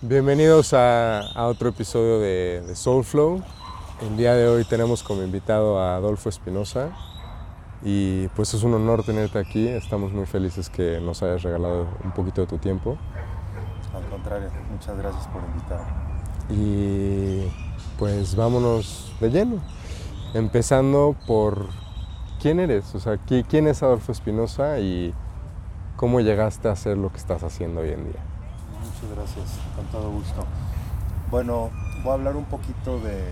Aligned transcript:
Bienvenidos 0.00 0.74
a, 0.74 1.22
otro 1.34 1.70
episodio 1.70 2.20
de, 2.20 2.62
de, 2.64 2.76
Soulflow. 2.76 3.42
El 4.00 4.16
día 4.16 4.32
de 4.34 4.46
hoy 4.46 4.64
tenemos 4.64 5.02
como 5.02 5.24
invitado 5.24 5.80
a 5.80 5.96
Adolfo 5.96 6.28
Espinosa 6.28 6.90
y 7.82 8.28
pues 8.28 8.54
es 8.54 8.62
un 8.62 8.74
honor 8.74 9.02
tenerte 9.02 9.40
aquí. 9.40 9.66
Estamos 9.66 10.12
muy 10.12 10.26
felices 10.26 10.70
que 10.70 11.00
nos 11.00 11.24
hayas 11.24 11.42
regalado 11.42 11.88
un 12.04 12.12
poquito 12.12 12.42
de 12.42 12.46
tu 12.46 12.58
tiempo. 12.58 12.96
Al 13.92 14.08
contrario, 14.08 14.50
muchas 14.70 14.96
gracias 14.96 15.26
por 15.26 15.42
invitarme. 15.42 15.86
Y 16.48 17.50
pues 17.98 18.36
vámonos 18.36 19.12
de 19.18 19.30
lleno, 19.30 19.56
empezando 20.32 21.16
por 21.26 21.66
quién 22.40 22.60
eres, 22.60 22.94
o 22.94 23.00
sea, 23.00 23.16
quién 23.16 23.66
es 23.66 23.82
Adolfo 23.82 24.12
Espinosa 24.12 24.78
y 24.78 25.12
cómo 25.96 26.20
llegaste 26.20 26.68
a 26.68 26.72
hacer 26.72 26.96
lo 26.96 27.10
que 27.10 27.18
estás 27.18 27.42
haciendo 27.42 27.80
hoy 27.80 27.90
en 27.90 28.04
día. 28.04 28.27
Muchas 29.00 29.16
gracias, 29.16 29.58
con 29.76 29.84
todo 29.86 30.10
gusto. 30.10 30.44
Bueno, 31.30 31.70
voy 32.02 32.10
a 32.10 32.14
hablar 32.14 32.34
un 32.34 32.46
poquito 32.46 32.98
de 32.98 33.30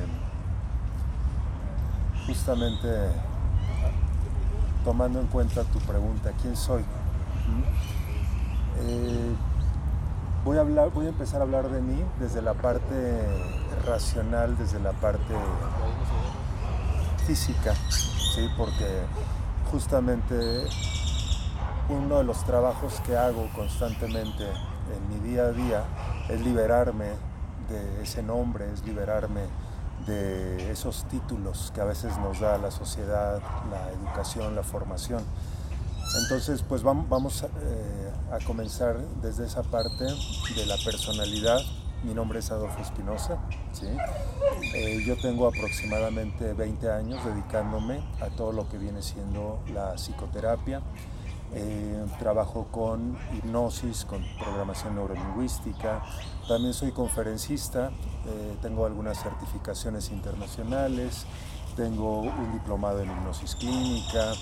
justamente 2.24 2.88
tomando 4.84 5.20
en 5.20 5.26
cuenta 5.26 5.64
tu 5.64 5.80
pregunta, 5.80 6.30
¿quién 6.40 6.54
soy? 6.54 6.84
Eh, 8.78 9.34
voy, 10.44 10.58
a 10.58 10.60
hablar, 10.60 10.90
voy 10.90 11.06
a 11.06 11.08
empezar 11.08 11.40
a 11.40 11.44
hablar 11.44 11.68
de 11.68 11.80
mí 11.80 12.00
desde 12.20 12.42
la 12.42 12.54
parte 12.54 13.24
racional, 13.84 14.56
desde 14.56 14.78
la 14.78 14.92
parte 14.92 15.34
física, 17.26 17.74
¿sí? 17.88 18.48
porque 18.56 19.00
justamente 19.72 20.68
uno 21.88 22.18
de 22.18 22.24
los 22.24 22.44
trabajos 22.44 23.00
que 23.00 23.16
hago 23.16 23.48
constantemente 23.52 24.46
en 24.94 25.08
mi 25.08 25.28
día 25.28 25.44
a 25.44 25.52
día 25.52 25.84
es 26.28 26.40
liberarme 26.40 27.06
de 27.68 28.02
ese 28.02 28.22
nombre, 28.22 28.72
es 28.72 28.84
liberarme 28.84 29.42
de 30.06 30.70
esos 30.70 31.04
títulos 31.08 31.72
que 31.74 31.80
a 31.80 31.84
veces 31.84 32.16
nos 32.18 32.40
da 32.40 32.58
la 32.58 32.70
sociedad, 32.70 33.40
la 33.70 33.90
educación, 33.90 34.54
la 34.54 34.62
formación. 34.62 35.22
Entonces, 36.22 36.62
pues 36.62 36.82
vamos 36.82 37.42
eh, 37.42 38.12
a 38.32 38.44
comenzar 38.44 38.98
desde 39.22 39.46
esa 39.46 39.62
parte 39.62 40.04
de 40.04 40.66
la 40.66 40.76
personalidad. 40.84 41.58
Mi 42.04 42.14
nombre 42.14 42.38
es 42.38 42.50
Adolfo 42.50 42.80
Espinosa. 42.80 43.38
Eh, 44.74 45.02
yo 45.04 45.16
tengo 45.16 45.48
aproximadamente 45.48 46.52
20 46.52 46.90
años 46.90 47.24
dedicándome 47.24 48.00
a 48.20 48.26
todo 48.36 48.52
lo 48.52 48.68
que 48.68 48.78
viene 48.78 49.02
siendo 49.02 49.60
la 49.72 49.94
psicoterapia, 49.94 50.80
eh, 51.54 52.04
trabajo 52.18 52.66
con 52.70 53.16
hipnosis, 53.36 54.04
con 54.04 54.24
programación 54.38 54.96
neurolingüística. 54.96 56.02
También 56.48 56.74
soy 56.74 56.92
conferencista, 56.92 57.90
eh, 58.26 58.56
tengo 58.62 58.86
algunas 58.86 59.22
certificaciones 59.22 60.10
internacionales, 60.10 61.24
tengo 61.76 62.20
un 62.20 62.52
diplomado 62.52 63.00
en 63.00 63.10
hipnosis 63.10 63.54
clínica, 63.54 64.32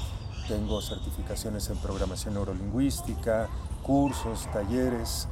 tengo 0.48 0.80
certificaciones 0.80 1.68
en 1.70 1.76
programación 1.78 2.34
neurolingüística, 2.34 3.48
cursos, 3.82 4.48
talleres. 4.52 5.28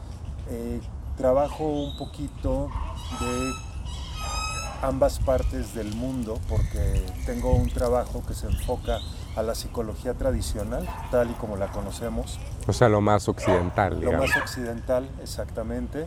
Eh, 0.48 0.80
trabajo 1.16 1.64
un 1.64 1.96
poquito 1.96 2.68
de 3.20 3.52
ambas 4.82 5.18
partes 5.20 5.74
del 5.74 5.94
mundo 5.94 6.40
porque 6.48 7.06
tengo 7.24 7.52
un 7.52 7.68
trabajo 7.68 8.22
que 8.26 8.34
se 8.34 8.46
enfoca 8.46 8.98
a 9.36 9.42
la 9.42 9.54
psicología 9.54 10.14
tradicional, 10.14 10.88
tal 11.10 11.30
y 11.30 11.34
como 11.34 11.56
la 11.56 11.68
conocemos. 11.68 12.38
O 12.66 12.72
sea, 12.72 12.88
lo 12.88 13.00
más 13.00 13.28
occidental. 13.28 14.00
Lo 14.00 14.12
más 14.12 14.36
occidental, 14.36 15.08
exactamente. 15.22 16.06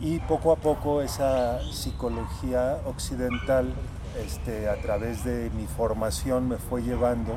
Y 0.00 0.18
poco 0.20 0.52
a 0.52 0.56
poco 0.56 1.02
esa 1.02 1.60
psicología 1.72 2.78
occidental, 2.84 3.72
este, 4.18 4.68
a 4.68 4.74
través 4.82 5.24
de 5.24 5.50
mi 5.50 5.66
formación, 5.66 6.48
me 6.48 6.56
fue 6.56 6.82
llevando 6.82 7.32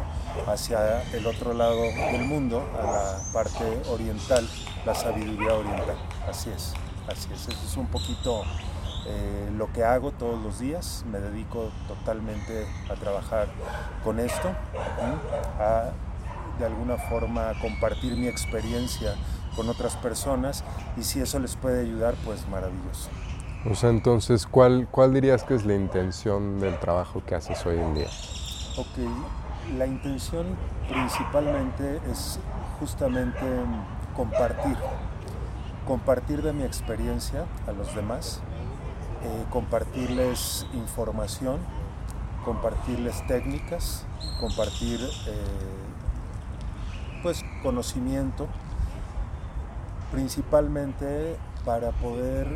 hacia 0.47 1.03
el 1.13 1.27
otro 1.27 1.53
lado 1.53 1.81
del 1.81 2.25
mundo, 2.25 2.63
a 2.79 2.83
la 2.83 3.17
parte 3.31 3.81
oriental, 3.91 4.47
la 4.85 4.95
sabiduría 4.95 5.53
oriental. 5.53 5.97
Así 6.27 6.49
es, 6.49 6.73
así 7.07 7.29
es. 7.31 7.47
Eso 7.47 7.63
es 7.63 7.77
un 7.77 7.87
poquito 7.87 8.43
eh, 9.07 9.49
lo 9.55 9.71
que 9.71 9.83
hago 9.83 10.11
todos 10.11 10.43
los 10.43 10.59
días, 10.59 11.05
me 11.09 11.19
dedico 11.19 11.71
totalmente 11.87 12.67
a 12.89 12.95
trabajar 12.95 13.47
con 14.03 14.19
esto, 14.19 14.49
a 15.59 15.91
de 16.59 16.65
alguna 16.65 16.97
forma 16.97 17.53
compartir 17.61 18.17
mi 18.17 18.27
experiencia 18.27 19.15
con 19.55 19.69
otras 19.69 19.95
personas 19.95 20.63
y 20.97 21.03
si 21.03 21.21
eso 21.21 21.39
les 21.39 21.55
puede 21.55 21.81
ayudar, 21.81 22.15
pues 22.25 22.47
maravilloso. 22.49 23.09
O 23.69 23.75
sea, 23.75 23.89
entonces, 23.89 24.45
¿cuál, 24.45 24.87
cuál 24.89 25.13
dirías 25.13 25.43
que 25.43 25.55
es 25.55 25.65
la 25.65 25.73
intención 25.73 26.59
del 26.59 26.79
trabajo 26.79 27.23
que 27.25 27.35
haces 27.35 27.65
hoy 27.65 27.77
en 27.77 27.95
día? 27.95 28.07
Ok, 28.77 29.75
la 29.77 29.85
intención 29.85 30.45
principalmente 30.89 31.99
es 32.11 32.39
justamente 32.79 33.45
compartir, 34.15 34.77
compartir 35.87 36.41
de 36.43 36.53
mi 36.53 36.63
experiencia 36.63 37.45
a 37.67 37.71
los 37.71 37.93
demás, 37.95 38.41
eh, 39.23 39.45
compartirles 39.49 40.65
información, 40.73 41.59
compartirles 42.45 43.25
técnicas, 43.27 44.05
compartir 44.39 44.99
eh, 45.01 45.33
pues 47.23 47.43
conocimiento, 47.63 48.47
principalmente 50.11 51.35
para 51.65 51.91
poder 51.91 52.47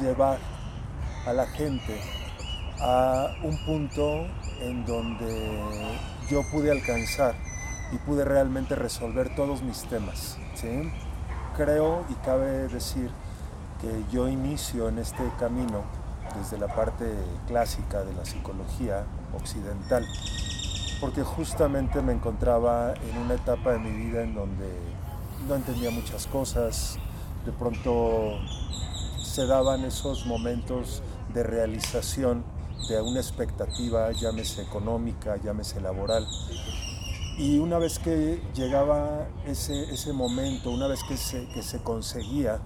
llevar 0.00 0.38
a 1.26 1.32
la 1.32 1.46
gente 1.46 2.00
a 2.80 3.34
un 3.42 3.56
punto 3.64 4.26
en 4.60 4.84
donde 4.86 5.98
yo 6.30 6.42
pude 6.50 6.70
alcanzar 6.70 7.34
y 7.92 7.96
pude 7.98 8.24
realmente 8.24 8.74
resolver 8.74 9.34
todos 9.34 9.62
mis 9.62 9.82
temas. 9.84 10.38
Creo 11.56 12.04
y 12.08 12.14
cabe 12.24 12.68
decir 12.68 13.10
que 13.80 14.04
yo 14.10 14.28
inicio 14.28 14.88
en 14.88 14.98
este 14.98 15.22
camino 15.38 15.82
desde 16.38 16.58
la 16.58 16.74
parte 16.74 17.06
clásica 17.46 18.02
de 18.02 18.12
la 18.14 18.24
psicología 18.24 19.04
occidental, 19.34 20.06
porque 21.00 21.22
justamente 21.22 22.02
me 22.02 22.12
encontraba 22.12 22.94
en 22.94 23.18
una 23.18 23.34
etapa 23.34 23.72
de 23.72 23.78
mi 23.78 23.90
vida 23.90 24.22
en 24.22 24.34
donde 24.34 24.68
no 25.46 25.54
entendía 25.54 25.90
muchas 25.90 26.26
cosas, 26.26 26.98
de 27.44 27.52
pronto 27.52 28.38
se 29.22 29.46
daban 29.46 29.84
esos 29.84 30.26
momentos 30.26 31.02
de 31.32 31.42
realización 31.42 32.44
de 32.88 33.00
una 33.00 33.20
expectativa, 33.20 34.10
llámese 34.12 34.62
económica, 34.62 35.36
llámese 35.36 35.80
laboral. 35.80 36.26
Y 37.36 37.58
una 37.58 37.78
vez 37.78 37.98
que 37.98 38.42
llegaba 38.54 39.28
ese, 39.46 39.92
ese 39.92 40.12
momento, 40.12 40.70
una 40.70 40.88
vez 40.88 41.00
que 41.08 41.16
se, 41.16 41.46
que 41.48 41.62
se 41.62 41.80
conseguía, 41.82 42.60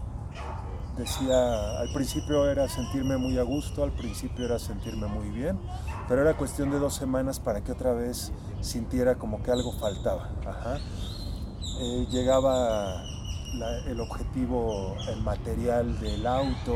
decía, 0.97 1.79
al 1.81 1.93
principio 1.93 2.49
era 2.49 2.69
sentirme 2.69 3.17
muy 3.17 3.39
a 3.39 3.43
gusto, 3.43 3.83
al 3.83 3.93
principio 3.93 4.45
era 4.45 4.59
sentirme 4.59 5.07
muy 5.07 5.31
bien, 5.31 5.59
pero 6.09 6.23
era 6.23 6.35
cuestión 6.37 6.71
de 6.71 6.79
dos 6.79 6.95
semanas 6.95 7.41
para 7.41 7.63
que 7.63 7.73
otra 7.73 7.93
vez 7.93 8.33
sintiera 8.61 9.15
como 9.15 9.43
que 9.43 9.51
algo 9.51 9.73
faltaba. 9.73 10.31
Eh, 11.81 12.07
llegaba 12.11 13.03
el 13.87 14.01
objetivo, 14.01 14.97
el 15.09 15.23
material 15.23 15.99
del 16.01 16.27
auto, 16.27 16.75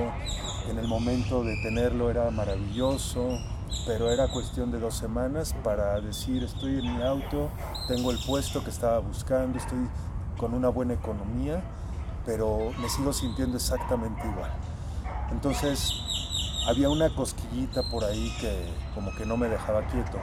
en 0.68 0.78
el 0.78 0.88
momento 0.88 1.42
de 1.42 1.56
tenerlo 1.62 2.10
era 2.10 2.30
maravilloso, 2.30 3.38
pero 3.86 4.10
era 4.10 4.28
cuestión 4.28 4.70
de 4.70 4.78
dos 4.78 4.94
semanas 4.94 5.54
para 5.62 6.00
decir 6.00 6.42
estoy 6.42 6.78
en 6.78 6.96
mi 6.96 7.02
auto, 7.02 7.50
tengo 7.88 8.10
el 8.10 8.18
puesto 8.26 8.64
que 8.64 8.70
estaba 8.70 8.98
buscando, 8.98 9.58
estoy 9.58 9.88
con 10.36 10.54
una 10.54 10.68
buena 10.68 10.94
economía 10.94 11.62
pero 12.26 12.72
me 12.78 12.88
sigo 12.88 13.12
sintiendo 13.12 13.56
exactamente 13.56 14.26
igual. 14.26 14.50
Entonces 15.30 15.94
había 16.68 16.90
una 16.90 17.08
cosquillita 17.14 17.84
por 17.84 18.04
ahí 18.04 18.34
que 18.40 18.66
como 18.94 19.14
que 19.14 19.24
no 19.24 19.36
me 19.36 19.48
dejaba 19.48 19.82
quieto. 19.86 20.18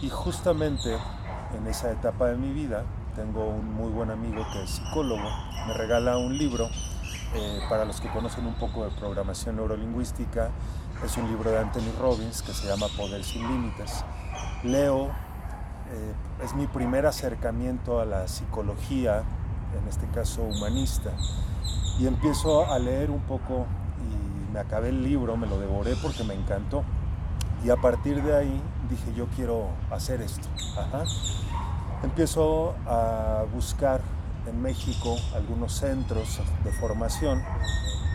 Y 0.00 0.08
justamente 0.08 0.96
en 1.56 1.66
esa 1.66 1.90
etapa 1.90 2.28
de 2.28 2.36
mi 2.36 2.52
vida 2.52 2.84
tengo 3.16 3.46
un 3.46 3.74
muy 3.74 3.90
buen 3.90 4.10
amigo 4.10 4.46
que 4.52 4.62
es 4.62 4.70
psicólogo, 4.70 5.28
me 5.66 5.74
regala 5.74 6.16
un 6.16 6.38
libro, 6.38 6.68
eh, 7.34 7.60
para 7.68 7.84
los 7.84 8.00
que 8.00 8.08
conocen 8.08 8.46
un 8.46 8.54
poco 8.54 8.84
de 8.84 8.90
programación 8.90 9.56
neurolingüística, 9.56 10.50
es 11.04 11.16
un 11.16 11.28
libro 11.28 11.50
de 11.50 11.58
Anthony 11.58 11.92
Robbins 12.00 12.42
que 12.42 12.52
se 12.52 12.68
llama 12.68 12.86
Poder 12.96 13.24
sin 13.24 13.46
Límites. 13.48 14.04
Leo, 14.62 15.06
eh, 15.06 16.14
es 16.44 16.54
mi 16.54 16.66
primer 16.66 17.06
acercamiento 17.06 18.00
a 18.00 18.04
la 18.04 18.28
psicología 18.28 19.24
en 19.80 19.88
este 19.88 20.06
caso 20.08 20.42
humanista. 20.42 21.10
Y 21.98 22.06
empiezo 22.06 22.70
a 22.70 22.78
leer 22.78 23.10
un 23.10 23.20
poco 23.20 23.66
y 24.00 24.52
me 24.52 24.60
acabé 24.60 24.88
el 24.88 25.02
libro, 25.02 25.36
me 25.36 25.46
lo 25.46 25.58
devoré 25.58 25.94
porque 26.02 26.24
me 26.24 26.34
encantó. 26.34 26.84
Y 27.64 27.70
a 27.70 27.76
partir 27.76 28.22
de 28.22 28.36
ahí 28.36 28.62
dije, 28.90 29.12
yo 29.14 29.26
quiero 29.36 29.68
hacer 29.90 30.20
esto. 30.20 30.48
Empiezo 32.02 32.74
a 32.86 33.44
buscar 33.54 34.00
en 34.46 34.60
México 34.60 35.16
algunos 35.34 35.72
centros 35.72 36.40
de 36.64 36.72
formación 36.72 37.42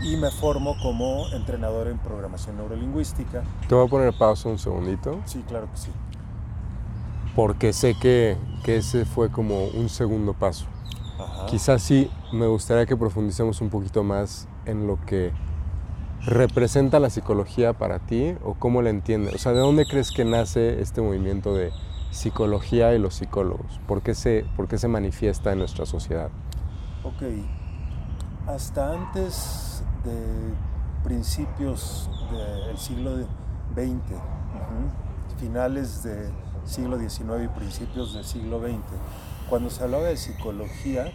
y 0.04 0.18
me 0.18 0.30
formo 0.30 0.76
como 0.82 1.28
entrenador 1.30 1.88
en 1.88 1.98
programación 1.98 2.58
neurolingüística. 2.58 3.44
Te 3.68 3.76
voy 3.76 3.88
a 3.88 3.90
poner 3.90 4.14
pausa 4.18 4.50
un 4.50 4.60
segundito. 4.60 5.20
Sí, 5.26 5.44
claro 5.48 5.70
que 5.72 5.78
sí. 5.78 5.92
Porque 7.36 7.72
sé 7.72 7.96
que, 8.00 8.38
que 8.64 8.78
ese 8.78 9.06
fue 9.06 9.32
como 9.32 9.66
un 9.66 9.90
segundo 9.90 10.34
paso. 10.34 10.66
Ajá. 11.20 11.46
Quizás 11.48 11.82
sí 11.82 12.10
me 12.32 12.48
gustaría 12.48 12.86
que 12.86 12.96
profundicemos 12.96 13.62
un 13.62 13.70
poquito 13.70 14.04
más 14.04 14.48
en 14.66 14.88
lo 14.88 15.00
que 15.06 15.32
representa 16.26 17.00
la 17.00 17.10
psicología 17.10 17.74
para 17.74 18.00
ti 18.00 18.36
o 18.44 18.56
cómo 18.56 18.82
la 18.82 18.90
entiendes. 18.90 19.36
O 19.36 19.38
sea, 19.38 19.54
¿de 19.54 19.60
dónde 19.60 19.86
crees 19.86 20.12
que 20.12 20.26
nace 20.26 20.82
este 20.82 21.02
movimiento 21.02 21.54
de 21.54 21.72
psicología 22.12 22.94
y 22.94 23.00
los 23.00 23.16
psicólogos? 23.16 23.80
¿Por 23.88 24.02
qué 24.02 24.16
se, 24.16 24.46
por 24.56 24.68
qué 24.68 24.78
se 24.78 24.88
manifiesta 24.88 25.52
en 25.52 25.60
nuestra 25.60 25.86
sociedad? 25.86 26.30
Ok. 27.04 27.24
Hasta 28.48 28.94
antes 28.94 29.84
de 30.04 30.54
principios 31.04 32.10
del 32.32 32.78
siglo 32.78 33.16
XX, 33.76 34.20
finales 35.38 36.04
del 36.04 36.32
siglo 36.66 36.98
XIX 36.98 37.46
y 37.46 37.48
principios 37.48 38.14
del 38.14 38.26
siglo 38.26 38.60
XX, 38.60 38.82
cuando 39.50 39.70
se 39.70 39.84
hablaba 39.84 40.06
de 40.06 40.18
psicología, 40.18 41.12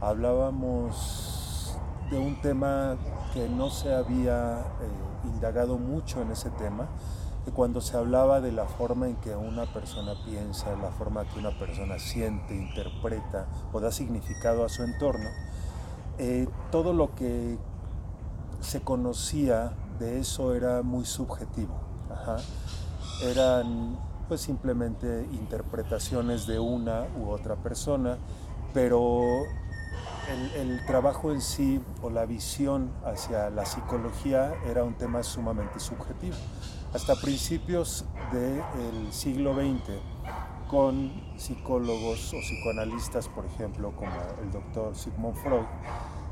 hablábamos 0.00 1.76
de 2.10 2.18
un 2.18 2.40
tema 2.40 2.96
que 3.32 3.48
no 3.48 3.70
se 3.70 3.94
había 3.94 4.60
eh, 4.60 5.24
indagado 5.24 5.78
mucho 5.78 6.22
en 6.22 6.30
ese 6.30 6.50
tema, 6.50 6.88
cuando 7.54 7.80
se 7.80 7.96
hablaba 7.96 8.40
de 8.40 8.50
la 8.50 8.64
forma 8.64 9.06
en 9.08 9.16
que 9.16 9.36
una 9.36 9.66
persona 9.66 10.14
piensa, 10.24 10.74
la 10.76 10.90
forma 10.90 11.24
que 11.24 11.38
una 11.38 11.56
persona 11.56 11.98
siente, 11.98 12.56
interpreta 12.56 13.46
o 13.72 13.80
da 13.80 13.92
significado 13.92 14.64
a 14.64 14.68
su 14.68 14.82
entorno, 14.82 15.28
eh, 16.18 16.48
todo 16.72 16.92
lo 16.92 17.14
que 17.14 17.56
se 18.60 18.80
conocía 18.80 19.74
de 20.00 20.18
eso 20.18 20.54
era 20.54 20.82
muy 20.82 21.04
subjetivo. 21.04 21.74
Ajá. 22.10 22.38
Eran 23.22 23.96
pues 24.28 24.40
simplemente 24.40 25.26
interpretaciones 25.32 26.46
de 26.46 26.58
una 26.58 27.06
u 27.18 27.30
otra 27.30 27.56
persona, 27.56 28.18
pero 28.74 29.22
el, 30.30 30.70
el, 30.70 30.86
trabajo 30.86 31.32
en 31.32 31.40
sí 31.40 31.80
o 32.02 32.10
la 32.10 32.26
visión 32.26 32.90
hacia 33.04 33.50
la 33.50 33.64
psicología 33.64 34.54
era 34.68 34.84
un 34.84 34.94
tema 34.94 35.22
sumamente 35.22 35.80
subjetivo. 35.80 36.36
Hasta 36.92 37.14
principios 37.16 38.04
del 38.32 39.12
siglo 39.12 39.54
XX, 39.54 40.00
con 40.68 41.12
psicólogos 41.36 42.32
o 42.34 42.38
psicoanalistas, 42.38 43.28
por 43.28 43.46
ejemplo, 43.46 43.92
como 43.94 44.12
el 44.42 44.50
doctor 44.50 44.96
Sigmund 44.96 45.36
Freud, 45.36 45.66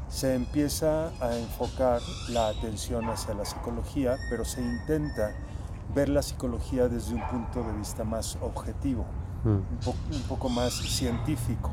se 0.09 0.35
empieza 0.35 1.09
a 1.21 1.37
enfocar 1.37 2.01
la 2.29 2.49
atención 2.49 3.09
hacia 3.09 3.35
la 3.35 3.45
psicología, 3.45 4.17
pero 4.31 4.45
se 4.45 4.61
intenta 4.61 5.35
ver 5.95 6.09
la 6.09 6.23
psicología 6.23 6.89
desde 6.89 7.15
un 7.15 7.23
punto 7.29 7.63
de 7.63 7.73
vista 7.73 8.05
más 8.05 8.39
objetivo, 8.41 9.05
Mm. 9.45 9.49
un, 9.49 9.65
po 9.85 9.95
un 10.11 10.23
poco 10.23 10.49
más 10.49 10.73
científico. 10.73 11.71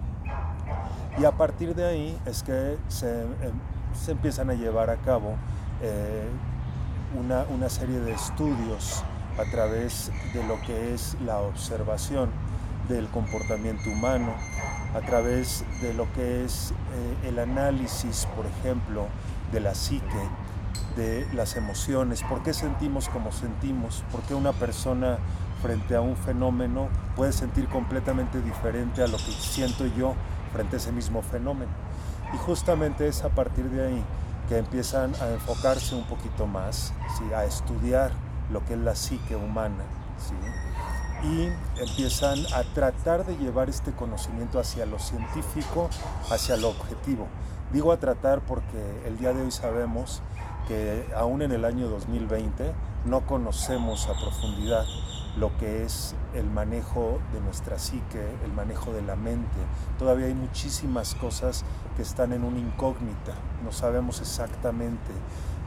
Y 1.18 1.26
a 1.26 1.32
partir 1.32 1.74
de 1.74 1.86
ahí 1.86 2.20
es 2.26 2.44
que 2.44 2.78
se, 2.90 3.24
eh, 3.24 3.26
se 3.94 4.12
empiezan 4.12 4.50
a 4.50 4.54
llevar 4.54 4.90
a 4.90 4.98
cabo 4.98 5.36
eh, 5.82 6.28
una, 7.18 7.46
una, 7.50 7.70
serie 7.70 8.00
de 8.00 8.12
estudios 8.14 9.04
a 9.38 9.50
través 9.50 10.12
de 10.34 10.44
lo 10.44 10.60
que 10.62 10.94
es 10.94 11.16
la 11.26 11.40
observación 11.40 12.30
del 12.90 13.08
comportamiento 13.08 13.90
humano, 13.90 14.34
a 14.94 15.00
través 15.00 15.64
de 15.82 15.94
lo 15.94 16.12
que 16.14 16.44
es 16.44 16.72
eh, 16.72 17.30
el 17.30 17.40
análisis, 17.40 18.28
por 18.36 18.46
ejemplo, 18.46 19.08
de 19.54 19.62
la 19.62 19.76
psique, 19.76 20.30
de 20.96 21.28
las 21.34 21.56
emociones, 21.56 22.24
por 22.24 22.44
qué 22.44 22.54
sentimos 22.54 23.10
como 23.10 23.32
sentimos, 23.32 24.04
por 24.12 24.22
qué 24.22 24.36
una 24.36 24.54
persona 24.54 25.18
frente 25.62 25.96
a 25.96 26.02
un 26.02 26.16
fenómeno 26.18 26.90
puede 27.16 27.32
sentir 27.32 27.68
completamente 27.68 28.42
diferente 28.42 29.04
a 29.04 29.08
lo 29.08 29.18
que 29.18 29.32
siento 29.32 29.86
yo 29.86 30.16
frente 30.52 30.76
a 30.76 30.80
ese 30.80 30.92
mismo 30.92 31.22
fenómeno. 31.22 31.72
Y 32.34 32.38
justamente 32.38 33.08
es 33.08 33.24
a 33.24 33.30
partir 33.30 33.70
de 33.70 33.88
ahí 33.88 34.04
que 34.50 34.58
empiezan 34.58 35.14
a 35.22 35.30
enfocarse 35.30 35.96
un 35.96 36.04
poquito 36.06 36.48
más, 36.48 36.94
¿sí? 37.18 37.34
a 37.34 37.46
estudiar 37.46 38.12
lo 38.52 38.66
que 38.66 38.74
es 38.74 38.80
la 38.80 38.96
psique 38.96 39.36
humana. 39.36 39.84
¿sí? 40.18 41.28
Y 41.28 41.50
empiezan 41.80 42.40
a 42.54 42.64
tratar 42.74 43.26
de 43.26 43.38
llevar 43.38 43.70
este 43.70 43.92
conocimiento 43.92 44.60
hacia 44.60 44.86
lo 44.86 45.00
científico, 45.00 45.90
hacia 46.32 46.58
lo 46.58 46.70
objetivo. 46.70 47.28
Digo 47.72 47.92
a 47.92 47.98
tratar 47.98 48.42
porque 48.42 49.02
el 49.06 49.18
día 49.18 49.32
de 49.34 49.44
hoy 49.44 49.52
sabemos 49.52 50.22
aún 51.16 51.42
en 51.42 51.52
el 51.52 51.66
año 51.66 51.88
2020 51.88 52.74
no 53.06 53.26
conocemos 53.26 54.08
a 54.08 54.14
profundidad 54.14 54.86
lo 55.38 55.56
que 55.58 55.84
es 55.84 56.16
el 56.34 56.50
manejo 56.50 57.20
de 57.34 57.40
nuestra 57.40 57.80
psique, 57.80 58.22
el 58.44 58.52
manejo 58.52 58.92
de 58.92 59.02
la 59.02 59.16
mente. 59.16 59.58
Todavía 59.98 60.28
hay 60.28 60.34
muchísimas 60.34 61.16
cosas 61.16 61.64
que 61.96 62.02
están 62.02 62.34
en 62.34 62.44
una 62.44 62.60
incógnita, 62.60 63.34
no 63.64 63.72
sabemos 63.72 64.20
exactamente, 64.20 65.12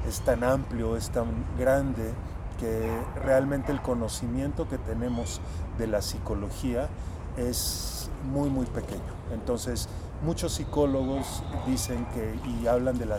es 0.06 0.20
tan 0.20 0.44
amplio, 0.44 0.96
es 0.96 1.10
tan 1.10 1.26
grande 1.58 2.12
que 2.58 2.90
realmente 3.24 3.72
el 3.72 3.80
conocimiento 3.80 4.68
que 4.68 4.78
tenemos 4.78 5.40
de 5.78 5.86
la 5.86 6.02
psicología 6.02 6.88
es 7.36 8.10
muy 8.30 8.48
muy 8.48 8.66
pequeño. 8.66 9.02
Entonces, 9.32 9.88
muchos 10.24 10.52
psicólogos 10.52 11.42
dicen 11.66 12.06
que 12.14 12.34
y 12.50 12.66
hablan 12.66 12.98
de 12.98 13.06
la, 13.06 13.18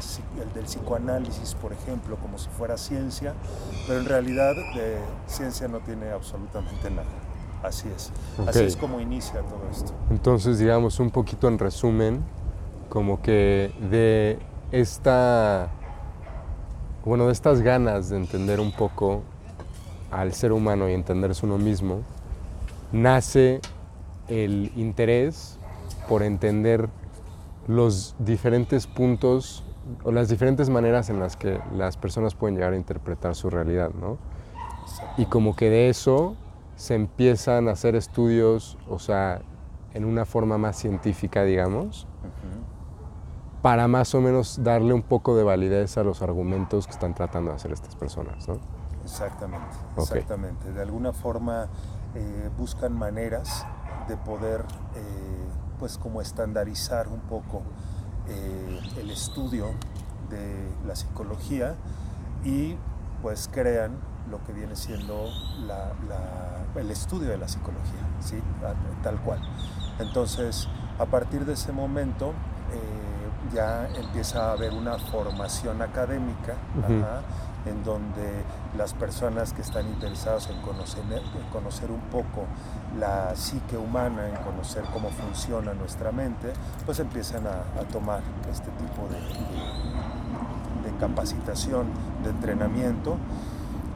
del 0.54 0.66
psicoanálisis, 0.66 1.56
por 1.56 1.74
ejemplo, 1.74 2.18
como 2.18 2.38
si 2.38 2.50
fuera 2.50 2.78
ciencia, 2.78 3.34
pero 3.88 4.00
en 4.00 4.06
realidad 4.06 4.54
de 4.76 4.98
ciencia 5.28 5.68
no 5.68 5.80
tiene 5.80 6.10
absolutamente 6.12 6.90
nada. 6.90 7.08
Así 7.64 7.88
es. 7.96 8.12
Okay. 8.38 8.50
Así 8.50 8.64
es 8.64 8.76
como 8.76 9.00
inicia 9.00 9.42
todo 9.42 9.62
esto. 9.72 9.92
Entonces, 10.10 10.60
digamos 10.60 11.00
un 11.00 11.10
poquito 11.10 11.48
en 11.48 11.58
resumen, 11.58 12.24
como 12.90 13.22
que 13.22 13.72
de 13.90 14.38
esta 14.72 15.72
bueno, 17.06 17.28
de 17.28 17.34
estas 17.34 17.62
ganas 17.62 18.10
de 18.10 18.18
entender 18.18 18.60
un 18.60 18.72
poco 18.72 19.22
al 20.10 20.34
ser 20.34 20.52
humano 20.52 20.90
y 20.90 20.94
entenderse 20.94 21.46
uno 21.46 21.60
mismo, 21.60 22.02
nace 22.92 23.62
el 24.28 24.72
interés 24.76 25.55
por 26.08 26.24
entender 26.24 26.90
los 27.68 28.16
diferentes 28.20 28.88
puntos 28.88 29.64
o 30.04 30.12
las 30.12 30.30
diferentes 30.30 30.70
maneras 30.70 31.10
en 31.10 31.20
las 31.20 31.36
que 31.36 31.60
las 31.74 31.98
personas 31.98 32.36
pueden 32.36 32.56
llegar 32.56 32.74
a 32.74 32.76
interpretar 32.76 33.36
su 33.36 33.50
realidad, 33.50 33.92
¿no? 33.92 34.18
Y 35.18 35.26
como 35.26 35.56
que 35.56 35.70
de 35.70 35.90
eso 35.90 36.36
se 36.76 36.96
empiezan 36.96 37.68
a 37.68 37.72
hacer 37.72 37.96
estudios, 37.96 38.78
o 38.90 39.00
sea, 39.00 39.42
en 39.94 40.06
una 40.06 40.26
forma 40.26 40.58
más 40.58 40.76
científica, 40.78 41.44
digamos, 41.44 42.04
uh 42.04 42.28
-huh. 42.28 43.62
para 43.62 43.88
más 43.88 44.14
o 44.14 44.22
menos 44.22 44.64
darle 44.64 44.94
un 44.94 45.02
poco 45.02 45.36
de 45.36 45.44
validez 45.44 45.98
a 45.98 46.04
los 46.04 46.22
argumentos 46.22 46.86
que 46.86 46.92
están 46.92 47.14
tratando 47.14 47.52
de 47.52 47.56
hacer 47.56 47.72
estas 47.72 47.96
personas, 47.96 48.48
¿no? 48.48 48.58
Exactamente, 49.04 49.76
exactamente. 49.98 50.62
Okay. 50.64 50.74
De 50.74 50.82
alguna 50.82 51.14
forma 51.14 51.68
eh, 52.16 52.50
buscan 52.58 52.94
maneras 52.94 53.66
de 54.08 54.18
poder, 54.18 54.62
eh, 54.96 55.45
pues 55.80 55.98
como 55.98 56.22
estandarizar 56.22 57.08
un 57.08 57.20
poco 57.22 57.64
eh, 58.28 58.80
el 58.98 59.12
estudio 59.12 59.68
de 60.30 60.70
la 60.86 60.96
psicología 60.96 61.76
y 62.44 62.76
pues 63.22 63.50
crean 63.52 63.98
lo 64.30 64.44
que 64.44 64.54
viene 64.54 64.76
siendo 64.76 65.30
la, 65.66 65.94
la, 66.08 66.80
el 66.82 66.90
estudio 66.92 67.30
de 67.30 67.38
la 67.38 67.48
psicología, 67.48 68.02
¿sí? 68.20 68.42
tal 69.04 69.20
cual. 69.22 69.40
Entonces, 70.00 70.68
a 71.00 71.06
partir 71.06 71.46
de 71.46 71.54
ese 71.54 71.72
momento 71.72 72.30
eh, 72.72 73.54
ya 73.54 73.88
empieza 73.96 74.50
a 74.50 74.52
haber 74.54 74.74
una 74.74 74.98
formación 74.98 75.82
académica 75.82 76.56
uh 76.76 76.82
-huh. 76.82 77.04
ajá, 77.04 77.22
en 77.66 77.84
donde 77.84 78.44
las 78.78 78.94
personas 78.94 79.54
que 79.54 79.62
están 79.62 79.88
interesadas 79.88 80.50
en 80.50 80.62
conocer, 80.62 81.04
en 81.12 81.50
conocer 81.52 81.92
un 81.92 82.02
poco 82.02 82.46
la 83.00 83.36
psique 83.36 83.78
humana, 83.78 84.28
en 84.28 84.36
conocer 84.38 84.84
cómo 84.94 85.10
funciona 85.10 85.74
nuestra 85.74 86.12
mente, 86.12 86.54
pues 86.86 87.00
empiezan 87.00 87.46
a, 87.48 87.64
tomar 87.92 88.22
este 88.50 88.70
tipo 88.72 89.08
de, 89.10 89.20
de, 90.82 90.92
de, 90.92 90.98
capacitación, 91.00 91.88
de 92.24 92.30
entrenamiento, 92.30 93.18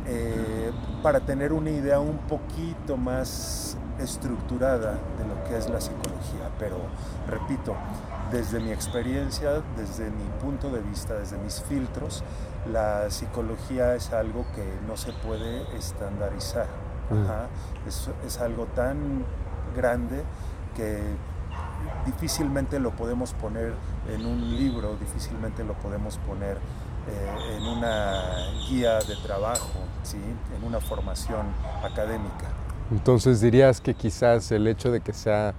eh, 0.06 0.72
para 1.04 1.20
tener 1.20 1.54
una 1.54 1.70
idea 1.70 2.00
un 2.00 2.18
poquito 2.18 2.98
más 2.98 3.78
estructurada 4.00 4.94
de 5.18 5.28
lo 5.28 5.44
que 5.44 5.58
es 5.58 5.70
la 5.70 5.80
psicología. 5.80 6.50
Pero, 6.58 6.78
repito, 7.28 7.76
desde 8.32 8.60
mi 8.60 8.72
experiencia, 8.72 9.62
desde 9.78 10.10
mi 10.10 10.26
punto 10.42 10.70
de 10.70 10.82
vista, 10.82 11.14
desde 11.16 11.38
mis 11.38 11.62
filtros, 11.62 12.24
la 12.72 13.10
psicología 13.10 13.96
es 13.96 14.12
algo 14.12 14.46
que 14.56 14.66
no 14.88 14.98
se 14.98 15.12
puede 15.14 15.64
estandarizar. 15.78 16.89
Ajá. 17.12 17.48
Es, 17.88 18.10
es, 18.26 18.40
algo 18.40 18.66
tan 18.68 19.24
grande 19.76 20.24
que 20.76 21.00
difícilmente 22.06 22.80
lo 22.80 22.92
podemos 22.92 23.34
poner 23.34 23.74
en 24.10 24.26
un 24.26 24.58
libro, 24.58 24.96
difícilmente 24.98 25.64
lo 25.64 25.74
podemos 25.74 26.18
poner 26.20 26.58
eh, 27.08 27.58
en 27.58 27.64
una 27.64 28.52
guía 28.68 29.00
de 29.00 29.16
trabajo, 29.24 29.80
¿sí? 30.04 30.18
en 30.56 30.64
una 30.64 30.80
formación 30.80 31.48
académica. 31.84 32.46
Entonces 32.92 33.42
dirías 33.42 33.82
que 33.82 33.94
quizás 33.94 34.52
el 34.52 34.68
hecho 34.68 34.92
de 34.92 35.02
que 35.02 35.14
sea 35.14 35.54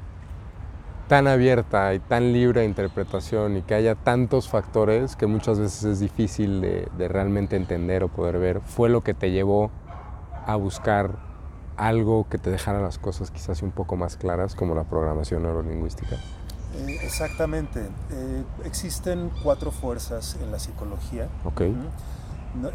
tan 1.09 1.27
abierta 1.27 1.93
y 1.95 1.99
tan 1.99 2.33
libre 2.33 2.61
de 2.61 2.67
interpretación 2.67 3.57
y 3.57 3.63
que 3.63 3.75
haya 3.75 3.97
tantos 3.97 4.49
factores 4.49 5.17
que 5.17 5.27
muchas 5.27 5.59
veces 5.59 5.83
es 5.85 6.01
difícil 6.01 6.61
de, 6.61 6.89
de 6.97 7.09
realmente 7.09 7.57
entender 7.57 8.05
o 8.05 8.09
poder 8.09 8.39
ver, 8.39 8.61
fue 8.61 8.89
lo 8.89 9.03
que 9.03 9.15
te 9.15 9.33
llevó 9.33 9.71
a 10.47 10.55
buscar 10.55 11.30
algo 11.81 12.27
que 12.29 12.39
te 12.39 12.51
dejara 12.51 12.81
las 12.81 12.99
cosas 12.99 13.31
quizás 13.31 13.63
un 13.63 13.71
poco 13.71 13.97
más 13.97 14.17
claras, 14.17 14.55
como 14.55 14.75
la 14.75 14.85
programación 14.85 15.43
neurolingüística. 15.43 16.17
Eh, 16.75 16.99
exactamente. 17.03 17.89
Eh, 18.11 18.45
existen 18.65 19.31
cuatro 19.43 19.71
fuerzas 19.71 20.37
en 20.43 20.53
la 20.53 20.59
psicología. 20.59 21.29
Ok. 21.45 21.63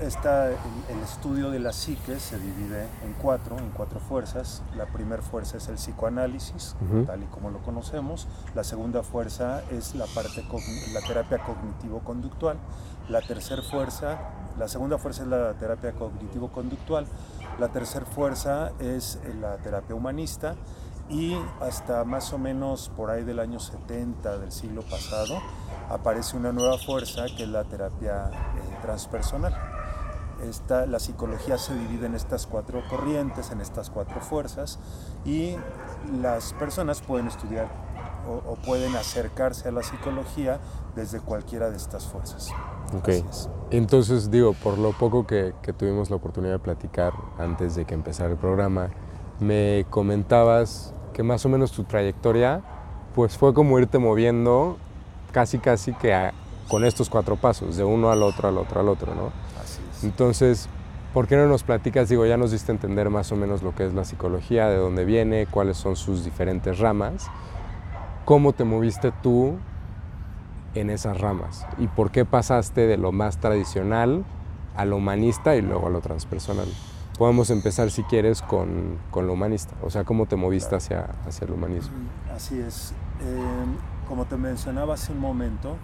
Está 0.01 0.47
el, 0.47 0.55
el, 0.89 1.03
estudio 1.03 1.51
de 1.51 1.59
la 1.59 1.74
psique 1.74 2.17
se 2.17 2.39
divide 2.39 2.83
en 3.03 3.13
cuatro, 3.21 3.57
en 3.59 3.69
cuatro 3.71 4.00
fuerzas. 4.00 4.63
La 4.77 4.85
primera 4.85 5.21
fuerza 5.21 5.57
es 5.57 5.67
el 5.67 5.75
psicoanálisis, 5.75 6.77
Ujú. 6.81 7.03
tal 7.03 7.24
y 7.24 7.25
como 7.25 7.51
lo 7.51 7.59
conocemos. 7.59 8.27
La 8.55 8.63
segunda 8.63 9.03
fuerza 9.03 9.63
es 9.71 9.93
la 9.93 10.05
parte 10.05 10.45
la 10.93 11.01
terapia 11.01 11.39
cognitivo-conductual. 11.39 12.57
La 13.09 13.21
tercera 13.21 13.62
fuerza, 13.62 14.17
la 14.57 14.69
segunda 14.69 14.97
fuerza 14.97 15.24
es 15.24 15.27
la 15.27 15.53
terapia 15.53 15.91
cognitivo-conductual. 15.91 17.05
La 17.57 17.69
tercera 17.69 18.05
fuerza 18.05 18.74
es 18.79 19.17
eh, 19.24 19.33
la 19.39 19.55
terapia 19.57 19.95
humanista 19.95 20.55
y 21.09 21.38
hasta 21.62 22.03
más 22.03 22.33
o 22.33 22.38
menos 22.38 22.91
por 22.97 23.09
ahí 23.09 23.24
del 23.24 23.39
año 23.39 23.59
70 23.59 24.39
del 24.39 24.51
siglo 24.51 24.81
pasado 24.81 25.39
aparece 25.89 26.35
una 26.35 26.51
nueva 26.51 26.77
fuerza 26.77 27.27
que 27.38 27.43
es 27.43 27.50
la 27.50 27.63
terapia 27.63 28.29
eh, 28.29 28.77
transpersonal. 28.81 29.55
Esta, 30.43 30.85
la 30.85 31.00
psicología 31.00 31.57
se 31.57 31.74
divide 31.75 32.07
en 32.07 32.15
estas 32.15 32.45
cuatro 32.45 32.83
corrientes, 32.89 33.51
en 33.51 33.62
estas 33.62 33.89
cuatro 33.89 34.19
fuerzas 34.19 34.79
y 35.24 35.55
las 36.19 36.51
personas 36.53 37.01
pueden 37.01 37.27
estudiar 37.27 37.69
o, 38.27 38.51
o 38.51 38.55
pueden 38.55 38.97
acercarse 38.97 39.69
a 39.69 39.71
la 39.71 39.81
psicología 39.81 40.59
desde 40.93 41.21
cualquiera 41.21 41.69
de 41.69 41.77
estas 41.77 42.05
fuerzas. 42.05 42.51
Ok. 42.94 43.10
Entonces, 43.72 44.30
digo, 44.32 44.54
por 44.54 44.77
lo 44.77 44.92
poco 44.92 45.25
que, 45.25 45.54
que 45.62 45.74
tuvimos 45.74 46.10
la 46.10 46.18
oportunidad 46.18 46.54
de 46.54 46.60
platicar 46.60 47.13
antes 47.38 47.75
de 47.75 47.86
que 47.86 47.94
empezara 47.94 48.30
el 48.32 48.38
programa, 48.38 48.89
me 49.39 49.86
comentabas 49.89 50.94
que 51.13 51.24
más 51.24 51.46
o 51.46 51.50
menos 51.50 51.72
tu 51.72 51.84
trayectoria, 51.84 52.62
pues 53.15 53.38
fue 53.38 53.54
como 53.54 53.80
irte 53.80 53.98
moviendo 53.98 54.77
casi, 55.32 55.58
casi 55.58 55.94
que 55.94 56.13
a- 56.13 56.34
con 56.68 56.86
estos 56.86 57.10
cuatro 57.10 57.36
pasos, 57.36 57.75
de 57.77 57.84
uno 57.84 58.12
al 58.12 58.24
otro, 58.24 58.48
al 58.50 58.58
otro, 58.58 58.80
al 58.82 58.89
otro, 58.89 59.13
¿no? 59.15 59.32
Así 59.62 59.82
es. 59.98 60.04
Entonces, 60.04 60.70
¿por 61.13 61.27
qué 61.27 61.36
no 61.36 61.48
nos 61.48 61.63
platicas? 61.63 62.10
Digo, 62.10 62.25
ya 62.25 62.38
nos 62.38 62.51
diste 62.51 62.72
a 62.72 62.75
entender 62.75 63.10
más 63.10 63.32
o 63.32 63.36
menos 63.36 63.62
lo 63.63 63.74
que 63.75 63.86
es 63.86 63.94
la 63.94 64.04
psicología, 64.06 64.68
de 64.70 64.77
dónde 64.77 65.06
viene, 65.06 65.48
cuáles 65.48 65.77
son 65.77 65.96
sus 65.96 66.24
diferentes 66.24 66.80
ramas. 66.80 67.27
¿Cómo 68.25 68.54
te 68.54 68.63
moviste 68.63 69.12
tú 69.22 69.58
en 70.75 70.89
esas 70.89 71.20
ramas? 71.20 71.65
¿Y 71.77 71.88
por 71.88 72.12
qué 72.12 72.25
pasaste 72.25 72.86
de 72.88 72.98
lo 72.98 73.12
más 73.12 73.38
tradicional 73.38 74.24
a 74.75 74.86
lo 74.86 74.98
humanista 74.98 75.55
y 75.55 75.62
luego 75.62 75.88
a 75.88 75.89
lo 75.89 76.01
transpersonal? 76.01 76.67
Podemos 77.17 77.50
empezar, 77.50 77.89
si 77.91 78.03
quieres, 78.03 78.41
con, 78.41 78.98
con 79.10 79.25
lo 79.25 79.34
humanista. 79.34 79.74
O 79.82 79.89
sea, 79.89 80.03
¿cómo 80.03 80.25
te 80.25 80.36
moviste 80.36 80.75
hacia, 80.75 81.08
hacia 81.25 81.46
el 81.46 81.53
humanismo? 81.53 81.96
Así 82.36 82.60
es. 82.60 82.94
Eh, 83.22 83.65
como 84.10 84.25
te 84.25 84.36
mencionaba 84.36 84.96
hace 84.96 85.13
un 85.13 85.20
momento, 85.20 85.77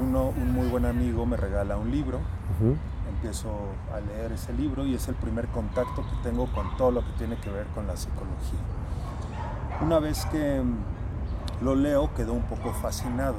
uno, 0.00 0.28
un 0.28 0.52
muy 0.52 0.68
buen 0.68 0.86
amigo 0.86 1.26
me 1.26 1.36
regala 1.36 1.76
un 1.76 1.90
libro, 1.90 2.18
Ujú, 2.60 2.76
empiezo 3.12 3.50
a 3.92 4.00
leer 4.00 4.32
ese 4.32 4.52
libro 4.52 4.86
y 4.86 4.94
es 4.94 5.08
el 5.08 5.16
primer 5.16 5.48
contacto 5.48 6.02
que 6.02 6.28
tengo 6.28 6.46
con 6.52 6.76
todo 6.76 6.92
lo 6.92 7.00
que 7.00 7.12
tiene 7.18 7.36
que 7.36 7.50
ver 7.50 7.66
con 7.74 7.88
la 7.88 7.96
psicología. 7.96 8.60
Una 9.84 9.98
vez 9.98 10.24
que 10.26 10.60
mm, 10.62 11.64
lo 11.64 11.74
leo 11.74 12.14
quedo 12.14 12.32
un 12.32 12.42
poco 12.42 12.72
fascinado 12.72 13.36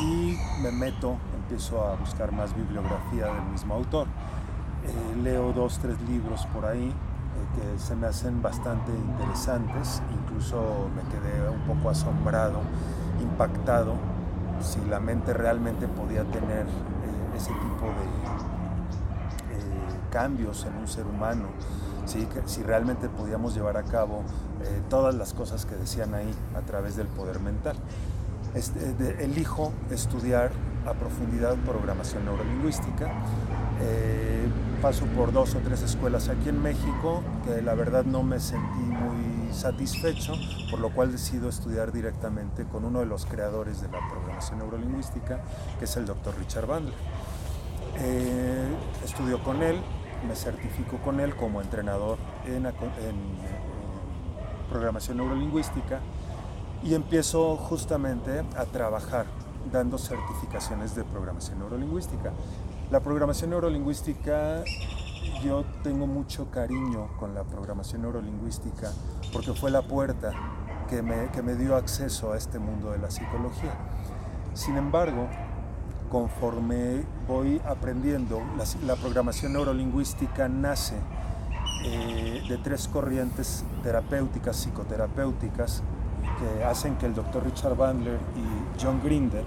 y 0.00 0.38
me 0.62 0.72
meto, 0.72 1.16
empiezo 1.34 1.82
a 1.82 1.96
buscar 1.96 2.32
más 2.32 2.54
bibliografía 2.54 3.26
del 3.26 3.44
mismo 3.52 3.74
autor. 3.74 4.06
Eh, 4.84 5.16
leo 5.22 5.52
dos, 5.52 5.78
tres 5.78 6.00
libros 6.02 6.46
por 6.46 6.66
ahí 6.66 6.88
eh, 6.88 6.92
que 7.56 7.78
se 7.78 7.96
me 7.96 8.06
hacen 8.06 8.42
bastante 8.42 8.92
interesantes, 8.92 10.02
incluso 10.12 10.88
me 10.94 11.02
quedé 11.10 11.48
un 11.48 11.62
poco 11.62 11.90
asombrado, 11.90 12.60
impactado, 13.20 13.94
si 14.60 14.80
la 14.88 15.00
mente 15.00 15.32
realmente 15.32 15.88
podía 15.88 16.24
tener 16.24 16.66
eh, 16.66 17.36
ese 17.36 17.52
tipo 17.52 17.86
de 17.86 18.36
cambios 20.10 20.64
en 20.64 20.74
un 20.76 20.88
ser 20.88 21.06
humano, 21.06 21.48
¿sí? 22.06 22.26
si 22.46 22.62
realmente 22.62 23.08
podíamos 23.08 23.54
llevar 23.54 23.76
a 23.76 23.82
cabo 23.82 24.22
todas 24.88 25.14
las 25.14 25.34
cosas 25.34 25.66
que 25.66 25.74
decían 25.74 26.14
ahí 26.14 26.32
a 26.56 26.60
través 26.60 26.96
del 26.96 27.06
poder 27.06 27.38
mental. 27.40 27.76
Elijo 29.20 29.72
estudiar 29.90 30.50
a 30.86 30.94
profundidad 30.94 31.56
programación 31.56 32.24
neurolingüística. 32.24 33.12
Eh, 33.82 34.48
paso 34.80 35.04
por 35.06 35.32
dos 35.32 35.54
o 35.54 35.58
tres 35.58 35.82
escuelas 35.82 36.28
aquí 36.28 36.48
en 36.48 36.62
México 36.62 37.22
que 37.44 37.60
la 37.60 37.74
verdad 37.74 38.04
no 38.04 38.22
me 38.22 38.40
sentí 38.40 38.78
muy 38.78 39.52
satisfecho, 39.52 40.32
por 40.70 40.80
lo 40.80 40.90
cual 40.90 41.12
decido 41.12 41.48
estudiar 41.48 41.92
directamente 41.92 42.64
con 42.64 42.84
uno 42.84 43.00
de 43.00 43.06
los 43.06 43.26
creadores 43.26 43.80
de 43.80 43.88
la 43.88 43.98
programación 44.08 44.60
neurolingüística, 44.60 45.40
que 45.78 45.84
es 45.84 45.96
el 45.96 46.06
doctor 46.06 46.34
Richard 46.38 46.66
Bandler. 46.66 46.94
Eh, 47.98 48.66
estudio 49.04 49.42
con 49.42 49.62
él, 49.62 49.80
me 50.26 50.34
certifico 50.34 50.98
con 50.98 51.20
él 51.20 51.34
como 51.34 51.60
entrenador 51.60 52.18
en, 52.46 52.66
programación 54.70 55.18
neurolingüística 55.18 56.00
y 56.82 56.94
empiezo 56.94 57.56
justamente 57.56 58.44
a 58.56 58.64
trabajar 58.66 59.26
dando 59.72 59.98
certificaciones 59.98 60.94
de 60.94 61.04
programación 61.04 61.58
neurolingüística. 61.58 62.32
La 62.90 63.00
programación 63.00 63.50
neurolingüística, 63.50 64.62
yo 65.42 65.64
tengo 65.82 66.06
mucho 66.06 66.50
cariño 66.50 67.08
con 67.18 67.34
la 67.34 67.42
programación 67.44 68.02
neurolingüística 68.02 68.92
porque 69.32 69.52
fue 69.52 69.70
la 69.70 69.82
puerta 69.82 70.32
que 70.88 71.02
me, 71.02 71.30
que 71.32 71.42
me 71.42 71.54
dio 71.56 71.76
acceso 71.76 72.32
a 72.32 72.36
este 72.36 72.58
mundo 72.58 72.92
de 72.92 72.98
la 72.98 73.10
psicología. 73.10 73.74
Sin 74.54 74.76
embargo, 74.76 75.28
conforme 76.10 77.04
voy 77.26 77.60
aprendiendo, 77.66 78.40
la, 78.56 78.64
la 78.86 78.94
programación 78.94 79.52
neurolingüística 79.52 80.48
nace 80.48 80.94
eh, 81.84 82.42
de 82.48 82.58
tres 82.58 82.88
corrientes 82.88 83.64
terapéuticas, 83.82 84.56
psicoterapéuticas, 84.56 85.82
que 86.38 86.64
hacen 86.64 86.96
que 86.96 87.06
el 87.06 87.14
doctor 87.14 87.44
Richard 87.44 87.76
Bandler 87.76 88.18
y 88.36 88.82
John 88.82 89.00
Grinder 89.02 89.44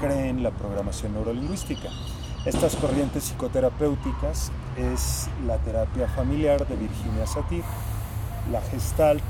creen 0.00 0.42
la 0.42 0.50
programación 0.50 1.12
neurolingüística. 1.12 1.88
Estas 2.46 2.74
corrientes 2.76 3.24
psicoterapéuticas 3.24 4.50
es 4.76 5.28
la 5.46 5.58
terapia 5.58 6.08
familiar 6.08 6.66
de 6.66 6.76
Virginia 6.76 7.26
Satir, 7.26 7.62
la 8.50 8.62
gestalt 8.62 9.22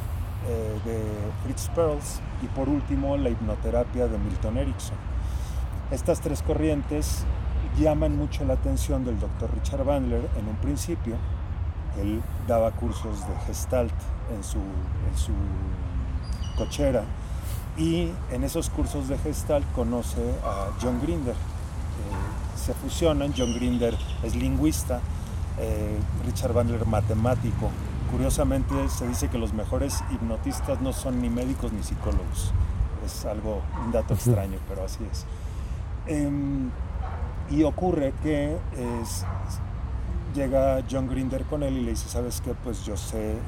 eh, 0.49 0.81
de 0.85 1.03
Fritz 1.43 1.69
Perls 1.75 2.21
y 2.43 2.47
por 2.47 2.69
último 2.69 3.17
la 3.17 3.31
hipnoterapia 3.31 4.07
de 4.07 4.17
Milton 4.17 4.59
Erickson. 4.59 4.97
Estas 5.91 6.21
tres 6.21 6.43
corrientes 6.43 7.25
llaman 7.79 8.17
mucho 8.17 8.45
la 8.45 8.55
atención 8.55 9.05
del 9.05 9.19
doctor 9.19 9.51
Richard 9.53 9.85
Bandler 9.85 10.29
en 10.39 10.49
un 10.49 10.57
principio. 10.57 11.17
Él 12.01 12.23
daba 12.47 12.71
cursos 12.71 13.27
de 13.27 13.35
gestalt 13.47 13.93
en 14.33 14.45
su, 14.45 14.59
en 14.59 15.19
su 15.19 15.33
cochera 16.65 17.05
y 17.79 18.11
en 18.31 18.45
esos 18.45 18.69
cursos 18.69 19.09
de 19.09 19.17
gestalt 19.19 19.65
conoce 19.75 20.21
a 20.45 20.69
John 20.83 21.01
Grinder. 21.01 21.33
Eh, 21.35 22.59
se 22.59 22.75
fusionan, 22.75 23.33
John 23.37 23.55
Grinder 23.55 23.97
es 24.23 24.35
lingüista, 24.37 25.01
eh, 25.59 25.97
Richard 26.27 26.53
Bandler 26.53 26.85
matemático. 26.87 27.71
Curiosamente 28.11 28.75
se 28.91 29.07
dice 29.09 29.29
que 29.29 29.39
los 29.39 29.55
mejores 29.55 30.03
hipnotistas 30.11 30.81
no 30.83 30.93
son 30.93 31.23
ni 31.23 31.31
médicos 31.31 31.73
ni 31.73 31.83
psicólogos. 31.83 32.53
Es 33.07 33.25
algo, 33.25 33.63
un 33.85 33.93
dato 33.93 34.13
extraño, 34.15 34.59
pero 34.69 34.85
así 34.85 34.99
es. 35.11 35.25
Em, 36.07 36.71
y 37.51 37.63
ocurre 37.63 38.13
que 38.23 38.57
es- 39.03 39.25
llega 40.35 40.83
John 40.91 41.09
Grinder 41.09 41.45
con 41.45 41.63
él 41.63 41.79
y 41.79 41.81
le 41.81 41.91
dice, 41.93 42.09
¿sabes 42.11 42.41
qué? 42.43 42.53
Pues 42.63 42.85
yo 42.85 42.97
sé 42.97 43.33
eh, 43.33 43.39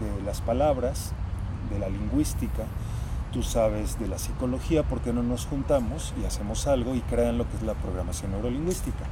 de 0.00 0.22
las 0.24 0.40
palabras, 0.42 1.12
de 1.70 1.78
la 1.78 1.88
lingüística, 1.88 2.64
tú 3.32 3.42
sabes 3.42 3.98
de 3.98 4.08
la 4.08 4.18
psicología, 4.18 4.82
¿por 4.82 5.00
qué 5.00 5.12
no 5.12 5.22
nos 5.22 5.46
juntamos 5.46 6.12
y 6.20 6.24
hacemos 6.24 6.66
algo 6.66 6.94
y 6.94 7.00
crean 7.00 7.38
lo 7.38 7.48
que 7.48 7.56
es 7.56 7.62
la 7.62 7.74
programación 7.74 8.32
neurolingüística? 8.32 9.04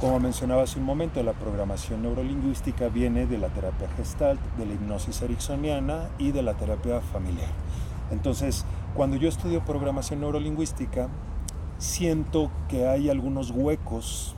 Como 0.00 0.18
mencionaba 0.18 0.62
hace 0.62 0.78
un 0.78 0.86
momento, 0.86 1.22
la 1.22 1.34
programación 1.34 2.02
neurolingüística 2.02 2.88
viene 2.88 3.26
de 3.26 3.36
la 3.36 3.48
terapia 3.48 3.86
gestalt, 3.96 4.40
de 4.56 4.64
la 4.64 4.72
hipnosis 4.72 5.20
ericksoniana 5.20 6.08
y 6.18 6.32
de 6.32 6.42
la 6.42 6.54
terapia 6.54 7.02
familiar. 7.02 7.50
Entonces, 8.10 8.64
cuando 8.94 9.16
yo 9.16 9.28
estudio 9.28 9.62
programación 9.62 10.20
neurolingüística, 10.20 11.08
siento 11.76 12.50
que 12.68 12.88
hay 12.88 13.10
algunos 13.10 13.50
huecos 13.50 14.34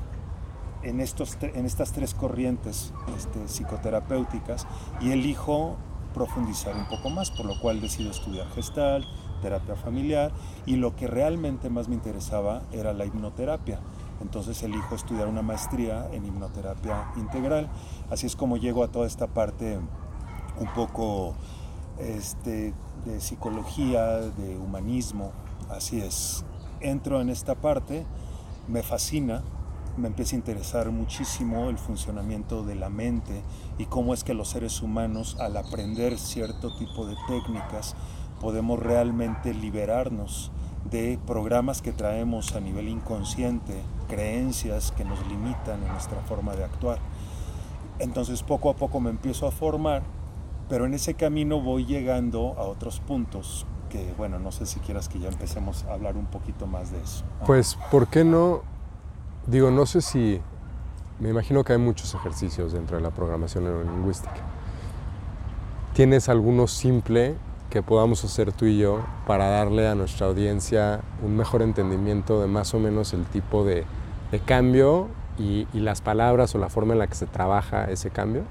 en, 0.82 1.00
estos, 1.00 1.38
en 1.40 1.64
estas 1.64 1.92
tres 1.92 2.14
corrientes 2.14 2.92
este, 3.16 3.46
psicoterapéuticas 3.46 4.66
y 5.00 5.12
elijo 5.12 5.76
profundizar 6.12 6.76
un 6.76 6.86
poco 6.88 7.10
más, 7.10 7.30
por 7.30 7.46
lo 7.46 7.58
cual 7.60 7.80
decido 7.80 8.10
estudiar 8.10 8.48
gestal, 8.50 9.06
terapia 9.42 9.76
familiar 9.76 10.32
y 10.66 10.76
lo 10.76 10.96
que 10.96 11.06
realmente 11.06 11.68
más 11.68 11.88
me 11.88 11.94
interesaba 11.94 12.62
era 12.72 12.92
la 12.92 13.04
hipnoterapia. 13.04 13.80
Entonces 14.20 14.62
elijo 14.62 14.94
estudiar 14.94 15.26
una 15.26 15.42
maestría 15.42 16.08
en 16.12 16.24
hipnoterapia 16.24 17.12
integral. 17.16 17.68
Así 18.10 18.26
es 18.26 18.36
como 18.36 18.56
llego 18.56 18.84
a 18.84 18.88
toda 18.88 19.06
esta 19.06 19.26
parte 19.26 19.78
un 20.58 20.68
poco 20.74 21.34
este, 21.98 22.72
de 23.04 23.20
psicología, 23.20 24.18
de 24.18 24.56
humanismo. 24.56 25.32
Así 25.68 26.00
es. 26.00 26.44
Entro 26.80 27.20
en 27.20 27.30
esta 27.30 27.56
parte, 27.56 28.06
me 28.68 28.82
fascina, 28.82 29.42
me 29.96 30.08
empieza 30.08 30.36
a 30.36 30.38
interesar 30.38 30.90
muchísimo 30.90 31.68
el 31.68 31.78
funcionamiento 31.78 32.62
de 32.62 32.76
la 32.76 32.88
mente 32.88 33.42
y 33.78 33.86
cómo 33.86 34.14
es 34.14 34.24
que 34.24 34.34
los 34.34 34.48
seres 34.48 34.82
humanos 34.82 35.36
al 35.40 35.56
aprender 35.56 36.18
cierto 36.18 36.74
tipo 36.76 37.06
de 37.06 37.16
técnicas 37.26 37.94
podemos 38.40 38.78
realmente 38.78 39.54
liberarnos 39.54 40.50
de 40.90 41.18
programas 41.26 41.80
que 41.80 41.92
traemos 41.92 42.54
a 42.54 42.60
nivel 42.60 42.88
inconsciente, 42.88 43.80
creencias 44.08 44.92
que 44.92 45.04
nos 45.04 45.26
limitan 45.28 45.82
en 45.82 45.88
nuestra 45.92 46.20
forma 46.22 46.54
de 46.54 46.64
actuar. 46.64 46.98
Entonces 47.98 48.42
poco 48.42 48.68
a 48.70 48.74
poco 48.74 49.00
me 49.00 49.10
empiezo 49.10 49.46
a 49.46 49.52
formar, 49.52 50.02
pero 50.68 50.86
en 50.86 50.94
ese 50.94 51.14
camino 51.14 51.60
voy 51.60 51.84
llegando 51.86 52.54
a 52.58 52.62
otros 52.62 53.00
puntos 53.00 53.66
que, 53.90 54.12
bueno, 54.16 54.38
no 54.38 54.52
sé 54.52 54.66
si 54.66 54.80
quieras 54.80 55.08
que 55.08 55.18
ya 55.18 55.28
empecemos 55.28 55.84
a 55.84 55.92
hablar 55.92 56.16
un 56.16 56.26
poquito 56.26 56.66
más 56.66 56.90
de 56.90 57.00
eso. 57.00 57.24
Pues, 57.46 57.78
¿por 57.90 58.08
qué 58.08 58.24
no 58.24 58.62
digo, 59.46 59.70
no 59.70 59.86
sé 59.86 60.00
si, 60.00 60.40
me 61.22 61.30
imagino 61.30 61.62
que 61.62 61.72
hay 61.72 61.78
muchos 61.78 62.14
ejercicios 62.14 62.72
dentro 62.72 62.96
de 62.96 63.02
la 63.02 63.10
programación 63.10 63.62
neurolingüística. 63.64 64.40
¿Tienes 65.94 66.28
alguno 66.28 66.66
simple 66.66 67.36
que 67.70 67.80
podamos 67.80 68.24
hacer 68.24 68.52
tú 68.52 68.64
y 68.64 68.76
yo 68.76 69.04
para 69.24 69.46
darle 69.46 69.86
a 69.86 69.94
nuestra 69.94 70.26
audiencia 70.26 71.00
un 71.22 71.36
mejor 71.36 71.62
entendimiento 71.62 72.40
de 72.40 72.48
más 72.48 72.74
o 72.74 72.80
menos 72.80 73.12
el 73.12 73.24
tipo 73.24 73.64
de, 73.64 73.86
cambio 74.46 75.08
y, 75.38 75.66
las 75.72 76.00
palabras 76.00 76.54
o 76.56 76.58
la 76.58 76.68
forma 76.68 76.94
en 76.94 76.98
la 76.98 77.06
que 77.06 77.14
se 77.14 77.26
trabaja 77.26 77.84
ese 77.84 78.10
cambio? 78.10 78.42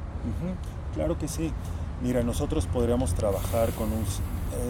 Claro 0.94 1.18
que 1.18 1.28
sí. 1.28 1.52
Mira, 2.02 2.24
nosotros 2.24 2.68
podríamos 2.68 3.14
trabajar 3.16 3.72
con 3.72 3.92
un... 3.92 4.06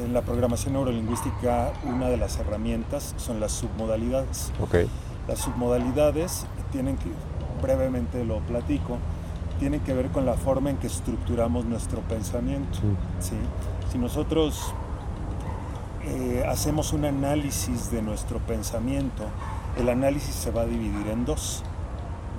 En 0.05 0.13
la 0.13 0.21
programación 0.21 0.73
neurolingüística, 0.73 1.71
una 1.85 2.07
de 2.07 2.17
las 2.17 2.37
herramientas 2.39 3.13
son 3.17 3.39
las 3.39 3.51
submodalidades. 3.51 4.51
Okay. 4.59 4.89
Las 5.27 5.39
submodalidades 5.39 6.45
tienen 6.71 6.97
que, 6.97 7.09
brevemente 7.61 8.23
lo 8.25 8.39
platico, 8.39 8.97
tienen 9.59 9.81
que 9.81 9.93
ver 9.93 10.07
con 10.09 10.25
la 10.25 10.33
forma 10.33 10.69
en 10.69 10.77
que 10.77 10.87
estructuramos 10.87 11.65
nuestro 11.65 12.01
pensamiento. 12.01 12.79
¿sí? 13.19 13.35
Si 13.91 13.97
nosotros 13.97 14.73
eh, 16.03 16.43
hacemos 16.47 16.93
un 16.93 17.05
análisis 17.05 17.91
de 17.91 18.01
nuestro 18.01 18.39
pensamiento, 18.39 19.25
el 19.77 19.89
análisis 19.89 20.33
se 20.33 20.51
va 20.51 20.61
a 20.61 20.65
dividir 20.65 21.07
en 21.07 21.25
dos. 21.25 21.63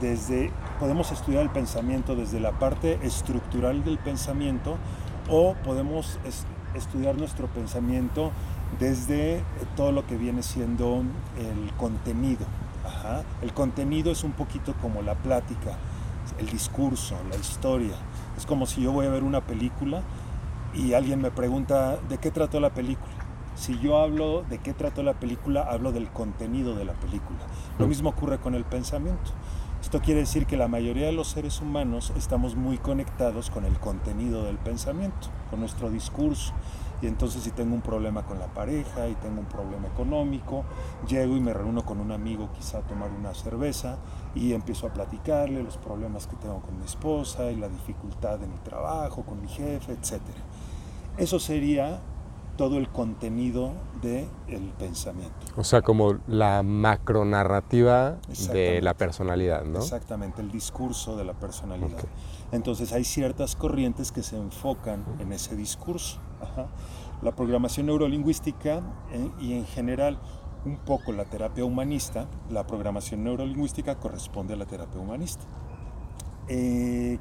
Desde, 0.01 0.51
podemos 0.81 1.13
estudiar 1.13 1.43
el 1.43 1.51
pensamiento 1.51 2.17
desde 2.17 2.41
la 2.41 2.53
parte 2.53 2.99
estructural 3.03 3.85
del 3.85 3.99
pensamiento 3.99 4.77
o 5.31 5.55
podemos 5.65 6.19
estudiar 6.75 7.17
nuestro 7.17 7.47
pensamiento 7.47 8.33
desde 8.81 9.45
todo 9.77 9.93
lo 9.93 10.07
que 10.07 10.17
viene 10.17 10.43
siendo 10.43 11.05
el 11.39 11.73
contenido. 11.77 12.47
El 13.43 13.53
contenido 13.53 14.11
es 14.11 14.25
un 14.25 14.33
poquito 14.33 14.75
como 14.81 15.03
la 15.03 15.15
plática, 15.15 15.77
el 16.39 16.47
discurso, 16.49 17.17
la 17.31 17.37
historia. 17.37 17.95
Es 18.37 18.47
como 18.47 18.67
si 18.67 18.83
yo 18.83 18.93
voy 18.93 19.07
a 19.07 19.11
ver 19.11 19.23
una 19.25 19.41
película 19.41 20.03
y 20.75 20.95
alguien 20.95 21.21
me 21.21 21.31
pregunta 21.31 21.99
de 22.09 22.19
qué 22.19 22.31
trató 22.31 22.61
la 22.61 22.71
película. 22.71 23.13
Si 23.55 23.79
yo 23.81 23.99
hablo 23.99 24.45
de 24.49 24.59
qué 24.59 24.73
trató 24.73 25.03
la 25.03 25.15
película, 25.15 25.63
hablo 25.63 25.93
del 25.93 26.09
contenido 26.09 26.75
de 26.75 26.85
la 26.85 26.95
película. 26.95 27.39
Lo 27.79 27.87
mismo 27.87 28.11
ocurre 28.11 28.39
con 28.39 28.55
el 28.55 28.65
pensamiento. 28.65 29.33
Esto 29.83 30.01
quiere 30.01 30.21
decir 30.21 30.47
que 30.47 30.57
la 30.57 30.69
mayoría 30.69 31.07
de 31.07 31.13
los 31.13 31.29
seres 31.29 31.61
humanos 31.61 32.13
estamos 32.17 32.55
muy 32.55 32.79
conectados 32.79 33.51
con 33.51 33.65
el 33.65 33.79
contenido 33.79 34.45
del 34.45 34.57
pensamiento, 34.57 35.29
con 35.51 35.61
nuestro 35.61 35.91
discurso. 35.91 36.53
Y 37.03 37.09
entonces 37.09 37.43
si 37.43 37.51
tengo 37.51 37.75
un 37.75 37.83
problema 37.83 38.25
con 38.25 38.39
la 38.39 38.47
pareja 38.47 39.09
y 39.09 39.15
tengo 39.17 39.41
un 39.41 39.47
problema 39.47 39.89
económico, 39.89 40.65
llego 41.09 41.37
y 41.37 41.41
me 41.41 41.53
reúno 41.53 41.85
con 41.85 42.01
un 42.01 42.13
amigo 42.13 42.51
quizá 42.53 42.79
a 42.79 42.83
tomar 42.83 43.11
una 43.11 43.35
cerveza 43.35 43.99
y 44.35 44.53
empiezo 44.53 44.87
a 44.87 44.93
platicarle 44.93 45.63
los 45.63 45.77
problemas 45.77 46.29
que 46.29 46.37
tengo 46.37 46.61
con 46.63 46.79
mi 46.79 46.85
esposa 46.85 47.51
y 47.51 47.57
la 47.57 47.69
dificultad 47.69 48.39
de 48.39 48.47
mi 48.47 48.59
trabajo, 48.59 49.25
con 49.25 49.43
mi 49.43 49.49
jefe, 49.49 49.93
etc. 49.93 50.21
Eso 51.19 51.41
sería 51.41 52.01
todo 52.57 52.79
el 52.79 52.89
contenido 52.91 53.73
del 54.03 54.73
pensamiento. 54.79 55.47
O 55.57 55.65
sea, 55.65 55.83
como 55.83 56.19
la 56.27 56.63
macronarrativa 56.63 58.19
de 58.53 58.81
la 58.83 58.95
personalidad, 58.95 59.65
¿no? 59.65 59.79
Exactamente, 59.79 60.43
el 60.43 60.51
discurso 60.51 61.17
de 61.17 61.25
la 61.25 61.35
personalidad. 61.35 62.05
Entonces 62.53 62.93
hay 62.93 63.05
ciertas 63.05 63.57
corrientes 63.57 64.13
que 64.13 64.23
se 64.23 64.37
enfocan 64.37 65.05
en 65.19 65.33
ese 65.33 65.57
discurso. 65.57 66.21
La 67.23 67.33
programación 67.33 67.87
neurolingüística 67.87 68.83
eh, 69.13 69.31
y 69.41 69.53
en 69.55 69.67
general 69.67 70.19
un 70.65 70.77
poco 70.77 71.13
la 71.13 71.25
terapia 71.25 71.65
humanista, 71.65 72.27
la 72.51 72.67
programación 72.67 73.25
neurolingüística 73.25 73.97
corresponde 73.97 74.55
a 74.55 74.57
la 74.57 74.67
terapia 74.67 75.01
humanista. 75.01 75.45
Eh, 76.49 77.19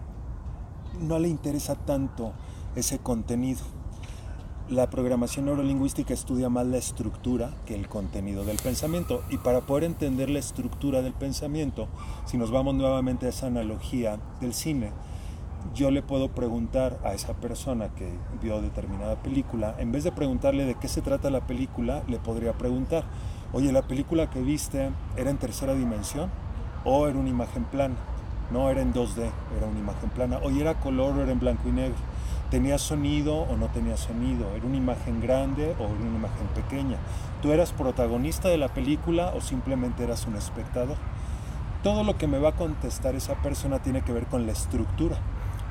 no 0.99 1.19
le 1.19 1.27
interesa 1.27 1.75
tanto 1.75 2.33
ese 2.75 2.99
contenido. 2.99 3.61
La 4.69 4.89
programación 4.89 5.45
neurolingüística 5.45 6.13
estudia 6.13 6.49
más 6.49 6.65
la 6.65 6.77
estructura 6.77 7.53
que 7.65 7.75
el 7.75 7.89
contenido 7.89 8.45
del 8.45 8.57
pensamiento. 8.57 9.23
Y 9.29 9.37
para 9.37 9.61
poder 9.61 9.83
entender 9.83 10.29
la 10.29 10.39
estructura 10.39 11.01
del 11.01 11.13
pensamiento, 11.13 11.87
si 12.25 12.37
nos 12.37 12.51
vamos 12.51 12.75
nuevamente 12.75 13.25
a 13.25 13.29
esa 13.29 13.47
analogía 13.47 14.19
del 14.39 14.53
cine, 14.53 14.91
yo 15.73 15.91
le 15.91 16.01
puedo 16.01 16.29
preguntar 16.29 16.99
a 17.03 17.13
esa 17.13 17.33
persona 17.33 17.89
que 17.89 18.11
vio 18.41 18.61
determinada 18.61 19.15
película, 19.15 19.75
en 19.79 19.91
vez 19.91 20.03
de 20.03 20.11
preguntarle 20.11 20.65
de 20.65 20.75
qué 20.75 20.87
se 20.87 21.01
trata 21.01 21.29
la 21.29 21.41
película, 21.41 22.03
le 22.07 22.19
podría 22.19 22.53
preguntar, 22.53 23.03
oye, 23.53 23.71
¿la 23.71 23.81
película 23.81 24.29
que 24.29 24.41
viste 24.41 24.89
era 25.17 25.29
en 25.29 25.37
tercera 25.37 25.73
dimensión 25.73 26.29
o 26.83 27.07
era 27.07 27.17
una 27.17 27.29
imagen 27.29 27.63
plana? 27.65 27.95
No, 28.51 28.69
era 28.69 28.81
en 28.81 28.93
2D, 28.93 29.29
era 29.57 29.65
una 29.65 29.79
imagen 29.79 30.09
plana. 30.09 30.39
Oye, 30.43 30.59
¿era 30.61 30.73
color 30.79 31.17
o 31.17 31.21
era 31.21 31.31
en 31.31 31.39
blanco 31.39 31.69
y 31.69 31.71
negro? 31.71 31.95
¿Tenía 32.49 32.77
sonido 32.77 33.43
o 33.43 33.55
no 33.55 33.67
tenía 33.67 33.95
sonido? 33.95 34.45
¿Era 34.53 34.65
una 34.65 34.75
imagen 34.75 35.21
grande 35.21 35.73
o 35.79 35.85
era 35.85 35.93
una 35.93 36.17
imagen 36.17 36.47
pequeña? 36.53 36.97
¿Tú 37.41 37.53
eras 37.53 37.71
protagonista 37.71 38.49
de 38.49 38.57
la 38.57 38.67
película 38.67 39.31
o 39.33 39.39
simplemente 39.39 40.03
eras 40.03 40.27
un 40.27 40.35
espectador? 40.35 40.97
Todo 41.81 42.03
lo 42.03 42.17
que 42.17 42.27
me 42.27 42.39
va 42.39 42.49
a 42.49 42.55
contestar 42.55 43.15
esa 43.15 43.35
persona 43.35 43.79
tiene 43.79 44.01
que 44.01 44.11
ver 44.11 44.25
con 44.25 44.45
la 44.45 44.51
estructura. 44.51 45.17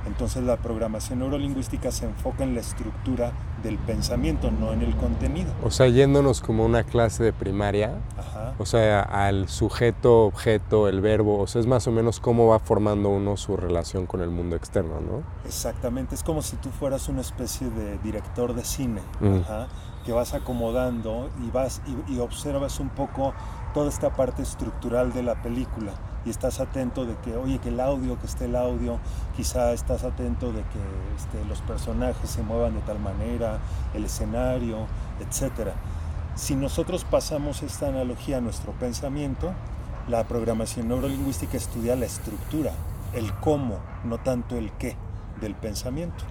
Entonces 0.07 0.43
la 0.43 0.57
programación 0.57 1.19
neurolingüística 1.19 1.91
se 1.91 2.07
enfoca 2.07 2.45
en 2.45 2.55
la 2.55 2.61
estructura 2.61 3.33
del 3.63 3.79
pensamiento, 3.79 4.51
no 4.51 4.73
en 4.73 4.83
el 4.83 4.97
contenido. 4.97 5.53
O 5.63 5.71
sea, 5.71 5.89
yéndonos 5.89 6.41
como 6.41 6.65
una 6.65 6.85
clase 6.85 7.23
de 7.23 7.33
primaria, 7.33 7.93
o 8.59 8.67
sea, 8.67 9.03
al 9.03 9.49
sujeto, 9.49 10.25
objeto, 10.25 10.89
el 10.89 11.01
verbo, 11.01 11.39
o 11.39 11.47
sea, 11.47 11.61
es 11.61 11.67
más 11.67 11.87
o 11.87 11.93
menos 11.93 12.21
cómo 12.21 12.49
va 12.49 12.59
formando 12.59 13.11
uno 13.11 13.37
su 13.37 13.57
relación 13.57 14.07
con 14.07 14.21
el 14.23 14.31
mundo 14.31 14.57
externo, 14.57 15.01
¿no? 15.01 15.23
Exactamente, 15.45 16.15
es 16.15 16.23
como 16.23 16.43
si 16.43 16.57
tú 16.57 16.71
fueras 16.71 17.09
una 17.09 17.21
especie 17.21 17.69
de 17.69 17.99
director 17.99 18.55
de 18.55 18.65
cine, 18.65 19.01
que 20.05 20.13
vas 20.13 20.33
acomodando 20.33 21.29
y 21.47 21.51
vas 21.51 21.83
y 22.09 22.19
observas 22.19 22.81
un 22.81 22.89
poco 22.89 23.35
toda 23.75 23.91
esta 23.91 24.17
parte 24.17 24.43
estructural 24.43 25.13
de 25.13 25.23
la 25.23 25.41
película 25.43 25.93
y 26.25 26.31
estás 26.31 26.61
atento 26.61 27.07
de 27.07 27.17
que, 27.17 27.37
oye, 27.37 27.59
que 27.59 27.71
el 27.71 27.81
audio, 27.81 28.19
que 28.19 28.27
esté 28.27 28.47
el 28.47 28.57
audio, 28.57 28.99
quizá 29.37 29.73
estás 29.73 30.05
atento 30.05 30.53
de 30.53 30.63
que 30.63 30.81
este, 31.17 31.45
los 31.49 31.61
personajes 31.63 32.29
se 32.29 32.43
muevan 32.43 32.75
de 32.75 32.81
tal 32.81 32.99
manera, 32.99 33.59
el 33.95 34.05
escenario, 34.05 34.87
etc. 35.21 35.71
Si 36.35 36.55
nosotros 36.55 37.05
pasamos 37.05 37.63
esta 37.63 37.89
analogía 37.89 38.39
a 38.39 38.41
nuestro 38.41 38.73
pensamiento, 38.73 39.53
la 40.09 40.25
programación 40.25 40.89
neurolingüística 40.89 41.57
estudia 41.57 41.97
la 41.97 42.07
estructura, 42.07 42.73
el 43.15 43.33
cómo, 43.35 43.79
no 44.05 44.19
tanto 44.19 44.57
el 44.57 44.73
qué 44.73 44.97
del 45.41 45.55
pensamiento. 45.55 46.25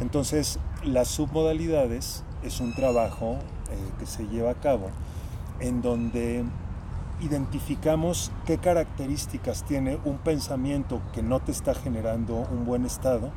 Entonces, 0.00 0.58
las 0.84 1.08
submodalidades 1.08 2.24
es 2.42 2.60
un 2.60 2.74
trabajo 2.74 3.38
eh, 3.70 3.76
que 3.98 4.06
se 4.06 4.26
lleva 4.28 4.50
a 4.50 4.54
cabo 4.54 4.90
en 5.60 5.80
donde 5.80 6.44
identificamos 7.22 8.32
qué 8.46 8.58
características 8.58 9.64
tiene 9.64 9.98
un 10.04 10.18
pensamiento 10.18 11.00
que 11.12 11.22
no 11.22 11.40
te 11.40 11.52
está 11.52 11.74
generando 11.74 12.34
un 12.36 12.64
buen 12.64 12.84
estado 12.84 13.30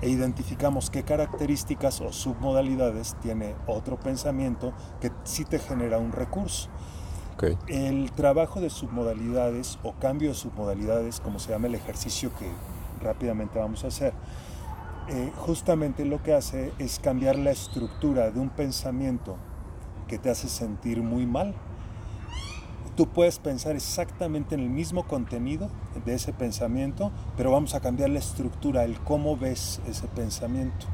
e 0.00 0.08
identificamos 0.08 0.90
qué 0.90 1.02
características 1.02 2.00
o 2.00 2.12
submodalidades 2.12 3.16
tiene 3.20 3.54
otro 3.66 3.98
pensamiento 3.98 4.72
que 5.00 5.10
sí 5.24 5.44
te 5.44 5.58
genera 5.58 5.98
un 5.98 6.12
recurso. 6.12 6.68
El 7.68 8.12
trabajo 8.12 8.62
de 8.62 8.70
submodalidades 8.70 9.78
o 9.82 9.92
cambio 9.92 10.30
de 10.30 10.34
submodalidades, 10.34 11.20
como 11.20 11.38
se 11.38 11.50
llama 11.52 11.66
el 11.66 11.74
ejercicio 11.74 12.30
que 12.38 12.50
rápidamente 13.04 13.58
vamos 13.58 13.84
a 13.84 13.88
hacer, 13.88 14.14
eh, 15.08 15.30
justamente 15.36 16.06
lo 16.06 16.22
que 16.22 16.32
hace 16.32 16.72
es 16.78 16.98
cambiar 16.98 17.36
la 17.36 17.50
estructura 17.50 18.30
de 18.30 18.40
un 18.40 18.48
pensamiento 18.48 19.36
que 20.08 20.18
te 20.18 20.30
hace 20.30 20.48
sentir 20.48 21.02
muy 21.02 21.26
mal. 21.26 21.54
Tú 22.96 23.06
puedes 23.08 23.38
pensar 23.38 23.76
exactamente 23.76 24.54
en 24.54 24.62
el 24.62 24.70
mismo 24.70 25.04
contenido 25.04 25.68
de 26.06 26.14
ese 26.14 26.32
pensamiento, 26.32 27.12
pero 27.36 27.50
vamos 27.50 27.74
a 27.74 27.80
cambiar 27.80 28.08
la 28.08 28.18
estructura, 28.18 28.84
el 28.84 28.98
cómo 29.00 29.36
ves 29.36 29.82
ese 29.86 30.08
pensamiento. 30.08 30.86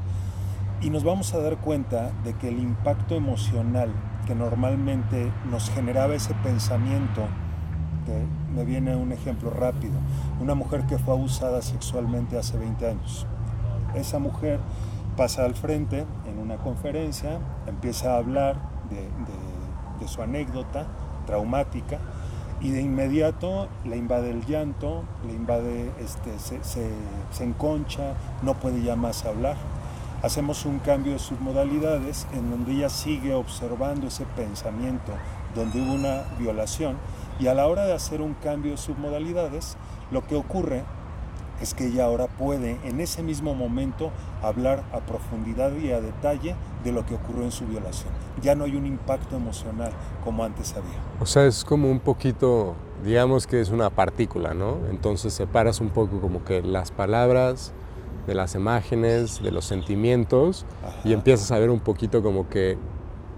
Y 0.81 0.89
nos 0.89 1.05
vamos 1.05 1.33
a 1.33 1.39
dar 1.39 1.57
cuenta 1.61 2.11
de 2.25 2.33
que 2.33 2.49
el 2.49 2.59
impacto 2.59 3.15
emocional 3.15 3.89
que 4.27 4.35
normalmente 4.35 5.31
nos 5.49 5.69
generaba 5.69 6.13
ese 6.13 6.33
pensamiento, 6.35 7.21
me 8.53 8.65
viene 8.65 8.97
un 8.97 9.13
ejemplo 9.13 9.49
rápido, 9.49 9.93
una 10.41 10.55
mujer 10.55 10.85
que 10.85 10.97
fue 10.97 11.13
abusada 11.13 11.61
sexualmente 11.61 12.37
hace 12.37 12.57
20 12.57 12.85
años. 12.85 13.25
Esa 13.95 14.19
mujer 14.19 14.59
pasa 15.15 15.45
al 15.45 15.55
frente 15.55 16.05
en 16.25 16.39
una 16.39 16.57
conferencia, 16.57 17.39
empieza 17.65 18.13
a 18.13 18.17
hablar 18.17 18.57
de, 18.89 19.07
su 20.07 20.21
anécdota 20.21 20.85
traumática 21.25 21.99
y 22.61 22.71
de 22.71 22.81
inmediato 22.81 23.67
le 23.85 23.97
invade 23.97 24.31
el 24.31 24.45
llanto, 24.45 25.03
le 25.27 25.33
invade, 25.33 25.91
este, 25.99 26.39
se, 26.39 26.61
se 26.63 27.43
enconcha, 27.43 28.13
no 28.41 28.53
puede 28.53 28.81
ya 28.81 28.95
más 28.95 29.25
hablar. 29.25 29.57
Hacemos 30.21 30.65
un 30.65 30.79
cambio 30.79 31.13
de 31.13 31.19
submodalidades 31.19 32.27
en 32.33 32.49
donde 32.49 32.71
ella 32.71 32.89
sigue 32.89 33.33
observando 33.33 34.07
ese 34.07 34.25
pensamiento 34.25 35.11
donde 35.53 35.81
hubo 35.81 35.93
una 35.93 36.23
violación 36.39 36.97
y 37.39 37.47
a 37.47 37.53
la 37.53 37.67
hora 37.67 37.85
de 37.85 37.93
hacer 37.93 38.21
un 38.21 38.33
cambio 38.35 38.71
de 38.71 38.77
submodalidades 38.77 39.77
lo 40.11 40.25
que 40.25 40.35
ocurre 40.35 40.83
es 41.61 41.73
que 41.73 41.87
ella 41.87 42.05
ahora 42.05 42.27
puede 42.27 42.77
en 42.83 42.99
ese 42.99 43.23
mismo 43.23 43.53
momento 43.53 44.11
hablar 44.41 44.83
a 44.91 44.99
profundidad 44.99 45.71
y 45.75 45.91
a 45.91 46.01
detalle 46.01 46.55
de 46.83 46.91
lo 46.91 47.05
que 47.05 47.15
ocurrió 47.15 47.43
en 47.43 47.51
su 47.51 47.65
violación. 47.65 48.11
Ya 48.41 48.55
no 48.55 48.65
hay 48.65 48.75
un 48.75 48.85
impacto 48.85 49.35
emocional 49.35 49.91
como 50.23 50.43
antes 50.43 50.73
había. 50.73 50.99
O 51.19 51.25
sea, 51.25 51.45
es 51.45 51.63
como 51.63 51.89
un 51.89 51.99
poquito, 51.99 52.75
digamos 53.03 53.47
que 53.47 53.61
es 53.61 53.69
una 53.69 53.89
partícula, 53.89 54.53
¿no? 54.53 54.77
Entonces 54.89 55.33
separas 55.33 55.79
un 55.79 55.89
poco 55.89 56.19
como 56.19 56.43
que 56.43 56.61
las 56.61 56.91
palabras, 56.91 57.73
de 58.27 58.35
las 58.35 58.55
imágenes, 58.55 59.41
de 59.41 59.51
los 59.51 59.65
sentimientos 59.65 60.65
y 61.03 61.13
empiezas 61.13 61.51
a 61.51 61.59
ver 61.59 61.69
un 61.69 61.79
poquito 61.79 62.23
como 62.23 62.47
que 62.47 62.77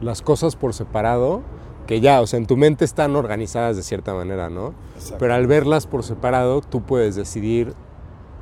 las 0.01 0.21
cosas 0.21 0.55
por 0.55 0.73
separado, 0.73 1.41
que 1.87 2.01
ya, 2.01 2.21
o 2.21 2.27
sea, 2.27 2.37
en 2.37 2.45
tu 2.45 2.57
mente 2.57 2.85
están 2.85 3.15
organizadas 3.15 3.75
de 3.75 3.83
cierta 3.83 4.13
manera, 4.13 4.49
¿no? 4.49 4.73
Pero 5.19 5.33
al 5.33 5.47
verlas 5.47 5.87
por 5.87 6.03
separado, 6.03 6.61
tú 6.61 6.81
puedes 6.81 7.15
decidir 7.15 7.73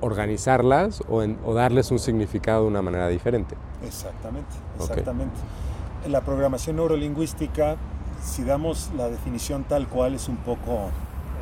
organizarlas 0.03 1.01
o, 1.09 1.23
o, 1.45 1.53
darles 1.53 1.91
un 1.91 1.99
significado 1.99 2.63
de 2.63 2.67
una 2.67 2.81
manera 2.81 3.07
diferente. 3.07 3.55
Exactamente, 3.85 4.55
exactamente. 4.79 5.35
En 6.05 6.11
la 6.11 6.21
programación 6.21 6.75
neurolingüística, 6.75 7.77
si 8.21 8.43
damos 8.43 8.91
la 8.97 9.07
definición 9.07 9.63
tal 9.63 9.87
cual, 9.87 10.15
es 10.15 10.27
un 10.27 10.37
poco 10.37 10.89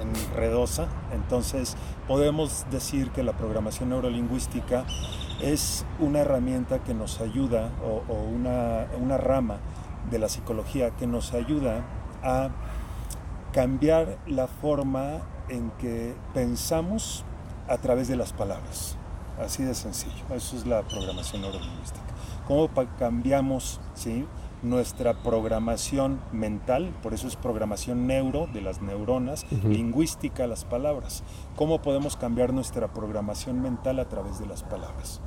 enredosa, 0.02 0.88
entonces 1.14 1.76
podemos 2.08 2.66
decir 2.72 3.12
que 3.12 3.24
la 3.24 3.34
programación 3.34 3.90
neurolingüística 3.90 4.86
es 5.42 5.86
una 6.00 6.20
herramienta 6.20 6.80
que 6.80 6.94
nos 6.94 7.20
ayuda 7.22 7.70
o, 7.84 8.14
una, 8.14 8.88
una 9.00 9.18
rama 9.18 9.58
de 10.10 10.20
la 10.20 10.30
psicología 10.30 10.92
que 10.92 11.08
nos 11.08 11.34
ayuda 11.34 11.84
a 12.24 12.50
cambiar 13.54 14.18
la 14.28 14.48
forma 14.48 15.22
en 15.50 15.72
que 15.72 16.14
pensamos 16.34 17.26
a 17.68 17.78
través 17.78 18.08
de 18.08 18.16
las 18.16 18.34
palabras. 18.34 18.96
Así 19.40 19.64
de 19.64 19.74
sencillo. 19.74 20.24
Eso 20.36 20.56
es 20.56 20.66
la 20.66 20.84
programación 20.84 21.42
neurolingüística. 21.42 22.02
¿Cómo 22.48 22.70
cambiamos 23.00 23.80
¿sí? 23.96 24.26
nuestra 24.62 25.14
programación 25.24 26.22
mental, 26.32 26.94
por 27.02 27.14
eso 27.14 27.28
es 27.28 27.36
programación 27.36 28.06
neuro 28.08 28.48
de 28.54 28.62
las 28.62 28.82
neuronas, 28.82 29.46
lingüística 29.64 30.46
las 30.48 30.66
palabras. 30.66 31.24
¿Cómo 31.56 31.82
podemos 31.82 32.16
cambiar 32.16 32.54
nuestra 32.54 32.94
programación 32.94 33.62
mental 33.62 34.00
a 34.00 34.06
través 34.06 34.40
de 34.40 34.46
las 34.46 34.64
palabras? 34.64 35.22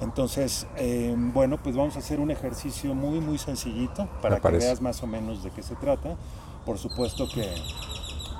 Entonces, 0.00 0.66
em, 0.76 1.32
bueno, 1.32 1.58
pues 1.62 1.76
vamos 1.76 1.96
a 1.96 1.98
hacer 1.98 2.20
un 2.20 2.30
ejercicio 2.30 2.94
muy, 2.94 3.20
muy 3.20 3.36
sencillito 3.36 4.08
para 4.22 4.40
que 4.40 4.48
veas 4.48 4.80
más 4.80 5.02
o 5.02 5.06
menos 5.06 5.42
de 5.42 5.50
qué 5.50 5.62
se 5.62 5.74
trata. 5.74 6.16
Por 6.64 6.78
supuesto 6.78 7.26
que 7.28 7.52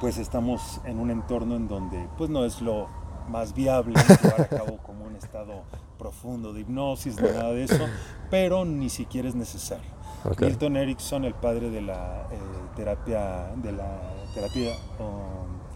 pues 0.00 0.18
estamos 0.18 0.80
en 0.84 0.98
un 0.98 1.10
entorno 1.10 1.56
en 1.56 1.68
donde 1.68 2.08
pues 2.16 2.30
no 2.30 2.44
es 2.44 2.60
lo 2.60 2.88
más 3.28 3.54
viable 3.54 3.94
llevar 4.22 4.40
a 4.40 4.48
cabo 4.48 4.78
como 4.78 5.04
un 5.04 5.16
estado 5.16 5.62
profundo 5.98 6.52
de 6.52 6.60
hipnosis, 6.60 7.20
ni 7.20 7.28
nada 7.28 7.52
de 7.52 7.64
eso, 7.64 7.84
pero 8.30 8.64
ni 8.64 8.88
siquiera 8.88 9.28
es 9.28 9.34
necesario. 9.34 9.98
Milton 10.38 10.76
Erickson, 10.76 11.24
el 11.24 11.34
padre 11.34 11.70
de 11.70 11.80
la 11.80 12.26
eh, 12.30 12.38
terapia, 12.76 13.52
de 13.56 13.72
la 13.72 14.00
terapia 14.34 14.72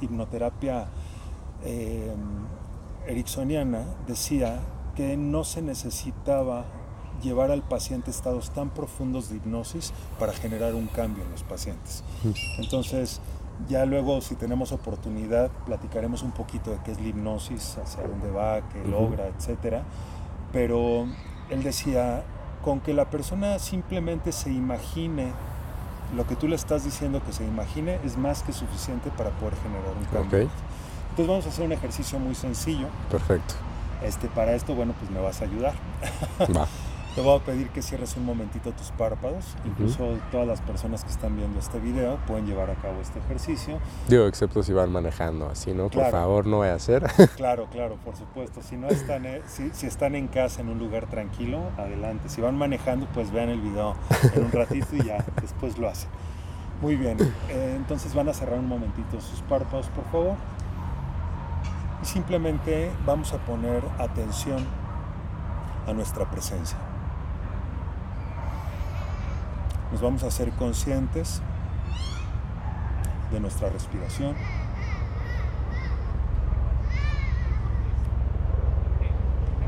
hipnoterapia 0.00 0.86
eh, 1.64 2.12
ericksoniana, 3.06 3.84
decía 4.06 4.60
que 4.94 5.16
no 5.16 5.44
se 5.44 5.62
necesitaba 5.62 6.64
llevar 7.22 7.50
al 7.50 7.62
paciente 7.62 8.10
estados 8.10 8.50
tan 8.50 8.70
profundos 8.70 9.30
de 9.30 9.36
hipnosis 9.36 9.92
para 10.18 10.32
generar 10.32 10.74
un 10.74 10.88
cambio 10.88 11.24
en 11.24 11.30
los 11.30 11.44
pacientes. 11.44 12.02
Entonces, 12.58 13.20
ya 13.68 13.84
luego, 13.86 14.20
si 14.20 14.34
tenemos 14.34 14.72
oportunidad, 14.72 15.50
platicaremos 15.66 16.22
un 16.22 16.32
poquito 16.32 16.70
de 16.70 16.78
qué 16.84 16.92
es 16.92 17.00
la 17.00 17.08
hipnosis, 17.08 17.78
hacia 17.78 18.06
dónde 18.06 18.30
va, 18.30 18.60
qué 18.68 18.84
logra, 18.88 19.26
etc. 19.28 19.82
Pero 20.52 21.06
él 21.50 21.62
decía, 21.62 22.22
con 22.64 22.80
que 22.80 22.94
la 22.94 23.10
persona 23.10 23.58
simplemente 23.58 24.32
se 24.32 24.50
imagine 24.50 25.32
lo 26.16 26.26
que 26.26 26.36
tú 26.36 26.46
le 26.46 26.56
estás 26.56 26.84
diciendo 26.84 27.22
que 27.24 27.32
se 27.32 27.44
imagine, 27.44 27.98
es 28.04 28.16
más 28.16 28.42
que 28.42 28.52
suficiente 28.52 29.10
para 29.10 29.30
poder 29.30 29.54
generar 29.62 29.96
un 29.98 30.04
cambio. 30.04 30.50
Entonces 31.10 31.26
vamos 31.26 31.46
a 31.46 31.48
hacer 31.48 31.64
un 31.64 31.72
ejercicio 31.72 32.18
muy 32.18 32.34
sencillo. 32.34 32.86
Perfecto. 33.10 33.54
Este, 34.02 34.28
para 34.28 34.54
esto, 34.54 34.74
bueno, 34.74 34.94
pues 34.98 35.10
me 35.10 35.20
vas 35.20 35.40
a 35.40 35.44
ayudar. 35.44 35.74
Va. 36.54 36.66
Te 37.14 37.20
voy 37.20 37.38
a 37.38 37.44
pedir 37.44 37.68
que 37.68 37.82
cierres 37.82 38.16
un 38.16 38.24
momentito 38.24 38.72
tus 38.72 38.90
párpados. 38.92 39.44
Incluso 39.66 40.16
todas 40.30 40.46
las 40.46 40.62
personas 40.62 41.04
que 41.04 41.10
están 41.10 41.36
viendo 41.36 41.58
este 41.60 41.78
video 41.78 42.16
pueden 42.26 42.46
llevar 42.46 42.70
a 42.70 42.74
cabo 42.76 43.02
este 43.02 43.18
ejercicio. 43.18 43.78
Digo, 44.08 44.26
excepto 44.26 44.62
si 44.62 44.72
van 44.72 44.90
manejando 44.90 45.46
así, 45.50 45.74
¿no? 45.74 45.90
Por 45.90 46.10
favor, 46.10 46.46
no 46.46 46.58
voy 46.58 46.68
a 46.68 46.74
hacer. 46.74 47.02
claro, 47.36 47.68
claro, 47.70 47.96
por 48.02 48.16
supuesto. 48.16 48.62
Si 48.62 48.76
no 48.76 48.88
están, 48.88 49.26
eh, 49.26 49.42
si, 49.46 49.86
están 49.86 50.14
en 50.14 50.26
casa 50.26 50.62
en 50.62 50.70
un 50.70 50.78
lugar 50.78 51.06
tranquilo, 51.06 51.60
adelante. 51.76 52.30
Si 52.30 52.40
van 52.40 52.56
manejando, 52.56 53.06
pues 53.12 53.30
vean 53.30 53.50
el 53.50 53.60
video 53.60 53.94
en 54.34 54.44
un 54.44 54.52
ratito 54.52 54.96
y 54.96 55.04
ya 55.04 55.22
después 55.42 55.76
lo 55.76 55.90
hacen. 55.90 56.08
Muy 56.80 56.96
bien. 56.96 57.18
Eh, 57.50 57.74
entonces 57.76 58.14
van 58.14 58.30
a 58.30 58.32
cerrar 58.32 58.58
un 58.58 58.68
momentito 58.68 59.20
sus 59.20 59.42
párpados, 59.42 59.88
por 59.88 60.04
favor. 60.04 60.36
Y 62.02 62.06
simplemente 62.06 62.90
vamos 63.04 63.34
a 63.34 63.36
poner 63.36 63.82
atención 63.98 64.64
a 65.86 65.92
nuestra 65.92 66.30
presencia. 66.30 66.78
Nos 69.92 70.00
vamos 70.00 70.22
a 70.22 70.30
ser 70.30 70.50
conscientes 70.52 71.42
de 73.30 73.40
nuestra 73.40 73.68
respiración. 73.68 74.34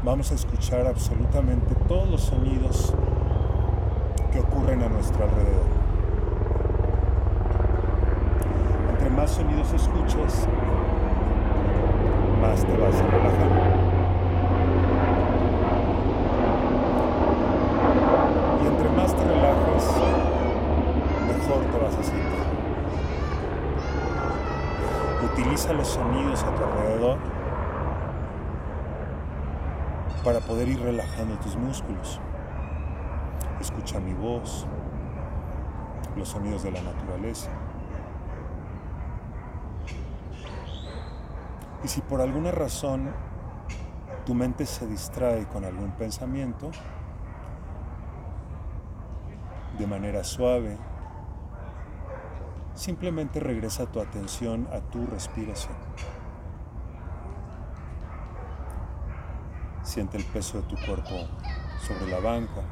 Vamos 0.03 0.33
a 0.33 0.35
escuchar 0.35 0.87
absolutamente 0.87 1.75
todos 1.89 2.09
los 2.09 2.23
sonidos 2.23 2.95
que 4.33 4.41
ocurren 4.41 4.83
a 4.83 4.89
nuestro 4.89 5.25
alrededor. 5.25 5.67
Entre 8.93 9.11
más 9.11 9.31
sonidos 9.31 9.73
escuches, 9.75 10.49
más 12.41 12.65
te 12.65 12.77
vas 12.79 12.97
a 12.97 13.07
relajar. 13.07 13.94
Y 18.65 18.67
entre 18.67 18.89
más 18.91 19.15
te 19.15 19.23
relajes, 19.23 19.91
mejor 21.27 21.65
te 21.71 21.79
vas 21.79 21.95
a 21.95 22.03
sentir. 22.03 22.45
Utiliza 25.33 25.73
los 25.75 25.89
sonidos 25.89 26.43
a 26.43 26.55
tu 26.55 26.65
alrededor 26.65 27.19
para 30.25 30.41
poder 30.41 30.69
ir 30.69 30.81
relajando 30.81 31.37
tus 31.41 31.57
músculos. 31.57 32.21
Escucha 33.61 34.01
mi 34.01 34.15
voz, 34.15 34.67
los 36.17 36.29
sonidos 36.29 36.63
de 36.63 36.71
la 36.71 36.81
naturaleza. 36.81 37.51
Y 41.83 41.89
si 41.89 42.01
por 42.01 42.23
alguna 42.23 42.51
razón 42.51 43.11
tu 44.25 44.35
mente 44.35 44.65
se 44.65 44.87
distrae 44.87 45.47
con 45.49 45.67
algún 45.67 45.91
pensamiento, 45.91 46.71
de 49.79 49.87
manera 49.87 50.23
suave, 50.25 50.79
simplemente 52.75 53.41
regresa 53.41 53.87
tu 53.87 54.01
atención 54.01 54.69
a 54.73 54.81
tu 54.81 55.07
respiración. 55.07 55.77
Siente 59.83 60.17
el 60.17 60.25
peso 60.25 60.61
de 60.61 60.69
tu 60.69 60.77
cuerpo 60.77 61.29
sobre 61.87 62.11
la 62.11 62.21
banca. 62.21 62.63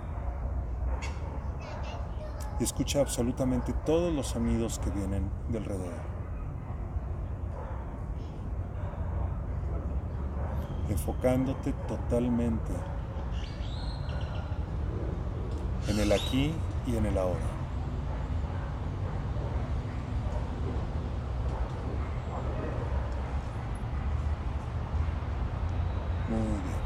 Y 2.58 2.64
escucha 2.64 3.00
absolutamente 3.00 3.72
todos 3.84 4.12
los 4.12 4.28
sonidos 4.28 4.78
que 4.78 4.90
vienen 4.90 5.30
de 5.48 5.58
alrededor. 5.58 6.12
Enfocándote 10.88 11.72
totalmente 11.88 12.72
en 15.88 15.98
el 15.98 16.12
aquí 16.12 16.54
y 16.86 16.96
en 16.96 17.06
el 17.06 17.18
ahora. 17.18 17.40
Muy 26.28 26.38
bien. 26.38 26.82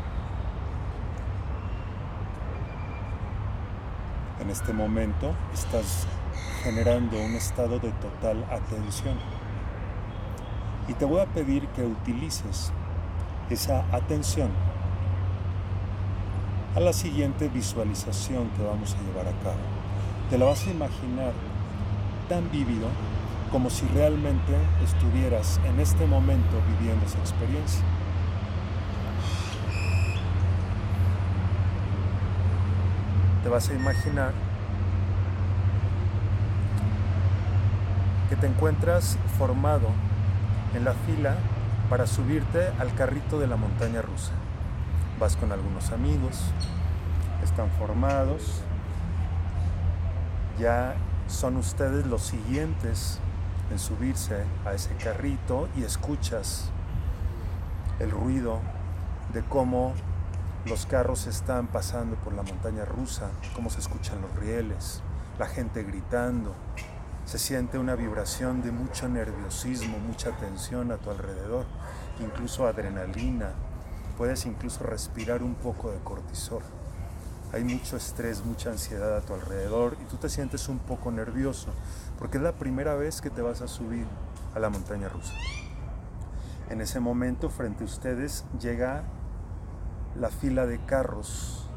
En 4.40 4.50
este 4.50 4.72
momento 4.72 5.32
estás 5.54 6.06
generando 6.62 7.16
un 7.20 7.34
estado 7.34 7.78
de 7.78 7.90
total 7.92 8.44
atención. 8.50 9.16
Y 10.88 10.94
te 10.94 11.04
voy 11.04 11.20
a 11.20 11.26
pedir 11.26 11.66
que 11.68 11.82
utilices 11.84 12.72
esa 13.50 13.84
atención 13.92 14.50
a 16.74 16.80
la 16.80 16.92
siguiente 16.92 17.48
visualización 17.48 18.50
que 18.50 18.62
vamos 18.62 18.94
a 18.94 19.02
llevar 19.02 19.26
a 19.26 19.42
cabo. 19.42 19.85
Te 20.30 20.38
la 20.38 20.46
vas 20.46 20.66
a 20.66 20.70
imaginar 20.70 21.32
tan 22.28 22.50
vívido 22.50 22.88
como 23.52 23.70
si 23.70 23.86
realmente 23.88 24.56
estuvieras 24.84 25.60
en 25.64 25.80
este 25.80 26.06
momento 26.06 26.60
viviendo 26.78 27.06
esa 27.06 27.18
experiencia. 27.18 27.84
Te 33.42 33.48
vas 33.48 33.68
a 33.68 33.74
imaginar 33.74 34.32
que 38.28 38.36
te 38.36 38.46
encuentras 38.48 39.18
formado 39.38 39.88
en 40.74 40.84
la 40.84 40.92
fila 40.92 41.36
para 41.88 42.06
subirte 42.08 42.66
al 42.80 42.92
carrito 42.94 43.38
de 43.38 43.46
la 43.46 43.56
montaña 43.56 44.02
rusa 44.02 44.32
vas 45.18 45.36
con 45.36 45.50
algunos 45.52 45.92
amigos, 45.92 46.42
están 47.42 47.70
formados, 47.78 48.62
ya 50.58 50.94
son 51.28 51.56
ustedes 51.56 52.06
los 52.06 52.22
siguientes 52.22 53.18
en 53.70 53.78
subirse 53.78 54.44
a 54.64 54.72
ese 54.74 54.94
carrito 54.96 55.68
y 55.76 55.82
escuchas 55.82 56.70
el 57.98 58.10
ruido 58.10 58.60
de 59.32 59.42
cómo 59.42 59.94
los 60.66 60.86
carros 60.86 61.26
están 61.26 61.66
pasando 61.66 62.16
por 62.16 62.32
la 62.32 62.42
montaña 62.42 62.84
rusa, 62.84 63.30
cómo 63.54 63.70
se 63.70 63.80
escuchan 63.80 64.20
los 64.20 64.34
rieles, 64.36 65.02
la 65.38 65.46
gente 65.46 65.82
gritando, 65.82 66.54
se 67.24 67.38
siente 67.38 67.78
una 67.78 67.96
vibración 67.96 68.62
de 68.62 68.70
mucho 68.70 69.08
nerviosismo, 69.08 69.98
mucha 69.98 70.30
tensión 70.36 70.92
a 70.92 70.96
tu 70.96 71.10
alrededor, 71.10 71.66
incluso 72.20 72.66
adrenalina, 72.66 73.50
puedes 74.16 74.46
incluso 74.46 74.84
respirar 74.84 75.42
un 75.42 75.54
poco 75.54 75.90
de 75.90 75.98
cortisol. 75.98 76.62
Hay 77.52 77.62
mucho 77.62 77.96
estrés, 77.96 78.44
mucha 78.44 78.70
ansiedad 78.70 79.16
a 79.16 79.20
tu 79.20 79.32
alrededor 79.32 79.96
y 80.02 80.04
tú 80.06 80.16
te 80.16 80.28
sientes 80.28 80.68
un 80.68 80.78
poco 80.78 81.10
nervioso 81.10 81.68
porque 82.18 82.38
es 82.38 82.42
la 82.42 82.52
primera 82.52 82.94
vez 82.94 83.20
que 83.20 83.30
te 83.30 83.40
vas 83.40 83.62
a 83.62 83.68
subir 83.68 84.06
a 84.54 84.58
la 84.58 84.68
montaña 84.68 85.08
rusa. 85.08 85.32
En 86.68 86.80
ese 86.80 86.98
momento 86.98 87.48
frente 87.48 87.84
a 87.84 87.86
ustedes 87.86 88.44
llega 88.60 89.04
la 90.18 90.30
fila 90.30 90.66
de 90.66 90.84
carros, 90.84 91.68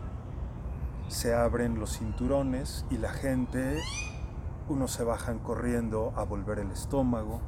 se 1.07 1.35
abren 1.35 1.79
los 1.79 1.99
cinturones 1.99 2.85
y 2.89 2.97
la 2.97 3.11
gente, 3.11 3.79
unos 4.69 4.91
se 4.91 5.03
bajan 5.03 5.39
corriendo 5.39 6.13
a 6.15 6.23
volver 6.23 6.59
el 6.59 6.71
estómago, 6.71 7.41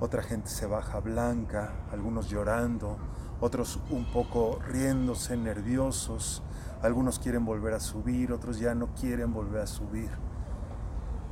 otra 0.00 0.22
gente 0.22 0.50
se 0.50 0.66
baja 0.66 1.00
blanca, 1.00 1.72
algunos 1.90 2.28
llorando, 2.28 2.98
otros 3.40 3.78
un 3.90 4.04
poco 4.12 4.58
riéndose, 4.66 5.36
nerviosos, 5.36 6.42
algunos 6.86 7.18
quieren 7.18 7.44
volver 7.44 7.74
a 7.74 7.80
subir, 7.80 8.32
otros 8.32 8.58
ya 8.58 8.74
no 8.74 8.88
quieren 8.94 9.32
volver 9.32 9.62
a 9.62 9.66
subir. 9.66 10.10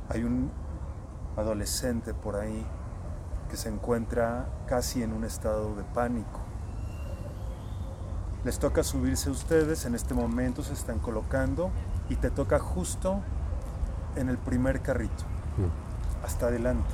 Hay 0.09 0.23
un 0.23 0.51
adolescente 1.37 2.13
por 2.13 2.35
ahí 2.35 2.65
que 3.49 3.57
se 3.57 3.69
encuentra 3.69 4.47
casi 4.67 5.01
en 5.01 5.13
un 5.13 5.23
estado 5.23 5.75
de 5.75 5.83
pánico. 5.83 6.41
Les 8.43 8.59
toca 8.59 8.83
subirse 8.83 9.29
a 9.29 9.31
ustedes, 9.31 9.85
en 9.85 9.95
este 9.95 10.13
momento 10.13 10.61
se 10.61 10.73
están 10.73 10.99
colocando 10.99 11.71
y 12.09 12.15
te 12.15 12.29
toca 12.29 12.59
justo 12.59 13.21
en 14.15 14.29
el 14.29 14.37
primer 14.37 14.81
carrito, 14.81 15.23
mm. 15.57 16.25
hasta 16.25 16.47
adelante 16.47 16.93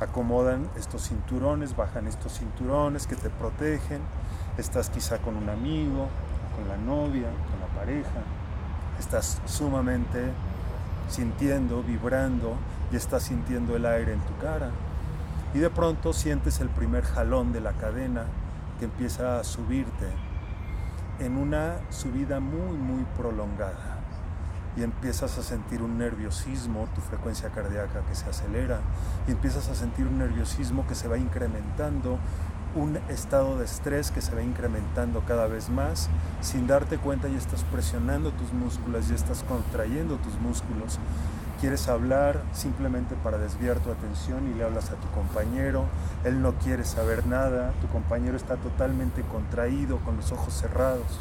acomodan 0.00 0.68
estos 0.76 1.08
cinturones, 1.08 1.76
bajan 1.76 2.06
estos 2.06 2.38
cinturones 2.38 3.06
que 3.06 3.16
te 3.16 3.30
protegen, 3.30 4.00
estás 4.56 4.90
quizá 4.90 5.18
con 5.18 5.36
un 5.36 5.48
amigo, 5.48 6.08
con 6.58 6.68
la 6.68 6.76
novia, 6.76 7.28
con 7.50 7.60
la 7.60 7.66
pareja, 7.78 8.20
estás 8.98 9.40
sumamente 9.46 10.32
sintiendo, 11.08 11.82
vibrando 11.82 12.56
y 12.92 12.96
estás 12.96 13.24
sintiendo 13.24 13.76
el 13.76 13.86
aire 13.86 14.12
en 14.12 14.20
tu 14.20 14.36
cara. 14.38 14.70
Y 15.54 15.58
de 15.58 15.70
pronto 15.70 16.12
sientes 16.12 16.60
el 16.60 16.68
primer 16.68 17.04
jalón 17.04 17.52
de 17.52 17.60
la 17.60 17.72
cadena 17.72 18.24
que 18.78 18.86
empieza 18.86 19.38
a 19.38 19.44
subirte 19.44 20.06
en 21.20 21.36
una 21.36 21.76
subida 21.90 22.40
muy, 22.40 22.76
muy 22.76 23.04
prolongada 23.16 23.98
y 24.76 24.82
empiezas 24.82 25.38
a 25.38 25.42
sentir 25.42 25.82
un 25.82 25.98
nerviosismo, 25.98 26.88
tu 26.94 27.00
frecuencia 27.00 27.48
cardíaca 27.48 28.02
que 28.08 28.14
se 28.14 28.28
acelera, 28.28 28.78
y 29.26 29.32
empiezas 29.32 29.68
a 29.68 29.74
sentir 29.74 30.06
un 30.06 30.18
nerviosismo 30.18 30.86
que 30.86 30.94
se 30.94 31.08
va 31.08 31.18
incrementando, 31.18 32.18
un 32.74 32.98
estado 33.08 33.58
de 33.58 33.64
estrés 33.64 34.10
que 34.10 34.20
se 34.20 34.34
va 34.34 34.42
incrementando 34.42 35.22
cada 35.26 35.46
vez 35.46 35.70
más, 35.70 36.08
sin 36.40 36.66
darte 36.66 36.98
cuenta 36.98 37.28
ya 37.28 37.38
estás 37.38 37.64
presionando 37.64 38.30
tus 38.32 38.52
músculos, 38.52 39.08
ya 39.08 39.14
estás 39.14 39.42
contrayendo 39.44 40.16
tus 40.16 40.38
músculos. 40.40 40.98
Quieres 41.60 41.88
hablar 41.88 42.42
simplemente 42.52 43.16
para 43.16 43.38
desviar 43.38 43.80
tu 43.80 43.90
atención 43.90 44.48
y 44.48 44.54
le 44.54 44.64
hablas 44.64 44.90
a 44.90 44.94
tu 44.94 45.08
compañero, 45.08 45.86
él 46.24 46.40
no 46.40 46.52
quiere 46.54 46.84
saber 46.84 47.26
nada, 47.26 47.72
tu 47.80 47.88
compañero 47.88 48.36
está 48.36 48.56
totalmente 48.56 49.22
contraído, 49.22 49.98
con 49.98 50.16
los 50.16 50.30
ojos 50.30 50.54
cerrados, 50.54 51.18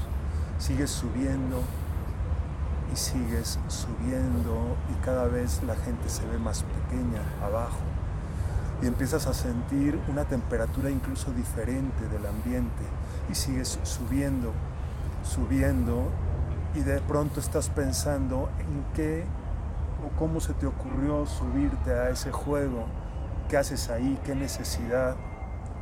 sigues 0.59 0.91
subiendo, 0.91 1.63
y 2.93 2.95
sigues 2.95 3.59
subiendo 3.67 4.77
y 4.89 5.05
cada 5.05 5.25
vez 5.27 5.61
la 5.63 5.75
gente 5.75 6.09
se 6.09 6.25
ve 6.25 6.37
más 6.37 6.63
pequeña 6.63 7.21
abajo 7.43 7.79
y 8.81 8.87
empiezas 8.87 9.27
a 9.27 9.33
sentir 9.33 9.99
una 10.07 10.25
temperatura 10.25 10.89
incluso 10.89 11.31
diferente 11.31 12.07
del 12.09 12.25
ambiente 12.25 12.83
y 13.29 13.35
sigues 13.35 13.79
subiendo, 13.83 14.53
subiendo 15.23 16.09
y 16.75 16.81
de 16.81 16.99
pronto 17.01 17.39
estás 17.39 17.69
pensando 17.69 18.49
en 18.59 18.85
qué 18.93 19.25
o 20.05 20.19
cómo 20.19 20.39
se 20.39 20.53
te 20.53 20.67
ocurrió 20.67 21.25
subirte 21.25 21.91
a 21.91 22.09
ese 22.09 22.31
juego, 22.31 22.85
qué 23.49 23.57
haces 23.57 23.89
ahí, 23.89 24.19
qué 24.23 24.35
necesidad. 24.35 25.15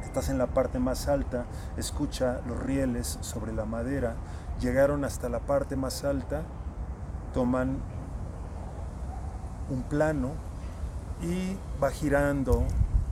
Estás 0.04 0.30
en 0.30 0.38
la 0.38 0.48
parte 0.48 0.80
más 0.80 1.08
alta, 1.08 1.46
escucha 1.76 2.40
los 2.48 2.58
rieles 2.60 3.18
sobre 3.22 3.52
la 3.52 3.66
madera, 3.66 4.16
llegaron 4.62 5.04
hasta 5.04 5.28
la 5.28 5.40
parte 5.40 5.76
más 5.76 6.06
alta 6.06 6.44
toman 7.36 7.78
un 9.70 9.84
plano 9.84 10.32
y 11.22 11.58
va 11.84 11.92
girando 11.92 12.64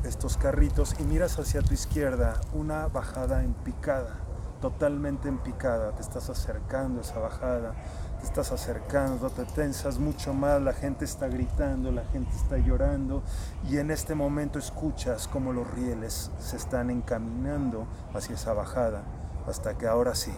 estos 0.03 0.37
carritos 0.37 0.95
y 0.99 1.03
miras 1.03 1.39
hacia 1.39 1.61
tu 1.61 1.73
izquierda 1.73 2.39
una 2.53 2.87
bajada 2.87 3.43
en 3.43 3.53
picada, 3.53 4.17
totalmente 4.61 5.29
en 5.29 5.37
picada, 5.37 5.91
te 5.91 6.01
estás 6.01 6.29
acercando 6.29 6.99
a 6.99 7.03
esa 7.03 7.19
bajada, 7.19 7.73
te 8.19 8.25
estás 8.25 8.51
acercando, 8.51 9.29
te 9.29 9.45
tensas 9.45 9.99
mucho 9.99 10.33
más, 10.33 10.61
la 10.61 10.73
gente 10.73 11.05
está 11.05 11.27
gritando, 11.27 11.91
la 11.91 12.05
gente 12.05 12.35
está 12.35 12.57
llorando 12.57 13.23
y 13.69 13.77
en 13.77 13.91
este 13.91 14.15
momento 14.15 14.59
escuchas 14.59 15.27
como 15.27 15.53
los 15.53 15.69
rieles 15.71 16.31
se 16.39 16.57
están 16.57 16.89
encaminando 16.89 17.87
hacia 18.13 18.35
esa 18.35 18.53
bajada, 18.53 19.03
hasta 19.47 19.77
que 19.77 19.87
ahora 19.87 20.15
sí, 20.15 20.33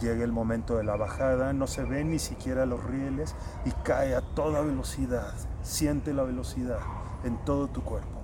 Llega 0.00 0.24
el 0.24 0.32
momento 0.32 0.76
de 0.78 0.84
la 0.84 0.96
bajada, 0.96 1.52
no 1.52 1.66
se 1.66 1.84
ven 1.84 2.10
ni 2.10 2.18
siquiera 2.18 2.64
los 2.64 2.82
rieles 2.82 3.34
y 3.66 3.70
cae 3.82 4.14
a 4.14 4.22
toda 4.22 4.62
velocidad. 4.62 5.34
Siente 5.62 6.14
la 6.14 6.22
velocidad 6.22 6.78
en 7.22 7.36
todo 7.44 7.68
tu 7.68 7.82
cuerpo. 7.82 8.19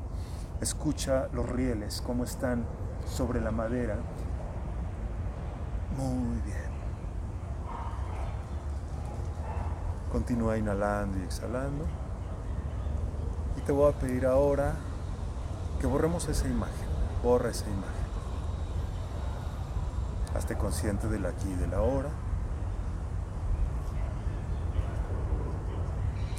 Escucha 0.61 1.29
los 1.33 1.49
rieles, 1.49 2.03
cómo 2.05 2.25
están 2.25 2.65
sobre 3.07 3.41
la 3.41 3.51
madera. 3.51 3.97
Muy 5.97 6.41
bien. 6.41 6.67
Continúa 10.11 10.57
inhalando 10.57 11.19
y 11.19 11.23
exhalando. 11.23 11.85
Y 13.59 13.61
te 13.61 13.73
voy 13.73 13.93
a 13.93 13.97
pedir 13.97 14.27
ahora 14.27 14.75
que 15.81 15.87
borremos 15.87 16.27
esa 16.29 16.49
imagen, 16.49 16.89
borra 17.23 17.51
esa 17.51 17.67
imagen. 17.67 18.07
Hazte 20.35 20.57
consciente 20.57 21.09
del 21.09 21.27
aquí 21.27 21.51
y 21.51 21.57
del 21.57 21.75
ahora. 21.75 22.09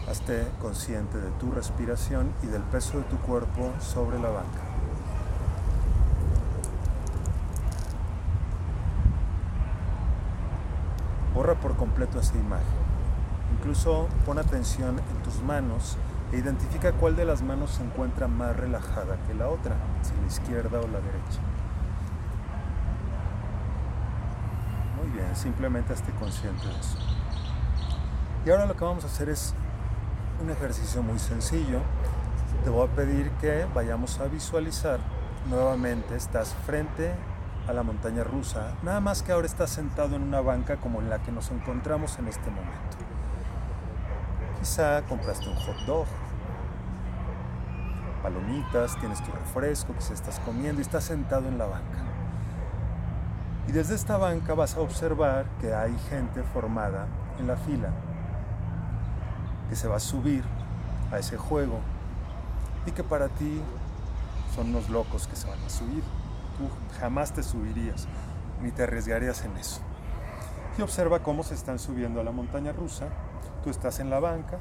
Hazte 0.10 0.48
consciente 0.62 1.18
de 1.18 1.30
tu 1.32 1.52
respiración 1.52 2.32
y 2.42 2.48
del 2.48 2.62
peso 2.62 2.98
de 2.98 3.04
tu 3.04 3.18
cuerpo 3.18 3.74
sobre 3.80 4.18
la 4.18 4.30
banca. 4.30 4.62
Borra 11.34 11.56
por 11.56 11.76
completo 11.76 12.22
esa 12.22 12.38
imagen. 12.38 12.66
Incluso 13.58 14.08
pon 14.26 14.40
atención 14.40 14.98
en 14.98 15.24
tus 15.24 15.44
manos 15.44 15.98
e 16.32 16.38
identifica 16.38 16.94
cuál 16.94 17.18
de 17.18 17.26
las 17.26 17.42
manos 17.42 17.72
se 17.72 17.84
encuentra 17.84 18.30
más 18.30 18.56
relajada 18.56 19.18
que 19.28 19.34
la 19.34 19.50
otra, 19.50 19.76
si 20.02 20.14
la 20.22 20.28
izquierda 20.28 20.80
o 20.80 20.88
la 20.88 21.00
derecha. 21.00 21.42
Muy 24.96 25.10
bien, 25.12 25.36
simplemente 25.36 25.94
esté 25.94 26.14
consciente 26.14 26.66
de 26.66 26.80
eso. 26.80 26.98
Y 28.46 28.50
ahora 28.50 28.66
lo 28.66 28.76
que 28.78 28.86
vamos 28.86 29.04
a 29.04 29.08
hacer 29.08 29.28
es 29.28 29.54
un 30.42 30.50
ejercicio 30.50 31.02
muy 31.02 31.20
sencillo. 31.20 31.82
Te 32.64 32.70
voy 32.70 32.88
a 32.88 32.92
pedir 32.92 33.32
que 33.42 33.66
vayamos 33.74 34.20
a 34.20 34.26
visualizar 34.26 35.00
nuevamente, 35.50 36.16
estás 36.16 36.54
frente 36.66 37.14
a 37.68 37.74
la 37.74 37.84
montaña 37.84 38.24
rusa, 38.24 38.76
nada 38.82 39.00
más 39.00 39.24
que 39.24 39.32
ahora 39.32 39.46
estás 39.46 39.70
sentado 39.70 40.16
en 40.16 40.24
una 40.24 40.42
banca 40.42 40.78
como 40.78 41.02
en 41.02 41.10
la 41.10 41.20
que 41.20 41.32
nos 41.32 41.52
encontramos 41.52 42.18
en 42.20 42.28
este 42.28 42.50
momento. 42.50 42.98
Quizá 44.60 45.02
compraste 45.04 45.50
un 45.50 45.56
hot 45.56 45.78
dog, 45.86 46.06
palomitas, 48.24 48.98
tienes 49.00 49.24
tu 49.24 49.32
refresco, 49.32 49.94
se 50.00 50.14
estás 50.14 50.40
comiendo 50.40 50.82
y 50.82 50.84
estás 50.84 51.04
sentado 51.04 51.48
en 51.48 51.58
la 51.58 51.66
banca. 51.66 52.04
Y 53.68 53.74
desde 53.74 53.96
esta 53.96 54.18
banca 54.18 54.54
vas 54.54 54.76
a 54.76 54.80
observar 54.80 55.46
que 55.60 55.74
hay 55.74 55.96
gente 56.10 56.44
formada 56.44 57.06
en 57.38 57.48
la 57.48 57.58
fila 57.58 57.90
que 59.70 59.76
se 59.76 59.88
va 59.88 59.98
a 59.98 60.00
subir 60.00 60.44
a 61.12 61.20
ese 61.20 61.38
juego 61.38 61.80
y 62.86 62.92
que 62.92 63.04
para 63.04 63.30
ti 63.30 63.62
son 64.56 64.70
unos 64.70 64.90
locos 64.90 65.28
que 65.28 65.36
se 65.36 65.48
van 65.48 65.62
a 65.64 65.70
subir. 65.70 66.04
Tú 66.58 66.70
jamás 67.00 67.34
te 67.34 67.44
subirías 67.44 68.08
ni 68.62 68.72
te 68.72 68.84
arriesgarías 68.84 69.44
en 69.44 69.56
eso. 69.58 69.82
Y 70.78 70.82
observa 70.82 71.20
cómo 71.24 71.44
se 71.44 71.54
están 71.54 71.80
subiendo 71.80 72.22
a 72.22 72.24
la 72.24 72.32
montaña 72.32 72.72
rusa 72.72 73.08
Tú 73.64 73.72
estás 73.72 74.00
en 74.00 74.10
la 74.10 74.20
banca, 74.20 74.60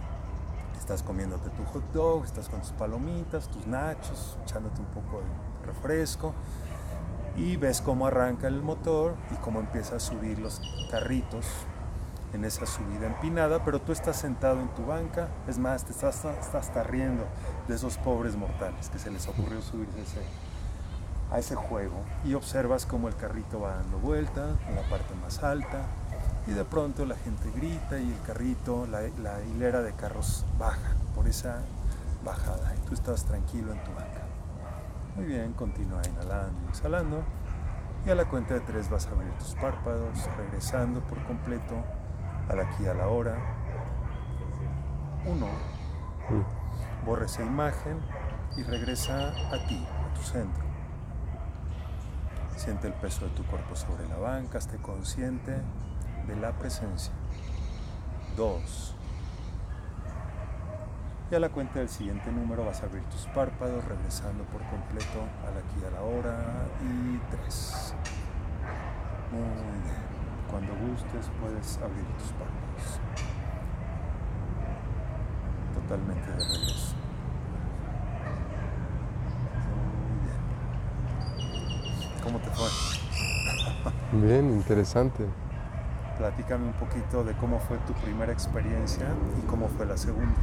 estás 0.77 1.03
comiéndote 1.03 1.51
tu 1.51 1.65
hot 1.67 1.93
dog, 1.93 2.25
estás 2.25 2.49
con 2.49 2.61
tus 2.61 2.73
palomitas, 2.73 3.49
tus 3.49 3.67
nachos, 3.67 4.37
echándote 4.43 4.81
un 4.81 4.87
poco 4.87 5.21
de 5.21 5.67
refresco 5.67 6.35
y 7.37 7.57
ves 7.57 7.81
cómo 7.81 8.07
arranca 8.07 8.49
el 8.49 8.63
motor 8.63 9.15
y 9.31 9.37
cómo 9.37 9.61
empieza 9.61 9.97
a 9.97 10.01
subir 10.01 10.39
los 10.39 10.61
carritos 10.91 11.47
en 12.33 12.45
esa 12.45 12.67
subida 12.67 13.07
empinada, 13.07 13.65
pero 13.65 13.81
tú 13.81 13.93
estás 13.93 14.17
sentado 14.17 14.61
en 14.61 14.69
tu 14.69 14.85
banca, 14.87 15.29
es 15.49 15.59
más, 15.59 15.85
te 15.85 15.93
estás, 15.93 16.25
hasta 16.25 16.83
riendo 16.83 17.25
de 17.69 17.75
esos 17.75 17.97
pobres 17.99 18.37
mortales 18.37 18.91
que 18.91 18.99
se 18.99 19.11
les 19.11 19.27
ocurrió 19.29 19.63
subirse 19.63 20.21
a 21.31 21.39
ese 21.39 21.57
juego 21.57 21.97
y 22.25 22.35
observas 22.35 22.87
cómo 22.87 23.09
el 23.09 23.17
carrito 23.17 23.61
va 23.61 23.77
dando 23.77 23.99
vuelta 23.99 24.57
en 24.69 24.77
la 24.77 24.83
parte 24.89 25.15
más 25.23 25.43
alta, 25.43 25.87
y 26.47 26.53
de 26.53 26.65
pronto 26.65 27.05
la 27.05 27.17
gente 27.17 27.51
grita 27.55 27.99
y 27.99 28.13
el 28.13 28.21
carrito, 28.27 28.87
la, 28.87 29.03
hilera 29.43 29.83
de 29.83 29.93
carros 29.93 30.45
baja 30.59 30.95
por 31.15 31.27
esa 31.27 31.59
bajada 32.25 32.75
y 32.77 32.89
tú 32.89 32.95
estás 32.95 33.25
tranquilo 33.25 33.73
en 33.73 33.83
tu 33.83 33.91
banca. 33.93 34.23
Muy 35.17 35.25
bien, 35.25 35.53
continúa 35.55 36.03
inhalando 36.07 36.55
y 36.67 36.69
exhalando 36.69 37.23
y 38.07 38.11
a 38.11 38.15
la 38.15 38.27
cuenta 38.27 38.55
de 38.55 38.61
tres 38.61 38.89
vas 38.89 39.07
a 39.07 39.11
abrir 39.11 39.33
tus 39.33 39.55
párpados, 39.57 40.29
regresando 40.37 41.01
por 41.01 41.21
completo 41.25 41.75
al 42.49 42.61
aquí 42.61 42.87
a 42.87 42.95
la 42.95 43.09
hora. 43.09 43.37
Uno, 45.27 45.49
borra 47.05 47.27
esa 47.27 47.43
imagen 47.43 48.01
y 48.57 48.63
regresa 48.63 49.31
a 49.31 49.67
ti, 49.67 49.87
a 49.87 50.15
tu 50.15 50.23
centro. 50.23 50.65
Siente 52.57 52.87
el 52.87 52.95
peso 52.95 53.27
de 53.27 53.31
tu 53.33 53.45
cuerpo 53.45 53.77
sobre 53.77 54.09
la 54.09 54.17
banca, 54.17 54.59
esté 54.59 54.79
consciente 54.79 55.61
de 56.27 56.37
la 56.37 56.53
presencia. 56.53 57.13
Dos. 58.37 58.95
Y 61.31 61.35
a 61.35 61.41
la 61.41 61.49
cuenta 61.49 61.81
del 61.81 61.89
siguiente 61.89 62.31
número 62.31 62.65
vas 62.65 62.83
a 62.83 62.87
abrir 62.87 63.03
tus 63.05 63.27
párpados, 63.27 63.85
regresando 63.85 64.45
por 64.45 64.63
completo 64.69 65.21
al 65.45 65.59
aquí 65.59 65.85
a 65.85 65.91
la 65.91 66.03
hora. 66.03 66.39
Y 66.83 67.19
tres. 67.31 67.95
Muy 69.33 69.43
bien. 69.43 70.06
Cuando 70.57 70.73
gustes 70.89 71.31
puedes 71.39 71.77
abrir 71.83 72.07
tus 72.17 72.33
párpados. 72.33 72.99
Totalmente 75.75 76.31
de 76.31 76.39
regreso. 76.39 76.95
Muy 80.09 80.19
bien. 80.25 80.41
¿Cómo 82.23 82.39
te 82.39 82.49
fue? 82.53 82.69
Bien, 84.13 84.51
interesante. 84.51 85.27
Platícame 86.17 86.69
un 86.69 86.73
poquito 86.73 87.23
de 87.23 87.35
cómo 87.35 87.59
fue 87.59 87.77
tu 87.87 87.93
primera 87.93 88.33
experiencia 88.33 89.09
y 89.39 89.47
cómo 89.47 89.69
fue 89.69 89.85
la 89.85 89.99
segunda. 89.99 90.37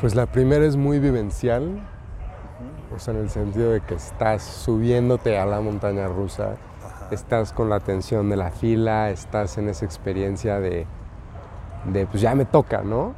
Pues 0.00 0.14
la 0.14 0.26
primera 0.26 0.64
es 0.64 0.76
muy 0.76 1.00
vivencial, 1.00 1.80
o 2.94 3.00
sea, 3.00 3.14
en 3.14 3.20
el 3.20 3.30
sentido 3.30 3.72
de 3.72 3.80
que 3.80 3.96
estás 3.96 4.44
subiéndote 4.44 5.36
a 5.36 5.44
la 5.44 5.60
montaña 5.60 6.06
rusa, 6.06 6.54
estás 7.10 7.52
con 7.52 7.68
la 7.68 7.76
atención 7.76 8.28
de 8.28 8.36
la 8.36 8.50
fila, 8.50 9.10
estás 9.10 9.58
en 9.58 9.68
esa 9.68 9.84
experiencia 9.84 10.60
de, 10.60 10.86
de 11.84 12.06
pues 12.06 12.20
ya 12.20 12.34
me 12.34 12.44
toca, 12.44 12.82
¿no? 12.82 13.14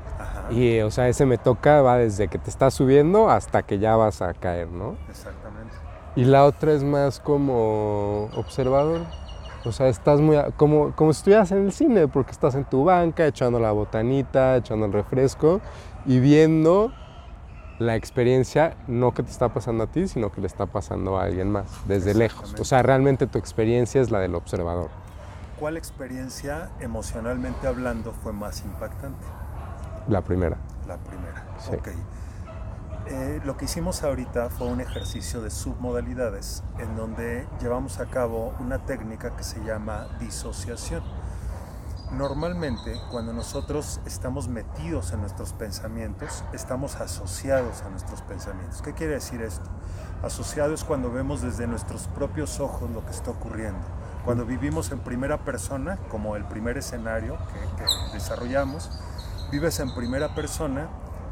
Y, 0.50 0.80
o 0.80 0.90
sea, 0.90 1.08
ese 1.08 1.26
me 1.26 1.38
toca 1.38 1.82
va 1.82 1.98
desde 1.98 2.28
que 2.28 2.38
te 2.38 2.50
estás 2.50 2.74
subiendo 2.74 3.30
hasta 3.30 3.62
que 3.62 3.78
ya 3.78 3.96
vas 3.96 4.22
a 4.22 4.32
caer, 4.34 4.68
¿no? 4.68 4.96
Exactamente. 5.08 5.74
Y 6.16 6.24
la 6.24 6.44
otra 6.44 6.72
es 6.72 6.82
más 6.82 7.20
como 7.20 8.28
observador, 8.34 9.02
o 9.64 9.72
sea, 9.72 9.88
estás 9.88 10.20
muy, 10.20 10.36
como, 10.56 10.94
como 10.96 11.12
si 11.12 11.18
estuvieras 11.18 11.52
en 11.52 11.66
el 11.66 11.72
cine, 11.72 12.08
porque 12.08 12.32
estás 12.32 12.54
en 12.54 12.64
tu 12.64 12.84
banca 12.84 13.26
echando 13.26 13.60
la 13.60 13.72
botanita, 13.72 14.56
echando 14.56 14.86
el 14.86 14.92
refresco 14.92 15.60
y 16.06 16.20
viendo 16.20 16.92
la 17.78 17.94
experiencia, 17.94 18.76
no 18.86 19.14
que 19.14 19.22
te 19.22 19.30
está 19.30 19.52
pasando 19.52 19.84
a 19.84 19.86
ti, 19.86 20.08
sino 20.08 20.32
que 20.32 20.40
le 20.40 20.46
está 20.46 20.66
pasando 20.66 21.18
a 21.18 21.24
alguien 21.24 21.50
más, 21.50 21.66
desde 21.86 22.14
lejos. 22.14 22.54
O 22.58 22.64
sea, 22.64 22.82
realmente 22.82 23.26
tu 23.26 23.38
experiencia 23.38 24.00
es 24.00 24.10
la 24.10 24.20
del 24.20 24.34
observador. 24.34 24.90
¿Cuál 25.58 25.76
experiencia, 25.76 26.70
emocionalmente 26.80 27.66
hablando, 27.66 28.12
fue 28.12 28.32
más 28.32 28.64
impactante? 28.64 29.26
La 30.08 30.22
primera. 30.22 30.56
La 30.86 30.96
primera, 30.96 31.44
sí. 31.58 31.74
ok. 31.74 31.88
Eh, 33.10 33.40
lo 33.44 33.56
que 33.56 33.64
hicimos 33.64 34.02
ahorita 34.02 34.50
fue 34.50 34.66
un 34.66 34.80
ejercicio 34.80 35.40
de 35.40 35.50
submodalidades 35.50 36.62
en 36.78 36.94
donde 36.94 37.46
llevamos 37.60 38.00
a 38.00 38.06
cabo 38.06 38.54
una 38.60 38.80
técnica 38.84 39.34
que 39.34 39.42
se 39.42 39.60
llama 39.64 40.08
disociación. 40.20 41.02
Normalmente 42.12 42.98
cuando 43.10 43.34
nosotros 43.34 44.00
estamos 44.06 44.48
metidos 44.48 45.12
en 45.12 45.20
nuestros 45.20 45.52
pensamientos, 45.52 46.42
estamos 46.54 46.96
asociados 46.96 47.82
a 47.82 47.90
nuestros 47.90 48.22
pensamientos. 48.22 48.80
¿Qué 48.80 48.94
quiere 48.94 49.14
decir 49.14 49.42
esto? 49.42 49.68
Asociado 50.22 50.72
es 50.72 50.84
cuando 50.84 51.12
vemos 51.12 51.42
desde 51.42 51.66
nuestros 51.66 52.08
propios 52.08 52.60
ojos 52.60 52.90
lo 52.90 53.04
que 53.04 53.10
está 53.10 53.30
ocurriendo. 53.30 53.86
Cuando 54.24 54.46
vivimos 54.46 54.90
en 54.90 55.00
primera 55.00 55.44
persona, 55.44 55.98
como 56.10 56.34
el 56.36 56.44
primer 56.44 56.78
escenario 56.78 57.36
que, 57.36 57.84
desarrollamos, 58.14 58.90
vives 59.52 59.78
en 59.78 59.94
primera 59.94 60.34
persona 60.34 60.88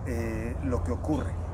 eh, 0.07 0.57
lo 0.63 0.85
que 0.85 0.93
ocurre 0.93 1.47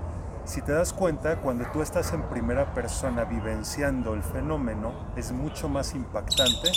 si 0.44 0.60
te 0.60 0.72
das 0.72 0.92
cuenta, 0.92 1.36
cuando 1.36 1.64
tú 1.72 1.82
estás 1.82 2.12
en 2.12 2.22
primera 2.22 2.74
persona 2.74 3.24
vivenciando 3.24 4.14
el 4.14 4.24
fenómeno, 4.24 4.92
es 5.14 5.30
mucho 5.30 5.68
más 5.68 5.94
impactante 5.94 6.72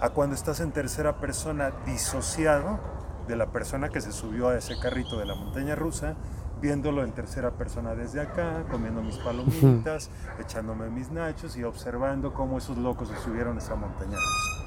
a 0.00 0.10
cuando 0.10 0.34
estás 0.34 0.60
en 0.60 0.72
tercera 0.72 1.18
persona 1.18 1.72
disociado 1.86 2.78
de 3.26 3.36
la 3.36 3.46
persona 3.46 3.88
que 3.88 4.00
se 4.00 4.12
subió 4.12 4.48
a 4.48 4.56
ese 4.56 4.78
carrito 4.78 5.18
de 5.18 5.26
la 5.26 5.34
montaña 5.34 5.74
rusa, 5.74 6.14
viéndolo 6.60 7.04
en 7.04 7.12
tercera 7.12 7.52
persona 7.52 7.94
desde 7.94 8.20
acá, 8.20 8.64
comiendo 8.70 9.02
mis 9.02 9.16
palomitas, 9.18 10.10
echándome 10.38 10.88
mis 10.90 11.10
nachos 11.10 11.56
y 11.56 11.64
observando 11.64 12.32
cómo 12.32 12.58
esos 12.58 12.76
locos 12.76 13.08
se 13.08 13.16
subieron 13.18 13.56
a 13.56 13.60
esa 13.60 13.74
montaña 13.74 14.16
rusa. 14.16 14.64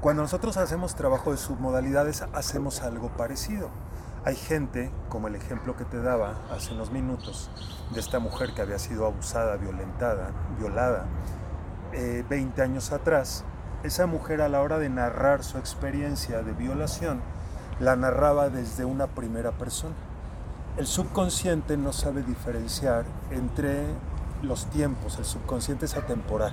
Cuando 0.00 0.22
nosotros 0.22 0.56
hacemos 0.56 0.94
trabajo 0.94 1.30
de 1.30 1.36
submodalidades, 1.36 2.22
hacemos 2.32 2.80
algo 2.82 3.10
parecido. 3.10 3.68
Hay 4.24 4.34
gente, 4.34 4.90
como 5.08 5.28
el 5.28 5.34
ejemplo 5.34 5.76
que 5.76 5.84
te 5.84 6.00
daba 6.00 6.34
hace 6.50 6.74
unos 6.74 6.90
minutos, 6.90 7.50
de 7.92 8.00
esta 8.00 8.18
mujer 8.18 8.54
que 8.54 8.62
había 8.62 8.78
sido 8.78 9.06
abusada, 9.06 9.56
violentada, 9.56 10.30
violada, 10.58 11.06
20 11.92 12.60
eh, 12.60 12.64
años 12.64 12.92
atrás, 12.92 13.44
esa 13.82 14.06
mujer 14.06 14.42
a 14.42 14.48
la 14.48 14.60
hora 14.60 14.78
de 14.78 14.88
narrar 14.88 15.42
su 15.42 15.58
experiencia 15.58 16.42
de 16.42 16.52
violación, 16.52 17.20
la 17.80 17.96
narraba 17.96 18.50
desde 18.50 18.84
una 18.84 19.06
primera 19.06 19.52
persona. 19.52 19.94
El 20.76 20.86
subconsciente 20.86 21.76
no 21.76 21.92
sabe 21.92 22.22
diferenciar 22.22 23.04
entre 23.30 23.86
los 24.42 24.66
tiempos, 24.66 25.18
el 25.18 25.24
subconsciente 25.24 25.86
es 25.86 25.96
atemporal. 25.96 26.52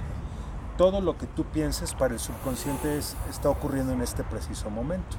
Todo 0.78 1.01
lo 1.01 1.17
que 1.17 1.28
tú 1.28 1.43
pienses 1.45 1.93
para 1.93 2.13
el 2.13 2.19
subconsciente 2.19 2.97
está 2.97 3.49
ocurriendo 3.49 3.93
en 3.93 4.01
este 4.01 4.23
preciso 4.23 4.69
momento. 4.69 5.17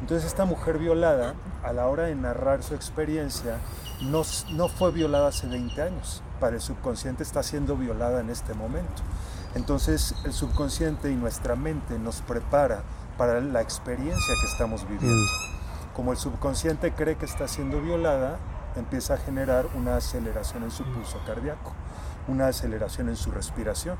Entonces 0.00 0.26
esta 0.26 0.44
mujer 0.44 0.78
violada, 0.78 1.34
a 1.62 1.72
la 1.72 1.86
hora 1.86 2.04
de 2.04 2.14
narrar 2.14 2.62
su 2.62 2.74
experiencia, 2.74 3.58
no, 4.02 4.22
no 4.52 4.68
fue 4.68 4.92
violada 4.92 5.28
hace 5.28 5.46
20 5.46 5.80
años. 5.80 6.22
Para 6.38 6.56
el 6.56 6.60
subconsciente 6.60 7.22
está 7.22 7.42
siendo 7.42 7.76
violada 7.76 8.20
en 8.20 8.28
este 8.28 8.52
momento. 8.52 9.02
Entonces 9.56 10.14
el 10.24 10.32
subconsciente 10.32 11.10
y 11.10 11.14
nuestra 11.16 11.56
mente 11.56 11.98
nos 11.98 12.20
prepara 12.20 12.82
para 13.16 13.40
la 13.40 13.62
experiencia 13.62 14.34
que 14.40 14.46
estamos 14.46 14.86
viviendo. 14.86 15.16
Mm. 15.16 15.94
Como 15.94 16.12
el 16.12 16.18
subconsciente 16.18 16.92
cree 16.92 17.16
que 17.16 17.24
está 17.24 17.48
siendo 17.48 17.80
violada, 17.80 18.38
empieza 18.76 19.14
a 19.14 19.16
generar 19.16 19.66
una 19.74 19.96
aceleración 19.96 20.62
en 20.62 20.70
su 20.70 20.84
pulso 20.84 21.18
cardíaco 21.26 21.72
una 22.28 22.48
aceleración 22.48 23.08
en 23.08 23.16
su 23.16 23.30
respiración, 23.30 23.96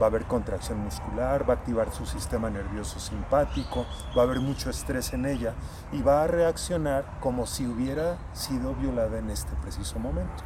va 0.00 0.06
a 0.06 0.08
haber 0.08 0.24
contracción 0.24 0.78
muscular, 0.78 1.48
va 1.48 1.54
a 1.54 1.56
activar 1.56 1.92
su 1.92 2.06
sistema 2.06 2.50
nervioso 2.50 3.00
simpático, 3.00 3.86
va 4.16 4.22
a 4.22 4.24
haber 4.24 4.40
mucho 4.40 4.70
estrés 4.70 5.12
en 5.12 5.26
ella 5.26 5.54
y 5.92 6.02
va 6.02 6.22
a 6.22 6.26
reaccionar 6.26 7.04
como 7.20 7.46
si 7.46 7.66
hubiera 7.66 8.18
sido 8.32 8.74
violada 8.74 9.18
en 9.18 9.30
este 9.30 9.54
preciso 9.62 9.98
momento. 9.98 10.44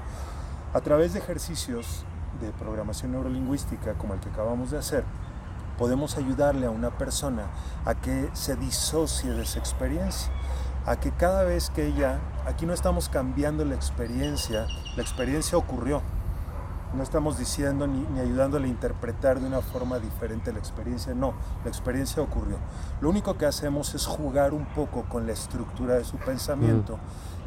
A 0.73 0.81
través 0.81 1.13
de 1.13 1.21
ejercicios 1.21 2.05
de 2.41 2.53
programación 2.53 3.13
neurolingüística 3.13 3.95
como 3.95 4.15
el 4.15 4.21
que 4.21 4.29
acabamos 4.29 4.71
de 4.71 4.79
hacer, 4.79 5.05
podemos 5.79 6.17
ayudarle 6.17 6.67
a 6.67 6.71
una 6.71 6.91
persona 6.91 7.47
a 7.85 7.95
que 7.95 8.31
se 8.33 8.57
disocie 8.57 9.33
de 9.33 9.43
esa 9.43 9.59
experiencia, 9.59 10.33
a 10.87 10.97
que 10.97 11.11
cada 11.11 11.45
vez 11.45 11.71
que 11.71 11.87
ella, 11.87 12.21
aquí 12.47 12.67
no 12.67 12.73
estamos 12.73 13.09
cambiando 13.09 13.65
la 13.65 13.75
experiencia, 13.75 14.67
la 14.97 15.03
experiencia 15.03 15.59
ocurrió, 15.59 16.03
no 16.95 17.03
estamos 17.03 17.39
diciendo 17.39 17.87
ni, 17.87 18.21
ayudándole 18.21 18.67
a 18.67 18.71
interpretar 18.71 19.41
de 19.41 19.47
una 19.47 19.61
forma 19.61 19.99
diferente 19.99 20.53
la 20.53 20.61
experiencia, 20.61 21.13
no, 21.15 21.35
la 21.65 21.71
experiencia 21.71 22.23
ocurrió. 22.23 22.57
Lo 23.01 23.11
único 23.11 23.37
que 23.37 23.47
hacemos 23.47 23.95
es 23.95 24.07
jugar 24.07 24.55
un 24.55 24.65
poco 24.67 25.05
con 25.09 25.27
la 25.27 25.33
estructura 25.33 25.95
de 25.95 26.05
su 26.05 26.17
pensamiento 26.19 26.99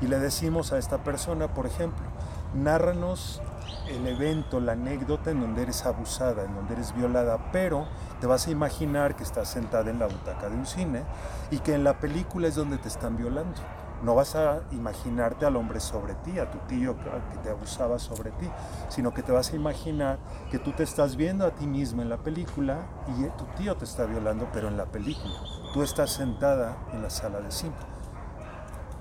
y 0.01 0.07
le 0.07 0.19
decimos 0.19 0.73
a 0.73 0.77
esta 0.77 1.03
persona, 1.03 1.47
por 1.47 1.65
ejemplo, 1.65 2.05
nárranos 2.53 3.41
el 3.87 4.07
evento, 4.07 4.59
la 4.59 4.73
anécdota 4.73 5.31
en 5.31 5.41
donde 5.41 5.63
eres 5.63 5.85
abusada, 5.85 6.43
en 6.43 6.55
donde 6.55 6.73
eres 6.73 6.93
violada, 6.95 7.51
pero 7.51 7.87
te 8.19 8.27
vas 8.27 8.47
a 8.47 8.51
imaginar 8.51 9.15
que 9.15 9.23
estás 9.23 9.49
sentada 9.49 9.89
en 9.89 9.99
la 9.99 10.07
butaca 10.07 10.49
de 10.49 10.55
un 10.55 10.65
cine 10.65 11.03
y 11.51 11.59
que 11.59 11.73
en 11.73 11.83
la 11.83 11.99
película 11.99 12.47
es 12.47 12.55
donde 12.55 12.77
te 12.77 12.87
están 12.87 13.17
violando. 13.17 13.61
No 14.03 14.13
vas 14.13 14.35
a 14.35 14.61
imaginarte 14.71 15.45
al 15.45 15.55
hombre 15.55 15.79
sobre 15.79 16.13
ti, 16.15 16.37
a 16.37 16.51
tu 16.51 16.59
tío 16.67 16.95
que 16.97 17.37
te 17.41 17.49
abusaba 17.49 17.97
sobre 17.97 18.29
ti, 18.31 18.47
sino 18.89 19.11
que 19.11 19.23
te 19.23 19.31
vas 19.31 19.51
a 19.53 19.55
imaginar 19.55 20.19
que 20.51 20.59
tú 20.59 20.71
te 20.71 20.83
estás 20.83 21.15
viendo 21.15 21.45
a 21.45 21.51
ti 21.51 21.65
misma 21.65 22.03
en 22.03 22.09
la 22.09 22.17
película 22.17 22.77
y 23.07 23.23
tu 23.37 23.45
tío 23.57 23.75
te 23.75 23.85
está 23.85 24.05
violando, 24.05 24.47
pero 24.53 24.67
en 24.67 24.77
la 24.77 24.85
película. 24.85 25.33
Tú 25.73 25.81
estás 25.81 26.11
sentada 26.11 26.77
en 26.93 27.01
la 27.01 27.09
sala 27.09 27.39
de 27.39 27.51
cine. 27.51 27.73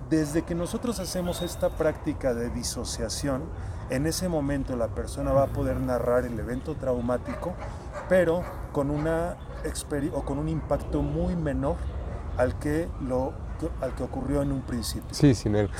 Desde 0.08 0.42
que 0.42 0.54
nosotros 0.54 0.98
hacemos 0.98 1.42
esta 1.42 1.68
práctica 1.70 2.32
de 2.32 2.48
disociación, 2.48 3.42
en 3.90 4.06
ese 4.06 4.28
momento 4.28 4.76
la 4.76 4.88
persona 4.88 5.32
va 5.32 5.44
a 5.44 5.46
poder 5.48 5.80
narrar 5.80 6.24
el 6.24 6.38
evento 6.38 6.74
traumático, 6.74 7.54
pero 8.08 8.42
con, 8.72 8.90
una 8.90 9.36
o 10.12 10.24
con 10.24 10.38
un 10.38 10.48
impacto 10.48 11.02
muy 11.02 11.34
menor 11.34 11.76
al 12.36 12.58
que 12.58 12.88
lo 13.00 13.32
al 13.80 13.94
que 13.94 14.02
ocurrió 14.02 14.42
en 14.42 14.52
un 14.52 14.60
principio. 14.60 15.08
Sí, 15.12 15.34
sin 15.34 15.56
él. 15.56 15.70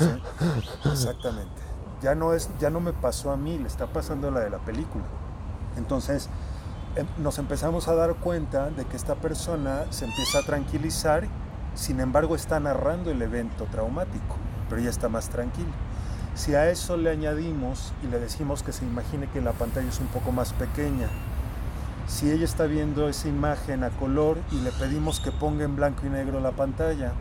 exactamente. 0.85 1.63
Ya 2.01 2.15
no, 2.15 2.33
es, 2.33 2.51
ya 2.59 2.71
no 2.71 2.81
me 2.81 2.93
pasó 2.93 3.31
a 3.31 3.37
mí, 3.37 3.59
le 3.59 3.67
está 3.67 3.87
pasando 3.87 4.31
la 4.31 4.41
de 4.41 4.51
la 4.51 4.59
película. 4.59 5.05
Entonces, 5.77 6.29
em, 6.95 7.07
nos 7.19 7.39
empezamos 7.39 7.89
a 7.89 7.95
dar 7.95 8.15
cuenta 8.15 8.71
de 8.71 8.85
que 8.87 8.97
esta 8.97 9.17
persona 9.17 9.85
se 9.91 10.07
empieza 10.07 10.39
a 10.39 10.43
tranquilizar, 10.43 11.27
sin 11.75 12.01
embargo 12.01 12.35
está 12.35 12.59
narrando 12.61 13.11
el 13.11 13.21
evento 13.21 13.67
traumático, 13.71 14.37
pero 14.69 14.81
ya 14.81 14.91
está 14.91 15.09
más 15.09 15.29
tranquilo. 15.29 15.73
Si 16.37 16.55
a 16.55 16.69
eso 16.71 16.99
le 16.99 17.11
añadimos 17.11 17.95
y 18.05 18.09
le 18.09 18.21
decimos 18.21 18.63
que 18.63 18.71
se 18.71 18.85
imagine 18.85 19.27
que 19.27 19.41
la 19.41 19.53
pantalla 19.53 19.89
es 19.89 20.01
un 20.01 20.07
poco 20.09 20.33
más 20.33 20.53
pequeña, 20.53 21.09
si 22.07 22.31
ella 22.31 22.45
está 22.45 22.67
viendo 22.67 23.09
esa 23.09 23.29
imagen 23.29 23.83
a 23.83 23.89
color 23.89 24.37
y 24.53 24.61
le 24.61 24.71
pedimos 24.73 25.19
que 25.19 25.33
ponga 25.33 25.65
en 25.65 25.77
blanco 25.77 26.03
y 26.05 26.11
negro 26.11 26.39
la 26.41 26.53
pantalla, 26.53 27.13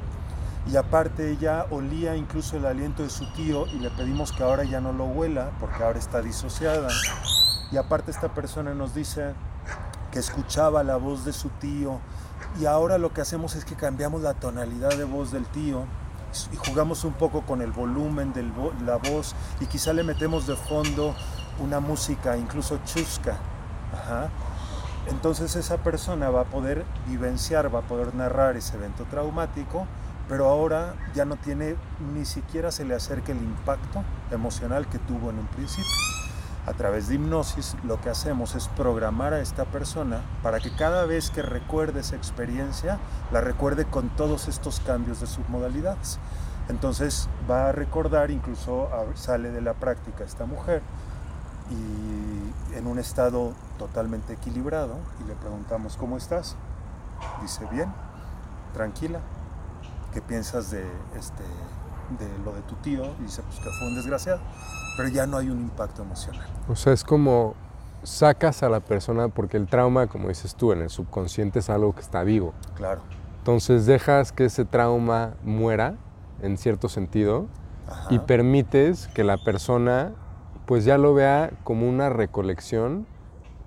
y 0.70 0.76
aparte 0.76 1.32
ella 1.32 1.66
olía 1.70 2.18
incluso 2.18 2.58
el 2.58 2.66
aliento 2.66 3.04
de 3.04 3.10
su 3.10 3.32
tío 3.32 3.68
y 3.68 3.80
le 3.80 3.90
pedimos 3.90 4.34
que 4.34 4.44
ahora 4.44 4.66
ya 4.66 4.82
no 4.82 4.92
lo 4.92 5.06
huela 5.06 5.52
porque 5.62 5.82
ahora 5.82 5.98
está 5.98 6.22
disociada. 6.22 6.90
Y 7.72 7.78
aparte 7.78 8.12
esta 8.12 8.34
persona 8.34 8.74
nos 8.74 8.94
dice 8.94 9.34
que 10.12 10.20
escuchaba 10.20 10.84
la 10.84 10.98
voz 10.98 11.24
de 11.24 11.32
su 11.32 11.50
tío 11.50 12.02
y 12.60 12.66
ahora 12.66 12.98
lo 12.98 13.14
que 13.14 13.22
hacemos 13.22 13.56
es 13.56 13.64
que 13.64 13.76
cambiamos 13.76 14.24
la 14.24 14.34
tonalidad 14.34 14.98
de 14.98 15.06
voz 15.06 15.32
del 15.32 15.46
tío 15.46 15.86
y 16.52 16.58
jugamos 16.58 17.04
un 17.04 17.14
poco 17.14 17.42
con 17.42 17.62
el 17.62 17.72
volumen 17.72 18.34
de 18.34 18.44
la 18.86 18.98
voz 18.98 19.36
y 19.60 19.66
quizá 19.66 19.94
le 19.94 20.04
metemos 20.04 20.48
de 20.48 20.56
fondo 20.56 21.16
una 21.60 21.80
música 21.80 22.38
incluso 22.38 22.80
chusca. 22.86 23.38
Entonces 25.08 25.56
esa 25.56 25.78
persona 25.78 26.30
va 26.30 26.42
a 26.42 26.46
poder 26.46 26.86
vivenciar, 27.08 27.74
va 27.74 27.80
a 27.80 27.84
poder 27.84 28.14
narrar 28.16 28.58
ese 28.58 28.76
evento 28.76 29.06
traumático 29.06 29.86
pero 30.28 30.50
ahora 30.50 30.96
ya 31.14 31.26
no 31.26 31.36
tiene, 31.36 31.76
ni 32.14 32.26
siquiera 32.26 32.72
se 32.72 32.86
le 32.86 32.96
acerca 32.96 33.32
el 33.32 33.38
impacto 33.38 34.04
emocional 34.32 34.88
que 34.88 35.00
tuvo 35.00 35.30
en 35.30 35.40
un 35.40 35.48
principio. 35.48 35.92
A 36.68 36.74
través 36.74 37.08
de 37.08 37.16
hipnosis 37.16 37.76
lo 37.84 38.02
que 38.02 38.10
hacemos 38.10 38.56
es 38.56 38.68
programar 38.70 39.34
a 39.34 39.40
esta 39.40 39.66
persona 39.66 40.22
para 40.42 40.60
que 40.60 40.76
cada 40.76 41.06
vez 41.06 41.30
que 41.30 41.44
recuerde 41.44 42.00
esa 42.00 42.16
experiencia, 42.16 42.98
la 43.32 43.42
recuerde 43.42 43.86
con 43.86 44.10
todos 44.10 44.48
estos 44.48 44.80
cambios 44.80 45.20
de 45.20 45.28
submodalidades. 45.28 46.18
Entonces 46.68 47.30
va 47.50 47.70
a 47.70 47.72
recordar, 47.72 48.32
incluso 48.32 48.90
sale 49.14 49.52
de 49.52 49.62
la 49.62 49.76
práctica 49.76 50.24
esta 50.24 50.48
mujer 50.48 50.82
y 51.70 52.76
en 52.76 52.88
un 52.88 52.98
estado 52.98 53.54
totalmente 53.78 54.34
equilibrado 54.34 54.98
y 55.24 55.28
le 55.28 55.36
preguntamos, 55.36 55.98
¿cómo 55.98 56.18
estás? 56.18 56.56
Dice, 57.42 57.66
bien, 57.72 57.94
tranquila, 58.74 59.20
¿qué 60.14 60.22
piensas 60.22 60.72
de, 60.72 60.84
este, 61.16 61.44
de 62.20 62.28
lo 62.44 62.54
de 62.54 62.62
tu 62.62 62.76
tío? 62.76 63.06
Y 63.20 63.24
dice, 63.24 63.42
pues 63.44 63.60
que 63.60 63.70
fue 63.80 63.88
un 63.88 63.96
desgraciado, 63.96 64.40
pero 64.98 65.10
ya 65.10 65.26
no 65.26 65.38
hay 65.38 65.50
un 65.50 65.60
impacto 65.60 66.04
emocional. 66.04 66.48
O 66.68 66.76
sea, 66.76 66.94
es 66.94 67.04
como 67.04 67.56
sacas 68.04 68.64
a 68.64 68.70
la 68.70 68.80
persona, 68.80 69.30
porque 69.30 69.58
el 69.58 69.68
trauma, 69.68 70.08
como 70.08 70.30
dices 70.30 70.56
tú, 70.56 70.72
en 70.72 70.82
el 70.82 70.90
subconsciente 70.90 71.60
es 71.60 71.70
algo 71.70 71.94
que 71.94 72.02
está 72.02 72.24
vivo. 72.24 72.54
Claro. 72.76 73.02
Entonces 73.40 73.86
dejas 73.86 74.32
que 74.32 74.46
ese 74.46 74.66
trauma 74.66 75.34
muera, 75.44 75.96
en 76.42 76.58
cierto 76.58 76.90
sentido, 76.90 77.48
y 78.10 78.20
permites 78.20 79.08
que 79.10 79.24
la 79.24 79.38
persona 79.38 80.14
pues 80.66 80.86
ya 80.86 80.98
lo 80.98 81.14
vea 81.14 81.52
como 81.64 81.88
una 81.88 82.10
recolección 82.10 83.06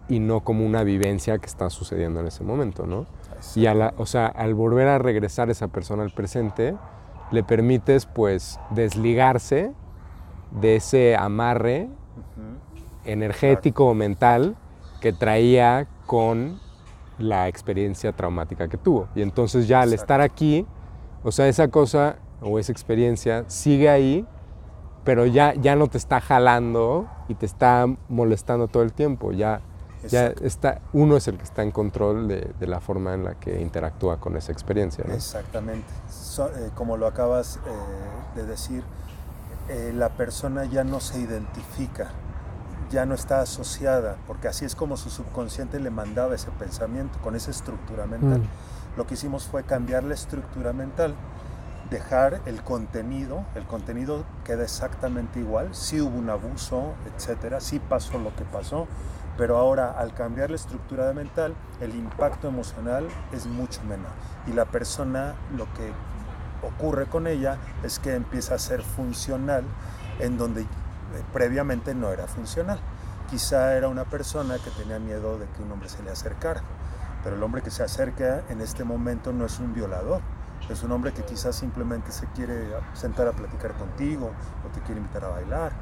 y 0.08 0.20
no 0.20 0.40
como 0.40 0.64
una 0.64 0.82
vivencia 0.82 1.38
que 1.38 1.46
está 1.46 1.70
sucediendo 1.70 2.20
en 2.20 2.26
ese 2.26 2.42
momento, 2.42 2.86
¿no? 2.86 3.06
Y 3.54 3.66
a 3.66 3.74
la, 3.74 3.94
o 3.98 4.06
sea, 4.06 4.26
al 4.26 4.54
volver 4.54 4.88
a 4.88 4.98
regresar 4.98 5.50
esa 5.50 5.68
persona 5.68 6.02
al 6.02 6.10
presente, 6.10 6.76
le 7.30 7.42
permites 7.42 8.06
pues 8.06 8.58
desligarse 8.70 9.72
de 10.50 10.76
ese 10.76 11.16
amarre 11.16 11.88
energético 13.04 13.86
o 13.86 13.94
mental 13.94 14.56
que 15.00 15.12
traía 15.12 15.86
con 16.06 16.58
la 17.18 17.48
experiencia 17.48 18.12
traumática 18.12 18.68
que 18.68 18.76
tuvo. 18.76 19.08
Y 19.14 19.22
entonces 19.22 19.68
ya 19.68 19.82
al 19.82 19.92
estar 19.92 20.20
aquí, 20.20 20.66
o 21.22 21.32
sea, 21.32 21.48
esa 21.48 21.68
cosa 21.68 22.16
o 22.40 22.58
esa 22.58 22.72
experiencia 22.72 23.44
sigue 23.48 23.88
ahí, 23.88 24.26
pero 25.04 25.26
ya, 25.26 25.54
ya 25.54 25.74
no 25.76 25.88
te 25.88 25.98
está 25.98 26.20
jalando 26.20 27.08
y 27.28 27.34
te 27.34 27.46
está 27.46 27.86
molestando 28.08 28.68
todo 28.68 28.82
el 28.82 28.92
tiempo. 28.92 29.32
Ya 29.32 29.60
ya 30.08 30.26
está, 30.42 30.80
uno 30.92 31.16
es 31.16 31.28
el 31.28 31.36
que 31.36 31.44
está 31.44 31.62
en 31.62 31.70
control 31.70 32.28
de, 32.28 32.66
la 32.66 32.80
forma 32.80 33.14
en 33.14 33.24
la 33.24 33.34
que 33.34 33.60
interactúa 33.60 34.18
con 34.18 34.36
esa 34.36 34.52
experiencia. 34.52 35.04
Exactamente. 35.12 35.86
Eh, 36.38 36.70
como 36.74 36.96
lo 36.96 37.06
acabas 37.06 37.56
eh, 37.56 37.60
de 38.36 38.46
decir, 38.46 38.84
eh, 39.68 39.92
la 39.94 40.10
persona 40.10 40.64
ya 40.64 40.84
no 40.84 41.00
se 41.00 41.18
identifica, 41.18 42.10
ya 42.90 43.04
no 43.06 43.14
está 43.14 43.40
asociada, 43.40 44.16
porque 44.26 44.48
así 44.48 44.64
es 44.64 44.74
como 44.74 44.96
su 44.96 45.10
subconsciente 45.10 45.80
le 45.80 45.90
mandaba 45.90 46.34
ese 46.34 46.50
pensamiento, 46.52 47.18
con 47.20 47.36
esa 47.36 47.50
estructura 47.50 48.06
mental. 48.06 48.40
Mm. 48.40 48.96
Lo 48.96 49.06
que 49.06 49.14
hicimos 49.14 49.44
fue 49.44 49.64
cambiar 49.64 50.04
la 50.04 50.14
estructura 50.14 50.72
mental, 50.72 51.14
dejar 51.90 52.40
el 52.46 52.62
contenido, 52.62 53.44
el 53.54 53.64
contenido 53.64 54.24
queda 54.44 54.62
exactamente 54.62 55.40
igual, 55.40 55.74
si 55.74 56.00
hubo 56.00 56.16
un 56.18 56.30
abuso, 56.30 56.94
etcétera, 57.14 57.60
sí 57.60 57.78
pasó 57.78 58.18
lo 58.18 58.34
que 58.36 58.44
pasó, 58.44 58.86
pero 59.38 59.56
ahora, 59.56 59.92
al 59.92 60.12
cambiar 60.14 60.50
la 60.50 60.56
estructura 60.56 61.12
mental, 61.12 61.54
el 61.80 61.94
impacto 61.94 62.48
emocional 62.48 63.06
es 63.32 63.46
mucho 63.46 63.80
menor. 63.84 64.10
Y 64.48 64.52
la 64.52 64.64
persona 64.64 65.36
lo 65.56 65.72
que 65.74 65.92
ocurre 66.66 67.06
con 67.06 67.28
ella 67.28 67.56
es 67.84 68.00
que 68.00 68.14
empieza 68.14 68.56
a 68.56 68.58
ser 68.58 68.82
funcional 68.82 69.62
en 70.18 70.36
donde 70.38 70.62
eh, 70.62 70.66
previamente 71.32 71.94
no 71.94 72.10
era 72.10 72.26
funcional. 72.26 72.80
Quizá 73.30 73.76
era 73.76 73.86
una 73.86 74.04
persona 74.04 74.56
que 74.58 74.70
tenía 74.70 74.98
miedo 74.98 75.38
de 75.38 75.46
que 75.46 75.62
un 75.62 75.70
hombre 75.70 75.88
se 75.88 76.02
le 76.02 76.10
acercara, 76.10 76.62
pero 77.22 77.36
el 77.36 77.42
hombre 77.44 77.62
que 77.62 77.70
se 77.70 77.84
acerca 77.84 78.42
en 78.48 78.60
este 78.60 78.82
momento 78.82 79.32
no 79.32 79.46
es 79.46 79.60
un 79.60 79.72
violador, 79.72 80.20
es 80.68 80.82
un 80.82 80.90
hombre 80.90 81.12
que 81.12 81.22
quizás 81.22 81.54
simplemente 81.54 82.10
se 82.10 82.26
quiere 82.28 82.66
sentar 82.92 83.28
a 83.28 83.32
platicar 83.32 83.74
contigo 83.74 84.32
o 84.66 84.74
te 84.74 84.80
quiere 84.80 85.00
invitar 85.00 85.26
a 85.26 85.28
bailar, 85.28 85.72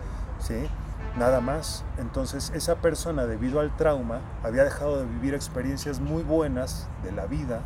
¿sí? 0.41 0.69
Nada 1.19 1.41
más. 1.41 1.83
Entonces 1.99 2.53
esa 2.55 2.77
persona 2.77 3.25
debido 3.25 3.61
al 3.61 3.75
trauma 3.77 4.21
había 4.43 4.65
dejado 4.65 4.99
de 4.99 5.07
vivir 5.07 5.35
experiencias 5.35 5.99
muy 5.99 6.23
buenas 6.23 6.89
de 7.03 7.13
la 7.13 7.27
vida 7.27 7.61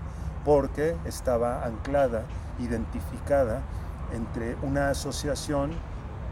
porque 0.45 0.97
estaba 1.05 1.65
anclada, 1.65 2.23
identificada 2.61 3.63
entre 4.13 4.57
una 4.63 4.91
asociación, 4.91 5.73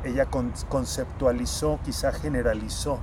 ella 0.04 0.26
conceptualizó, 0.68 1.78
quizá 1.84 2.12
generalizó. 2.12 2.98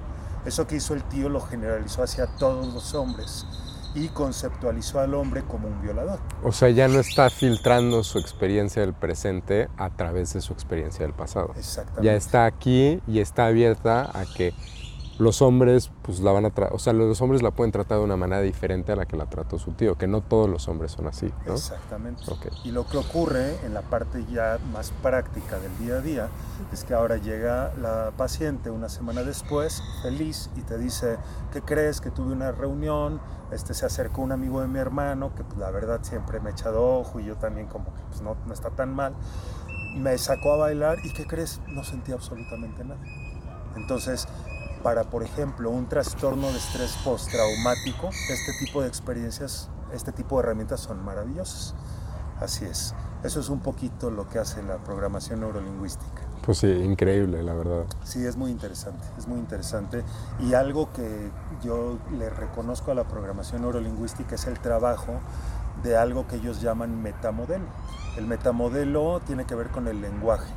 Eso 0.46 0.66
que 0.68 0.76
hizo 0.76 0.94
el 0.94 1.04
tío 1.04 1.30
lo 1.30 1.42
generalizó 1.42 2.04
hacia 2.04 2.28
todos 2.28 2.74
los 2.74 2.94
hombres 2.94 3.46
y 3.96 4.10
conceptualizó 4.10 5.00
al 5.00 5.14
hombre 5.14 5.44
como 5.44 5.68
un 5.68 5.82
violador. 5.82 6.20
O 6.44 6.52
sea, 6.52 6.70
ya 6.70 6.88
no 6.88 7.00
está 7.00 7.30
filtrando 7.30 8.04
su 8.04 8.20
experiencia 8.20 8.82
del 8.82 8.94
presente 8.94 9.70
a 9.78 9.90
través 9.90 10.34
de 10.34 10.42
su 10.42 10.54
experiencia 10.54 11.06
del 11.06 11.14
pasado. 11.14 11.54
Exactamente. 11.58 12.06
Ya 12.06 12.14
está 12.14 12.46
aquí 12.46 13.02
y 13.08 13.20
está 13.20 13.48
abierta 13.48 14.12
a 14.14 14.26
que 14.26 14.54
los 15.18 15.42
hombres 15.42 15.92
pues 16.02 16.20
la 16.20 16.32
van 16.32 16.46
a 16.46 16.52
o 16.72 16.80
sea, 16.80 16.94
los 16.94 17.22
hombres 17.22 17.42
la 17.42 17.52
pueden 17.52 17.72
tratar 17.72 18.00
de 18.00 18.04
una 18.04 18.18
manera 18.18 18.42
diferente 18.42 18.92
a 18.92 18.96
la 18.96 19.06
que 19.06 19.16
la 19.16 19.28
trató 19.28 19.58
su 19.58 19.72
tío, 19.72 19.98
que 19.98 20.08
no 20.08 20.22
todos 20.22 20.50
los 20.50 20.68
hombres 20.68 20.92
son 20.92 21.08
así, 21.08 21.32
¿no? 21.46 21.54
Exactamente. 21.54 22.24
Y 22.64 22.72
lo 22.72 22.86
que 22.86 22.98
ocurre 22.98 23.56
en 23.66 23.74
la 23.74 23.82
parte 23.82 24.26
ya 24.32 24.60
más 24.74 24.92
práctica 25.02 25.58
del 25.60 25.78
día 25.78 25.96
a 25.96 26.02
día 26.02 26.30
es 26.74 26.84
que 26.84 26.94
ahora 26.94 27.18
llega 27.18 27.74
la 27.82 28.12
paciente 28.18 28.70
una 28.70 28.90
semana 28.90 29.24
después, 29.24 29.82
feliz, 30.02 30.50
y 30.58 30.62
te 30.62 30.78
dice, 30.78 31.18
¿qué 31.54 31.62
crees? 31.62 32.02
Que 32.02 32.12
tuve 32.12 32.34
una 32.34 32.52
reunión, 32.52 33.22
este 33.56 33.74
se 33.74 33.86
acercó 33.86 34.22
un 34.22 34.32
amigo 34.32 34.62
de 34.62 34.68
mi 34.68 34.80
hermano, 34.80 35.34
que 35.34 35.44
pues, 35.44 35.58
la 35.58 35.72
verdad 35.72 36.00
siempre 36.04 36.40
me 36.40 36.50
ha 36.50 36.52
echado 36.52 37.00
ojo 37.00 37.20
y 37.20 37.26
yo 37.26 37.38
también 37.38 37.68
como 37.68 37.94
que 37.94 38.02
pues, 38.10 38.22
no, 38.22 38.36
no 38.46 38.54
está 38.54 38.70
tan 38.70 38.94
mal, 38.94 39.16
me 39.96 40.18
sacó 40.18 40.54
a 40.54 40.58
bailar 40.58 40.98
y 41.04 41.14
¿qué 41.14 41.26
crees? 41.26 41.62
No 41.68 41.84
sentí 41.84 42.12
absolutamente 42.12 42.84
nada. 42.84 43.02
Entonces, 43.76 44.28
para, 44.84 45.04
por 45.06 45.24
ejemplo, 45.24 45.70
un 45.72 45.88
trastorno 45.88 46.52
de 46.52 46.58
estrés 46.58 46.96
postraumático, 47.04 48.10
este 48.30 48.54
tipo 48.60 48.82
de 48.82 48.88
experiencias, 48.88 49.70
este 49.92 50.12
tipo 50.12 50.36
de 50.36 50.44
herramientas 50.44 50.82
son 50.82 51.04
maravillosas. 51.04 51.74
Así 52.40 52.66
es. 52.66 52.94
Eso 53.24 53.40
es 53.40 53.50
un 53.50 53.62
poquito 53.62 54.12
lo 54.12 54.28
que 54.30 54.38
hace 54.38 54.62
la 54.62 54.78
programación 54.78 55.40
neurolingüística. 55.40 56.22
Pues 56.46 56.60
sí, 56.60 56.68
increíble, 56.68 57.42
la 57.42 57.54
verdad. 57.54 57.86
Sí, 58.04 58.26
es 58.26 58.38
muy 58.38 58.52
interesante, 58.52 59.04
es 59.18 59.28
muy 59.28 59.40
interesante. 59.40 60.04
Y 60.40 60.54
algo 60.54 60.94
que 60.94 61.32
yo 61.64 61.98
le 62.18 62.30
reconozco 62.30 62.92
a 62.92 62.96
la 62.96 63.06
programación 63.06 63.64
neurolingüística 63.64 64.36
es 64.36 64.46
el 64.46 64.60
trabajo 64.60 65.20
de 65.84 65.98
algo 65.98 66.28
que 66.28 66.36
ellos 66.36 66.62
llaman 66.62 67.02
metamodelo. 67.02 67.66
El 68.18 68.28
metamodelo 68.28 69.22
tiene 69.26 69.46
que 69.46 69.56
ver 69.56 69.70
con 69.70 69.88
el 69.88 70.02
lenguaje 70.02 70.54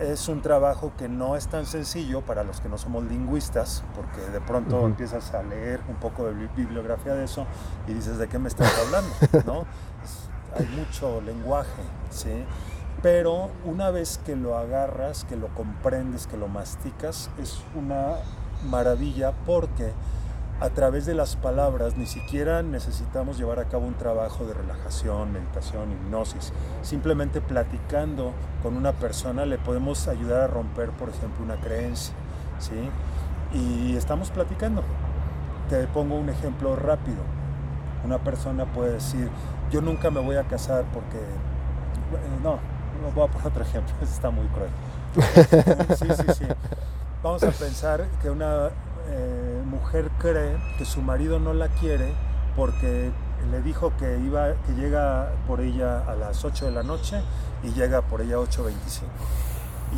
es 0.00 0.28
un 0.28 0.40
trabajo 0.40 0.92
que 0.96 1.08
no 1.08 1.36
es 1.36 1.48
tan 1.48 1.66
sencillo 1.66 2.22
para 2.22 2.42
los 2.42 2.60
que 2.60 2.68
no 2.68 2.78
somos 2.78 3.04
lingüistas, 3.04 3.82
porque 3.94 4.20
de 4.30 4.40
pronto 4.40 4.86
empiezas 4.86 5.34
a 5.34 5.42
leer 5.42 5.80
un 5.88 5.96
poco 5.96 6.24
de 6.26 6.48
bibliografía 6.56 7.14
de 7.14 7.24
eso 7.24 7.46
y 7.86 7.92
dices, 7.92 8.18
¿de 8.18 8.28
qué 8.28 8.38
me 8.38 8.48
estás 8.48 8.72
hablando? 8.78 9.10
¿No? 9.46 9.66
hay 10.56 10.66
mucho 10.66 11.20
lenguaje, 11.20 11.82
¿sí? 12.10 12.44
Pero 13.02 13.50
una 13.64 13.90
vez 13.90 14.20
que 14.24 14.36
lo 14.36 14.58
agarras, 14.58 15.24
que 15.24 15.36
lo 15.36 15.48
comprendes, 15.48 16.26
que 16.26 16.36
lo 16.36 16.48
masticas, 16.48 17.30
es 17.38 17.62
una 17.74 18.16
maravilla 18.68 19.32
porque 19.46 19.92
a 20.60 20.68
través 20.68 21.06
de 21.06 21.14
las 21.14 21.36
palabras, 21.36 21.96
ni 21.96 22.04
siquiera 22.04 22.62
necesitamos 22.62 23.38
llevar 23.38 23.60
a 23.60 23.64
cabo 23.64 23.86
un 23.86 23.94
trabajo 23.94 24.44
de 24.44 24.52
relajación, 24.52 25.32
meditación, 25.32 25.90
hipnosis. 25.90 26.52
Simplemente 26.82 27.40
platicando 27.40 28.32
con 28.62 28.76
una 28.76 28.92
persona 28.92 29.46
le 29.46 29.56
podemos 29.56 30.06
ayudar 30.06 30.42
a 30.42 30.46
romper, 30.48 30.90
por 30.90 31.08
ejemplo, 31.08 31.42
una 31.42 31.58
creencia. 31.58 32.14
¿sí? 32.58 32.90
Y 33.54 33.96
estamos 33.96 34.30
platicando. 34.30 34.82
Te 35.70 35.86
pongo 35.86 36.16
un 36.16 36.28
ejemplo 36.28 36.76
rápido. 36.76 37.22
Una 38.04 38.18
persona 38.18 38.66
puede 38.66 38.92
decir, 38.92 39.30
yo 39.70 39.80
nunca 39.80 40.10
me 40.10 40.20
voy 40.20 40.36
a 40.36 40.44
casar 40.44 40.84
porque... 40.92 41.16
Eh, 41.16 42.38
no, 42.42 42.58
no 43.00 43.10
voy 43.10 43.28
a 43.28 43.30
poner 43.30 43.48
otro 43.48 43.62
ejemplo, 43.62 43.94
está 44.02 44.30
muy 44.30 44.46
cruel. 44.48 44.70
Sí, 45.96 46.06
sí, 46.16 46.32
sí. 46.38 46.44
Vamos 47.22 47.42
a 47.42 47.50
pensar 47.50 48.06
que 48.22 48.30
una 48.30 48.70
eh, 49.08 49.62
mujer 49.66 50.10
cree 50.18 50.56
que 50.78 50.84
su 50.84 51.02
marido 51.02 51.38
no 51.38 51.52
la 51.52 51.68
quiere 51.68 52.12
porque 52.56 53.10
le 53.50 53.62
dijo 53.62 53.92
que 53.98 54.18
iba 54.18 54.54
que 54.66 54.72
llega 54.74 55.30
por 55.46 55.60
ella 55.60 56.04
a 56.06 56.14
las 56.14 56.44
8 56.44 56.66
de 56.66 56.72
la 56.72 56.82
noche 56.82 57.20
y 57.62 57.72
llega 57.72 58.02
por 58.02 58.20
ella 58.20 58.36
a 58.36 58.38
8.25. 58.38 58.72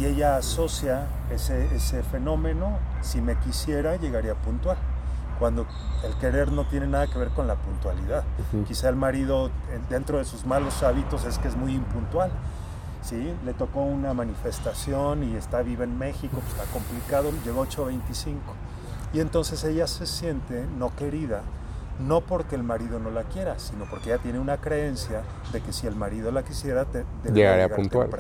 Y 0.01 0.07
ella 0.07 0.37
asocia 0.37 1.07
ese, 1.31 1.75
ese 1.75 2.03
fenómeno, 2.03 2.79
si 3.03 3.21
me 3.21 3.37
quisiera, 3.37 3.97
llegaría 3.97 4.35
puntual. 4.35 4.79
Cuando 5.39 5.67
el 6.05 6.15
querer 6.15 6.51
no 6.53 6.65
tiene 6.67 6.87
nada 6.87 7.07
que 7.07 7.19
ver 7.19 7.29
con 7.29 7.47
la 7.47 7.57
puntualidad. 7.57 8.25
Quizá 8.67 8.89
el 8.89 8.97
marido, 8.97 9.51
dentro 9.91 10.19
de 10.19 10.25
sus 10.25 10.47
malos 10.47 10.83
hábitos, 10.83 11.25
es 11.25 11.39
que 11.39 11.49
es 11.49 11.57
muy 11.57 11.75
impuntual. 11.75 12.31
¿Sí? 13.03 13.35
Le 13.45 13.55
tocó 13.55 13.83
una 13.83 14.15
manifestación 14.15 15.25
y 15.25 15.37
está 15.37 15.63
viva 15.63 15.85
en 15.85 15.99
México, 15.99 16.39
pues 16.41 16.53
está 16.53 16.65
complicado, 16.73 17.31
llegó 17.45 17.67
8.25 17.67 18.37
y 19.13 19.21
entonces 19.21 19.63
ella 19.65 19.87
se 19.87 20.07
siente 20.07 20.67
no 20.79 20.95
querida, 20.97 21.43
no 22.01 22.23
porque 22.23 22.55
el 22.55 22.63
marido 22.63 22.99
no 22.99 23.11
la 23.11 23.25
quiera, 23.25 23.59
sino 23.59 23.85
porque 23.85 24.11
ella 24.11 24.23
tiene 24.23 24.39
una 24.39 24.59
creencia 24.59 25.23
de 25.53 25.61
que 25.61 25.73
si 25.73 25.87
el 25.87 25.97
marido 25.97 26.31
la 26.31 26.45
quisiera, 26.45 26.87
te, 26.87 27.05
llegaría 27.33 27.75
puntual. 27.75 28.11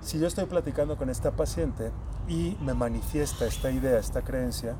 Si 0.00 0.18
yo 0.18 0.26
estoy 0.26 0.46
platicando 0.46 0.96
con 0.96 1.10
esta 1.10 1.30
paciente 1.32 1.92
y 2.26 2.56
me 2.60 2.74
manifiesta 2.74 3.46
esta 3.46 3.70
idea, 3.70 3.98
esta 3.98 4.22
creencia, 4.22 4.74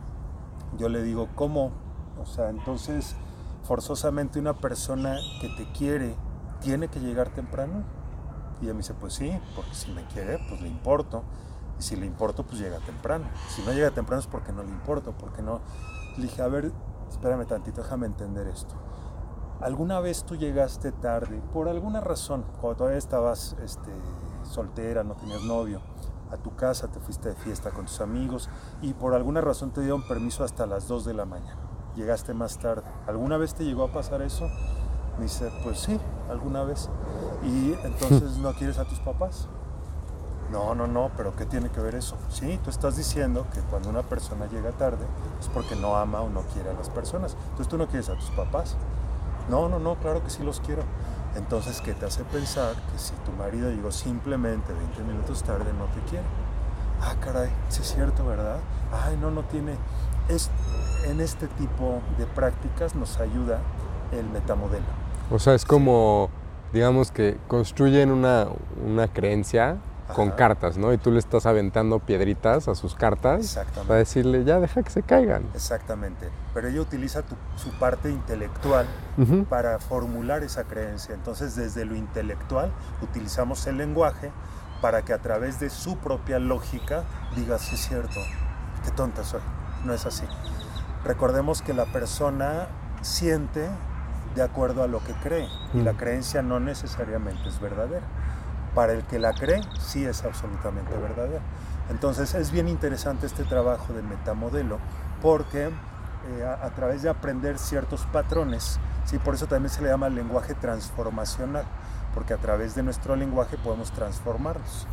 yo 0.78 0.88
le 0.88 1.02
digo, 1.02 1.28
¿cómo? 1.34 1.70
O 2.20 2.26
sea, 2.26 2.50
entonces 2.50 3.14
forzosamente 3.64 4.38
una 4.38 4.54
persona 4.54 5.18
que 5.40 5.48
te 5.48 5.70
quiere 5.72 6.16
tiene 6.60 6.88
que 6.88 7.00
llegar 7.00 7.28
temprano. 7.28 7.84
Y 8.62 8.66
ella 8.66 8.74
me 8.74 8.78
dice, 8.78 8.94
pues 8.94 9.14
sí, 9.14 9.38
porque 9.56 9.74
si 9.74 9.90
me 9.90 10.04
quiere, 10.06 10.38
pues 10.48 10.62
le 10.62 10.68
importo. 10.68 11.24
Y 11.78 11.82
si 11.82 11.96
le 11.96 12.06
importo, 12.06 12.44
pues 12.44 12.60
llega 12.60 12.78
temprano. 12.78 13.26
Si 13.48 13.60
no 13.62 13.72
llega 13.72 13.90
temprano 13.90 14.20
es 14.20 14.28
porque 14.28 14.52
no 14.52 14.62
le 14.62 14.70
importo, 14.70 15.12
porque 15.18 15.42
no. 15.42 15.60
Le 16.16 16.22
dije, 16.22 16.40
a 16.42 16.48
ver, 16.48 16.72
espérame 17.10 17.44
tantito, 17.44 17.82
déjame 17.82 18.06
entender 18.06 18.46
esto. 18.46 18.74
¿Alguna 19.60 20.00
vez 20.00 20.24
tú 20.24 20.36
llegaste 20.36 20.92
tarde, 20.92 21.42
por 21.52 21.68
alguna 21.68 22.00
razón, 22.00 22.44
cuando 22.60 22.78
todavía 22.78 22.98
estabas 22.98 23.56
este, 23.62 23.90
soltera, 24.42 25.04
no 25.04 25.14
tenías 25.14 25.42
novio, 25.42 25.82
a 26.30 26.36
tu 26.36 26.56
casa, 26.56 26.88
te 26.88 26.98
fuiste 26.98 27.28
de 27.28 27.34
fiesta 27.36 27.70
con 27.70 27.86
tus 27.86 28.00
amigos 28.00 28.48
y 28.80 28.94
por 28.94 29.14
alguna 29.14 29.40
razón 29.40 29.70
te 29.72 29.82
dieron 29.82 30.02
permiso 30.08 30.44
hasta 30.44 30.66
las 30.66 30.88
2 30.88 31.04
de 31.04 31.14
la 31.14 31.26
mañana? 31.26 31.60
Llegaste 31.94 32.32
más 32.32 32.58
tarde. 32.58 32.84
¿Alguna 33.06 33.36
vez 33.36 33.54
te 33.54 33.64
llegó 33.64 33.84
a 33.84 33.92
pasar 33.92 34.22
eso? 34.22 34.48
Me 35.18 35.24
dice, 35.24 35.50
pues 35.62 35.78
sí, 35.78 35.98
alguna 36.30 36.62
vez. 36.62 36.88
Y 37.44 37.74
entonces 37.84 38.36
no 38.38 38.52
quieres 38.54 38.78
a 38.78 38.84
tus 38.84 39.00
papás. 39.00 39.48
No, 40.50 40.74
no, 40.74 40.86
no, 40.86 41.10
pero 41.16 41.34
¿qué 41.34 41.46
tiene 41.46 41.70
que 41.70 41.80
ver 41.80 41.94
eso? 41.94 42.16
Sí, 42.28 42.60
tú 42.62 42.68
estás 42.68 42.96
diciendo 42.96 43.46
que 43.54 43.60
cuando 43.60 43.88
una 43.88 44.02
persona 44.02 44.46
llega 44.46 44.70
tarde 44.72 45.06
es 45.40 45.48
porque 45.48 45.76
no 45.76 45.96
ama 45.96 46.20
o 46.20 46.28
no 46.28 46.42
quiere 46.42 46.70
a 46.70 46.74
las 46.74 46.90
personas. 46.90 47.36
Entonces 47.44 47.68
tú 47.68 47.78
no 47.78 47.86
quieres 47.86 48.10
a 48.10 48.16
tus 48.16 48.30
papás. 48.30 48.76
No, 49.48 49.68
no, 49.68 49.78
no, 49.78 49.96
claro 49.96 50.22
que 50.22 50.30
sí 50.30 50.42
los 50.42 50.60
quiero. 50.60 50.82
Entonces, 51.36 51.80
¿qué 51.80 51.94
te 51.94 52.04
hace 52.04 52.24
pensar 52.24 52.74
que 52.74 52.98
si 52.98 53.14
tu 53.24 53.32
marido 53.32 53.70
llegó 53.70 53.90
simplemente 53.90 54.74
20 54.74 55.02
minutos 55.04 55.42
tarde 55.42 55.72
no 55.72 55.86
te 55.86 56.00
quiere? 56.10 56.26
Ah, 57.00 57.14
caray, 57.18 57.50
sí 57.70 57.80
es 57.80 57.94
cierto, 57.94 58.24
¿verdad? 58.26 58.58
Ay, 58.92 59.16
no, 59.16 59.30
no 59.30 59.42
tiene. 59.44 59.76
Es, 60.28 60.50
en 61.04 61.20
este 61.20 61.48
tipo 61.48 62.00
de 62.18 62.26
prácticas 62.26 62.94
nos 62.94 63.18
ayuda 63.18 63.60
el 64.12 64.28
metamodelo. 64.28 65.01
O 65.30 65.38
sea, 65.38 65.54
es 65.54 65.64
como, 65.64 66.30
digamos 66.72 67.10
que 67.10 67.38
construyen 67.48 68.10
una, 68.10 68.48
una 68.84 69.08
creencia 69.08 69.78
con 70.14 70.30
cartas, 70.30 70.76
¿no? 70.76 70.92
Y 70.92 70.98
tú 70.98 71.10
le 71.10 71.18
estás 71.18 71.46
aventando 71.46 71.98
piedritas 71.98 72.68
a 72.68 72.74
sus 72.74 72.94
cartas 72.94 73.58
para 73.86 73.98
decirle, 73.98 74.44
ya 74.44 74.60
deja 74.60 74.82
que 74.82 74.90
se 74.90 75.02
caigan. 75.02 75.44
Exactamente. 75.54 76.28
Pero 76.54 76.68
ella 76.68 76.80
utiliza 76.80 77.22
su 77.56 77.70
parte 77.78 78.10
intelectual 78.10 78.86
para 79.48 79.78
formular 79.78 80.42
esa 80.42 80.64
creencia. 80.64 81.14
Entonces, 81.14 81.56
desde 81.56 81.84
lo 81.84 81.96
intelectual, 81.96 82.72
utilizamos 83.00 83.66
el 83.66 83.78
lenguaje 83.78 84.30
para 84.80 85.02
que 85.02 85.12
a 85.12 85.18
través 85.18 85.60
de 85.60 85.70
su 85.70 85.96
propia 85.96 86.38
lógica 86.38 87.04
diga, 87.36 87.58
sí 87.58 87.76
es 87.76 87.86
cierto, 87.88 88.20
qué 88.84 88.90
tonta 88.90 89.24
soy. 89.24 89.40
No 89.84 89.94
es 89.94 90.06
así. 90.06 90.24
Recordemos 91.04 91.62
que 91.62 91.72
la 91.72 91.86
persona 91.86 92.68
siente 93.00 93.68
de 94.34 94.42
acuerdo 94.42 94.82
a 94.82 94.86
lo 94.86 95.02
que 95.04 95.12
cree 95.14 95.48
y 95.74 95.80
la 95.80 95.92
creencia 95.94 96.42
no 96.42 96.60
necesariamente 96.60 97.48
es 97.48 97.60
verdadera 97.60 98.06
para 98.74 98.92
el 98.92 99.02
que 99.04 99.18
la 99.18 99.32
cree, 99.32 99.60
sí 99.78 100.04
es 100.04 100.24
absolutamente 100.24 100.96
verdadera. 100.96 101.42
Entonces 101.90 102.34
es 102.34 102.50
bien 102.50 102.68
interesante 102.68 103.26
este 103.26 103.44
trabajo 103.44 103.92
de 103.92 104.02
metamodelo 104.02 104.78
porque 105.20 105.66
eh, 105.66 106.44
a, 106.44 106.70
través 106.70 107.02
de 107.02 107.10
aprender 107.10 107.58
ciertos 107.58 108.06
patrones, 108.06 108.78
¿sí? 109.04 109.18
por 109.18 109.34
eso 109.34 109.46
también 109.46 109.70
se 109.70 109.82
le 109.82 109.88
llama 109.88 110.08
lenguaje 110.08 110.54
transformacional, 110.54 111.64
porque 112.14 112.32
a 112.32 112.38
través 112.38 112.74
de 112.74 112.82
nuestro 112.82 113.16
lenguaje 113.16 113.58
podemos 113.58 113.90
transformarnos. 113.92 114.86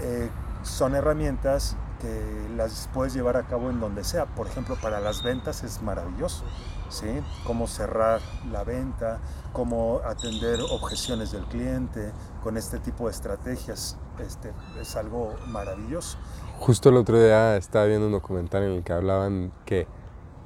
Eh, 0.00 0.28
son 0.62 0.94
herramientas 0.94 1.76
que 2.00 2.48
las 2.56 2.88
puedes 2.92 3.14
llevar 3.14 3.36
a 3.36 3.44
cabo 3.44 3.70
en 3.70 3.80
donde 3.80 4.04
sea. 4.04 4.26
Por 4.26 4.46
ejemplo, 4.48 4.76
para 4.76 5.00
las 5.00 5.22
ventas 5.22 5.62
es 5.62 5.80
maravilloso. 5.82 6.44
¿Sí? 6.88 7.06
Cómo 7.44 7.66
cerrar 7.66 8.20
la 8.50 8.64
venta, 8.64 9.20
cómo 9.52 10.00
atender 10.04 10.60
objeciones 10.70 11.32
del 11.32 11.44
cliente 11.44 12.12
con 12.42 12.56
este 12.56 12.78
tipo 12.78 13.06
de 13.06 13.12
estrategias. 13.12 13.98
Este, 14.18 14.52
es 14.80 14.96
algo 14.96 15.34
maravilloso. 15.48 16.18
Justo 16.58 16.88
el 16.88 16.96
otro 16.96 17.22
día 17.22 17.56
estaba 17.56 17.84
viendo 17.84 18.06
un 18.06 18.12
documental 18.12 18.62
en 18.62 18.72
el 18.72 18.82
que 18.82 18.92
hablaban 18.92 19.52
que 19.64 19.86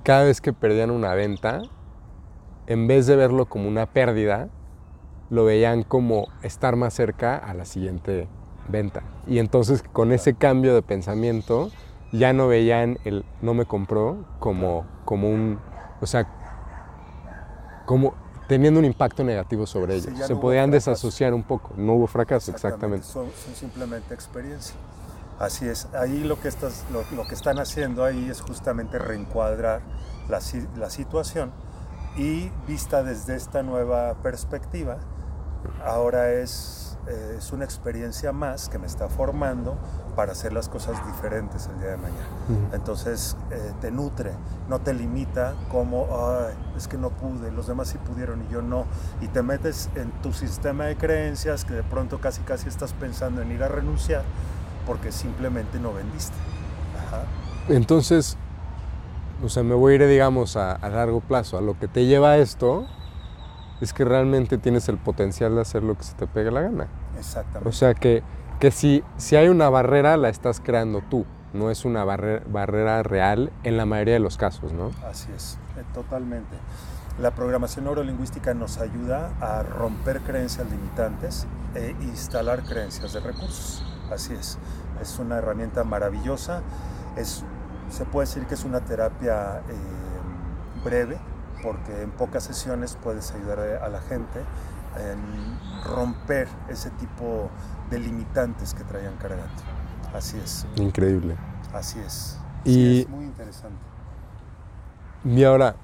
cada 0.03 0.25
vez 0.25 0.41
que 0.41 0.53
perdían 0.53 0.91
una 0.91 1.15
venta, 1.15 1.63
en 2.67 2.87
vez 2.87 3.07
de 3.07 3.17
verlo 3.17 3.47
como 3.47 3.69
una 3.69 3.87
pérdida, 3.87 4.49
lo 5.29 5.45
veían 5.45 5.85
como 5.85 6.27
estar 6.43 6.77
más 6.77 6.95
cerca 6.95 7.37
a 7.37 7.55
la 7.55 7.65
siguiente 7.65 8.29
venta. 8.69 9.03
Y 9.27 9.39
entonces 9.39 9.83
con 9.83 10.13
ese 10.13 10.35
cambio 10.35 10.75
de 10.75 10.83
pensamiento 10.83 11.71
ya 12.13 12.33
no 12.33 12.49
veían 12.49 12.99
el 13.05 13.25
no 13.41 13.55
me 13.55 13.67
compró 13.67 14.25
como, 14.41 14.85
como 15.05 15.31
un, 15.31 15.61
o 16.01 16.07
sea, 16.07 16.27
como 17.87 18.15
teniendo 18.51 18.81
un 18.81 18.87
impacto 18.87 19.23
negativo 19.23 19.65
sobre 19.65 19.95
ellos. 19.95 20.13
Se 20.27 20.35
podían 20.35 20.73
desasociar 20.73 21.35
un 21.35 21.45
poco, 21.45 21.73
no 21.77 21.93
hubo 21.95 22.09
fracaso, 22.09 22.51
exactamente. 22.51 23.07
Son, 23.07 23.29
simplemente 23.55 24.13
experiencia. 24.13 24.75
Así 25.39 25.69
es, 25.69 25.87
ahí 25.95 26.25
lo 26.25 26.41
que, 26.41 26.49
estás, 26.49 26.85
lo, 26.91 27.27
que 27.27 27.35
están 27.35 27.61
haciendo 27.61 28.05
ahí 28.05 28.29
es 28.29 28.41
justamente 28.41 28.99
reencuadrar 28.99 29.83
la, 30.29 30.41
la 30.77 30.91
situación 30.91 31.53
y 32.17 32.51
vista 32.67 33.03
desde 33.03 33.37
esta 33.37 33.63
nueva 33.63 34.15
perspectiva, 34.23 34.99
ahora 35.85 36.33
es 36.33 36.80
eh, 37.11 37.37
es 37.39 37.53
una 37.53 37.65
experiencia 37.65 38.33
más 38.33 38.69
que 38.69 38.79
me 38.79 38.87
está 38.87 39.09
formando 39.09 39.77
para 40.15 40.33
hacer 40.33 40.53
las 40.53 40.69
cosas 40.69 41.05
diferentes 41.07 41.67
el 41.67 41.81
día 41.81 41.91
de 41.91 41.97
mañana. 41.97 42.71
Entonces 42.73 43.37
eh, 43.51 43.73
te 43.81 43.91
nutre, 43.91 44.33
no 44.69 44.81
te 44.81 44.95
limita 44.95 45.55
como, 45.71 46.07
es 46.77 46.87
que 46.87 46.99
no 46.99 47.11
pude, 47.11 47.51
los 47.51 47.67
demás 47.67 47.89
sí 47.89 47.99
pudieron 47.99 48.43
y 48.43 48.53
yo 48.53 48.63
no. 48.63 48.85
Y 49.21 49.29
te 49.29 49.43
metes 49.43 49.89
en 49.97 50.11
tu 50.23 50.33
sistema 50.33 50.85
de 50.85 50.97
creencias 50.97 51.65
que 51.65 51.75
de 51.75 51.83
pronto 51.83 52.21
casi 52.21 52.43
casi 52.43 52.69
estás 52.69 52.93
pensando 52.93 53.43
en 53.43 53.51
ir 53.51 53.63
a 53.63 53.69
renunciar 53.69 54.23
porque 54.87 55.11
simplemente 55.11 55.81
no 55.81 55.93
vendiste. 55.93 56.37
Entonces, 57.69 58.37
o 59.43 59.49
sea, 59.49 59.63
me 59.63 59.75
voy 59.75 59.93
a 59.93 59.97
ir, 59.97 60.07
digamos, 60.07 60.57
a, 60.57 60.73
a 60.73 60.89
largo 60.89 61.21
plazo. 61.21 61.59
A 61.59 61.61
lo 61.61 61.79
que 61.79 61.89
te 61.89 62.07
lleva 62.07 62.33
a 62.33 62.37
esto 62.39 62.87
es 63.81 63.93
que 63.93 64.05
realmente 64.05 64.59
tienes 64.59 64.89
el 64.89 64.99
potencial 64.99 65.55
de 65.55 65.63
hacer 65.63 65.83
lo 65.83 65.97
que 65.97 66.05
se 66.05 66.15
te 66.15 66.27
pegue 66.27 66.51
la 66.51 66.63
gana. 66.63 66.89
Exactamente. 67.21 67.69
O 67.69 67.73
sea 67.73 67.95
que, 67.95 68.23
que 68.59 68.71
si, 68.71 69.05
si 69.17 69.37
hay 69.37 69.49
una 69.49 69.69
barrera, 69.71 70.17
la 70.17 70.29
estás 70.29 70.61
creando 70.61 71.03
tú, 71.09 71.25
no 71.53 71.71
es 71.71 71.85
una 71.85 72.05
barrera, 72.05 72.43
barrera 72.49 73.03
real 73.03 73.53
en 73.63 73.77
la 73.77 73.87
mayoría 73.87 74.15
de 74.15 74.21
los 74.21 74.37
casos, 74.37 74.73
¿no? 74.73 74.91
Así 75.09 75.29
es, 75.35 75.59
eh, 75.77 75.85
totalmente. 75.95 76.57
La 77.21 77.33
programación 77.33 77.85
neurolingüística 77.85 78.55
nos 78.55 78.79
ayuda 78.79 79.33
a 79.41 79.63
romper 79.63 80.21
creencias 80.21 80.71
limitantes 80.71 81.47
e 81.75 81.95
instalar 82.01 82.63
creencias 82.63 83.13
de 83.13 83.21
recursos. 83.21 83.85
Así 84.11 84.33
es, 84.33 84.59
es 85.03 85.19
una 85.19 85.37
herramienta 85.37 85.85
maravillosa. 85.85 86.63
Es, 87.17 87.45
se 87.91 88.05
puede 88.05 88.27
decir 88.27 88.47
que 88.47 88.55
es 88.55 88.65
una 88.65 88.81
terapia 88.81 89.59
eh, 89.69 90.83
breve, 90.85 91.19
porque 91.63 92.03
en 92.03 92.11
pocas 92.11 92.45
sesiones 92.45 92.97
puedes 93.03 93.33
ayudar 93.33 93.59
a 93.83 93.89
la 93.89 94.01
gente 94.01 94.41
en 94.97 95.59
romper 95.85 96.49
ese 96.69 96.91
tipo 96.91 97.51
de 97.91 97.99
limitantes 97.99 98.75
que 98.75 98.85
traían 98.85 99.17
cargando. 99.17 99.63
Así 100.15 100.37
es. 100.43 100.67
Increíble. 100.77 101.37
Así 101.73 101.99
es. 102.01 102.39
y 102.65 103.03
es 103.03 103.09
muy 103.09 103.25
interesante. 103.25 103.79
Y 105.25 105.45
ahora, 105.45 105.77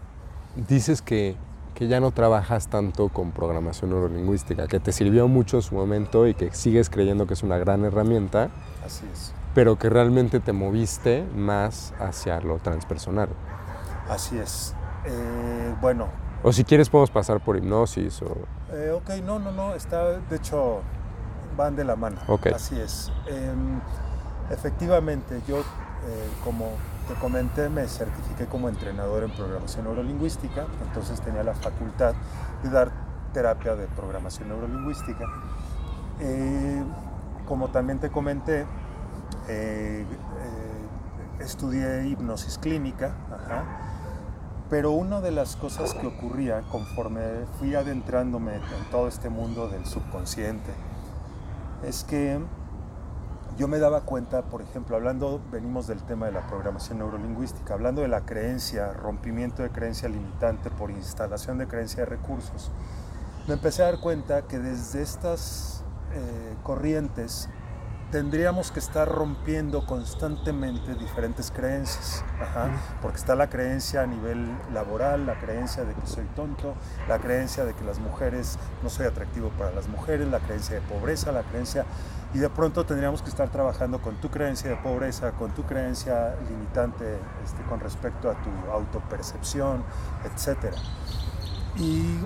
dices 0.68 1.02
que, 1.02 1.36
que, 1.74 1.88
ya 1.88 2.00
no 2.00 2.10
trabajas 2.10 2.68
tanto 2.68 3.08
con 3.10 3.32
programación 3.32 3.90
neurolingüística, 3.90 4.66
que 4.66 4.80
te 4.80 4.92
sirvió 4.92 5.28
mucho 5.28 5.58
en 5.58 5.62
su 5.62 5.74
momento 5.74 6.26
y 6.26 6.34
que 6.34 6.52
sigues 6.52 6.90
creyendo 6.90 7.26
que 7.26 7.34
es 7.34 7.42
una 7.42 7.58
gran 7.58 7.84
herramienta. 7.84 8.50
Así 8.84 9.04
es. 9.12 9.32
Pero 9.54 9.78
que 9.78 9.88
realmente 9.88 10.40
te 10.40 10.52
moviste 10.52 11.24
más 11.34 11.94
hacia 12.00 12.40
lo 12.40 12.58
transpersonal. 12.58 13.28
Así 14.08 14.38
es. 14.38 14.74
Eh, 15.04 15.74
bueno. 15.80 16.08
O 16.42 16.52
si 16.52 16.64
quieres 16.64 16.88
podemos 16.88 17.10
pasar 17.10 17.40
por 17.40 17.56
hipnosis 17.56 18.22
o... 18.22 18.36
Eh, 18.72 18.90
ok, 18.90 19.22
no, 19.24 19.38
no, 19.38 19.52
no, 19.52 19.74
está, 19.74 20.18
de 20.18 20.36
hecho, 20.36 20.80
van 21.56 21.76
de 21.76 21.84
la 21.84 21.96
mano. 21.96 22.20
Okay. 22.26 22.52
Así 22.52 22.78
es. 22.78 23.12
Em, 23.26 23.80
efectivamente, 24.50 25.40
yo, 25.46 25.60
eh, 25.60 26.28
como 26.42 26.72
te 27.08 27.14
comenté, 27.14 27.68
me 27.68 27.86
certifiqué 27.86 28.46
como 28.46 28.68
entrenador 28.68 29.22
en 29.22 29.30
programación 29.30 29.84
neurolingüística, 29.84 30.66
entonces 30.86 31.20
tenía 31.20 31.44
la 31.44 31.54
facultad 31.54 32.14
de 32.62 32.70
dar 32.70 32.90
terapia 33.32 33.76
de 33.76 33.86
programación 33.88 34.48
neurolingüística. 34.48 35.24
como 37.46 37.68
también 37.68 38.00
te 38.00 38.10
comenté, 38.10 38.66
estudié 41.38 42.08
hipnosis 42.08 42.58
clínica, 42.58 43.14
ajá, 43.30 43.64
pero 44.68 44.90
una 44.90 45.20
de 45.20 45.30
las 45.30 45.56
cosas 45.56 45.94
que 45.94 46.06
ocurría 46.06 46.62
conforme 46.72 47.22
fui 47.58 47.74
adentrándome 47.74 48.56
en 48.56 48.90
todo 48.90 49.08
este 49.08 49.28
mundo 49.28 49.68
del 49.68 49.86
subconsciente 49.86 50.72
es 51.86 52.04
que 52.04 52.40
yo 53.56 53.68
me 53.68 53.78
daba 53.78 54.02
cuenta, 54.02 54.42
por 54.42 54.60
ejemplo, 54.60 54.96
hablando, 54.96 55.40
venimos 55.50 55.86
del 55.86 56.02
tema 56.02 56.26
de 56.26 56.32
la 56.32 56.46
programación 56.46 56.98
neurolingüística, 56.98 57.72
hablando 57.72 58.02
de 58.02 58.08
la 58.08 58.20
creencia, 58.22 58.92
rompimiento 58.92 59.62
de 59.62 59.70
creencia 59.70 60.10
limitante 60.10 60.70
por 60.70 60.90
instalación 60.90 61.56
de 61.56 61.66
creencia 61.66 62.00
de 62.00 62.06
recursos, 62.06 62.70
me 63.46 63.54
empecé 63.54 63.82
a 63.82 63.86
dar 63.86 64.00
cuenta 64.00 64.42
que 64.42 64.58
desde 64.58 65.00
estas 65.00 65.84
eh, 66.12 66.54
corrientes 66.64 67.48
tendríamos 68.16 68.70
que 68.70 68.78
estar 68.78 69.06
rompiendo 69.06 69.84
constantemente 69.84 70.94
diferentes 70.94 71.50
creencias, 71.50 72.24
porque 73.02 73.18
está 73.18 73.34
la 73.34 73.50
creencia 73.50 74.00
a 74.00 74.06
nivel 74.06 74.56
laboral, 74.72 75.26
la 75.26 75.38
creencia 75.38 75.84
de 75.84 75.92
que 75.92 76.06
soy 76.06 76.24
tonto, 76.34 76.72
la 77.10 77.18
creencia 77.18 77.66
de 77.66 77.74
que 77.74 77.84
las 77.84 77.98
mujeres 77.98 78.58
no 78.82 78.88
soy 78.88 79.04
atractivo 79.04 79.50
para 79.58 79.70
las 79.72 79.88
mujeres, 79.88 80.26
la 80.28 80.38
creencia 80.38 80.76
de 80.76 80.80
pobreza, 80.80 81.30
la 81.30 81.42
creencia 81.42 81.84
y 82.32 82.38
de 82.38 82.48
pronto 82.48 82.86
tendríamos 82.86 83.20
que 83.20 83.28
estar 83.28 83.50
trabajando 83.50 84.00
con 84.00 84.14
tu 84.16 84.30
creencia 84.30 84.70
de 84.70 84.76
pobreza, 84.76 85.32
con 85.32 85.50
tu 85.50 85.64
creencia 85.64 86.36
limitante 86.48 87.18
este, 87.44 87.62
con 87.68 87.80
respecto 87.80 88.30
a 88.30 88.34
tu 88.42 88.70
autopercepción, 88.72 89.84
etc. 90.24 90.74
Y 91.76 92.16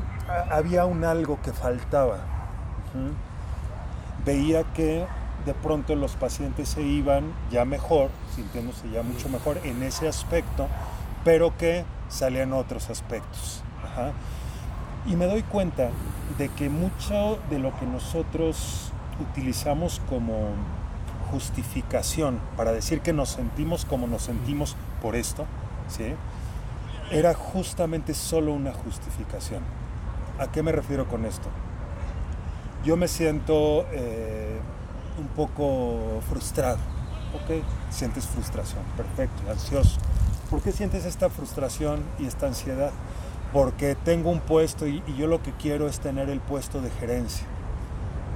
había 0.52 0.84
un 0.84 1.02
algo 1.02 1.40
que 1.42 1.52
faltaba. 1.52 2.18
Veía 4.24 4.62
que 4.72 5.04
de 5.44 5.54
pronto 5.54 5.94
los 5.94 6.16
pacientes 6.16 6.68
se 6.68 6.82
iban 6.82 7.32
ya 7.50 7.64
mejor, 7.64 8.10
sintiéndose 8.34 8.90
ya 8.90 9.02
mucho 9.02 9.28
mejor 9.28 9.60
en 9.64 9.82
ese 9.82 10.08
aspecto, 10.08 10.68
pero 11.24 11.56
que 11.56 11.84
salían 12.08 12.52
otros 12.52 12.90
aspectos. 12.90 13.62
Y 15.06 15.16
me 15.16 15.26
doy 15.26 15.42
cuenta 15.42 15.90
de 16.38 16.48
que 16.48 16.68
mucho 16.68 17.38
de 17.50 17.58
lo 17.58 17.76
que 17.78 17.86
nosotros 17.86 18.92
utilizamos 19.20 20.00
como 20.08 20.50
justificación 21.30 22.40
para 22.56 22.72
decir 22.72 23.00
que 23.00 23.12
nos 23.12 23.30
sentimos 23.30 23.84
como 23.84 24.06
nos 24.06 24.22
sentimos 24.22 24.76
por 25.00 25.14
esto, 25.14 25.46
¿sí? 25.88 26.14
era 27.10 27.34
justamente 27.34 28.14
solo 28.14 28.52
una 28.52 28.72
justificación. 28.72 29.62
¿A 30.38 30.50
qué 30.50 30.62
me 30.62 30.72
refiero 30.72 31.08
con 31.08 31.24
esto? 31.24 31.48
Yo 32.84 32.96
me 32.96 33.08
siento 33.08 33.86
eh, 33.92 34.58
un 35.18 35.26
poco 35.28 36.20
frustrado. 36.28 36.78
¿Ok? 37.34 37.62
Sientes 37.90 38.26
frustración, 38.26 38.82
perfecto, 38.96 39.50
ansioso. 39.50 39.98
¿Por 40.50 40.60
qué 40.62 40.72
sientes 40.72 41.04
esta 41.04 41.30
frustración 41.30 42.02
y 42.18 42.26
esta 42.26 42.48
ansiedad? 42.48 42.90
Porque 43.52 43.94
tengo 43.94 44.30
un 44.30 44.40
puesto 44.40 44.86
y, 44.86 45.02
yo 45.16 45.28
lo 45.28 45.42
que 45.42 45.52
quiero 45.52 45.86
es 45.88 46.00
tener 46.00 46.28
el 46.28 46.40
puesto 46.40 46.80
de 46.80 46.90
gerencia. 46.90 47.46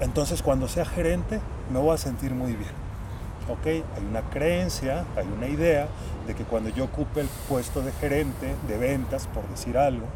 Entonces 0.01 0.43
cuando 0.43 0.68
sea 0.68 0.85
gerente 0.85 1.41
me 1.72 1.81
voy 1.81 1.95
a 1.95 1.99
sentir 1.99 2.33
muy 2.33 2.53
bien. 2.53 2.72
¿Ok? 3.49 3.66
Hay 3.66 4.07
una 4.09 4.22
creencia, 4.31 5.05
hay 5.16 5.27
una 5.27 5.49
idea 5.49 5.89
de 6.27 6.35
que 6.35 6.45
cuando 6.45 6.70
yo 6.70 6.85
ocupe 6.85 7.20
el 7.20 7.29
puesto 7.49 7.83
de 7.83 7.93
gerente 7.93 8.55
de 8.68 8.79
ventas, 8.79 9.27
por 9.27 9.47
decir 9.49 9.77
algo, 9.77 10.07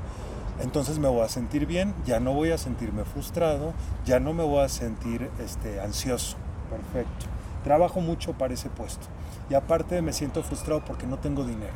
entonces 0.60 0.98
me 0.98 1.08
voy 1.08 1.22
a 1.22 1.28
sentir 1.28 1.66
bien, 1.66 1.94
ya 2.06 2.20
no 2.20 2.32
voy 2.32 2.50
a 2.50 2.58
sentirme 2.58 3.04
frustrado, 3.04 3.74
ya 4.04 4.18
no 4.18 4.32
me 4.32 4.42
voy 4.42 4.64
a 4.64 4.68
sentir 4.68 5.30
este, 5.44 5.80
ansioso. 5.80 6.36
Perfecto. 6.70 7.26
Trabajo 7.64 8.00
mucho 8.00 8.32
para 8.32 8.54
ese 8.54 8.68
puesto. 8.70 9.06
Y 9.50 9.54
aparte 9.54 10.00
me 10.02 10.12
siento 10.12 10.42
frustrado 10.42 10.84
porque 10.84 11.06
no 11.06 11.18
tengo 11.18 11.44
dinero. 11.44 11.74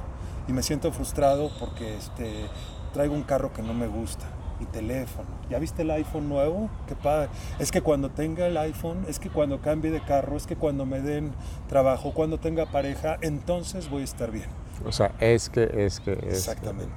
Y 0.49 0.53
me 0.53 0.62
siento 0.62 0.93
frustrado 0.93 1.51
porque 1.59 1.97
este, 1.97 2.47
traigo 2.93 3.14
un 3.14 3.22
carro 3.22 3.53
que 3.53 3.62
no 3.62 3.74
me 3.74 3.86
gusta. 3.86 4.24
Y 4.61 4.66
teléfono. 4.66 5.28
¿Ya 5.51 5.59
viste 5.59 5.82
el 5.82 5.90
iPhone 5.90 6.28
nuevo? 6.28 6.70
Qué 6.86 6.95
padre. 6.95 7.28
Es 7.59 7.72
que 7.72 7.80
cuando 7.80 8.11
tenga 8.11 8.47
el 8.47 8.57
iPhone, 8.57 9.05
es 9.09 9.18
que 9.18 9.28
cuando 9.28 9.61
cambie 9.61 9.90
de 9.90 10.01
carro, 10.01 10.36
es 10.36 10.47
que 10.47 10.55
cuando 10.55 10.86
me 10.86 11.01
den 11.01 11.32
trabajo, 11.68 12.12
cuando 12.14 12.38
tenga 12.38 12.66
pareja, 12.66 13.18
entonces 13.22 13.90
voy 13.90 14.03
a 14.03 14.05
estar 14.05 14.30
bien. 14.30 14.49
O 14.86 14.93
sea, 14.93 15.12
es 15.18 15.49
que, 15.51 15.64
es 15.84 15.99
que, 15.99 16.12
es 16.12 16.38
Exactamente. 16.38 16.95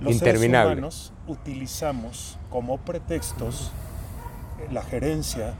Los 0.00 0.18
seres 0.18 0.44
humanos 0.44 1.12
utilizamos 1.26 2.38
como 2.50 2.78
pretextos 2.78 3.72
la 4.70 4.82
gerencia, 4.82 5.54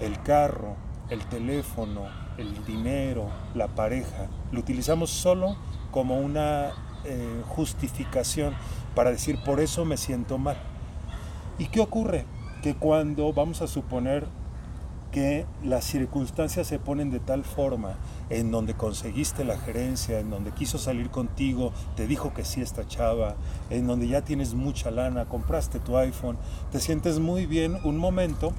el 0.00 0.20
carro, 0.22 0.76
el 1.10 1.24
teléfono, 1.26 2.06
el 2.38 2.64
dinero, 2.64 3.28
la 3.54 3.68
pareja. 3.68 4.28
Lo 4.52 4.60
utilizamos 4.60 5.10
solo 5.10 5.56
como 5.90 6.18
una 6.18 6.70
eh, 7.04 7.42
justificación 7.48 8.54
para 8.94 9.10
decir 9.10 9.38
por 9.44 9.60
eso 9.60 9.84
me 9.84 9.96
siento 9.96 10.38
mal. 10.38 10.56
¿Y 11.58 11.66
qué 11.66 11.80
ocurre? 11.80 12.24
Que 12.62 12.74
cuando 12.74 13.32
vamos 13.32 13.60
a 13.62 13.66
suponer 13.66 14.26
que 15.10 15.44
las 15.64 15.84
circunstancias 15.84 16.68
se 16.68 16.78
ponen 16.78 17.10
de 17.10 17.18
tal 17.18 17.44
forma 17.44 17.96
en 18.28 18.50
donde 18.52 18.74
conseguiste 18.74 19.44
la 19.44 19.58
gerencia, 19.58 20.20
en 20.20 20.30
donde 20.30 20.52
quiso 20.52 20.78
salir 20.78 21.10
contigo, 21.10 21.72
te 21.96 22.06
dijo 22.06 22.32
que 22.32 22.44
sí 22.44 22.60
esta 22.60 22.86
chava, 22.86 23.34
en 23.70 23.86
donde 23.86 24.06
ya 24.06 24.22
tienes 24.22 24.54
mucha 24.54 24.90
lana, 24.90 25.24
compraste 25.26 25.80
tu 25.80 25.96
iPhone, 25.96 26.38
te 26.70 26.78
sientes 26.78 27.18
muy 27.18 27.46
bien 27.46 27.78
un 27.84 27.98
momento, 27.98 28.52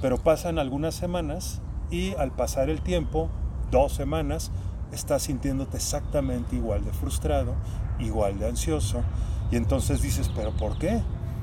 pero 0.00 0.16
pasan 0.16 0.58
algunas 0.58 0.94
semanas 0.94 1.60
y 1.90 2.14
al 2.16 2.32
pasar 2.32 2.70
el 2.70 2.80
tiempo, 2.80 3.28
dos 3.70 3.92
semanas, 3.92 4.50
estás 4.92 5.22
sintiéndote 5.22 5.76
exactamente 5.76 6.56
igual 6.56 6.84
de 6.84 6.92
frustrado, 6.92 7.54
igual 7.98 8.38
de 8.38 8.48
ansioso, 8.48 9.02
y 9.50 9.56
entonces 9.56 10.02
dices, 10.02 10.30
pero 10.34 10.52
¿por 10.52 10.78
qué? 10.78 11.02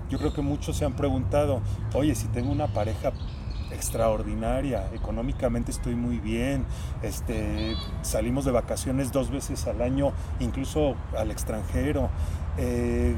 Yo 0.09 0.17
creo 0.19 0.33
que 0.33 0.41
muchos 0.41 0.77
se 0.77 0.85
han 0.85 0.93
preguntado, 0.93 1.61
oye, 1.93 2.15
si 2.15 2.27
tengo 2.27 2.51
una 2.51 2.67
pareja 2.67 3.11
extraordinaria, 3.71 4.87
económicamente 4.93 5.71
estoy 5.71 5.95
muy 5.95 6.19
bien, 6.19 6.65
este, 7.01 7.75
salimos 8.03 8.45
de 8.45 8.51
vacaciones 8.51 9.11
dos 9.11 9.31
veces 9.31 9.67
al 9.67 9.81
año, 9.81 10.11
incluso 10.39 10.95
al 11.17 11.31
extranjero, 11.31 12.09
eh, 12.57 13.15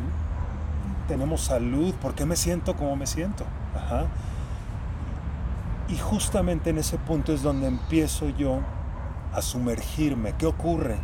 tenemos 1.07 1.41
salud, 1.41 1.93
¿por 1.95 2.15
qué 2.15 2.25
me 2.25 2.35
siento 2.35 2.75
como 2.75 2.95
me 2.95 3.07
siento? 3.07 3.45
Ajá. 3.75 4.07
Y 5.89 5.97
justamente 5.97 6.69
en 6.69 6.79
ese 6.79 6.97
punto 6.97 7.33
es 7.33 7.41
donde 7.41 7.67
empiezo 7.67 8.29
yo 8.29 8.59
a 9.33 9.41
sumergirme. 9.41 10.33
¿Qué 10.37 10.45
ocurre? 10.45 10.97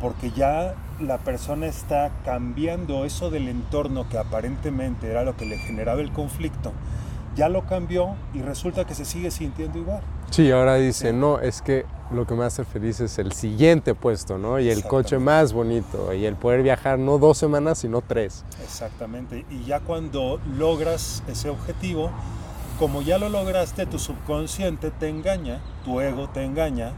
Porque 0.00 0.30
ya 0.30 0.74
la 1.00 1.18
persona 1.18 1.66
está 1.66 2.10
cambiando 2.24 3.04
eso 3.04 3.30
del 3.30 3.48
entorno 3.48 4.08
que 4.08 4.18
aparentemente 4.18 5.08
era 5.08 5.22
lo 5.22 5.36
que 5.36 5.46
le 5.46 5.58
generaba 5.58 6.00
el 6.00 6.12
conflicto, 6.12 6.72
ya 7.36 7.48
lo 7.48 7.66
cambió 7.66 8.16
y 8.34 8.40
resulta 8.40 8.84
que 8.84 8.94
se 8.94 9.04
sigue 9.04 9.30
sintiendo 9.30 9.78
igual. 9.78 10.00
Sí, 10.30 10.50
ahora 10.50 10.74
dice, 10.74 11.12
no, 11.12 11.38
es 11.38 11.62
que 11.62 11.86
lo 12.10 12.26
que 12.26 12.34
me 12.34 12.44
hace 12.44 12.64
feliz 12.64 13.00
es 13.00 13.18
el 13.18 13.32
siguiente 13.32 13.94
puesto, 13.94 14.38
¿no? 14.38 14.58
Y 14.58 14.70
el 14.70 14.82
coche 14.82 15.18
más 15.18 15.52
bonito, 15.52 16.12
y 16.12 16.26
el 16.26 16.34
poder 16.34 16.62
viajar 16.62 16.98
no 16.98 17.18
dos 17.18 17.38
semanas, 17.38 17.78
sino 17.78 18.02
tres. 18.02 18.44
Exactamente, 18.62 19.46
y 19.50 19.64
ya 19.64 19.80
cuando 19.80 20.40
logras 20.56 21.22
ese 21.28 21.48
objetivo, 21.48 22.10
como 22.78 23.02
ya 23.02 23.18
lo 23.18 23.28
lograste, 23.28 23.86
tu 23.86 23.98
subconsciente 23.98 24.92
te 24.92 25.08
engaña, 25.08 25.60
tu 25.84 26.00
ego 26.00 26.28
te 26.28 26.44
engaña, 26.44 26.92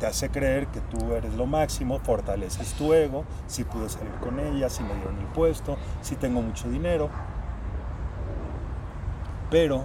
te 0.00 0.06
hace 0.06 0.28
creer 0.28 0.66
que 0.66 0.80
tú 0.80 1.12
eres 1.12 1.34
lo 1.34 1.46
máximo, 1.46 2.00
fortaleces 2.00 2.72
tu 2.72 2.92
ego, 2.94 3.24
si 3.46 3.62
pude 3.62 3.88
salir 3.88 4.12
con 4.14 4.40
ella, 4.40 4.68
si 4.68 4.82
me 4.82 4.92
dieron 4.94 5.18
el 5.18 5.26
puesto, 5.26 5.76
si 6.02 6.16
tengo 6.16 6.42
mucho 6.42 6.68
dinero, 6.68 7.10
pero 9.50 9.84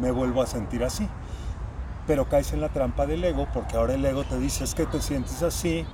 me 0.00 0.10
vuelvo 0.10 0.42
a 0.42 0.46
sentir 0.46 0.82
así. 0.82 1.08
Pero 2.08 2.28
caes 2.28 2.52
en 2.52 2.60
la 2.60 2.70
trampa 2.70 3.06
del 3.06 3.22
ego 3.22 3.46
porque 3.54 3.76
ahora 3.76 3.94
el 3.94 4.04
ego 4.04 4.24
te 4.24 4.36
dice 4.38 4.64
es 4.64 4.74
que 4.74 4.84
te 4.84 5.00
sientes 5.00 5.42
así 5.44 5.86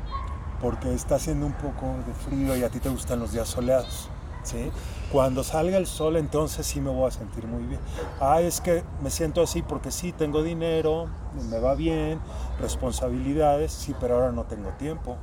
porque 0.62 0.94
está 0.94 1.16
haciendo 1.16 1.44
un 1.44 1.52
poco 1.52 1.94
de 2.06 2.14
frío 2.14 2.56
y 2.56 2.62
a 2.62 2.70
ti 2.70 2.78
te 2.78 2.88
gustan 2.88 3.20
los 3.20 3.32
días 3.32 3.48
soleados. 3.48 4.08
¿Sí? 4.46 4.70
Cuando 5.12 5.44
salga 5.44 5.76
el 5.76 5.86
sol 5.86 6.16
entonces 6.16 6.66
sí 6.66 6.80
me 6.80 6.90
voy 6.90 7.08
a 7.08 7.10
sentir 7.10 7.46
muy 7.46 7.64
bien. 7.64 7.80
Ah, 8.20 8.40
es 8.40 8.60
que 8.60 8.82
me 9.02 9.10
siento 9.10 9.42
así 9.42 9.62
porque 9.62 9.90
sí 9.90 10.12
tengo 10.12 10.42
dinero, 10.42 11.06
me 11.50 11.58
va 11.58 11.74
bien, 11.74 12.20
responsabilidades, 12.60 13.72
sí, 13.72 13.94
pero 14.00 14.14
ahora 14.14 14.32
no 14.32 14.44
tengo 14.44 14.70
tiempo. 14.70 15.16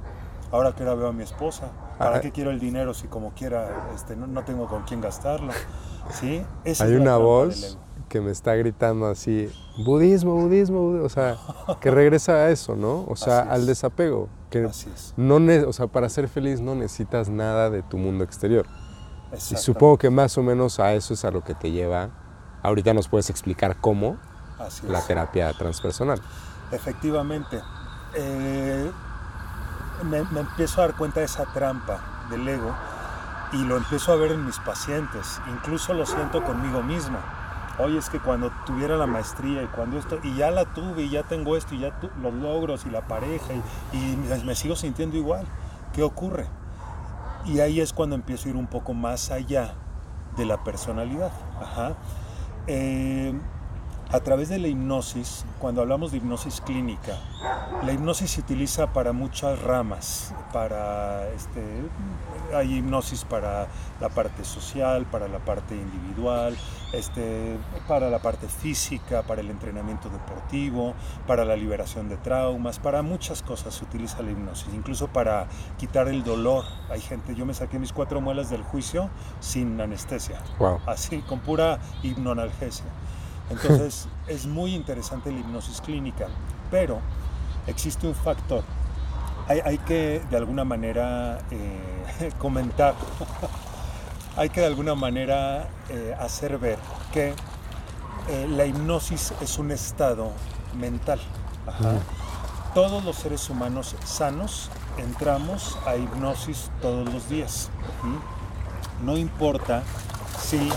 Ahora 0.51 0.73
que 0.73 0.83
ahora 0.83 0.95
veo 0.95 1.07
a 1.07 1.13
mi 1.13 1.23
esposa, 1.23 1.71
¿para 1.97 2.21
qué 2.21 2.31
quiero 2.31 2.51
el 2.51 2.59
dinero 2.59 2.93
si 2.93 3.07
como 3.07 3.31
quiera 3.31 3.89
este, 3.95 4.15
no, 4.15 4.27
no 4.27 4.43
tengo 4.43 4.67
con 4.67 4.83
quién 4.83 5.01
gastarlo? 5.01 5.51
¿Sí? 6.11 6.43
Esa 6.63 6.83
Hay 6.83 6.93
una 6.93 7.17
voz 7.17 7.77
que 8.07 8.21
me 8.21 8.29
está 8.29 8.53
gritando 8.53 9.07
así, 9.07 9.49
budismo, 9.83 10.35
budismo, 10.35 10.81
budismo", 10.81 11.03
o 11.03 11.09
sea, 11.09 11.37
que 11.81 11.89
regresa 11.89 12.33
a 12.33 12.51
eso, 12.51 12.75
¿no? 12.75 13.05
O 13.07 13.15
sea, 13.15 13.39
al 13.39 13.61
es. 13.61 13.67
desapego, 13.67 14.29
que 14.51 14.65
Así 14.65 14.91
es. 14.93 15.15
no, 15.17 15.37
o 15.67 15.73
sea, 15.73 15.87
para 15.87 16.07
ser 16.09 16.27
feliz 16.27 16.61
no 16.61 16.75
necesitas 16.75 17.29
nada 17.29 17.71
de 17.71 17.81
tu 17.81 17.97
mundo 17.97 18.23
exterior. 18.23 18.67
Y 19.35 19.55
supongo 19.57 19.97
que 19.97 20.09
más 20.09 20.37
o 20.37 20.43
menos 20.43 20.79
a 20.79 20.93
eso 20.93 21.13
es 21.13 21.25
a 21.25 21.31
lo 21.31 21.43
que 21.43 21.53
te 21.55 21.71
lleva. 21.71 22.09
Ahorita 22.61 22.93
nos 22.93 23.07
puedes 23.07 23.29
explicar 23.29 23.77
cómo 23.81 24.17
Así 24.59 24.87
la 24.87 24.99
es. 24.99 25.07
terapia 25.07 25.51
transpersonal. 25.53 26.21
Efectivamente. 26.71 27.61
Eh, 28.15 28.91
me, 30.03 30.23
me 30.25 30.41
empiezo 30.41 30.81
a 30.81 30.87
dar 30.87 30.95
cuenta 30.95 31.19
de 31.19 31.25
esa 31.25 31.45
trampa 31.53 31.99
del 32.29 32.47
ego 32.47 32.73
y 33.53 33.63
lo 33.63 33.77
empiezo 33.77 34.11
a 34.11 34.15
ver 34.15 34.31
en 34.31 34.45
mis 34.45 34.59
pacientes. 34.59 35.39
Incluso 35.51 35.93
lo 35.93 36.05
siento 36.05 36.43
conmigo 36.43 36.81
mismo. 36.83 37.17
Oye, 37.79 37.97
es 37.97 38.09
que 38.09 38.19
cuando 38.19 38.51
tuviera 38.65 38.97
la 38.97 39.07
maestría 39.07 39.63
y 39.63 39.67
cuando 39.67 39.97
esto, 39.97 40.19
y 40.21 40.35
ya 40.35 40.51
la 40.51 40.65
tuve 40.65 41.03
y 41.03 41.09
ya 41.09 41.23
tengo 41.23 41.57
esto 41.57 41.73
y 41.73 41.79
ya 41.79 41.99
tu- 41.99 42.09
los 42.21 42.33
logros 42.33 42.85
y 42.85 42.91
la 42.91 43.01
pareja 43.07 43.53
y, 43.91 43.97
y 43.97 44.15
me, 44.17 44.43
me 44.43 44.55
sigo 44.55 44.75
sintiendo 44.75 45.17
igual. 45.17 45.45
¿Qué 45.91 46.03
ocurre? 46.03 46.47
Y 47.45 47.59
ahí 47.59 47.81
es 47.81 47.93
cuando 47.93 48.15
empiezo 48.15 48.47
a 48.47 48.51
ir 48.51 48.55
un 48.55 48.67
poco 48.67 48.93
más 48.93 49.31
allá 49.31 49.73
de 50.37 50.45
la 50.45 50.63
personalidad. 50.63 51.31
Eh, 52.67 53.33
a 54.09 54.19
través 54.19 54.49
de 54.49 54.59
la 54.59 54.67
hipnosis, 54.67 55.43
cuando 55.59 55.81
hablamos 55.81 56.11
de 56.11 56.17
hipnosis 56.17 56.61
clínica, 56.61 57.17
la 57.83 57.91
hipnosis 57.93 58.31
se 58.31 58.41
utiliza 58.41 58.93
para 58.93 59.11
muchas 59.11 59.61
ramas. 59.61 60.33
Para, 60.53 61.27
este, 61.29 61.61
hay 62.55 62.77
hipnosis 62.77 63.23
para 63.25 63.67
la 63.99 64.09
parte 64.09 64.45
social, 64.45 65.05
para 65.05 65.27
la 65.27 65.39
parte 65.39 65.75
individual, 65.75 66.55
este, 66.93 67.57
para 67.87 68.09
la 68.09 68.19
parte 68.19 68.47
física, 68.47 69.23
para 69.23 69.41
el 69.41 69.49
entrenamiento 69.49 70.09
deportivo, 70.09 70.93
para 71.27 71.43
la 71.43 71.55
liberación 71.55 72.07
de 72.07 72.17
traumas, 72.17 72.79
para 72.79 73.01
muchas 73.01 73.41
cosas 73.41 73.73
se 73.73 73.83
utiliza 73.83 74.21
la 74.21 74.31
hipnosis, 74.31 74.73
incluso 74.73 75.07
para 75.07 75.47
quitar 75.77 76.07
el 76.07 76.23
dolor. 76.23 76.63
Hay 76.89 77.01
gente, 77.01 77.35
yo 77.35 77.45
me 77.45 77.53
saqué 77.53 77.79
mis 77.79 77.91
cuatro 77.91 78.21
muelas 78.21 78.49
del 78.49 78.63
juicio 78.63 79.09
sin 79.39 79.79
anestesia 79.81 80.39
Wow. 80.59 80.79
así, 80.85 81.21
con 81.21 81.39
pura 81.39 81.79
hipnoanalgesia. 82.03 82.85
Entonces, 83.49 84.07
es 84.27 84.45
muy 84.45 84.73
interesante 84.75 85.31
la 85.31 85.39
hipnosis 85.39 85.81
clínica, 85.81 86.27
pero 86.71 86.99
existe 87.67 88.07
un 88.07 88.15
factor. 88.15 88.63
Hay, 89.47 89.59
hay 89.65 89.77
que, 89.79 90.21
de 90.29 90.37
alguna 90.37 90.63
manera, 90.63 91.39
eh, 91.51 92.31
comentar, 92.37 92.93
hay 94.35 94.49
que, 94.49 94.61
de 94.61 94.67
alguna 94.67 94.95
manera, 94.95 95.67
eh, 95.89 96.15
hacer 96.19 96.57
ver 96.57 96.77
que 97.11 97.33
eh, 98.29 98.47
la 98.49 98.65
hipnosis 98.65 99.33
es 99.41 99.57
un 99.59 99.71
estado 99.71 100.31
mental. 100.77 101.19
Ajá. 101.67 101.95
Todos 102.73 103.03
los 103.05 103.17
seres 103.17 103.49
humanos 103.51 103.95
sanos 104.03 104.71
entramos 104.97 105.77
a 105.85 105.95
hipnosis 105.95 106.71
todos 106.81 107.07
los 107.13 107.29
días. 107.29 107.69
¿Mm? 108.01 109.05
No 109.05 109.17
importa 109.17 109.83
si... 110.39 110.57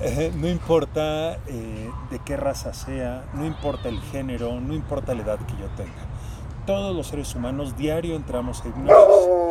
eh, 0.00 0.32
no 0.34 0.48
importa 0.48 1.34
eh, 1.46 1.90
de 2.10 2.18
qué 2.20 2.36
raza 2.36 2.72
sea, 2.72 3.24
no 3.34 3.44
importa 3.44 3.88
el 3.88 4.00
género, 4.00 4.60
no 4.60 4.72
importa 4.74 5.14
la 5.14 5.22
edad 5.22 5.38
que 5.40 5.56
yo 5.58 5.66
tenga. 5.76 6.06
Todos 6.64 6.96
los 6.96 7.08
seres 7.08 7.34
humanos 7.34 7.76
diario 7.76 8.16
entramos 8.16 8.62
a 8.64 8.68
hipnosis. 8.68 9.49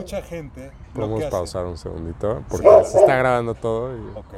Mucha 0.00 0.22
gente... 0.22 0.70
Podemos 0.94 1.24
pausar 1.24 1.66
un 1.66 1.76
segundito 1.76 2.42
porque 2.48 2.68
se 2.84 2.98
está 3.00 3.16
grabando 3.16 3.54
todo. 3.54 3.94
y- 3.96 4.12
Ok. 4.16 4.34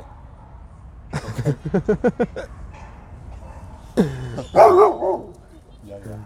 ya, 5.85 5.99
ya. 5.99 6.19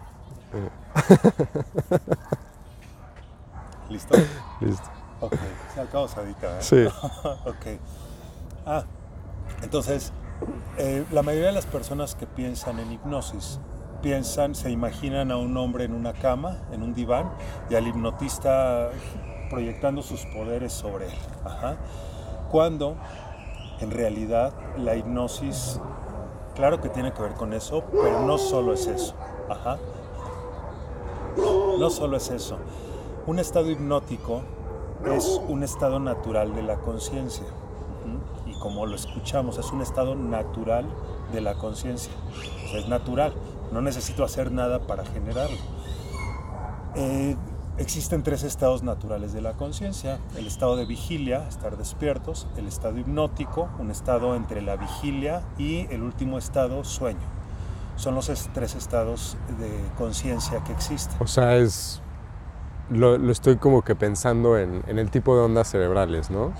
¿Listo? 3.91 4.17
Listo. 4.61 4.89
Ok, 5.21 5.35
se 5.75 5.81
acabó 5.81 6.09
sadita, 6.09 6.59
¿eh? 6.59 6.63
Sí. 6.63 6.85
ok. 7.47 7.67
Ah, 8.67 8.85
entonces, 9.63 10.13
eh, 10.79 11.05
la 11.13 11.23
mayoría 11.23 11.49
de 11.49 11.55
las 11.55 11.67
personas 11.67 12.15
que 12.15 12.27
piensan 12.27 12.79
en 12.79 12.93
hipnosis 12.93 13.61
piensan, 14.03 14.55
se 14.55 14.71
imaginan 14.71 15.31
a 15.31 15.37
un 15.37 15.57
hombre 15.57 15.85
en 15.85 15.95
una 15.95 16.13
cama, 16.13 16.59
en 16.71 16.83
un 16.83 16.95
diván, 16.95 17.31
y 17.71 17.75
al 17.75 17.87
hipnotista 17.87 18.91
proyectando 19.49 20.03
sus 20.03 20.25
poderes 20.27 20.73
sobre 20.73 21.07
él. 21.07 21.19
Ajá. 21.45 21.77
Cuando 22.51 22.97
en 23.81 23.91
realidad 23.91 24.53
la 24.77 24.97
hipnosis, 24.97 25.81
claro 26.55 26.81
que 26.81 26.89
tiene 26.89 27.13
que 27.13 27.23
ver 27.23 27.35
con 27.35 27.53
eso, 27.53 27.85
pero 27.91 28.21
no 28.21 28.39
solo 28.39 28.73
es 28.73 28.87
eso. 28.87 29.15
Ajá. 29.49 29.79
No 31.79 31.91
solo 31.91 32.17
es 32.17 32.31
eso. 32.31 32.59
Un 33.27 33.39
estado 33.39 33.71
hipnótico 33.71 34.43
es 35.05 35.41
un 35.49 35.63
estado 35.63 36.01
natural 36.01 36.55
de 36.55 36.63
la 36.63 36.77
conciencia. 36.77 37.47
Y 38.47 38.55
como 38.61 38.87
lo 38.87 38.95
escuchamos, 38.95 39.59
es 39.59 39.73
un 39.73 39.83
estado 39.83 40.15
natural 40.15 40.87
de 41.33 41.41
la 41.41 41.55
conciencia. 41.55 42.13
es 42.73 42.89
natural. 42.89 43.35
No 43.73 43.81
necesito 43.81 44.25
hacer 44.25 44.53
nada 44.53 44.81
para 44.81 45.05
generarlo. 45.05 45.57
Eh, 46.95 47.37
existen 47.79 48.23
tres 48.23 48.43
estados 48.43 48.83
naturales 48.83 49.33
de 49.33 49.41
la 49.41 49.53
conciencia. 49.53 50.19
El 50.37 50.47
estado 50.47 50.77
de 50.77 50.87
vigilia, 50.87 51.47
estar 51.49 51.77
despiertos, 51.77 52.47
el 52.57 52.67
estado 52.67 52.99
hipnótico, 52.99 53.69
un 53.79 53.91
estado 53.91 54.35
entre 54.35 54.63
la 54.63 54.77
vigilia 54.77 55.43
y 55.59 55.87
el 55.93 56.03
último 56.03 56.39
estado, 56.39 56.85
sueño. 56.85 57.37
Son 57.97 58.15
los 58.15 58.31
tres 58.53 58.75
estados 58.75 59.37
de 59.59 59.71
conciencia 59.97 60.63
que 60.65 60.73
existen. 60.73 61.17
O 61.21 61.27
sea, 61.27 61.57
es... 61.57 62.03
Lo, 62.89 63.17
estoy 63.33 63.57
como 63.57 63.83
que 63.83 63.97
pensando 63.97 64.57
en, 64.57 64.85
el 64.87 65.11
tipo 65.11 65.35
de 65.35 65.43
ondas 65.43 65.69
cerebrales, 65.69 66.31
¿no? 66.31 66.53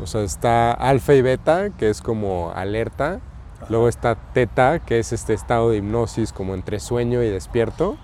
O 0.00 0.06
sea, 0.06 0.22
está 0.22 0.72
alfa 0.72 1.12
y 1.12 1.20
beta, 1.20 1.68
que 1.70 1.90
es 1.90 2.00
como 2.00 2.52
alerta, 2.54 3.20
Luego 3.68 3.88
está 3.88 4.14
teta, 4.14 4.78
que 4.78 4.98
es 4.98 5.12
este 5.12 5.34
estado 5.34 5.70
de 5.70 5.78
hipnosis 5.78 6.32
como 6.32 6.54
entre 6.54 6.80
sueño 6.80 7.22
y 7.22 7.28
despierto. 7.28 7.96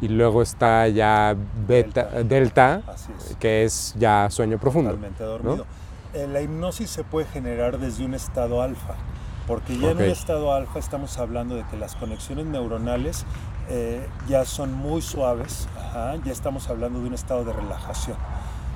Y 0.00 0.08
luego 0.08 0.42
está 0.42 0.88
ya 0.88 1.36
beta, 1.66 2.22
delta, 2.22 2.82
que 3.38 3.64
es 3.64 3.94
ya 3.98 4.28
sueño 4.30 4.58
profundo. 4.58 4.90
Totalmente 4.90 5.24
dormido. 5.24 5.66
Eh, 6.12 6.26
la 6.26 6.40
hipnosis 6.40 6.90
se 6.90 7.04
puede 7.04 7.26
generar 7.26 7.78
desde 7.78 8.04
un 8.04 8.14
estado 8.14 8.62
alfa, 8.62 8.94
porque 9.46 9.78
ya 9.78 9.92
en 9.92 9.98
un 9.98 10.04
estado 10.04 10.52
alfa 10.52 10.78
estamos 10.78 11.18
hablando 11.18 11.54
de 11.54 11.64
que 11.68 11.76
las 11.76 11.94
conexiones 11.94 12.46
neuronales 12.46 13.24
eh, 13.68 14.04
ya 14.28 14.44
son 14.44 14.72
muy 14.72 15.02
suaves, 15.02 15.68
ya 16.24 16.32
estamos 16.32 16.68
hablando 16.68 17.00
de 17.00 17.06
un 17.06 17.14
estado 17.14 17.44
de 17.44 17.52
relajación. 17.52 18.16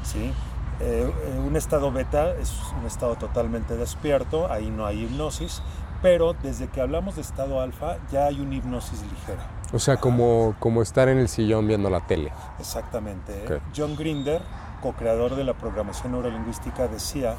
¿sí? 0.04 0.32
Eh, 0.80 1.10
un 1.44 1.56
estado 1.56 1.90
beta 1.90 2.34
es 2.40 2.52
un 2.78 2.86
estado 2.86 3.16
totalmente 3.16 3.76
despierto, 3.76 4.50
ahí 4.50 4.70
no 4.70 4.86
hay 4.86 5.04
hipnosis, 5.04 5.62
pero 6.04 6.34
desde 6.42 6.68
que 6.68 6.82
hablamos 6.82 7.16
de 7.16 7.22
estado 7.22 7.62
alfa 7.62 7.96
ya 8.12 8.26
hay 8.26 8.38
una 8.38 8.56
hipnosis 8.56 9.00
ligera. 9.00 9.48
O 9.72 9.78
sea, 9.78 9.96
como, 9.96 10.54
como 10.58 10.82
estar 10.82 11.08
en 11.08 11.16
el 11.16 11.30
sillón 11.30 11.66
viendo 11.66 11.88
la 11.88 12.06
tele. 12.06 12.30
Exactamente. 12.60 13.32
¿eh? 13.32 13.60
John 13.74 13.96
Grinder, 13.96 14.42
co-creador 14.82 15.34
de 15.34 15.44
la 15.44 15.54
programación 15.54 16.12
neurolingüística, 16.12 16.88
decía 16.88 17.36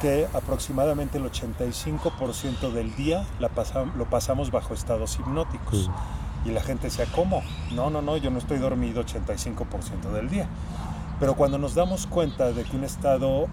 que 0.00 0.26
aproximadamente 0.32 1.18
el 1.18 1.30
85% 1.30 2.72
del 2.72 2.96
día 2.96 3.26
la 3.40 3.50
lo 3.94 4.06
pasamos 4.06 4.50
bajo 4.50 4.72
estados 4.72 5.18
hipnóticos. 5.18 5.90
Y 6.46 6.48
la 6.52 6.62
gente 6.62 6.84
decía, 6.84 7.04
¿cómo? 7.14 7.42
No, 7.74 7.90
no, 7.90 8.00
no, 8.00 8.16
yo 8.16 8.30
no 8.30 8.38
estoy 8.38 8.56
dormido 8.56 9.04
85% 9.04 10.12
del 10.14 10.30
día. 10.30 10.48
Pero 11.20 11.34
cuando 11.34 11.58
nos 11.58 11.74
damos 11.74 12.06
cuenta 12.06 12.52
de 12.52 12.64
que 12.64 12.74
un 12.74 12.84
estado 12.84 13.48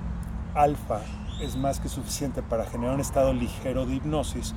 alfa 0.53 1.01
es 1.41 1.55
más 1.55 1.79
que 1.79 1.89
suficiente 1.89 2.41
para 2.41 2.65
generar 2.65 2.95
un 2.95 3.01
estado 3.01 3.33
ligero 3.33 3.85
de 3.85 3.95
hipnosis, 3.95 4.53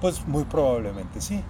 pues 0.00 0.26
muy 0.26 0.44
probablemente 0.44 1.20
sí. 1.20 1.42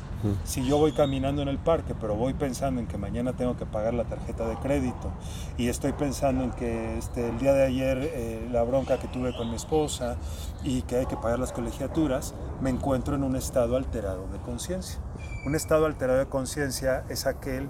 Si 0.45 0.64
yo 0.64 0.76
voy 0.78 0.93
caminando 0.93 1.43
en 1.43 1.49
el 1.49 1.59
parque, 1.59 1.95
pero 1.99 2.14
voy 2.14 2.35
pensando 2.35 2.80
en 2.80 2.87
que 2.87 2.99
mañana 2.99 3.33
tengo 3.33 3.57
que 3.57 3.66
pagar 3.66 3.95
la 3.95 4.05
tarjeta 4.05 4.47
de 4.47 4.57
crédito 4.57 5.11
y 5.57 5.68
estoy 5.68 5.93
pensando 5.93 6.45
en 6.45 6.51
que 6.53 6.99
este, 6.99 7.30
el 7.30 7.39
día 7.39 7.55
de 7.55 7.64
ayer 7.64 7.99
eh, 7.99 8.49
la 8.53 8.62
bronca 8.62 8.99
que 8.99 9.09
tuve 9.09 9.35
con 9.35 9.49
mi 9.49 9.57
esposa 9.57 10.16
y 10.62 10.83
que 10.83 10.97
hay 10.97 11.07
que 11.07 11.16
pagar 11.16 11.39
las 11.39 11.53
colegiaturas, 11.53 12.35
me 12.61 12.70
encuentro 12.70 13.16
en 13.16 13.24
un 13.24 13.37
estado 13.37 13.76
alterado 13.76 14.28
de 14.28 14.39
conciencia. 14.39 15.01
Un 15.47 15.55
estado 15.55 15.87
alterado 15.87 16.18
de 16.18 16.26
conciencia 16.26 17.05
es 17.09 17.26
aquel 17.26 17.68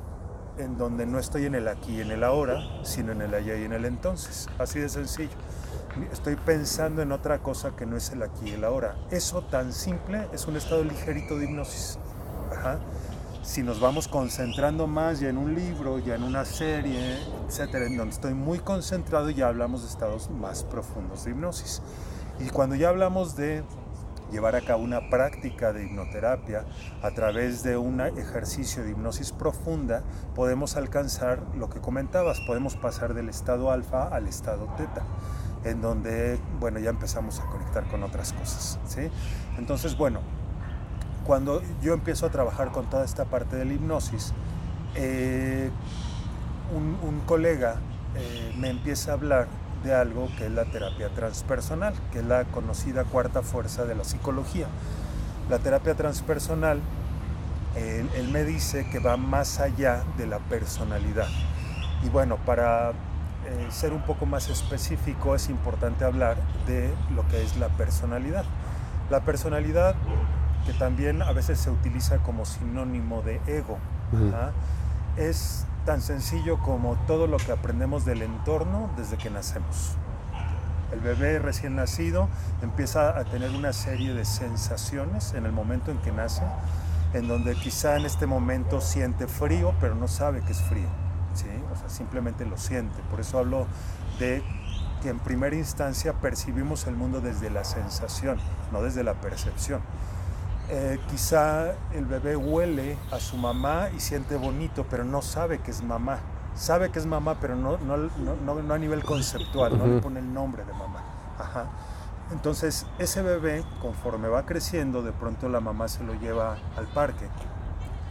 en 0.59 0.79
donde 0.79 1.07
no 1.07 1.19
estoy 1.19 1.47
en 1.47 1.55
el 1.55 1.69
aquí 1.69 1.97
y 1.97 2.01
en 2.01 2.11
el 2.11 2.25
ahora, 2.25 2.63
sino 2.83 3.13
en 3.13 3.23
el 3.23 3.35
allá 3.35 3.57
y 3.57 3.65
en 3.65 3.73
el 3.73 3.85
entonces. 3.85 4.49
Así 4.59 4.79
de 4.79 4.89
sencillo 4.89 5.37
estoy 6.13 6.37
pensando 6.37 7.03
en 7.03 7.13
otra 7.13 7.39
cosa 7.41 7.77
que 7.77 7.87
no 7.87 7.97
es 7.97 8.11
el 8.11 8.23
aquí 8.23 8.51
y 8.51 8.53
el 8.53 8.65
ahora. 8.65 8.97
Eso 9.11 9.43
tan 9.43 9.73
simple 9.73 10.27
es 10.33 10.47
un 10.47 10.57
estado 10.57 10.85
ligerito 10.85 11.39
de 11.39 11.45
hipnosis. 11.45 11.99
Si 13.43 13.63
nos 13.63 13.81
vamos 13.81 14.07
concentrando 14.07 14.87
más 14.87 15.19
ya 15.21 15.29
en 15.29 15.37
un 15.37 15.55
libro, 15.55 15.99
ya 15.99 16.15
en 16.15 16.23
una 16.23 16.45
serie, 16.45 17.19
etcétera, 17.49 17.87
en 17.87 17.97
donde 17.97 18.15
estoy 18.15 18.35
muy 18.35 18.61
concentrado, 18.61 19.31
ya 19.31 19.49
hablamos 19.49 19.83
de 19.83 19.89
estados 19.89 20.31
más 20.31 20.63
profundos 20.63 21.25
de 21.25 21.33
hipnosis. 21.33 21.83
Y 22.39 22.51
cuando 22.51 22.77
ya 22.77 22.89
hablamos 22.89 23.35
de 23.35 23.65
llevar 24.33 24.57
a 24.57 24.63
cabo 24.63 24.83
una 24.83 25.11
práctica 25.11 25.73
de 25.73 25.85
hipnoterapia 25.85 26.65
a 27.03 27.11
través 27.13 27.63
de 27.63 27.77
un 27.77 28.01
ejercicio 28.01 28.83
de 28.83 28.91
hipnosis 28.91 29.31
profunda, 29.31 30.03
podemos 30.35 30.77
alcanzar 30.77 31.43
lo 31.55 31.71
que 31.71 31.81
comentabas, 31.81 32.41
podemos 32.41 32.75
pasar 32.77 33.15
del 33.15 33.29
estado 33.29 33.71
alfa 33.71 34.09
al 34.09 34.27
estado 34.27 34.67
teta 34.77 35.05
en 35.65 35.81
donde, 35.81 36.41
bueno, 36.59 36.81
ya 36.81 36.91
empezamos 36.91 37.39
a 37.39 37.47
conectar 37.47 37.87
con 37.89 38.03
otras 38.03 38.33
cosas, 38.33 38.81
¿sí? 38.85 39.03
Entonces, 39.59 39.97
bueno, 39.97 40.21
cuando 41.25 41.63
yo 41.81 41.95
empiezo 41.95 42.27
a 42.27 42.31
trabajar 42.31 42.73
con 42.73 42.91
toda 42.91 43.05
esta 43.05 43.27
parte 43.27 43.57
de 43.57 43.65
la 43.65 43.75
hipnosis, 43.75 44.33
eh, 44.97 45.71
un, 46.75 47.21
colega 47.27 47.77
eh, 48.17 48.55
me 48.59 48.71
empieza 48.71 49.13
a 49.13 49.15
hablar 49.15 49.47
de 49.85 49.95
algo 49.95 50.29
que 50.39 50.47
es 50.47 50.53
la 50.53 50.65
terapia 50.65 51.09
transpersonal, 51.11 51.95
que 52.13 52.21
es 52.21 52.25
la 52.25 52.45
conocida 52.45 53.05
cuarta 53.05 53.43
fuerza 53.43 53.85
de 53.85 53.95
la 53.95 54.05
psicología. 54.05 54.67
La 55.51 55.59
terapia 55.59 55.95
transpersonal, 55.95 56.81
él 57.75 58.29
me 58.33 58.45
dice 58.45 58.89
que 58.91 58.99
va 58.99 59.17
más 59.17 59.61
allá 59.61 60.05
de 60.17 60.27
la 60.27 60.39
personalidad. 60.39 61.29
Y 62.05 62.09
bueno, 62.09 62.37
para 62.37 62.91
eh, 62.91 63.67
ser 63.71 63.93
un 63.93 64.03
poco 64.03 64.25
más 64.25 64.49
específico, 64.49 65.35
es 65.35 65.49
importante 65.49 66.05
hablar 66.05 66.37
de 66.67 66.93
lo 67.15 67.27
que 67.29 67.43
es 67.43 67.57
la 67.57 67.69
personalidad. 67.69 68.45
La 69.11 69.21
personalidad, 69.21 69.95
que 70.65 70.73
también 70.73 71.23
a 71.23 71.33
veces 71.33 71.59
se 71.59 71.71
utiliza 71.71 72.19
como 72.19 72.45
sinónimo 72.45 73.23
de 73.23 73.41
ego, 73.47 73.79
es 75.17 75.67
tan 75.85 76.01
sencillo 76.01 76.59
como 76.59 76.97
todo 77.07 77.27
lo 77.27 77.37
que 77.37 77.53
aprendemos 77.53 78.05
del 78.05 78.23
entorno 78.23 78.91
desde 78.97 79.17
que 79.17 79.31
nacemos. 79.31 79.97
El 80.93 81.01
bebé 81.01 81.39
recién 81.39 81.77
nacido 81.77 82.29
empieza 82.63 83.19
a 83.19 83.25
tener 83.25 83.51
una 83.51 83.73
serie 83.73 84.13
de 84.15 84.25
sensaciones 84.25 85.33
en 85.35 85.47
el 85.47 85.53
momento 85.53 85.91
en 85.91 85.99
que 85.99 86.13
nace, 86.13 86.43
en 87.15 87.29
donde 87.29 87.55
quizá 87.55 87.97
en 87.97 88.05
este 88.05 88.27
momento 88.27 88.81
siente 88.81 89.27
frío, 89.27 89.75
pero 89.81 89.95
no 89.95 90.09
sabe 90.09 90.43
que 90.43 90.53
es 90.53 90.61
frío 90.61 90.89
o 91.73 91.77
sea, 91.77 91.89
simplemente 91.89 92.45
lo 92.45 92.57
siente. 92.57 93.01
Por 93.11 93.21
eso 93.21 93.39
hablo 93.39 93.67
de 94.19 94.43
que 95.03 95.09
en 95.09 95.19
primera 95.19 95.57
instancia 95.57 96.13
percibimos 96.15 96.87
el 96.87 96.95
mundo 96.95 97.21
desde 97.21 97.51
la 97.51 97.65
sensación, 97.65 98.39
no 98.71 98.83
desde 98.83 99.03
la 99.03 99.15
percepción. 99.15 99.81
Eh, 100.69 100.99
quizá 101.11 101.73
el 101.93 102.07
bebé 102.07 102.37
huele 102.37 102.97
a 103.11 103.19
su 103.19 103.37
mamá 103.37 103.89
y 103.95 104.01
siente 104.01 104.37
bonito, 104.37 104.87
pero 104.89 105.05
no 105.05 105.21
sabe 105.23 105.59
que 105.59 105.71
es 105.71 105.83
mamá. 105.83 106.19
Sabe 106.55 106.91
que 106.91 106.99
es 106.99 107.07
mamá, 107.07 107.37
pero 107.41 107.57
no, 107.57 107.79
no, 107.79 107.97
no, 107.97 108.63
no 108.63 108.75
a 108.75 108.79
nivel 108.79 109.03
conceptual, 109.05 109.79
no 109.79 109.87
le 109.87 110.01
pone 110.01 110.21
el 110.21 110.33
nombre 110.33 110.65
de 110.65 110.73
mamá. 110.73 111.03
Ajá. 111.39 111.67
Entonces, 112.31 112.87
ese 112.99 113.23
bebé, 113.23 113.65
conforme 113.81 114.29
va 114.29 114.47
creciendo, 114.47 115.03
de 115.03 115.13
pronto 115.13 115.49
la 115.49 115.61
mamá 115.61 115.89
se 115.89 116.05
lo 116.05 116.15
lleva 116.15 116.57
al 116.77 116.87
parque, 116.87 117.27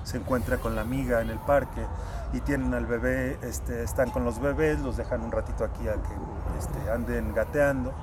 se 0.03 0.17
encuentra 0.17 0.57
con 0.57 0.75
la 0.75 0.81
amiga 0.81 1.21
en 1.21 1.29
el 1.29 1.39
parque, 1.39 1.81
y 2.33 2.39
tienen 2.41 2.73
al 2.73 2.85
bebé, 2.85 3.37
este, 3.41 3.83
están 3.83 4.09
con 4.11 4.23
los 4.23 4.39
bebés, 4.39 4.79
los 4.79 4.97
dejan 4.97 5.21
un 5.21 5.31
ratito 5.31 5.63
aquí 5.63 5.87
a 5.87 5.93
que 5.93 6.13
este, 6.59 6.91
anden 6.91 7.33
gateando, 7.33 7.93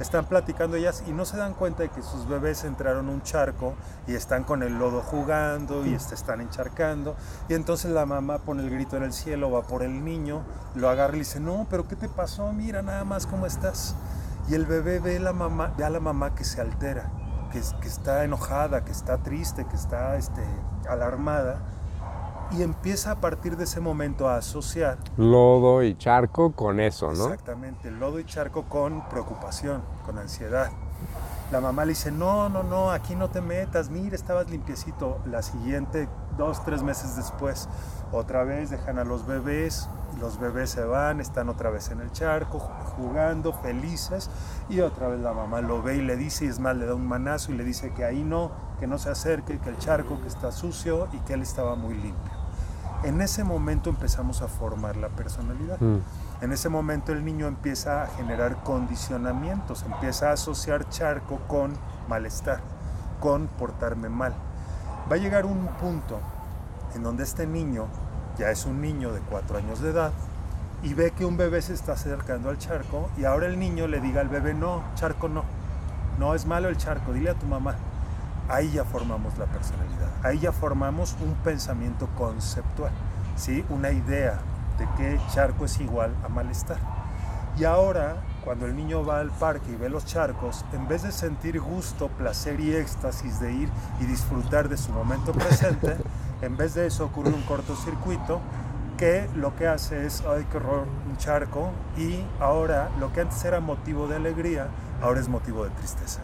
están 0.00 0.26
platicando 0.26 0.76
ellas 0.76 1.02
y 1.06 1.12
no 1.12 1.24
se 1.24 1.36
dan 1.36 1.54
cuenta 1.54 1.82
de 1.82 1.88
que 1.88 2.02
sus 2.02 2.28
bebés 2.28 2.64
entraron 2.64 3.08
a 3.08 3.12
un 3.12 3.22
charco 3.22 3.74
y 4.06 4.14
están 4.14 4.44
con 4.44 4.62
el 4.62 4.78
lodo 4.78 5.02
jugando 5.02 5.84
y 5.84 5.94
este, 5.94 6.14
están 6.14 6.40
encharcando 6.40 7.16
y 7.48 7.54
entonces 7.54 7.90
la 7.90 8.06
mamá 8.06 8.38
pone 8.38 8.62
el 8.62 8.70
grito 8.70 8.96
en 8.96 9.02
el 9.02 9.12
cielo, 9.12 9.50
va 9.50 9.62
por 9.62 9.82
el 9.82 10.04
niño, 10.04 10.42
lo 10.74 10.88
agarra 10.88 11.16
y 11.16 11.20
dice, 11.20 11.40
no, 11.40 11.66
pero 11.68 11.88
¿qué 11.88 11.96
te 11.96 12.08
pasó? 12.08 12.52
Mira 12.52 12.82
nada 12.82 13.04
más 13.04 13.26
cómo 13.26 13.46
estás. 13.46 13.94
Y 14.48 14.54
el 14.54 14.64
bebé 14.64 14.98
ve, 14.98 15.18
la 15.18 15.32
mamá, 15.32 15.74
ve 15.76 15.84
a 15.84 15.90
la 15.90 16.00
mamá 16.00 16.34
que 16.34 16.44
se 16.44 16.60
altera, 16.60 17.10
que, 17.52 17.60
que 17.80 17.88
está 17.88 18.24
enojada, 18.24 18.84
que 18.84 18.92
está 18.92 19.18
triste, 19.18 19.66
que 19.66 19.76
está 19.76 20.16
este, 20.16 20.42
alarmada 20.88 21.60
y 22.56 22.62
empieza 22.62 23.12
a 23.12 23.20
partir 23.20 23.56
de 23.56 23.64
ese 23.64 23.80
momento 23.80 24.28
a 24.28 24.36
asociar 24.36 24.98
lodo 25.16 25.82
y 25.82 25.96
charco 25.96 26.52
con 26.52 26.80
eso, 26.80 27.12
¿no? 27.12 27.24
Exactamente, 27.24 27.90
lodo 27.90 28.18
y 28.20 28.24
charco 28.24 28.64
con 28.64 29.08
preocupación, 29.08 29.82
con 30.06 30.18
ansiedad. 30.18 30.70
La 31.50 31.62
mamá 31.62 31.86
le 31.86 31.92
dice, 31.92 32.12
no, 32.12 32.50
no, 32.50 32.62
no, 32.62 32.90
aquí 32.90 33.16
no 33.16 33.30
te 33.30 33.40
metas, 33.40 33.88
mira, 33.88 34.14
estabas 34.14 34.50
limpiecito. 34.50 35.18
La 35.24 35.40
siguiente, 35.40 36.06
dos, 36.36 36.62
tres 36.62 36.82
meses 36.82 37.16
después, 37.16 37.70
otra 38.12 38.44
vez 38.44 38.68
dejan 38.68 38.98
a 38.98 39.04
los 39.04 39.26
bebés, 39.26 39.88
los 40.20 40.38
bebés 40.38 40.68
se 40.68 40.84
van, 40.84 41.20
están 41.20 41.48
otra 41.48 41.70
vez 41.70 41.90
en 41.90 42.00
el 42.00 42.12
charco, 42.12 42.58
jugando, 42.58 43.54
felices, 43.54 44.28
y 44.68 44.80
otra 44.80 45.08
vez 45.08 45.20
la 45.20 45.32
mamá 45.32 45.62
lo 45.62 45.82
ve 45.82 45.96
y 45.96 46.02
le 46.02 46.16
dice, 46.16 46.44
y 46.44 46.48
es 46.48 46.58
más, 46.58 46.76
le 46.76 46.84
da 46.84 46.94
un 46.94 47.06
manazo 47.06 47.50
y 47.50 47.56
le 47.56 47.64
dice 47.64 47.94
que 47.94 48.04
ahí 48.04 48.22
no, 48.24 48.50
que 48.78 48.86
no 48.86 48.98
se 48.98 49.08
acerque, 49.08 49.58
que 49.58 49.70
el 49.70 49.78
charco 49.78 50.20
que 50.20 50.28
está 50.28 50.52
sucio 50.52 51.08
y 51.14 51.18
que 51.20 51.32
él 51.32 51.40
estaba 51.40 51.76
muy 51.76 51.94
limpio. 51.94 52.37
En 53.04 53.20
ese 53.20 53.44
momento 53.44 53.90
empezamos 53.90 54.42
a 54.42 54.48
formar 54.48 54.96
la 54.96 55.08
personalidad. 55.08 55.80
Mm. 55.80 55.98
En 56.40 56.52
ese 56.52 56.68
momento 56.68 57.12
el 57.12 57.24
niño 57.24 57.46
empieza 57.46 58.02
a 58.02 58.06
generar 58.08 58.62
condicionamientos, 58.62 59.84
empieza 59.84 60.30
a 60.30 60.32
asociar 60.32 60.88
charco 60.88 61.38
con 61.46 61.74
malestar, 62.08 62.60
con 63.20 63.46
portarme 63.46 64.08
mal. 64.08 64.34
Va 65.10 65.14
a 65.14 65.18
llegar 65.18 65.46
un 65.46 65.66
punto 65.80 66.20
en 66.94 67.02
donde 67.02 67.22
este 67.22 67.46
niño 67.46 67.86
ya 68.36 68.50
es 68.50 68.66
un 68.66 68.80
niño 68.80 69.12
de 69.12 69.20
cuatro 69.20 69.58
años 69.58 69.80
de 69.80 69.90
edad 69.90 70.12
y 70.82 70.94
ve 70.94 71.12
que 71.12 71.24
un 71.24 71.36
bebé 71.36 71.62
se 71.62 71.74
está 71.74 71.92
acercando 71.92 72.50
al 72.50 72.58
charco 72.58 73.10
y 73.16 73.24
ahora 73.24 73.46
el 73.46 73.58
niño 73.58 73.86
le 73.86 74.00
diga 74.00 74.20
al 74.20 74.28
bebé, 74.28 74.54
no, 74.54 74.82
charco 74.94 75.28
no, 75.28 75.44
no 76.18 76.34
es 76.34 76.46
malo 76.46 76.68
el 76.68 76.76
charco, 76.76 77.12
dile 77.12 77.30
a 77.30 77.34
tu 77.34 77.46
mamá. 77.46 77.76
Ahí 78.48 78.70
ya 78.72 78.84
formamos 78.84 79.36
la 79.36 79.44
personalidad, 79.46 80.08
ahí 80.22 80.38
ya 80.38 80.52
formamos 80.52 81.16
un 81.20 81.34
pensamiento 81.44 82.08
conceptual, 82.16 82.92
¿sí? 83.36 83.64
una 83.68 83.90
idea 83.90 84.38
de 84.78 84.86
que 84.96 85.20
charco 85.32 85.66
es 85.66 85.78
igual 85.80 86.14
a 86.24 86.28
malestar. 86.28 86.78
Y 87.58 87.64
ahora, 87.64 88.16
cuando 88.44 88.66
el 88.66 88.76
niño 88.76 89.04
va 89.04 89.18
al 89.18 89.30
parque 89.30 89.72
y 89.72 89.74
ve 89.74 89.90
los 89.90 90.06
charcos, 90.06 90.64
en 90.72 90.86
vez 90.86 91.02
de 91.02 91.10
sentir 91.10 91.60
gusto, 91.60 92.08
placer 92.08 92.60
y 92.60 92.72
éxtasis 92.72 93.40
de 93.40 93.52
ir 93.52 93.68
y 94.00 94.04
disfrutar 94.04 94.68
de 94.68 94.76
su 94.76 94.92
momento 94.92 95.32
presente, 95.32 95.96
en 96.40 96.56
vez 96.56 96.74
de 96.74 96.86
eso 96.86 97.04
ocurre 97.04 97.30
un 97.30 97.42
cortocircuito 97.42 98.40
que 98.96 99.28
lo 99.34 99.56
que 99.56 99.66
hace 99.66 100.06
es, 100.06 100.22
ay, 100.28 100.46
qué 100.50 100.58
horror, 100.58 100.86
un 101.08 101.16
charco, 101.16 101.70
y 101.96 102.24
ahora 102.40 102.90
lo 102.98 103.12
que 103.12 103.22
antes 103.22 103.44
era 103.44 103.60
motivo 103.60 104.06
de 104.06 104.16
alegría, 104.16 104.68
ahora 105.02 105.20
es 105.20 105.28
motivo 105.28 105.64
de 105.64 105.70
tristeza. 105.70 106.20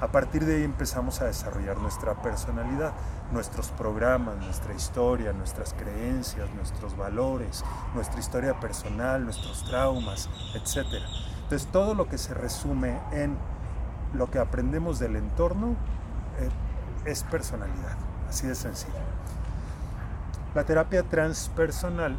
A 0.00 0.08
partir 0.08 0.44
de 0.44 0.56
ahí 0.56 0.62
empezamos 0.62 1.22
a 1.22 1.24
desarrollar 1.24 1.78
nuestra 1.78 2.14
personalidad, 2.14 2.92
nuestros 3.32 3.68
programas, 3.68 4.36
nuestra 4.36 4.74
historia, 4.74 5.32
nuestras 5.32 5.72
creencias, 5.74 6.50
nuestros 6.54 6.96
valores, 6.96 7.64
nuestra 7.94 8.20
historia 8.20 8.60
personal, 8.60 9.24
nuestros 9.24 9.64
traumas, 9.64 10.28
etc. 10.54 11.02
Entonces 11.42 11.66
todo 11.72 11.94
lo 11.94 12.08
que 12.08 12.18
se 12.18 12.34
resume 12.34 13.00
en 13.12 13.38
lo 14.12 14.30
que 14.30 14.38
aprendemos 14.38 14.98
del 14.98 15.16
entorno 15.16 15.76
eh, 16.38 16.50
es 17.04 17.22
personalidad, 17.22 17.96
así 18.28 18.46
de 18.46 18.54
sencillo. 18.54 18.94
La 20.54 20.64
terapia 20.64 21.02
transpersonal, 21.02 22.16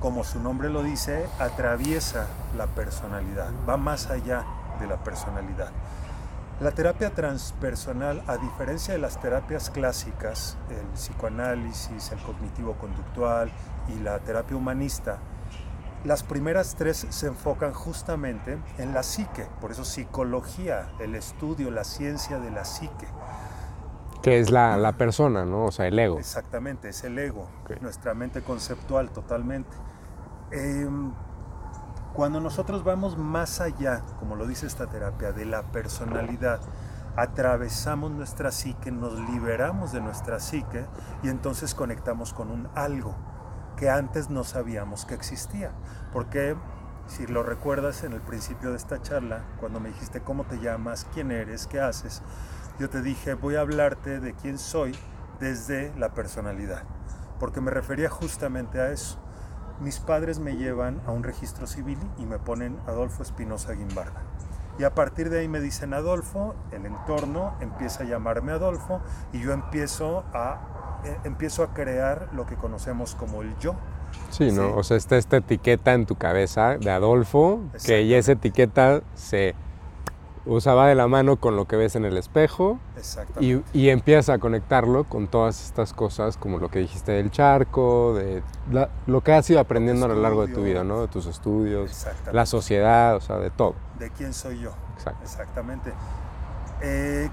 como 0.00 0.24
su 0.24 0.40
nombre 0.40 0.70
lo 0.70 0.82
dice, 0.82 1.26
atraviesa 1.38 2.26
la 2.56 2.66
personalidad, 2.66 3.50
va 3.68 3.76
más 3.76 4.08
allá 4.08 4.44
de 4.80 4.86
la 4.86 4.96
personalidad. 4.96 5.70
La 6.58 6.70
terapia 6.70 7.10
transpersonal, 7.10 8.22
a 8.26 8.38
diferencia 8.38 8.94
de 8.94 8.98
las 8.98 9.20
terapias 9.20 9.68
clásicas, 9.68 10.56
el 10.70 10.86
psicoanálisis, 10.94 12.12
el 12.12 12.18
cognitivo-conductual 12.20 13.50
y 13.94 14.02
la 14.02 14.18
terapia 14.20 14.56
humanista, 14.56 15.18
las 16.04 16.22
primeras 16.22 16.74
tres 16.74 17.06
se 17.10 17.26
enfocan 17.26 17.74
justamente 17.74 18.58
en 18.78 18.94
la 18.94 19.02
psique, 19.02 19.46
por 19.60 19.70
eso 19.70 19.84
psicología, 19.84 20.88
el 20.98 21.14
estudio, 21.14 21.70
la 21.70 21.84
ciencia 21.84 22.38
de 22.38 22.50
la 22.50 22.64
psique. 22.64 23.06
Que 24.22 24.38
es 24.40 24.50
la, 24.50 24.78
la 24.78 24.92
persona, 24.92 25.44
¿no? 25.44 25.66
O 25.66 25.72
sea, 25.72 25.86
el 25.86 25.98
ego. 25.98 26.18
Exactamente, 26.18 26.88
es 26.88 27.04
el 27.04 27.18
ego, 27.18 27.48
nuestra 27.82 28.14
mente 28.14 28.40
conceptual 28.40 29.10
totalmente. 29.10 29.76
Em, 30.52 31.12
cuando 32.16 32.40
nosotros 32.40 32.82
vamos 32.82 33.18
más 33.18 33.60
allá, 33.60 34.00
como 34.18 34.36
lo 34.36 34.46
dice 34.46 34.66
esta 34.66 34.86
terapia, 34.86 35.32
de 35.32 35.44
la 35.44 35.60
personalidad, 35.64 36.60
atravesamos 37.14 38.10
nuestra 38.10 38.50
psique, 38.52 38.90
nos 38.90 39.20
liberamos 39.28 39.92
de 39.92 40.00
nuestra 40.00 40.40
psique 40.40 40.86
y 41.22 41.28
entonces 41.28 41.74
conectamos 41.74 42.32
con 42.32 42.50
un 42.50 42.70
algo 42.74 43.14
que 43.76 43.90
antes 43.90 44.30
no 44.30 44.44
sabíamos 44.44 45.04
que 45.04 45.12
existía. 45.12 45.72
Porque 46.10 46.56
si 47.06 47.26
lo 47.26 47.42
recuerdas 47.42 48.02
en 48.02 48.14
el 48.14 48.22
principio 48.22 48.70
de 48.70 48.78
esta 48.78 49.02
charla, 49.02 49.44
cuando 49.60 49.78
me 49.78 49.90
dijiste 49.90 50.22
cómo 50.22 50.44
te 50.44 50.58
llamas, 50.58 51.06
quién 51.12 51.30
eres, 51.30 51.66
qué 51.66 51.80
haces, 51.80 52.22
yo 52.78 52.88
te 52.88 53.02
dije 53.02 53.34
voy 53.34 53.56
a 53.56 53.60
hablarte 53.60 54.20
de 54.20 54.32
quién 54.32 54.56
soy 54.56 54.96
desde 55.38 55.94
la 55.98 56.14
personalidad, 56.14 56.82
porque 57.38 57.60
me 57.60 57.70
refería 57.70 58.08
justamente 58.08 58.80
a 58.80 58.90
eso 58.90 59.18
mis 59.80 59.98
padres 59.98 60.38
me 60.38 60.56
llevan 60.56 61.00
a 61.06 61.10
un 61.10 61.22
registro 61.22 61.66
civil 61.66 61.98
y 62.18 62.26
me 62.26 62.38
ponen 62.38 62.78
Adolfo 62.86 63.22
Espinosa 63.22 63.72
Guimbarda. 63.72 64.22
Y 64.78 64.84
a 64.84 64.94
partir 64.94 65.30
de 65.30 65.40
ahí 65.40 65.48
me 65.48 65.60
dicen 65.60 65.94
Adolfo, 65.94 66.54
el 66.70 66.84
entorno 66.84 67.54
empieza 67.60 68.04
a 68.04 68.06
llamarme 68.06 68.52
Adolfo 68.52 69.00
y 69.32 69.40
yo 69.40 69.52
empiezo 69.52 70.24
a, 70.34 71.00
eh, 71.04 71.16
empiezo 71.24 71.62
a 71.62 71.72
crear 71.72 72.28
lo 72.32 72.46
que 72.46 72.56
conocemos 72.56 73.14
como 73.14 73.42
el 73.42 73.56
yo. 73.58 73.74
Sí, 74.30 74.52
¿no? 74.52 74.68
Sí. 74.68 74.72
O 74.76 74.82
sea, 74.82 74.96
está 74.96 75.16
esta 75.16 75.38
etiqueta 75.38 75.94
en 75.94 76.04
tu 76.04 76.16
cabeza 76.16 76.76
de 76.76 76.90
Adolfo, 76.90 77.60
que 77.84 78.06
ya 78.06 78.18
esa 78.18 78.32
etiqueta 78.32 79.02
se 79.14 79.54
usaba 80.46 80.86
de 80.86 80.94
la 80.94 81.08
mano 81.08 81.36
con 81.36 81.56
lo 81.56 81.66
que 81.66 81.76
ves 81.76 81.96
en 81.96 82.04
el 82.04 82.16
espejo 82.16 82.78
y, 83.40 83.62
y 83.72 83.88
empiezas 83.90 84.36
a 84.36 84.38
conectarlo 84.38 85.04
con 85.04 85.26
todas 85.26 85.64
estas 85.64 85.92
cosas, 85.92 86.36
como 86.36 86.58
lo 86.58 86.68
que 86.70 86.78
dijiste 86.78 87.12
del 87.12 87.30
charco, 87.30 88.14
de 88.14 88.42
la- 88.70 88.88
lo 89.06 89.22
que 89.22 89.32
has 89.32 89.50
ido 89.50 89.58
aprendiendo 89.60 90.06
a 90.06 90.08
lo 90.08 90.14
largo 90.22 90.46
de 90.46 90.54
tu 90.54 90.62
vida, 90.62 90.84
¿no? 90.84 91.00
De 91.02 91.08
tus 91.08 91.26
estudios, 91.26 92.06
la 92.32 92.46
sociedad, 92.46 93.16
o 93.16 93.20
sea, 93.20 93.38
de 93.38 93.50
todo. 93.50 93.74
de 93.98 94.10
quién 94.10 94.32
soy 94.34 94.60
yo. 94.60 94.70
Exacto. 94.96 95.20
Exactamente. 95.22 95.92
Eh, 96.82 97.28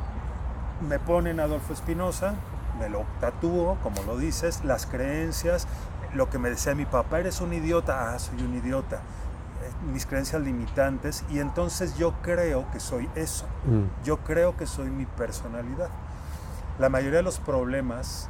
me 0.88 1.00
ponen 1.00 1.40
Adolfo 1.40 1.74
Espinosa, 1.74 2.36
me 2.80 2.90
lo 2.90 3.06
tatúo, 3.20 3.78
como 3.84 4.02
lo 4.04 4.18
dices, 4.18 4.64
las 4.66 4.86
creencias, 4.86 5.68
lo 6.14 6.30
que 6.30 6.40
me 6.40 6.50
decía 6.50 6.74
mi 6.76 6.86
papá, 6.86 7.20
eres 7.20 7.42
un 7.42 7.54
idiota, 7.54 8.14
ah, 8.14 8.20
soy 8.20 8.42
un 8.42 8.56
idiota, 8.56 9.02
mis 9.92 10.06
creencias 10.06 10.42
limitantes, 10.42 11.24
y 11.30 11.40
entonces 11.40 11.96
yo 11.98 12.14
creo 12.22 12.66
que 12.72 12.80
soy 12.80 13.10
eso, 13.16 13.46
Mm. 13.66 14.04
yo 14.04 14.18
creo 14.20 14.56
que 14.58 14.66
soy 14.66 14.90
mi 14.90 15.06
personalidad. 15.06 15.90
La 16.80 16.90
mayoría 16.90 17.18
de 17.18 17.24
los 17.24 17.40
problemas 17.40 18.30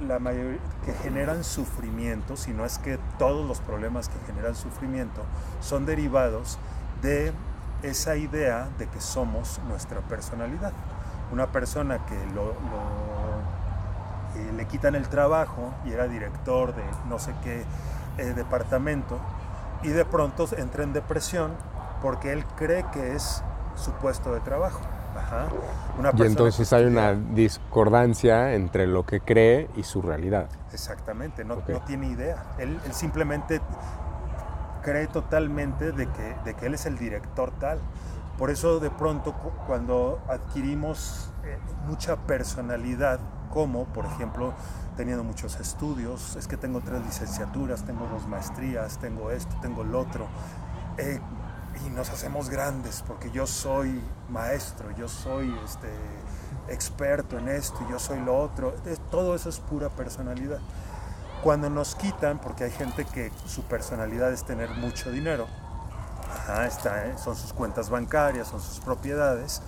la 0.00 0.18
mayoría, 0.18 0.58
que 0.84 0.92
generan 0.92 1.44
sufrimiento, 1.44 2.36
si 2.36 2.50
no 2.52 2.64
es 2.64 2.78
que 2.78 2.98
todos 3.16 3.46
los 3.46 3.60
problemas 3.60 4.08
que 4.08 4.16
generan 4.26 4.56
sufrimiento, 4.56 5.22
son 5.60 5.86
derivados 5.86 6.58
de 7.00 7.32
esa 7.84 8.16
idea 8.16 8.68
de 8.76 8.88
que 8.88 9.00
somos 9.00 9.60
nuestra 9.68 10.00
personalidad. 10.00 10.72
Una 11.30 11.46
persona 11.46 11.98
que 12.06 12.16
lo, 12.34 12.46
lo- 12.46 14.40
eh, 14.40 14.52
le 14.56 14.66
quitan 14.66 14.96
el 14.96 15.08
trabajo 15.08 15.72
y 15.86 15.92
era 15.92 16.08
director 16.08 16.74
de 16.74 16.82
no 17.08 17.20
sé 17.20 17.32
qué 17.44 17.64
eh, 18.18 18.32
departamento 18.34 19.18
y 19.84 19.88
de 19.90 20.04
pronto 20.04 20.46
entra 20.56 20.82
en 20.82 20.92
depresión 20.92 21.52
porque 22.02 22.32
él 22.32 22.44
cree 22.56 22.84
que 22.92 23.14
es 23.14 23.42
su 23.76 23.92
puesto 23.92 24.34
de 24.34 24.40
trabajo. 24.40 24.80
Ajá. 25.16 25.46
Una 25.98 26.10
Y 26.16 26.22
entonces 26.22 26.72
hay 26.72 26.84
una 26.86 27.12
discordancia 27.14 28.54
entre 28.54 28.86
lo 28.88 29.06
que 29.06 29.20
cree 29.20 29.70
y 29.76 29.84
su 29.84 30.02
realidad. 30.02 30.48
Exactamente, 30.72 31.44
no, 31.44 31.62
no 31.68 31.80
tiene 31.82 32.08
idea. 32.08 32.42
Él, 32.58 32.80
él 32.84 32.92
simplemente 32.92 33.60
cree 34.82 35.06
totalmente 35.06 35.92
de 35.92 36.06
que, 36.08 36.36
de 36.44 36.54
que 36.54 36.66
él 36.66 36.74
es 36.74 36.86
el 36.86 36.98
director 36.98 37.52
tal. 37.58 37.78
Por 38.38 38.50
eso 38.50 38.80
de 38.80 38.90
pronto 38.90 39.32
cu- 39.32 39.52
cuando 39.66 40.20
adquirimos 40.28 41.30
eh, 41.44 41.56
mucha 41.86 42.16
personalidad, 42.16 43.20
como 43.52 43.84
por 43.84 44.06
ejemplo 44.06 44.52
teniendo 44.96 45.24
muchos 45.24 45.58
estudios, 45.60 46.36
es 46.36 46.46
que 46.46 46.56
tengo 46.56 46.80
tres 46.80 47.04
licenciaturas, 47.04 47.84
tengo 47.84 48.06
dos 48.06 48.26
maestrías, 48.28 48.98
tengo 48.98 49.30
esto, 49.30 49.54
tengo 49.60 49.84
lo 49.84 50.00
otro, 50.00 50.26
eh, 50.98 51.20
y 51.84 51.90
nos 51.90 52.10
hacemos 52.10 52.48
grandes 52.50 53.02
porque 53.06 53.30
yo 53.30 53.46
soy 53.46 54.00
maestro, 54.28 54.90
yo 54.96 55.08
soy 55.08 55.54
este, 55.64 55.88
experto 56.68 57.38
en 57.38 57.48
esto, 57.48 57.78
yo 57.90 57.98
soy 57.98 58.20
lo 58.20 58.38
otro, 58.38 58.74
todo 59.10 59.34
eso 59.34 59.48
es 59.48 59.58
pura 59.58 59.88
personalidad. 59.88 60.60
Cuando 61.42 61.68
nos 61.68 61.94
quitan, 61.94 62.38
porque 62.38 62.64
hay 62.64 62.70
gente 62.70 63.04
que 63.04 63.30
su 63.44 63.62
personalidad 63.64 64.32
es 64.32 64.44
tener 64.44 64.70
mucho 64.70 65.10
dinero, 65.10 65.46
ajá, 66.30 66.66
está, 66.66 67.06
¿eh? 67.06 67.14
son 67.22 67.36
sus 67.36 67.52
cuentas 67.52 67.90
bancarias, 67.90 68.48
son 68.48 68.60
sus 68.60 68.80
propiedades, 68.80 69.60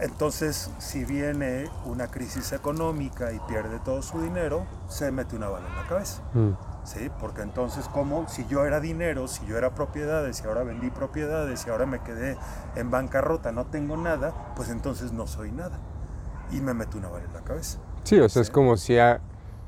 Entonces, 0.00 0.70
si 0.78 1.04
viene 1.04 1.68
una 1.84 2.08
crisis 2.08 2.52
económica 2.52 3.32
y 3.32 3.38
pierde 3.48 3.78
todo 3.84 4.02
su 4.02 4.20
dinero, 4.20 4.64
se 4.88 5.10
mete 5.12 5.36
una 5.36 5.48
bala 5.48 5.68
en 5.68 5.76
la 5.76 5.86
cabeza. 5.86 6.22
Mm. 6.34 6.50
¿Sí? 6.84 7.10
Porque 7.20 7.42
entonces, 7.42 7.86
como 7.86 8.28
si 8.28 8.44
yo 8.46 8.64
era 8.64 8.80
dinero, 8.80 9.28
si 9.28 9.46
yo 9.46 9.56
era 9.56 9.70
propiedades 9.74 10.42
y 10.44 10.48
ahora 10.48 10.64
vendí 10.64 10.90
propiedades 10.90 11.64
y 11.66 11.70
ahora 11.70 11.86
me 11.86 12.00
quedé 12.00 12.36
en 12.74 12.90
bancarrota, 12.90 13.52
no 13.52 13.66
tengo 13.66 13.96
nada, 13.96 14.52
pues 14.56 14.68
entonces 14.68 15.12
no 15.12 15.28
soy 15.28 15.52
nada. 15.52 15.78
Y 16.50 16.60
me 16.60 16.74
meto 16.74 16.98
una 16.98 17.08
bala 17.08 17.24
en 17.24 17.32
la 17.34 17.42
cabeza. 17.42 17.78
Sí, 18.02 18.18
o 18.18 18.28
sea, 18.28 18.42
es 18.42 18.50
como 18.50 18.76
si, 18.76 18.96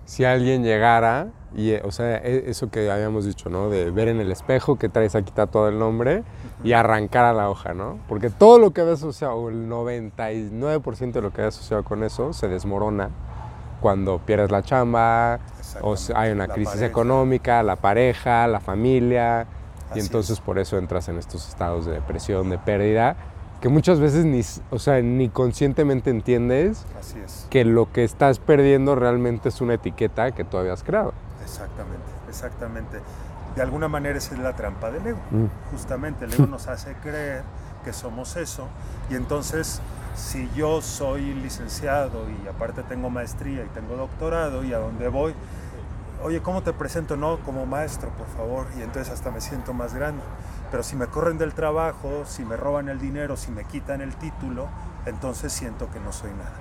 si 0.07 0.25
alguien 0.25 0.65
llegara 0.65 1.29
y, 1.55 1.75
o 1.75 1.93
sea, 1.93 2.17
e, 2.17 2.51
eso 2.51 2.69
que 2.69 2.91
habíamos 2.91 3.25
dicho, 3.25 3.49
¿no? 3.49 3.71
De 3.71 3.93
ver 3.93 4.09
en 4.09 4.21
el 4.21 4.33
espejo 4.33 4.77
que 4.77 4.89
traes 4.89 5.15
aquí 5.15 5.29
está 5.29 5.47
todo 5.47 5.69
el 5.69 5.79
nombre 5.79 6.25
y 6.63 6.73
arrancar 6.73 7.25
a 7.25 7.33
la 7.33 7.51
hoja, 7.51 7.75
¿no? 7.75 7.99
Porque 8.09 8.31
todo 8.31 8.59
lo 8.59 8.73
que 8.73 8.81
había 8.81 8.95
asociado, 8.95 9.35
o 9.35 9.49
el 9.51 9.69
99% 9.69 11.13
de 11.13 11.23
lo 11.23 11.31
que 11.31 11.43
había 11.43 11.49
asociado 11.49 11.85
con 11.85 12.05
eso, 12.05 12.33
se 12.33 12.49
desmorona 12.49 13.11
cuando 13.81 14.19
pierdes 14.19 14.51
la 14.51 14.63
chamba, 14.63 15.41
o 15.83 15.95
hay 16.15 16.31
una 16.31 16.49
crisis 16.49 16.81
económica, 16.81 17.63
la 17.63 17.77
pareja, 17.77 18.47
la 18.47 18.61
familia, 18.61 19.47
y 19.95 20.01
entonces 20.01 20.41
por 20.41 20.59
eso 20.59 20.79
entras 20.79 21.09
en 21.09 21.19
estos 21.19 21.49
estados 21.49 21.85
de 21.85 21.93
depresión, 21.93 22.49
de 22.51 22.59
pérdida, 22.59 23.17
que 23.61 23.69
muchas 23.69 24.01
veces 24.01 24.25
ni, 24.25 24.43
o 24.71 24.79
sea, 24.79 25.01
ni 25.01 25.29
conscientemente 25.29 26.11
entiendes 26.11 26.85
que 27.51 27.65
lo 27.65 27.93
que 27.93 28.05
estás 28.05 28.39
perdiendo 28.39 28.95
realmente 28.95 29.49
es 29.49 29.61
una 29.61 29.75
etiqueta 29.75 30.33
que 30.33 30.45
tú 30.45 30.57
habías 30.57 30.83
creado. 30.83 31.13
Exactamente, 31.43 32.05
exactamente. 32.29 32.99
De 33.57 33.63
alguna 33.63 33.89
manera 33.89 34.19
esa 34.19 34.35
es 34.35 34.41
la 34.41 34.55
trampa 34.55 34.91
del 34.91 35.07
ego. 35.07 35.21
Mm. 35.31 35.47
Justamente 35.71 36.25
el 36.25 36.33
ego 36.33 36.47
nos 36.51 36.67
hace 36.69 36.95
creer 36.95 37.43
que 37.85 37.93
somos 37.93 38.37
eso 38.37 38.67
y 39.11 39.15
entonces 39.15 39.81
si 40.17 40.51
yo 40.55 40.81
soy 40.81 41.35
licenciado 41.35 42.27
y 42.31 42.49
aparte 42.49 42.83
tengo 42.83 43.11
maestría 43.11 43.65
y 43.65 43.69
tengo 43.69 43.97
doctorado 43.97 44.65
y 44.65 44.73
a 44.73 44.79
dónde 44.79 45.09
voy, 45.09 45.35
oye, 46.23 46.41
¿cómo 46.41 46.63
te 46.63 46.73
presento? 46.73 47.17
No, 47.17 47.39
como 47.41 47.67
maestro, 47.67 48.11
por 48.11 48.29
favor, 48.29 48.67
y 48.79 48.83
entonces 48.83 49.13
hasta 49.13 49.31
me 49.31 49.41
siento 49.41 49.75
más 49.75 49.93
grande. 49.93 50.23
Pero 50.71 50.83
si 50.83 50.97
me 50.97 51.09
corren 51.09 51.37
del 51.37 51.53
trabajo, 51.53 52.25
si 52.27 52.45
me 52.45 52.57
roban 52.57 52.89
el 52.89 52.99
dinero, 53.01 53.37
si 53.37 53.51
me 53.51 53.65
quitan 53.65 54.01
el 54.01 54.15
título, 54.15 54.69
entonces 55.05 55.53
siento 55.53 55.91
que 55.91 56.01
no 56.01 56.13
soy 56.13 56.31
nada. 56.31 56.55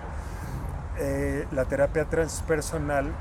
Eh, 0.97 1.47
la 1.51 1.65
terapia 1.65 2.05
transpersonal 2.05 3.13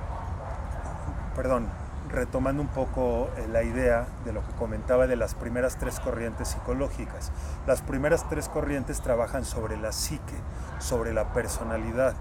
perdón, 1.34 1.66
retomando 2.12 2.62
un 2.62 2.68
poco 2.68 3.30
eh, 3.36 3.46
la 3.50 3.62
idea 3.62 4.06
de 4.24 4.32
lo 4.32 4.46
que 4.46 4.52
comentaba 4.54 5.06
de 5.06 5.16
las 5.16 5.34
primeras 5.34 5.76
tres 5.76 5.98
corrientes 6.00 6.48
psicológicas. 6.48 7.32
Las 7.66 7.80
primeras 7.82 8.28
tres 8.28 8.48
corrientes 8.48 9.00
trabajan 9.00 9.44
sobre 9.44 9.76
la 9.76 9.92
psique, 9.92 10.36
sobre 10.78 11.12
la 11.12 11.32
personalidad. 11.32 12.14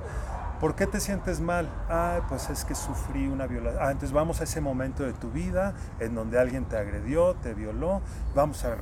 ¿Por 0.61 0.75
qué 0.75 0.85
te 0.85 0.99
sientes 0.99 1.41
mal? 1.41 1.67
Ah, 1.89 2.21
pues 2.29 2.49
es 2.51 2.65
que 2.65 2.75
sufrí 2.75 3.27
una 3.27 3.47
violación. 3.47 3.81
Ah, 3.83 3.91
entonces 3.91 4.11
vamos 4.11 4.41
a 4.41 4.43
ese 4.43 4.61
momento 4.61 5.03
de 5.03 5.13
tu 5.13 5.31
vida 5.31 5.73
en 5.99 6.13
donde 6.13 6.39
alguien 6.39 6.65
te 6.65 6.77
agredió, 6.77 7.33
te 7.33 7.55
violó, 7.55 8.01
vamos 8.35 8.63
a, 8.63 8.77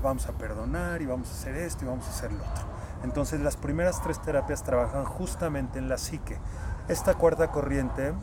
vamos 0.00 0.28
a 0.28 0.32
perdonar 0.32 1.02
y 1.02 1.06
vamos 1.06 1.28
a 1.28 1.32
hacer 1.32 1.56
esto 1.56 1.84
y 1.84 1.88
vamos 1.88 2.06
a 2.06 2.10
hacer 2.10 2.32
lo 2.32 2.38
otro. 2.44 2.64
Entonces 3.02 3.40
las 3.40 3.56
primeras 3.56 4.00
tres 4.00 4.22
terapias 4.22 4.62
trabajan 4.62 5.04
justamente 5.04 5.80
en 5.80 5.88
la 5.88 5.98
psique. 5.98 6.38
Esta 6.86 7.14
cuarta 7.14 7.50
corriente 7.50 8.14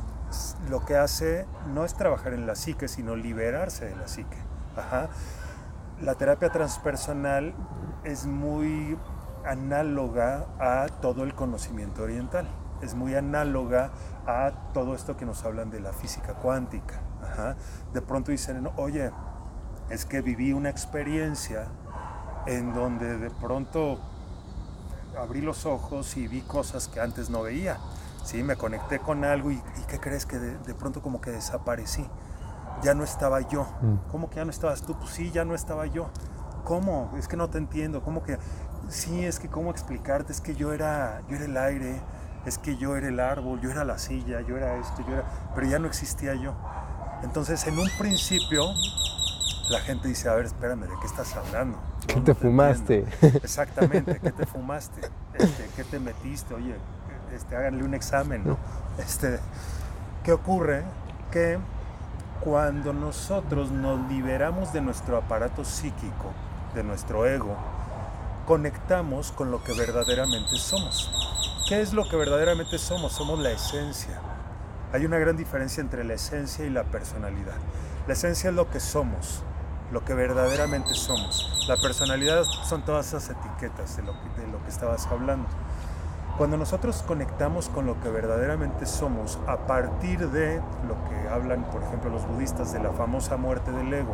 lo 0.70 0.86
que 0.86 0.98
hace 0.98 1.46
no 1.74 1.86
es 1.86 1.94
trabajar 1.94 2.34
en 2.34 2.48
la 2.48 2.56
psique, 2.56 2.88
sino 2.88 3.16
liberarse 3.16 3.86
de 3.86 3.96
la 3.96 4.08
psique. 4.08 4.38
La 6.02 6.16
terapia 6.16 6.52
transpersonal 6.52 7.54
es 8.04 8.26
muy 8.26 8.98
análoga 9.46 10.48
a 10.60 10.88
todo 11.02 11.24
el 11.24 11.34
conocimiento 11.36 12.04
oriental, 12.04 12.48
es 12.82 12.96
muy 12.96 13.16
análoga 13.16 13.92
a 14.28 14.52
todo 14.74 14.96
esto 14.96 15.16
que 15.16 15.26
nos 15.26 15.44
hablan 15.46 15.70
de 15.70 15.80
la 15.80 15.94
física 15.94 16.34
cuántica. 16.34 17.00
De 17.94 18.02
pronto 18.02 18.32
dicen, 18.32 18.70
oye, 18.76 19.12
es 19.90 20.06
que 20.06 20.22
viví 20.22 20.52
una 20.52 20.70
experiencia 20.70 21.68
en 22.46 22.74
donde 22.74 23.18
de 23.18 23.30
pronto 23.30 24.00
abrí 25.18 25.42
los 25.42 25.66
ojos 25.66 26.18
y 26.18 26.28
vi 26.28 26.42
cosas 26.42 26.88
que 26.88 27.00
antes 27.00 27.30
no 27.30 27.44
veía. 27.44 27.78
Sí, 28.26 28.42
me 28.42 28.56
conecté 28.56 28.98
con 28.98 29.24
algo 29.24 29.52
y, 29.52 29.62
¿qué 29.88 30.00
crees 30.00 30.26
que 30.26 30.40
de, 30.40 30.74
pronto 30.74 31.04
como 31.04 31.22
que 31.22 31.30
desaparecí? 31.30 32.06
Ya 32.82 32.96
no 32.96 33.04
estaba 33.04 33.42
yo. 33.42 33.68
Mm. 33.82 34.10
¿Cómo 34.12 34.32
que 34.32 34.38
ya 34.38 34.46
no 34.46 34.52
estabas 34.52 34.82
tú? 34.82 34.98
Pues 34.98 35.12
sí, 35.12 35.30
ya 35.30 35.46
no 35.46 35.54
estaba 35.54 35.86
yo. 35.86 36.10
¿Cómo? 36.64 37.14
Es 37.20 37.28
que 37.28 37.38
no 37.38 37.52
te 37.52 37.60
entiendo. 37.60 38.02
¿Cómo 38.02 38.24
que? 38.24 38.40
Sí, 38.90 39.24
es 39.24 39.40
que 39.40 39.48
cómo 39.48 39.70
explicarte, 39.70 40.32
es 40.32 40.42
que 40.42 40.56
yo 40.56 40.74
era, 40.74 41.22
yo 41.30 41.36
era 41.36 41.46
el 41.46 41.56
aire, 41.56 42.02
es 42.48 42.58
que 42.58 42.78
yo 42.78 42.96
era 42.96 43.08
el 43.08 43.20
árbol, 43.20 43.62
yo 43.62 43.70
era 43.70 43.84
la 43.84 44.00
silla, 44.00 44.42
yo 44.42 44.58
era 44.58 44.78
esto, 44.78 45.04
yo 45.08 45.14
era, 45.14 45.52
pero 45.54 45.68
ya 45.68 45.78
no 45.78 45.88
existía 45.88 46.34
yo. 46.34 46.56
Entonces, 47.24 47.66
en 47.68 47.78
un 47.78 47.90
principio, 47.98 48.66
la 49.70 49.80
gente 49.82 50.08
dice, 50.08 50.30
a 50.30 50.34
ver, 50.34 50.46
espérame, 50.46 50.82
¿de 50.82 50.94
qué 51.00 51.08
estás 51.08 51.36
hablando? 51.36 51.80
¿Qué 52.08 52.20
te, 52.22 52.34
fumaste? 52.34 53.06
Exactamente, 53.22 54.20
¿qué 54.20 54.32
te 54.32 54.46
fumaste? 54.48 55.02
Este, 55.34 55.70
¿Qué 55.76 55.84
te 55.84 56.00
metiste? 56.00 56.54
Oye, 56.54 56.76
este, 57.34 57.56
háganle 57.56 57.84
un 57.84 57.94
examen, 57.94 58.44
¿no? 58.46 58.58
Este, 58.98 59.40
¿Qué 60.24 60.32
ocurre? 60.32 60.84
Que 61.32 61.60
cuando 62.40 62.94
nosotros 62.94 63.72
nos 63.72 64.10
liberamos 64.10 64.74
de 64.74 64.82
nuestro 64.82 65.18
aparato 65.18 65.64
psíquico, 65.64 66.32
de 66.74 66.84
nuestro 66.84 67.26
ego, 67.26 67.56
conectamos 68.46 69.32
con 69.32 69.52
lo 69.52 69.64
que 69.64 69.74
verdaderamente 69.74 70.56
somos. 70.58 71.12
¿Qué 71.68 71.82
es 71.82 71.94
lo 71.94 72.08
que 72.08 72.16
verdaderamente 72.16 72.78
somos? 72.78 73.14
Somos 73.14 73.40
la 73.40 73.52
esencia. 73.52 74.20
Hay 74.94 75.06
una 75.06 75.18
gran 75.18 75.36
diferencia 75.36 75.82
entre 75.82 76.04
la 76.04 76.14
esencia 76.14 76.66
y 76.66 76.70
la 76.70 76.84
personalidad. 76.84 77.56
La 78.08 78.14
esencia 78.14 78.50
es 78.50 78.56
lo 78.56 78.70
que 78.70 78.80
somos, 78.80 79.44
lo 79.92 80.06
que 80.06 80.14
verdaderamente 80.14 80.94
somos. 80.94 81.66
La 81.68 81.78
personalidad 81.78 82.44
son 82.44 82.84
todas 82.86 83.08
esas 83.08 83.30
etiquetas 83.30 83.98
de 83.98 84.04
lo 84.04 84.14
de 84.14 84.48
lo 84.52 84.64
que 84.64 84.70
estabas 84.70 85.08
hablando. 85.08 85.48
Cuando 86.38 86.58
nosotros 86.58 87.02
conectamos 87.08 87.70
con 87.70 87.86
lo 87.86 88.02
que 88.02 88.10
verdaderamente 88.10 88.86
somos 88.86 89.40
a 89.48 89.56
partir 89.56 90.30
de 90.32 90.62
lo 90.86 90.96
que 91.10 91.30
hablan, 91.30 91.64
por 91.72 91.82
ejemplo, 91.82 92.10
los 92.10 92.28
budistas 92.28 92.74
de 92.74 92.80
la 92.80 92.92
famosa 92.92 93.38
muerte 93.38 93.72
del 93.72 93.94
ego, 93.94 94.14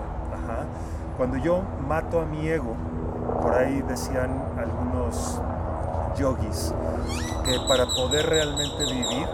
cuando 1.18 1.38
yo 1.38 1.64
mato 1.88 2.22
a 2.22 2.26
mi 2.26 2.48
ego, 2.48 2.76
por 3.42 3.56
ahí 3.56 3.82
decían 3.88 4.30
algunos 4.56 5.42
yogis 6.16 6.74
que 7.44 7.58
para 7.68 7.88
poder 7.88 8.28
realmente 8.28 8.84
vivir 8.86 9.28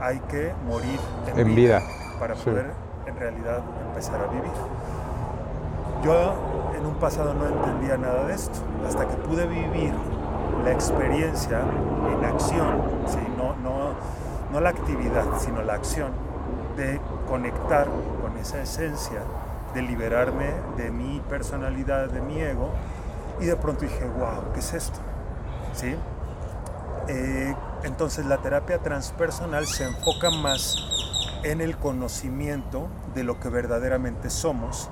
hay 0.00 0.18
que 0.20 0.54
morir 0.66 0.98
en, 1.26 1.54
vida, 1.54 1.82
para 2.18 2.34
poder 2.34 2.72
en 3.06 3.16
realidad 3.16 3.60
empezar 3.88 4.18
a 4.22 4.28
vivir. 4.28 4.50
Yo 6.02 6.34
en 6.74 6.86
un 6.86 6.94
pasado 6.94 7.34
no 7.34 7.46
entendía 7.46 7.98
nada 7.98 8.24
de 8.26 8.34
esto, 8.34 8.58
hasta 8.86 9.06
que 9.06 9.14
pude 9.16 9.46
vivir 9.46 9.92
la 10.62 10.72
experiencia 10.72 11.60
en 11.60 12.24
acción, 12.24 12.82
¿sí? 13.06 13.18
no, 13.36 14.60
la 14.60 14.68
actividad, 14.70 15.24
sino 15.38 15.62
la 15.62 15.74
acción 15.74 16.12
de 16.76 17.00
conectar 17.28 17.88
con 18.22 18.36
esa 18.38 18.62
esencia, 18.62 19.20
de 19.74 19.82
liberarme 19.82 20.50
de 20.76 20.90
mi 20.90 21.20
personalidad, 21.28 22.08
de 22.08 22.20
mi 22.20 22.40
ego, 22.40 22.70
y 23.40 23.46
de 23.46 23.56
pronto 23.56 23.82
dije, 23.82 24.04
wow, 24.04 24.52
¿qué 24.52 24.60
es 24.60 24.74
esto? 24.74 25.00
¿Sí? 25.72 25.96
Eh, 27.08 27.54
entonces 27.82 28.26
la 28.26 28.38
terapia 28.38 28.78
transpersonal 28.78 29.66
se 29.66 29.84
enfoca 29.84 30.30
más 30.30 30.76
en 31.42 31.60
el 31.60 31.76
conocimiento 31.76 32.88
de 33.14 33.24
lo 33.24 33.40
que 33.40 33.48
verdaderamente 33.48 34.30
somos 34.30 34.88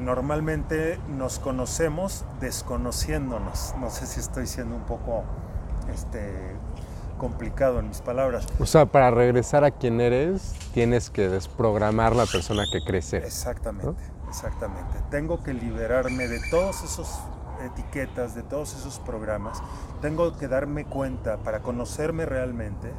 normalmente 0.00 0.98
nos 1.08 1.38
conocemos 1.38 2.24
desconociéndonos. 2.40 3.74
No 3.80 3.90
sé 3.90 4.06
si 4.06 4.20
estoy 4.20 4.46
siendo 4.46 4.76
un 4.76 4.82
poco 4.82 5.24
este, 5.92 6.56
complicado 7.18 7.78
en 7.78 7.88
mis 7.88 8.00
palabras. 8.00 8.46
O 8.58 8.66
sea, 8.66 8.86
para 8.86 9.10
regresar 9.10 9.64
a 9.64 9.70
quien 9.70 10.00
eres, 10.00 10.54
tienes 10.74 11.10
que 11.10 11.28
desprogramar 11.28 12.16
la 12.16 12.26
persona 12.26 12.64
que 12.70 12.84
crece. 12.84 13.18
Exactamente, 13.18 14.02
exactamente. 14.28 14.98
Tengo 15.10 15.42
que 15.42 15.54
liberarme 15.54 16.28
de 16.28 16.40
todas 16.50 16.82
esas 16.82 17.20
etiquetas, 17.64 18.34
de 18.34 18.42
todos 18.42 18.74
esos 18.74 18.98
programas. 18.98 19.62
Tengo 20.00 20.36
que 20.36 20.48
darme 20.48 20.84
cuenta, 20.84 21.38
para 21.38 21.60
conocerme 21.60 22.26
realmente, 22.26 22.92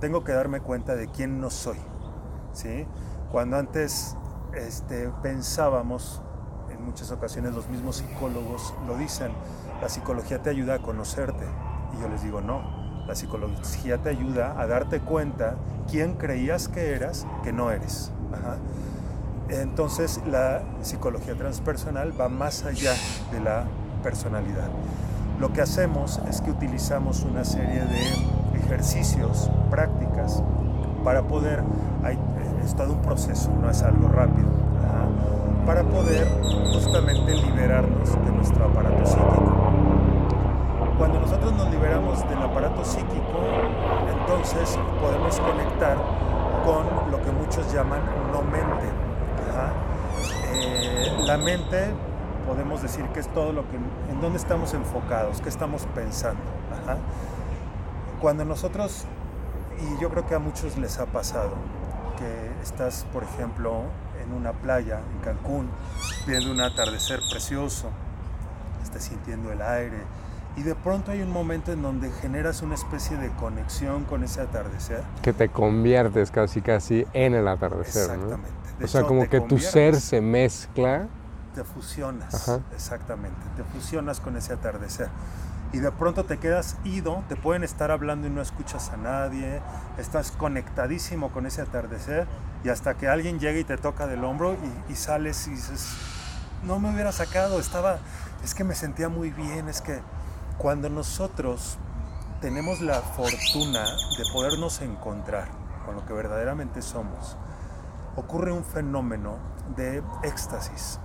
tengo 0.00 0.24
que 0.24 0.32
darme 0.32 0.60
cuenta 0.60 0.96
de 0.96 1.08
quién 1.08 1.40
no 1.40 1.50
soy. 1.50 1.78
¿sí? 2.52 2.86
Cuando 3.30 3.56
antes 3.56 4.16
este, 4.54 5.10
pensábamos 5.22 6.22
muchas 6.88 7.10
ocasiones 7.10 7.54
los 7.54 7.68
mismos 7.68 7.96
psicólogos 7.96 8.72
lo 8.86 8.96
dicen, 8.96 9.30
la 9.82 9.88
psicología 9.88 10.42
te 10.42 10.50
ayuda 10.50 10.74
a 10.74 10.78
conocerte. 10.78 11.44
Y 11.96 12.00
yo 12.00 12.08
les 12.08 12.22
digo, 12.22 12.40
no, 12.40 12.62
la 13.06 13.14
psicología 13.14 13.98
te 13.98 14.08
ayuda 14.08 14.58
a 14.58 14.66
darte 14.66 15.00
cuenta 15.00 15.56
quién 15.90 16.14
creías 16.14 16.68
que 16.68 16.94
eras, 16.94 17.26
que 17.42 17.52
no 17.52 17.70
eres. 17.70 18.10
Entonces 19.48 20.20
la 20.26 20.62
psicología 20.82 21.34
transpersonal 21.34 22.18
va 22.18 22.28
más 22.28 22.64
allá 22.64 22.94
de 23.32 23.40
la 23.40 23.64
personalidad. 24.02 24.68
lo 25.40 25.52
que 25.52 25.60
hacemos 25.60 26.20
es 26.28 26.40
que 26.40 26.50
utilizamos 26.50 27.22
una 27.22 27.44
serie 27.44 27.84
de 27.84 28.58
ejercicios, 28.58 29.48
prácticas, 29.70 30.42
para 31.04 31.22
poder, 31.22 31.62
es 32.68 32.76
todo 32.76 32.92
un 32.92 33.00
proceso, 33.00 33.50
no 33.62 33.70
es 33.70 33.82
algo 33.82 34.08
rápido, 34.08 34.46
para 35.64 35.82
poder 35.84 36.28
justamente 36.70 37.34
liberarnos 37.34 38.12
de 38.12 38.30
nuestro 38.30 38.66
aparato 38.66 39.06
psíquico. 39.06 39.72
Cuando 40.98 41.18
nosotros 41.20 41.52
nos 41.54 41.70
liberamos 41.70 42.28
del 42.28 42.42
aparato 42.42 42.84
psíquico, 42.84 43.40
entonces 44.20 44.78
podemos 45.00 45.40
conectar 45.40 45.96
con 46.66 47.10
lo 47.10 47.22
que 47.22 47.30
muchos 47.30 47.72
llaman 47.72 48.00
no 48.32 48.42
mente. 48.42 48.86
Eh, 50.52 51.24
la 51.24 51.38
mente 51.38 51.86
podemos 52.46 52.82
decir 52.82 53.06
que 53.14 53.20
es 53.20 53.28
todo 53.28 53.52
lo 53.52 53.62
que, 53.70 53.76
en 53.76 54.20
dónde 54.20 54.36
estamos 54.36 54.74
enfocados, 54.74 55.40
qué 55.40 55.48
estamos 55.48 55.86
pensando. 55.94 56.42
Cuando 58.20 58.44
nosotros, 58.44 59.06
y 59.80 60.02
yo 60.02 60.10
creo 60.10 60.26
que 60.26 60.34
a 60.34 60.38
muchos 60.38 60.76
les 60.76 60.98
ha 60.98 61.06
pasado, 61.06 61.52
que 62.18 62.62
estás, 62.62 63.06
por 63.12 63.22
ejemplo, 63.22 63.82
en 64.22 64.32
una 64.32 64.52
playa 64.52 65.00
en 65.12 65.20
Cancún, 65.20 65.68
viendo 66.26 66.50
un 66.50 66.60
atardecer 66.60 67.20
precioso, 67.30 67.90
estás 68.82 69.04
sintiendo 69.04 69.52
el 69.52 69.62
aire, 69.62 70.02
y 70.56 70.62
de 70.62 70.74
pronto 70.74 71.12
hay 71.12 71.22
un 71.22 71.30
momento 71.30 71.72
en 71.72 71.82
donde 71.82 72.10
generas 72.10 72.62
una 72.62 72.74
especie 72.74 73.16
de 73.16 73.30
conexión 73.30 74.04
con 74.04 74.24
ese 74.24 74.40
atardecer. 74.40 75.02
Que 75.22 75.32
te 75.32 75.48
conviertes 75.48 76.32
casi 76.32 76.62
casi 76.62 77.06
en 77.12 77.34
el 77.34 77.46
atardecer. 77.46 78.10
Exactamente. 78.10 78.50
o 78.82 78.88
sea, 78.88 79.02
como 79.04 79.28
que 79.28 79.40
tu 79.40 79.58
ser 79.58 80.00
se 80.00 80.20
mezcla. 80.20 81.06
Te 81.54 81.62
fusionas, 81.62 82.60
exactamente, 82.74 83.40
te 83.56 83.64
fusionas 83.64 84.20
con 84.20 84.36
ese 84.36 84.52
atardecer. 84.52 85.08
Y 85.72 85.78
de 85.78 85.92
pronto 85.92 86.24
te 86.24 86.38
quedas 86.38 86.76
ido, 86.84 87.22
te 87.28 87.36
pueden 87.36 87.62
estar 87.62 87.90
hablando 87.90 88.26
y 88.26 88.30
no 88.30 88.40
escuchas 88.40 88.88
a 88.90 88.96
nadie, 88.96 89.60
estás 89.98 90.30
conectadísimo 90.30 91.30
con 91.30 91.44
ese 91.44 91.60
atardecer 91.60 92.26
y 92.64 92.70
hasta 92.70 92.94
que 92.94 93.06
alguien 93.06 93.38
llega 93.38 93.58
y 93.58 93.64
te 93.64 93.76
toca 93.76 94.06
del 94.06 94.24
hombro 94.24 94.56
y, 94.88 94.94
sales 94.94 95.46
y 95.46 95.50
dices, 95.50 95.90
no 96.64 96.78
me 96.78 96.90
hubiera 96.90 97.12
sacado, 97.12 97.60
estaba, 97.60 97.98
es 98.42 98.54
que 98.54 98.64
me 98.64 98.74
sentía 98.74 99.10
muy 99.10 99.30
bien, 99.30 99.68
es 99.68 99.82
que 99.82 100.00
cuando 100.56 100.88
nosotros 100.88 101.76
tenemos 102.40 102.80
la 102.80 103.00
fortuna 103.00 103.84
de 103.84 104.24
podernos 104.32 104.80
encontrar 104.80 105.48
con 105.84 105.96
lo 105.96 106.06
que 106.06 106.14
verdaderamente 106.14 106.80
somos, 106.80 107.36
ocurre 108.16 108.52
un 108.52 108.64
fenómeno 108.64 109.36
de 109.76 110.02
éxtasis, 110.22 110.98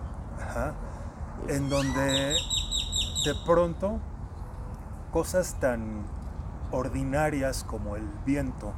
en 1.49 1.69
donde 1.69 2.35
de 3.25 3.35
pronto 3.45 3.99
cosas 5.13 5.57
tan 5.59 6.03
ordinarias 6.71 7.63
como 7.63 7.95
el 7.95 8.09
viento, 8.25 8.73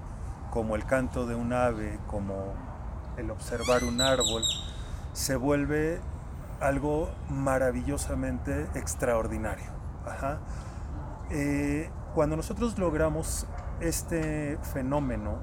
como 0.52 0.76
el 0.76 0.86
canto 0.86 1.26
de 1.26 1.34
un 1.34 1.54
ave, 1.54 1.98
como 2.08 2.54
el 3.16 3.32
observar 3.32 3.86
un 3.86 4.02
árbol, 4.02 4.44
se 5.14 5.38
vuelve 5.38 6.02
algo 6.60 7.10
maravillosamente 7.30 8.68
extraordinario. 8.76 9.72
Eh, 11.30 11.90
cuando 12.14 12.36
nosotros 12.36 12.78
logramos 12.78 13.48
este 13.80 14.58
fenómeno, 14.74 15.38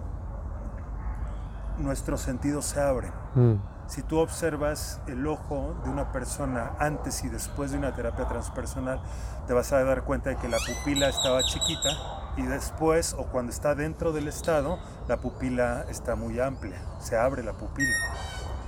nuestros 1.78 2.20
sentidos 2.20 2.66
se 2.66 2.80
abren. 2.82 3.12
Mm. 3.34 3.71
Si 3.92 4.02
tú 4.02 4.20
observas 4.20 5.02
el 5.06 5.26
ojo 5.26 5.76
de 5.84 5.90
una 5.90 6.12
persona 6.12 6.72
antes 6.78 7.24
y 7.24 7.28
después 7.28 7.72
de 7.72 7.76
una 7.76 7.94
terapia 7.94 8.26
transpersonal, 8.26 9.02
te 9.46 9.52
vas 9.52 9.70
a 9.74 9.84
dar 9.84 10.04
cuenta 10.04 10.30
de 10.30 10.36
que 10.36 10.48
la 10.48 10.56
pupila 10.56 11.10
estaba 11.10 11.42
chiquita 11.42 11.90
y 12.38 12.42
después 12.44 13.12
o 13.12 13.26
cuando 13.26 13.52
está 13.52 13.74
dentro 13.74 14.12
del 14.12 14.28
estado, 14.28 14.78
la 15.08 15.18
pupila 15.18 15.84
está 15.90 16.14
muy 16.14 16.40
amplia, 16.40 16.80
se 17.00 17.18
abre 17.18 17.42
la 17.42 17.52
pupila. 17.52 17.94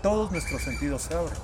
Todos 0.03 0.31
nuestros 0.31 0.61
sentidos 0.61 1.01
se 1.01 1.15
abren. 1.15 1.39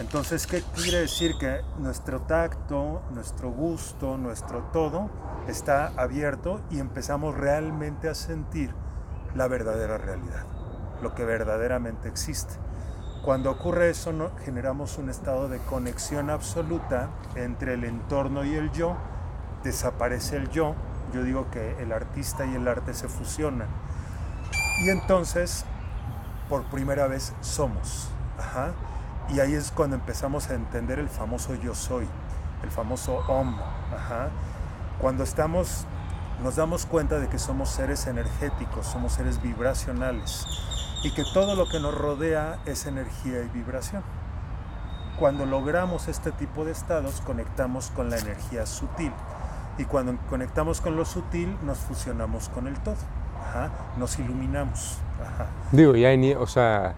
Entonces, 0.00 0.46
¿qué 0.46 0.62
quiere 0.74 0.98
decir? 1.00 1.38
Que 1.40 1.62
nuestro 1.78 2.20
tacto, 2.20 3.00
nuestro 3.10 3.50
gusto, 3.50 4.18
nuestro 4.18 4.64
todo 4.64 5.08
está 5.48 5.94
abierto 5.96 6.60
y 6.70 6.78
empezamos 6.78 7.34
realmente 7.34 8.10
a 8.10 8.14
sentir 8.14 8.74
la 9.34 9.48
verdadera 9.48 9.96
realidad, 9.96 10.44
lo 11.00 11.14
que 11.14 11.24
verdaderamente 11.24 12.06
existe. 12.06 12.62
Cuando 13.24 13.50
ocurre 13.50 13.88
eso, 13.88 14.12
generamos 14.44 14.98
un 14.98 15.08
estado 15.08 15.48
de 15.48 15.58
conexión 15.58 16.28
absoluta 16.28 17.08
entre 17.36 17.72
el 17.72 17.84
entorno 17.84 18.44
y 18.44 18.54
el 18.54 18.70
yo, 18.72 18.98
desaparece 19.62 20.36
el 20.36 20.50
yo, 20.50 20.74
yo 21.10 21.22
digo 21.22 21.50
que 21.50 21.82
el 21.82 21.92
artista 21.92 22.44
y 22.44 22.54
el 22.54 22.68
arte 22.68 22.92
se 22.92 23.08
fusionan. 23.08 23.68
Y 24.84 24.90
entonces, 24.90 25.64
por 26.50 26.64
primera 26.64 27.06
vez, 27.06 27.32
somos. 27.40 28.10
Ajá. 28.38 28.72
Y 29.30 29.40
ahí 29.40 29.54
es 29.54 29.70
cuando 29.70 29.96
empezamos 29.96 30.50
a 30.50 30.54
entender 30.54 30.98
el 30.98 31.08
famoso 31.08 31.54
yo 31.54 31.74
soy, 31.74 32.06
el 32.62 32.70
famoso 32.70 33.20
om. 33.26 33.56
Cuando 35.00 35.24
estamos, 35.24 35.86
nos 36.42 36.56
damos 36.56 36.84
cuenta 36.84 37.18
de 37.18 37.28
que 37.30 37.38
somos 37.38 37.70
seres 37.70 38.06
energéticos, 38.06 38.86
somos 38.86 39.14
seres 39.14 39.40
vibracionales 39.40 40.46
y 41.04 41.10
que 41.10 41.22
todo 41.22 41.54
lo 41.54 41.68
que 41.68 41.78
nos 41.78 41.94
rodea 41.94 42.58
es 42.64 42.86
energía 42.86 43.42
y 43.42 43.48
vibración. 43.48 44.02
Cuando 45.18 45.44
logramos 45.44 46.08
este 46.08 46.32
tipo 46.32 46.64
de 46.64 46.72
estados, 46.72 47.20
conectamos 47.20 47.90
con 47.90 48.08
la 48.08 48.16
energía 48.16 48.64
sutil. 48.64 49.12
Y 49.76 49.84
cuando 49.84 50.16
conectamos 50.30 50.80
con 50.80 50.96
lo 50.96 51.04
sutil, 51.04 51.56
nos 51.62 51.78
fusionamos 51.78 52.48
con 52.48 52.66
el 52.66 52.78
todo. 52.80 52.96
Nos 53.98 54.18
iluminamos. 54.18 54.98
Digo, 55.72 55.94
y 55.94 56.06
hay, 56.06 56.32
o 56.32 56.46
sea, 56.46 56.94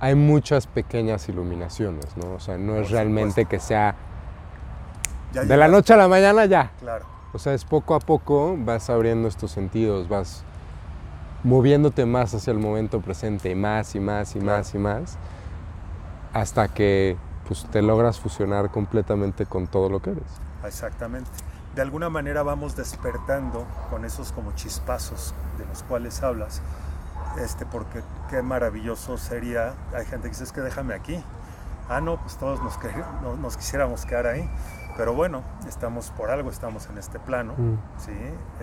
hay 0.00 0.16
muchas 0.16 0.66
pequeñas 0.66 1.28
iluminaciones, 1.28 2.16
¿no? 2.16 2.34
O 2.34 2.40
sea, 2.40 2.58
no 2.58 2.76
es 2.76 2.90
realmente 2.90 3.46
que 3.46 3.60
sea 3.60 3.94
de 5.32 5.56
la 5.56 5.68
noche 5.68 5.94
a 5.94 5.96
la 5.96 6.08
mañana 6.08 6.46
ya. 6.46 6.72
Claro. 6.80 7.06
O 7.32 7.38
sea, 7.38 7.54
es 7.54 7.64
poco 7.64 7.94
a 7.94 8.00
poco 8.00 8.56
vas 8.58 8.90
abriendo 8.90 9.28
estos 9.28 9.52
sentidos, 9.52 10.08
vas 10.08 10.44
moviéndote 11.44 12.06
más 12.06 12.34
hacia 12.34 12.50
el 12.50 12.58
momento 12.58 13.00
presente, 13.00 13.54
más 13.54 13.94
y 13.94 14.00
más 14.00 14.34
y 14.34 14.40
más 14.40 14.74
y 14.74 14.78
más, 14.78 15.18
hasta 16.32 16.68
que 16.68 17.16
pues, 17.46 17.64
te 17.70 17.82
logras 17.82 18.18
fusionar 18.18 18.70
completamente 18.70 19.46
con 19.46 19.68
todo 19.68 19.88
lo 19.88 20.02
que 20.02 20.10
eres. 20.10 20.24
Exactamente. 20.64 21.30
De 21.76 21.82
alguna 21.82 22.08
manera 22.08 22.42
vamos 22.42 22.76
despertando 22.76 23.66
con 23.90 24.04
esos 24.04 24.32
como 24.32 24.52
chispazos 24.52 25.34
de 25.58 25.66
los 25.66 25.82
cuales 25.82 26.22
hablas 26.22 26.62
este, 27.38 27.66
porque 27.66 28.02
qué 28.30 28.42
maravilloso 28.42 29.18
sería, 29.18 29.74
hay 29.92 30.06
gente 30.06 30.28
que 30.28 30.30
dice, 30.30 30.44
es 30.44 30.52
que 30.52 30.60
déjame 30.60 30.94
aquí. 30.94 31.22
Ah, 31.88 32.00
no, 32.00 32.16
pues 32.20 32.36
todos 32.36 32.60
nos, 32.62 32.78
nos 33.38 33.56
quisiéramos 33.56 34.06
quedar 34.06 34.26
ahí. 34.26 34.48
Pero 34.96 35.14
bueno, 35.14 35.42
estamos 35.66 36.10
por 36.10 36.30
algo, 36.30 36.50
estamos 36.50 36.88
en 36.88 36.98
este 36.98 37.18
plano. 37.18 37.54
Mm. 37.56 37.76
¿sí? 37.98 38.12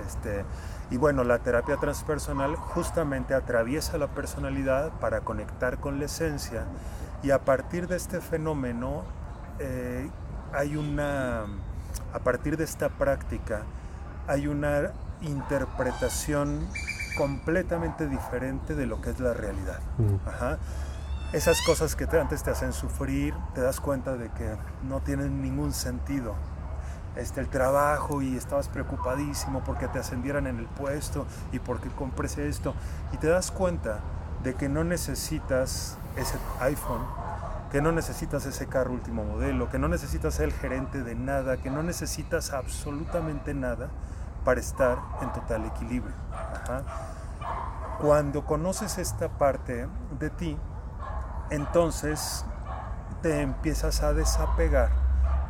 Este, 0.06 0.46
y 0.90 0.98
bueno, 0.98 1.24
la 1.24 1.40
terapia 1.40 1.78
transpersonal 1.78 2.56
justamente 2.56 3.34
atraviesa 3.34 3.98
la 3.98 4.08
personalidad 4.08 4.92
para 5.00 5.22
conectar 5.22 5.80
con 5.80 6.00
la 6.00 6.06
esencia. 6.06 6.66
Y 7.24 7.32
a 7.32 7.40
partir 7.40 7.88
de 7.88 7.98
este 7.98 8.22
fenómeno, 8.22 9.04
eh, 9.60 10.10
hay 10.54 10.76
una, 10.76 11.44
a 12.14 12.20
partir 12.20 12.58
de 12.58 12.64
esta 12.64 12.90
práctica, 12.90 13.64
hay 14.28 14.48
una 14.48 14.92
interpretación 15.22 16.68
completamente 17.18 18.08
diferente 18.08 18.74
de 18.76 18.86
lo 18.86 19.02
que 19.02 19.12
es 19.12 19.20
la 19.20 19.34
realidad. 19.34 19.80
Esas 21.34 21.62
cosas 21.62 21.96
que 21.96 22.04
antes 22.18 22.44
te 22.44 22.52
hacen 22.52 22.74
sufrir, 22.74 23.34
te 23.56 23.62
das 23.62 23.80
cuenta 23.80 24.18
de 24.18 24.30
que 24.32 24.54
no 24.84 25.00
tienen 25.00 25.42
ningún 25.42 25.72
sentido. 25.72 26.36
Este, 27.16 27.40
el 27.40 27.48
trabajo 27.48 28.22
y 28.22 28.36
estabas 28.36 28.68
preocupadísimo 28.68 29.64
porque 29.64 29.88
te 29.88 29.98
ascendieran 29.98 30.46
en 30.46 30.60
el 30.60 30.66
puesto 30.66 31.26
y 31.54 31.60
porque 31.60 31.88
compres 31.88 32.38
esto. 32.38 32.74
Y 33.14 33.18
te 33.18 33.28
das 33.28 33.50
cuenta 33.50 34.00
de 34.44 34.56
que 34.56 34.68
no 34.68 34.84
necesitas 34.84 35.98
ese 36.18 36.38
iPhone, 36.60 37.06
que 37.72 37.82
no 37.82 37.94
necesitas 37.94 38.46
ese 38.46 38.68
carro 38.68 38.92
último 38.92 39.24
modelo, 39.24 39.70
que 39.70 39.80
no 39.80 39.88
necesitas 39.88 40.34
ser 40.34 40.50
el 40.50 40.54
gerente 40.54 41.02
de 41.02 41.16
nada, 41.16 41.56
que 41.56 41.70
no 41.70 41.82
necesitas 41.82 42.52
absolutamente 42.52 43.54
nada 43.54 43.88
para 44.44 44.60
estar 44.60 44.98
en 45.22 45.32
total 45.32 45.64
equilibrio. 45.64 46.16
Cuando 48.02 48.44
conoces 48.44 48.98
esta 48.98 49.30
parte 49.30 49.88
de 50.20 50.30
ti, 50.30 50.58
entonces 51.52 52.44
te 53.22 53.42
empiezas 53.42 54.02
a 54.02 54.14
desapegar 54.14 54.90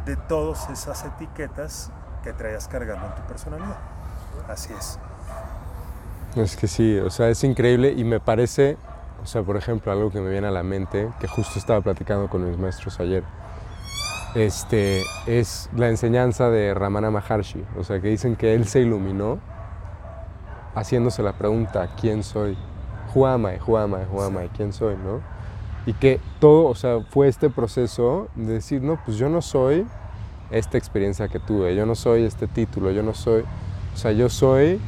de 0.06 0.18
todas 0.18 0.70
esas 0.70 1.06
etiquetas 1.06 1.92
que 2.24 2.34
traías 2.34 2.68
cargando 2.68 3.06
en 3.06 3.16
tu 3.16 3.22
personalidad. 3.22 3.78
Así 4.50 4.74
es. 4.78 5.00
Es 6.36 6.56
que 6.58 6.68
sí, 6.68 6.98
o 6.98 7.10
sea, 7.10 7.30
es 7.30 7.44
increíble 7.44 7.94
y 7.96 8.04
me 8.04 8.20
parece, 8.20 8.78
o 9.24 9.26
sea, 9.26 9.44
por 9.44 9.58
ejemplo, 9.58 9.92
algo 9.92 10.12
que 10.12 10.20
me 10.20 10.30
viene 10.30 10.48
a 10.48 10.52
la 10.52 10.64
mente, 10.64 11.10
que 11.20 11.28
justo 11.28 11.60
estaba 11.60 11.82
platicando 11.82 12.30
con 12.30 12.50
mis 12.50 12.58
maestros 12.58 13.00
ayer, 13.00 13.24
este, 14.34 15.04
es 15.28 15.70
la 15.76 15.90
enseñanza 15.90 16.50
de 16.50 16.74
Ramana 16.74 17.12
Maharshi. 17.12 17.66
O 17.78 17.84
sea, 17.84 18.02
que 18.02 18.08
dicen 18.08 18.36
que 18.36 18.56
él 18.56 18.66
se 18.66 18.80
iluminó 18.80 19.40
haciéndose 20.74 21.22
la 21.22 21.34
pregunta, 21.34 21.90
¿quién 22.00 22.24
soy? 22.24 22.58
Who 23.14 23.28
am 23.28 23.46
I? 23.46 24.48
¿Quién 24.56 24.72
soy? 24.72 24.96
¿no? 24.96 25.41
Y 25.86 25.94
que 25.94 26.20
todo, 26.40 26.68
o 26.68 26.76
sea, 26.76 27.00
fue 27.10 27.28
este 27.28 27.50
proceso 27.50 28.28
de 28.36 28.54
decir, 28.54 28.82
no, 28.82 29.00
pues 29.04 29.18
yo 29.18 29.30
no 29.30 29.42
soy 29.42 29.86
esta 30.52 30.78
experiencia 30.78 31.28
que 31.28 31.40
tuve, 31.40 31.76
yo 31.76 31.86
no 31.86 31.96
soy 31.96 32.24
este 32.24 32.48
título, 32.48 32.92
yo 32.92 33.04
no 33.04 33.14
soy, 33.14 33.44
o 33.94 33.98
sea, 33.98 34.12
yo 34.12 34.30
soy 34.30 34.80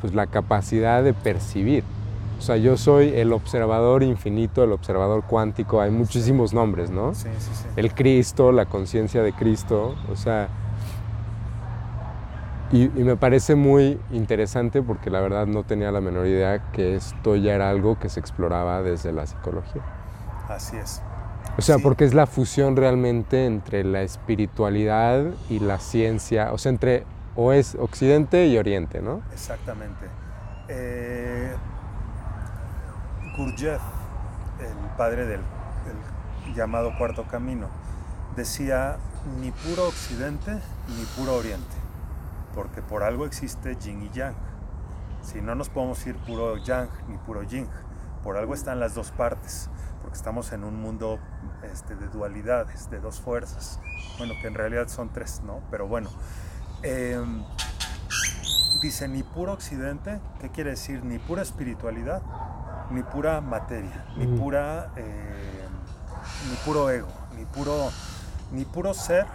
pues 0.00 0.14
la 0.14 0.26
capacidad 0.26 1.02
de 1.02 1.14
percibir. 1.14 1.84
O 2.38 2.42
sea, 2.42 2.56
yo 2.56 2.76
soy 2.76 3.08
el 3.14 3.32
observador 3.32 4.02
infinito, 4.02 4.62
el 4.62 4.72
observador 4.72 5.24
cuántico, 5.26 5.80
hay 5.80 5.90
muchísimos 5.90 6.52
nombres, 6.52 6.90
¿no? 6.90 7.14
Sí, 7.14 7.28
sí, 7.38 7.50
sí. 7.54 7.64
El 7.76 7.94
Cristo, 7.94 8.52
la 8.52 8.66
conciencia 8.66 9.22
de 9.22 9.32
Cristo, 9.32 9.94
o 10.12 10.16
sea, 10.16 10.48
y, 12.72 12.82
y, 12.82 13.04
me 13.04 13.16
parece 13.16 13.54
muy 13.54 13.98
interesante 14.10 14.82
porque 14.82 15.08
la 15.08 15.20
verdad 15.20 15.46
no 15.46 15.62
tenía 15.62 15.92
la 15.92 16.00
menor 16.00 16.26
idea 16.26 16.72
que 16.72 16.96
esto 16.96 17.36
ya 17.36 17.54
era 17.54 17.70
algo 17.70 17.96
que 17.98 18.08
se 18.08 18.18
exploraba 18.18 18.82
desde 18.82 19.12
la 19.12 19.24
psicología. 19.24 19.82
Así 20.48 20.76
es. 20.76 21.02
O 21.58 21.62
sea, 21.62 21.76
Sí. 21.76 21.82
porque 21.82 22.04
es 22.04 22.14
la 22.14 22.26
fusión 22.26 22.76
realmente 22.76 23.46
entre 23.46 23.82
la 23.84 24.02
espiritualidad 24.02 25.24
y 25.48 25.58
la 25.60 25.78
ciencia, 25.78 26.52
o 26.52 26.58
sea, 26.58 26.70
entre 26.70 27.04
o 27.34 27.52
es 27.52 27.74
Occidente 27.74 28.46
y 28.46 28.56
Oriente, 28.58 29.00
¿no? 29.02 29.22
Exactamente. 29.32 30.06
Eh, 30.68 31.54
Gurdjieff, 33.36 33.82
el 34.60 34.96
padre 34.96 35.26
del, 35.26 35.40
llamado 36.54 36.92
Cuarto 36.96 37.24
Camino, 37.24 37.68
decía 38.36 38.96
ni 39.40 39.50
puro 39.50 39.88
Occidente 39.88 40.52
ni 40.88 41.04
puro 41.16 41.34
Oriente, 41.36 41.74
porque 42.54 42.80
por 42.82 43.02
algo 43.02 43.26
existe 43.26 43.76
Yin 43.76 44.02
y 44.02 44.10
Yang. 44.10 44.34
Si 45.22 45.40
no 45.40 45.54
nos 45.54 45.68
podemos 45.68 46.06
ir 46.06 46.16
puro 46.16 46.56
Yang 46.56 46.88
ni 47.08 47.18
puro 47.18 47.42
Yin, 47.42 47.66
por 48.22 48.36
algo 48.36 48.54
están 48.54 48.80
las 48.80 48.94
dos 48.94 49.10
partes, 49.10 49.68
estamos 50.16 50.52
en 50.52 50.64
un 50.64 50.80
mundo 50.80 51.18
este, 51.62 51.94
de 51.94 52.08
dualidades, 52.08 52.90
de 52.90 53.00
dos 53.00 53.20
fuerzas, 53.20 53.78
bueno, 54.18 54.34
que 54.40 54.48
en 54.48 54.54
realidad 54.54 54.88
son 54.88 55.10
tres, 55.12 55.42
¿no? 55.44 55.60
Pero 55.70 55.86
bueno. 55.86 56.10
em, 56.82 57.44
dice 58.82 59.08
ni 59.08 59.22
puro 59.22 59.52
occidente, 59.52 60.20
¿qué 60.40 60.50
quiere 60.50 60.70
decir? 60.70 61.02
Ni 61.04 61.18
pura 61.18 61.42
espiritualidad, 61.42 62.22
ni 62.90 63.02
pura 63.02 63.40
materia, 63.40 64.04
ni 64.16 64.26
Ujú. 64.26 64.36
pura, 64.36 64.92
eh, 64.96 65.64
ni 66.50 66.56
puro 66.64 66.90
ego, 66.90 67.08
ni 67.36 67.44
puro, 67.46 67.90
ni 68.52 68.64
puro 68.64 68.94
ser, 68.94 69.26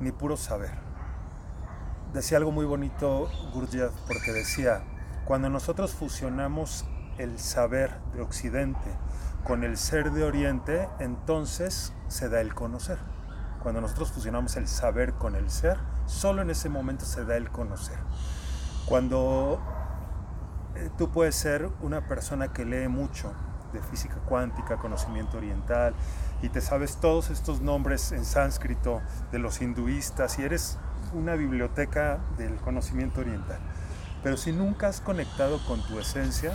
ni 0.00 0.10
puro 0.12 0.36
saber. 0.36 0.72
Decía 2.12 2.38
algo 2.38 2.50
muy 2.50 2.66
bonito 2.66 3.28
Gurdjieff 3.54 3.92
porque 4.08 4.32
decía, 4.32 4.82
cuando 5.24 5.48
nosotros 5.48 5.92
fusionamos 5.92 6.84
el 7.18 7.38
saber 7.38 7.92
de 8.14 8.20
occidente 8.22 8.90
con 9.44 9.64
el 9.64 9.76
ser 9.76 10.12
de 10.12 10.24
oriente, 10.24 10.88
entonces 10.98 11.92
se 12.08 12.28
da 12.28 12.40
el 12.40 12.54
conocer. 12.54 12.98
Cuando 13.62 13.80
nosotros 13.80 14.12
fusionamos 14.12 14.56
el 14.56 14.68
saber 14.68 15.14
con 15.14 15.36
el 15.36 15.50
ser, 15.50 15.76
solo 16.06 16.42
en 16.42 16.50
ese 16.50 16.68
momento 16.68 17.04
se 17.04 17.24
da 17.24 17.36
el 17.36 17.50
conocer. 17.50 17.98
Cuando 18.86 19.60
eh, 20.76 20.90
tú 20.96 21.10
puedes 21.10 21.34
ser 21.34 21.68
una 21.82 22.06
persona 22.08 22.52
que 22.52 22.64
lee 22.64 22.88
mucho 22.88 23.32
de 23.72 23.80
física 23.82 24.16
cuántica, 24.26 24.76
conocimiento 24.76 25.36
oriental, 25.36 25.94
y 26.42 26.48
te 26.48 26.60
sabes 26.60 26.96
todos 26.96 27.30
estos 27.30 27.60
nombres 27.60 28.12
en 28.12 28.24
sánscrito 28.24 29.00
de 29.30 29.38
los 29.38 29.60
hinduistas, 29.60 30.38
y 30.38 30.42
eres 30.42 30.78
una 31.12 31.34
biblioteca 31.34 32.18
del 32.36 32.56
conocimiento 32.56 33.20
oriental. 33.20 33.58
Pero 34.22 34.36
si 34.36 34.52
nunca 34.52 34.88
has 34.88 35.00
conectado 35.00 35.58
con 35.66 35.82
tu 35.82 35.98
esencia, 35.98 36.52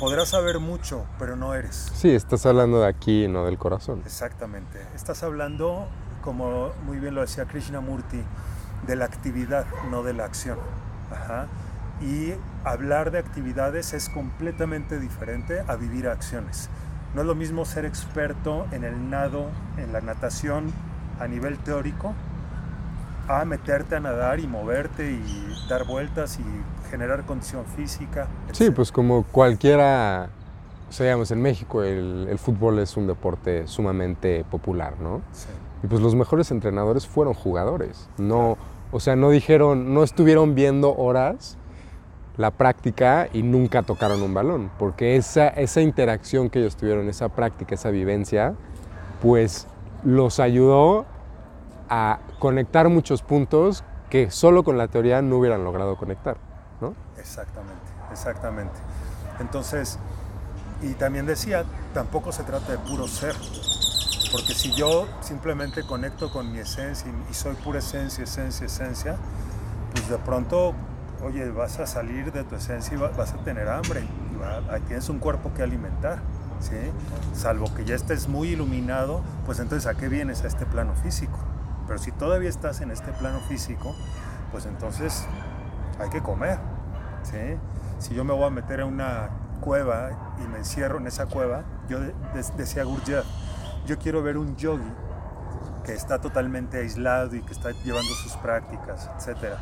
podrás 0.00 0.30
saber 0.30 0.58
mucho, 0.58 1.04
pero 1.18 1.36
no 1.36 1.54
eres. 1.54 1.92
Sí, 1.94 2.10
estás 2.10 2.46
hablando 2.46 2.80
de 2.80 2.88
aquí, 2.88 3.28
no 3.28 3.44
del 3.44 3.58
corazón. 3.58 4.02
Exactamente. 4.06 4.80
Estás 4.94 5.22
hablando, 5.22 5.86
como 6.22 6.70
muy 6.86 6.98
bien 6.98 7.14
lo 7.14 7.20
decía 7.20 7.44
Krishnamurti, 7.44 8.22
de 8.86 8.96
la 8.96 9.04
actividad, 9.04 9.66
no 9.90 10.02
de 10.02 10.14
la 10.14 10.24
acción. 10.24 10.58
Ajá. 11.12 11.46
Y 12.00 12.32
hablar 12.64 13.10
de 13.10 13.18
actividades 13.18 13.92
es 13.92 14.08
completamente 14.08 14.98
diferente 14.98 15.62
a 15.68 15.76
vivir 15.76 16.08
acciones. 16.08 16.70
No 17.14 17.20
es 17.20 17.26
lo 17.26 17.34
mismo 17.34 17.66
ser 17.66 17.84
experto 17.84 18.66
en 18.72 18.84
el 18.84 19.10
nado, 19.10 19.50
en 19.76 19.92
la 19.92 20.00
natación 20.00 20.72
a 21.20 21.26
nivel 21.26 21.58
teórico, 21.58 22.14
a 23.28 23.44
meterte 23.44 23.96
a 23.96 24.00
nadar 24.00 24.40
y 24.40 24.46
moverte 24.46 25.12
y 25.12 25.66
dar 25.68 25.84
vueltas 25.84 26.38
y 26.38 26.44
generar 26.90 27.24
condición 27.24 27.64
física. 27.64 28.28
Sí, 28.52 28.64
etc. 28.64 28.74
pues 28.74 28.92
como 28.92 29.22
cualquiera, 29.24 30.30
o 30.88 30.92
sea, 30.92 31.06
digamos, 31.06 31.30
en 31.30 31.40
México 31.40 31.82
el, 31.82 32.26
el 32.28 32.38
fútbol 32.38 32.78
es 32.80 32.96
un 32.96 33.06
deporte 33.06 33.66
sumamente 33.66 34.44
popular, 34.50 35.00
¿no? 35.00 35.22
Sí. 35.32 35.48
Y 35.82 35.86
pues 35.86 36.02
los 36.02 36.14
mejores 36.14 36.50
entrenadores 36.50 37.06
fueron 37.06 37.34
jugadores. 37.34 38.08
No, 38.18 38.58
o 38.92 39.00
sea, 39.00 39.16
no 39.16 39.30
dijeron, 39.30 39.94
no 39.94 40.02
estuvieron 40.02 40.54
viendo 40.54 40.94
horas 40.96 41.56
la 42.36 42.50
práctica 42.50 43.28
y 43.32 43.42
nunca 43.42 43.82
tocaron 43.82 44.22
un 44.22 44.32
balón, 44.32 44.70
porque 44.78 45.16
esa, 45.16 45.48
esa 45.48 45.82
interacción 45.82 46.48
que 46.48 46.60
ellos 46.60 46.76
tuvieron, 46.76 47.08
esa 47.08 47.28
práctica, 47.28 47.74
esa 47.74 47.90
vivencia, 47.90 48.54
pues 49.20 49.66
los 50.04 50.40
ayudó 50.40 51.04
a 51.88 52.20
conectar 52.38 52.88
muchos 52.88 53.22
puntos 53.22 53.84
que 54.08 54.30
solo 54.30 54.64
con 54.64 54.78
la 54.78 54.88
teoría 54.88 55.22
no 55.22 55.36
hubieran 55.36 55.64
logrado 55.64 55.96
conectar. 55.96 56.38
Exactamente, 57.20 57.84
exactamente. 58.12 58.74
Entonces, 59.38 59.98
y 60.82 60.94
también 60.94 61.26
decía, 61.26 61.64
tampoco 61.94 62.32
se 62.32 62.42
trata 62.42 62.72
de 62.72 62.78
puro 62.78 63.06
ser, 63.06 63.34
porque 64.32 64.54
si 64.54 64.72
yo 64.72 65.06
simplemente 65.20 65.82
conecto 65.86 66.30
con 66.30 66.50
mi 66.52 66.58
esencia 66.58 67.10
y, 67.30 67.34
soy 67.34 67.54
pura 67.56 67.78
esencia, 67.80 68.24
esencia, 68.24 68.66
esencia, 68.66 69.16
pues 69.92 70.08
de 70.08 70.18
pronto, 70.18 70.74
oye, 71.22 71.50
vas 71.50 71.78
a 71.80 71.86
salir 71.86 72.32
de 72.32 72.44
tu 72.44 72.54
esencia 72.56 72.94
y 72.94 72.96
va- 72.96 73.10
vas 73.10 73.32
a 73.32 73.36
tener 73.38 73.68
hambre, 73.68 74.06
ahí 74.70 74.80
tienes 74.82 75.08
un 75.08 75.18
cuerpo 75.18 75.52
que 75.54 75.62
alimentar, 75.62 76.18
¿sí? 76.60 76.76
Salvo 77.34 77.74
que 77.74 77.84
ya 77.84 77.94
estés 77.94 78.28
muy 78.28 78.48
iluminado, 78.50 79.22
pues 79.46 79.58
entonces 79.60 79.86
¿a 79.86 79.94
qué 79.94 80.08
vienes 80.08 80.42
a 80.44 80.46
este 80.46 80.64
plano 80.64 80.94
físico? 80.94 81.38
Pero 81.86 81.98
si 81.98 82.12
todavía 82.12 82.48
estás 82.48 82.80
en 82.80 82.90
este 82.90 83.12
plano 83.12 83.40
físico, 83.48 83.94
pues 84.52 84.64
entonces 84.66 85.24
hay 85.98 86.08
que 86.10 86.22
comer. 86.22 86.58
¿Sí? 87.22 87.56
Si 87.98 88.14
yo 88.14 88.24
me 88.24 88.32
voy 88.32 88.44
a 88.44 88.50
meter 88.50 88.80
a 88.80 88.86
una 88.86 89.28
cueva 89.60 90.34
y 90.42 90.48
me 90.48 90.58
encierro 90.58 90.98
en 90.98 91.06
esa 91.06 91.26
cueva, 91.26 91.64
yo 91.88 92.00
de- 92.00 92.14
de- 92.34 92.44
decía 92.56 92.84
Gurdjieff, 92.84 93.24
yo 93.86 93.98
quiero 93.98 94.22
ver 94.22 94.38
un 94.38 94.56
yogi 94.56 94.90
que 95.84 95.94
está 95.94 96.20
totalmente 96.20 96.78
aislado 96.78 97.34
y 97.36 97.42
que 97.42 97.52
está 97.52 97.70
llevando 97.84 98.12
sus 98.14 98.36
prácticas, 98.36 99.08
etc. 99.18 99.54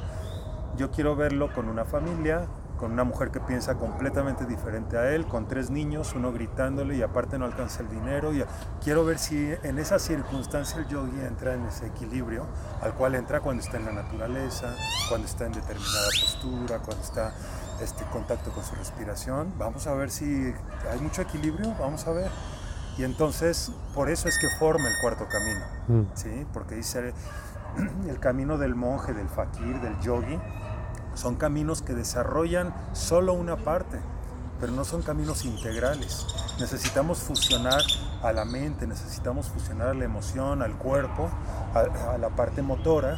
Yo 0.77 0.91
quiero 0.91 1.17
verlo 1.17 1.53
con 1.53 1.69
una 1.69 1.85
familia, 1.85 2.47
con 2.79 2.93
una 2.93 3.05
mujer 3.05 3.31
que 3.31 3.41
piensa 3.41 3.75
completamente 3.75 4.47
diferente 4.47 4.97
a 4.97 5.11
él, 5.11 5.27
con 5.27 5.47
tres 5.49 5.69
niños, 5.71 6.15
uno 6.15 6.33
gritándole 6.33 6.97
y 6.97 7.03
aparte 7.03 7.39
no 7.39 7.45
alcanza 7.45 7.83
el 7.83 7.89
dinero. 7.91 8.33
Y 8.33 8.45
quiero 8.83 9.05
ver 9.05 9.19
si 9.19 9.53
en 9.63 9.79
esa 9.79 9.99
circunstancia 9.99 10.79
el 10.79 10.87
yogi 10.89 11.21
entra 11.21 11.55
en 11.55 11.65
ese 11.67 11.87
equilibrio 11.87 12.47
al 12.81 12.95
cual 12.95 13.15
entra 13.17 13.41
cuando 13.41 13.63
está 13.63 13.77
en 13.77 13.85
la 13.87 13.93
naturaleza, 13.93 14.75
cuando 15.09 15.27
está 15.27 15.47
en 15.47 15.53
determinada 15.53 16.09
postura, 16.21 16.79
cuando 16.79 17.03
está 17.03 17.33
este 17.83 18.05
contacto 18.13 18.51
con 18.53 18.65
su 18.65 18.75
respiración. 18.77 19.53
Vamos 19.59 19.87
a 19.87 19.95
ver 19.95 20.11
si 20.11 20.55
hay 20.91 21.01
mucho 21.01 21.23
equilibrio, 21.23 21.75
vamos 21.79 22.07
a 22.07 22.13
ver. 22.13 22.31
Y 22.97 23.05
entonces, 23.05 23.71
por 23.95 24.11
eso 24.11 24.29
es 24.29 24.39
que 24.39 24.49
forma 24.59 24.89
el 24.89 24.95
cuarto 25.01 25.27
camino, 25.29 25.65
Mm. 25.89 26.03
¿sí? 26.15 26.47
Porque 26.53 26.75
dice 26.75 27.15
el 28.09 28.19
camino 28.21 28.59
del 28.59 28.75
monje, 28.75 29.13
del 29.15 29.29
fakir, 29.29 29.81
del 29.81 29.99
yogi, 30.01 30.39
son 31.19 31.35
caminos 31.35 31.83
que 31.83 31.95
desarrollan 31.95 32.73
solo 32.93 33.33
una 33.33 33.57
parte, 33.57 33.99
pero 34.61 34.73
no 34.73 34.85
son 34.85 35.03
caminos 35.03 35.45
integrales. 35.45 36.25
Necesitamos 36.61 37.19
fusionar 37.19 37.83
a 38.23 38.33
la 38.33 38.45
mente, 38.45 38.87
necesitamos 38.87 39.49
fusionar 39.49 39.89
a 39.89 39.95
la 39.95 40.05
emoción, 40.05 40.63
al 40.63 40.77
cuerpo, 40.77 41.29
a, 41.75 42.17
la 42.19 42.29
parte 42.31 42.63
motora, 42.63 43.17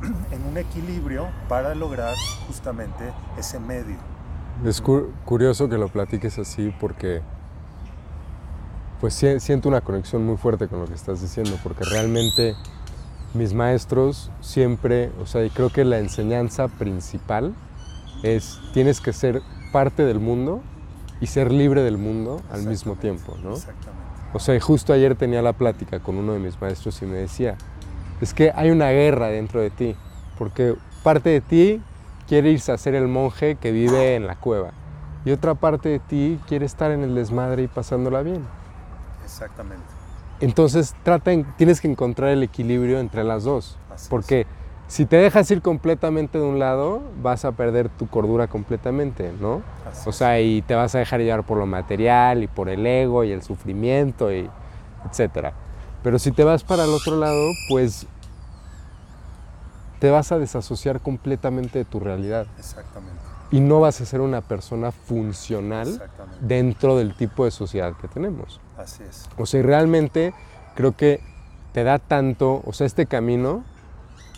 en 0.30 0.46
un 0.46 0.56
equilibrio 0.56 1.28
para 1.46 1.74
lograr 1.74 2.14
justamente 2.46 3.12
ese 3.38 3.60
medio. 3.60 3.96
Es 4.64 4.80
cu- 4.80 5.10
curioso 5.26 5.68
que 5.68 5.76
lo 5.76 5.88
platiques 5.88 6.38
así 6.38 6.74
porque 6.80 7.20
pues 9.00 9.12
si- 9.12 9.38
siento 9.40 9.68
una 9.68 9.82
conexión 9.82 10.24
muy 10.24 10.38
fuerte 10.38 10.66
con 10.68 10.80
lo 10.80 10.86
que 10.86 10.94
estás 10.94 11.20
diciendo, 11.20 11.58
porque 11.62 11.84
realmente 11.84 12.54
mis 13.34 13.52
maestros 13.52 14.30
siempre, 14.40 15.10
o 15.20 15.26
sea, 15.26 15.44
y 15.44 15.50
creo 15.50 15.70
que 15.70 15.84
la 15.84 15.98
enseñanza 15.98 16.68
principal 16.68 17.54
es 18.22 18.60
tienes 18.72 19.00
que 19.00 19.12
ser 19.12 19.42
parte 19.72 20.04
del 20.04 20.20
mundo 20.20 20.62
y 21.20 21.26
ser 21.26 21.52
libre 21.52 21.82
del 21.82 21.98
mundo 21.98 22.40
al 22.50 22.64
mismo 22.64 22.96
tiempo, 22.96 23.36
¿no? 23.42 23.54
Exactamente. 23.54 24.02
O 24.32 24.38
sea, 24.38 24.54
y 24.54 24.60
justo 24.60 24.92
ayer 24.92 25.14
tenía 25.14 25.42
la 25.42 25.52
plática 25.52 26.00
con 26.00 26.16
uno 26.16 26.32
de 26.32 26.38
mis 26.38 26.60
maestros 26.60 27.00
y 27.02 27.06
me 27.06 27.16
decía, 27.16 27.56
es 28.20 28.34
que 28.34 28.52
hay 28.54 28.70
una 28.70 28.90
guerra 28.90 29.28
dentro 29.28 29.60
de 29.60 29.70
ti, 29.70 29.96
porque 30.38 30.74
parte 31.02 31.30
de 31.30 31.40
ti 31.40 31.82
quiere 32.26 32.50
irse 32.50 32.72
a 32.72 32.78
ser 32.78 32.94
el 32.94 33.08
monje 33.08 33.56
que 33.56 33.70
vive 33.70 34.16
en 34.16 34.26
la 34.26 34.36
cueva 34.36 34.72
y 35.24 35.30
otra 35.30 35.54
parte 35.54 35.88
de 35.88 35.98
ti 35.98 36.40
quiere 36.46 36.66
estar 36.66 36.90
en 36.90 37.02
el 37.02 37.14
desmadre 37.14 37.62
y 37.62 37.68
pasándola 37.68 38.22
bien. 38.22 38.44
Exactamente. 39.24 39.93
Entonces 40.40 40.94
trata 41.02 41.32
tienes 41.56 41.80
que 41.80 41.88
encontrar 41.88 42.30
el 42.30 42.42
equilibrio 42.42 42.98
entre 42.98 43.24
las 43.24 43.44
dos, 43.44 43.78
porque 44.10 44.46
si 44.86 45.06
te 45.06 45.16
dejas 45.16 45.50
ir 45.50 45.62
completamente 45.62 46.38
de 46.38 46.44
un 46.44 46.58
lado, 46.58 47.00
vas 47.22 47.44
a 47.44 47.52
perder 47.52 47.88
tu 47.88 48.06
cordura 48.06 48.48
completamente, 48.48 49.32
¿no? 49.40 49.62
o 50.06 50.12
sea, 50.12 50.40
y 50.40 50.62
te 50.62 50.74
vas 50.74 50.94
a 50.94 50.98
dejar 50.98 51.20
llevar 51.20 51.44
por 51.44 51.58
lo 51.58 51.66
material 51.66 52.42
y 52.42 52.48
por 52.48 52.68
el 52.68 52.86
ego 52.86 53.24
y 53.24 53.32
el 53.32 53.42
sufrimiento 53.42 54.32
y 54.32 54.50
etcétera. 55.08 55.54
Pero 56.02 56.18
si 56.18 56.32
te 56.32 56.44
vas 56.44 56.64
para 56.64 56.84
el 56.84 56.90
otro 56.90 57.16
lado, 57.16 57.50
pues 57.68 58.06
te 60.00 60.10
vas 60.10 60.32
a 60.32 60.38
desasociar 60.38 61.00
completamente 61.00 61.78
de 61.78 61.84
tu 61.86 61.98
realidad. 61.98 62.46
Exactamente. 62.58 63.22
Y 63.50 63.60
no 63.60 63.80
vas 63.80 64.00
a 64.00 64.04
ser 64.04 64.20
una 64.20 64.42
persona 64.42 64.92
funcional 64.92 66.02
dentro 66.40 66.96
del 66.96 67.14
tipo 67.14 67.46
de 67.46 67.50
sociedad 67.50 67.94
que 67.96 68.08
tenemos. 68.08 68.60
Así 68.76 69.02
es. 69.02 69.28
O 69.36 69.46
sea, 69.46 69.62
realmente 69.62 70.34
creo 70.74 70.92
que 70.92 71.20
te 71.72 71.84
da 71.84 71.98
tanto, 71.98 72.62
o 72.64 72.72
sea, 72.72 72.86
este 72.86 73.06
camino 73.06 73.64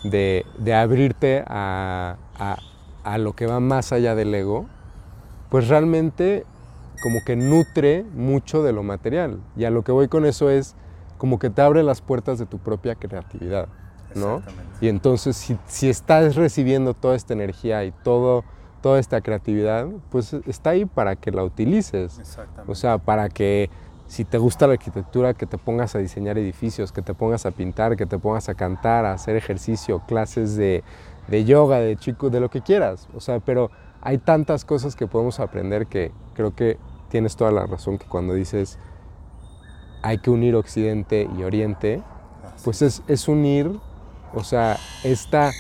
de, 0.05 0.45
abrirte 0.75 1.45
a, 1.47 2.17
a, 3.05 3.19
lo 3.19 3.35
que 3.35 3.47
va 3.47 3.61
más 3.61 3.93
allá 3.93 4.15
del 4.15 4.35
ego, 4.35 4.67
pues 5.51 5.69
realmente 5.69 6.45
como 7.03 7.23
que 7.25 7.37
nutre 7.37 8.05
mucho 8.15 8.63
de 8.63 8.73
lo 8.73 8.83
material. 8.83 9.41
Y 9.57 9.65
a 9.65 9.71
lo 9.71 9.83
que 9.83 9.93
voy 9.93 10.09
con 10.09 10.25
eso 10.25 10.51
es 10.51 10.75
como 11.19 11.39
que 11.39 11.51
te 11.51 11.63
abre 11.63 11.83
las 11.83 12.01
puertas 12.01 12.39
de 12.39 12.47
tu 12.47 12.59
propia 12.59 12.95
creatividad. 12.95 13.69
¿no? 14.15 14.43
Y 14.81 14.89
entonces 14.89 15.37
si, 15.37 15.59
si, 15.67 15.89
estás 15.89 16.37
recibiendo 16.37 16.95
toda 16.95 17.17
esta 17.17 17.35
energía 17.35 17.85
y 17.85 17.93
todo, 17.93 18.45
toda 18.81 18.99
esta 18.99 19.21
creatividad, 19.21 19.89
pues 20.11 20.33
está 20.47 20.71
ahí 20.71 20.85
para 20.85 21.17
que 21.17 21.31
la 21.31 21.45
utilices. 21.45 22.21
O 22.67 22.75
sea, 22.75 22.99
para 22.99 23.29
que 23.29 23.71
si 24.07 24.25
te 24.25 24.39
gusta 24.39 24.67
la 24.67 24.75
arquitectura, 24.75 25.35
que 25.35 25.47
te 25.47 25.59
pongas 25.59 25.95
a 25.95 25.99
diseñar 25.99 26.39
edificios, 26.39 26.93
que 26.93 27.03
te 27.03 27.15
pongas 27.15 27.47
a 27.47 27.51
pintar, 27.51 27.97
que 27.97 28.07
te 28.07 28.19
pongas 28.19 28.49
a 28.49 28.55
cantar, 28.55 29.05
a 29.05 29.13
hacer 29.13 29.37
ejercicio, 29.37 30.03
clases 30.07 30.57
de, 30.57 30.85
de 31.29 31.45
yoga, 31.45 31.79
de 31.81 31.97
chico, 31.97 32.31
de 32.31 32.41
lo 32.41 32.51
que 32.51 32.61
quieras. 32.61 33.09
O 33.15 33.21
sea, 33.21 33.41
pero 33.41 33.71
hay 34.01 34.19
tantas 34.19 34.65
cosas 34.65 34.95
que 34.97 35.07
podemos 35.07 35.41
aprender 35.41 35.87
que 35.87 36.13
creo 36.35 36.55
que 36.55 36.79
tienes 37.09 37.37
toda 37.37 37.51
la 37.51 37.67
razón 37.67 37.99
que 37.99 38.07
cuando 38.07 38.35
dices 38.35 38.79
hay 40.03 40.19
que 40.19 40.31
unir 40.31 40.55
Occidente 40.55 41.29
y 41.37 41.43
Oriente, 41.43 42.03
pues 42.63 42.83
es, 42.83 43.03
es 43.09 43.27
unir 43.27 43.81
o 44.37 44.45
sea, 44.45 44.79
esta, 45.03 45.51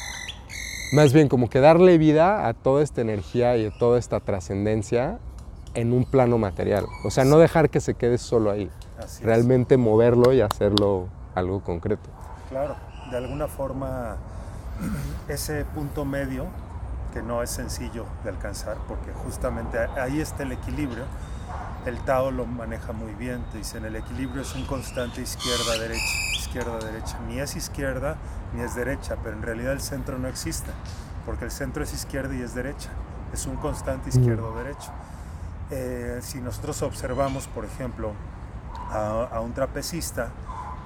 más 0.92 1.14
bien 1.14 1.28
como 1.28 1.48
que 1.48 1.60
darle 1.60 1.96
vida 1.96 2.46
a 2.46 2.52
toda 2.52 2.82
esta 2.82 3.00
energía 3.00 3.56
y 3.56 3.66
a 3.66 3.70
toda 3.70 3.98
esta 3.98 4.20
trascendencia 4.20 5.18
en 5.76 5.92
un 5.92 6.04
plano 6.04 6.38
material. 6.38 6.86
O 7.04 7.10
sea, 7.10 7.24
no 7.24 7.38
dejar 7.38 7.70
que 7.70 7.80
se 7.80 7.94
quede 7.94 8.18
solo 8.18 8.50
ahí. 8.50 8.70
Realmente 9.22 9.76
moverlo 9.76 10.32
y 10.32 10.40
hacerlo 10.40 11.06
algo 11.34 11.60
concreto. 11.62 12.10
Claro, 12.48 12.74
de 13.10 13.16
alguna 13.16 13.46
forma 13.46 14.16
ese 15.28 15.64
punto 15.64 16.04
medio 16.04 16.46
que 17.12 17.22
no 17.22 17.42
es 17.42 17.50
sencillo 17.50 18.04
de 18.24 18.30
alcanzar 18.30 18.76
porque 18.88 19.12
justamente 19.12 19.78
ahí 19.78 20.20
está 20.20 20.42
el 20.42 20.52
equilibrio 20.52 21.04
el 21.86 22.00
Tao 22.00 22.32
lo 22.32 22.46
maneja 22.46 22.92
muy 22.92 23.14
bien, 23.14 23.44
te 23.52 23.58
dicen 23.58 23.84
el 23.84 23.94
equilibrio 23.94 24.42
es 24.42 24.54
un 24.56 24.64
constante 24.64 25.20
izquierda-derecha, 25.20 26.02
izquierda-derecha, 26.36 27.18
ni 27.28 27.38
es 27.38 27.54
izquierda 27.54 28.16
ni 28.54 28.62
es 28.62 28.74
derecha, 28.74 29.16
pero 29.22 29.36
en 29.36 29.42
realidad 29.42 29.72
el 29.72 29.80
centro 29.80 30.18
no 30.18 30.26
existe, 30.26 30.70
porque 31.24 31.44
el 31.44 31.52
centro 31.52 31.84
es 31.84 31.94
izquierda 31.94 32.34
y 32.34 32.42
es 32.42 32.54
derecha, 32.54 32.90
es 33.32 33.46
un 33.46 33.56
constante 33.56 34.08
izquierdo-derecho. 34.08 34.90
Eh, 35.70 36.20
si 36.22 36.40
nosotros 36.40 36.82
observamos, 36.82 37.48
por 37.48 37.64
ejemplo, 37.64 38.12
a, 38.90 39.40
un 39.40 39.52
trapecista 39.52 40.30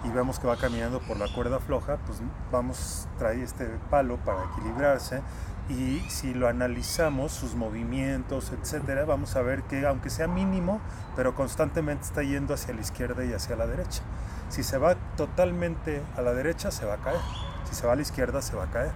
y 0.04 0.08
vemos 0.08 0.38
que 0.38 0.46
va 0.46 0.56
caminando 0.56 1.00
por 1.00 1.18
la 1.18 1.32
cuerda 1.34 1.60
floja, 1.60 1.98
pues 2.06 2.20
vamos, 2.50 3.06
trae 3.18 3.42
este 3.42 3.66
palo 3.90 4.16
para 4.24 4.44
equilibrarse 4.44 5.20
y 5.68 6.00
si 6.08 6.34
lo 6.34 6.48
analizamos, 6.48 7.32
sus 7.32 7.54
movimientos, 7.54 8.52
etcétera, 8.52 9.04
vamos 9.04 9.36
a 9.36 9.42
ver 9.42 9.62
que 9.64 9.86
aunque 9.86 10.10
sea 10.10 10.26
mínimo, 10.26 10.80
pero 11.14 11.34
constantemente 11.34 12.06
está 12.06 12.22
yendo 12.22 12.54
hacia 12.54 12.74
la 12.74 12.80
izquierda 12.80 13.24
y 13.24 13.32
hacia 13.32 13.56
la 13.56 13.66
derecha. 13.66 14.02
Si 14.48 14.62
se 14.64 14.78
va 14.78 14.96
totalmente 15.16 16.02
a 16.16 16.22
la 16.22 16.32
derecha, 16.32 16.70
se 16.70 16.86
va 16.86 16.94
a 16.94 16.98
caer. 16.98 17.20
Si 17.68 17.76
se 17.76 17.86
va 17.86 17.92
a 17.92 17.96
la 17.96 18.02
izquierda, 18.02 18.42
se 18.42 18.56
va 18.56 18.64
a 18.64 18.70
caer. 18.70 18.90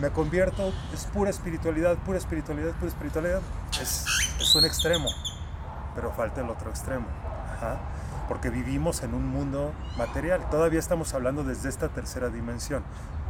Me 0.00 0.10
convierto, 0.10 0.72
es 0.94 1.04
pura 1.04 1.30
espiritualidad, 1.30 1.96
pura 1.98 2.16
espiritualidad, 2.16 2.72
pura 2.72 2.88
espiritualidad. 2.88 3.40
Es, 3.80 4.06
es 4.40 4.54
un 4.54 4.64
extremo, 4.64 5.08
pero 5.94 6.10
falta 6.12 6.40
el 6.40 6.48
otro 6.48 6.70
extremo. 6.70 7.06
Porque 8.28 8.48
vivimos 8.48 9.02
en 9.02 9.12
un 9.12 9.26
mundo 9.26 9.72
material. 9.98 10.48
Todavía 10.50 10.78
estamos 10.78 11.12
hablando 11.14 11.44
desde 11.44 11.68
esta 11.68 11.88
tercera 11.88 12.28
dimensión. 12.28 12.82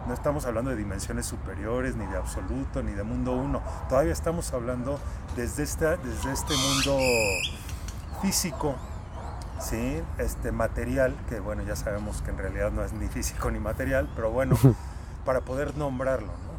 No 0.07 0.15
estamos 0.15 0.47
hablando 0.47 0.71
de 0.71 0.77
dimensiones 0.77 1.27
superiores, 1.27 1.97
ni 1.97 2.07
de 2.07 2.17
absoluto, 2.17 2.83
ni 2.83 2.93
de 2.93 3.03
mundo 3.03 3.33
uno. 3.33 3.63
Todavía 3.89 4.13
estamos 4.13 4.53
hablando 4.53 4.99
desde, 5.37 5.63
esta, 5.63 5.97
desde 5.97 6.33
este 6.33 6.55
mundo 6.57 6.99
físico, 8.23 8.77
¿sí? 9.61 10.03
este 10.19 10.53
material, 10.53 11.15
que 11.29 11.41
bueno, 11.41 11.63
ya 11.63 11.77
sabemos 11.77 12.23
que 12.23 12.31
en 12.31 12.39
realidad 12.39 12.71
no 12.71 12.85
es 12.85 12.93
ni 12.93 13.09
físico 13.09 13.51
ni 13.51 13.59
material, 13.59 14.09
pero 14.15 14.31
bueno, 14.31 14.57
para 15.25 15.41
poder 15.41 15.77
nombrarlo. 15.77 16.29
¿no? 16.29 16.50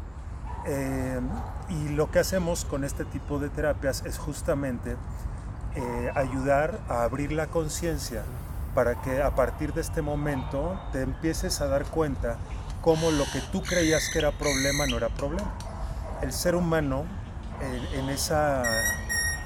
Eh, 0.64 1.20
y 1.70 1.88
lo 1.88 2.10
que 2.10 2.20
hacemos 2.20 2.64
con 2.64 2.84
este 2.84 3.04
tipo 3.04 3.38
de 3.38 3.48
terapias 3.48 4.04
es 4.06 4.18
justamente 4.18 4.96
eh, 5.74 6.12
ayudar 6.14 6.78
a 6.88 7.02
abrir 7.02 7.32
la 7.32 7.48
conciencia 7.48 8.22
para 8.74 9.00
que 9.02 9.22
a 9.22 9.34
partir 9.34 9.72
de 9.74 9.80
este 9.80 10.02
momento 10.02 10.78
te 10.92 11.02
empieces 11.02 11.60
a 11.60 11.66
dar 11.66 11.84
cuenta 11.84 12.36
cómo 12.80 13.10
lo 13.10 13.24
que 13.32 13.40
tú 13.50 13.62
creías 13.62 14.08
que 14.12 14.18
era 14.18 14.32
problema 14.32 14.86
no 14.86 14.96
era 14.96 15.08
problema. 15.08 15.52
El 16.20 16.32
ser 16.32 16.54
humano, 16.54 17.04
en, 17.94 18.08
esa 18.08 18.62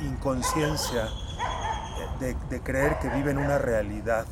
inconsciencia 0.00 1.08
de, 2.20 2.60
creer 2.60 2.98
que 2.98 3.08
vive 3.08 3.30
en 3.30 3.38
una 3.38 3.58
realidad, 3.58 4.26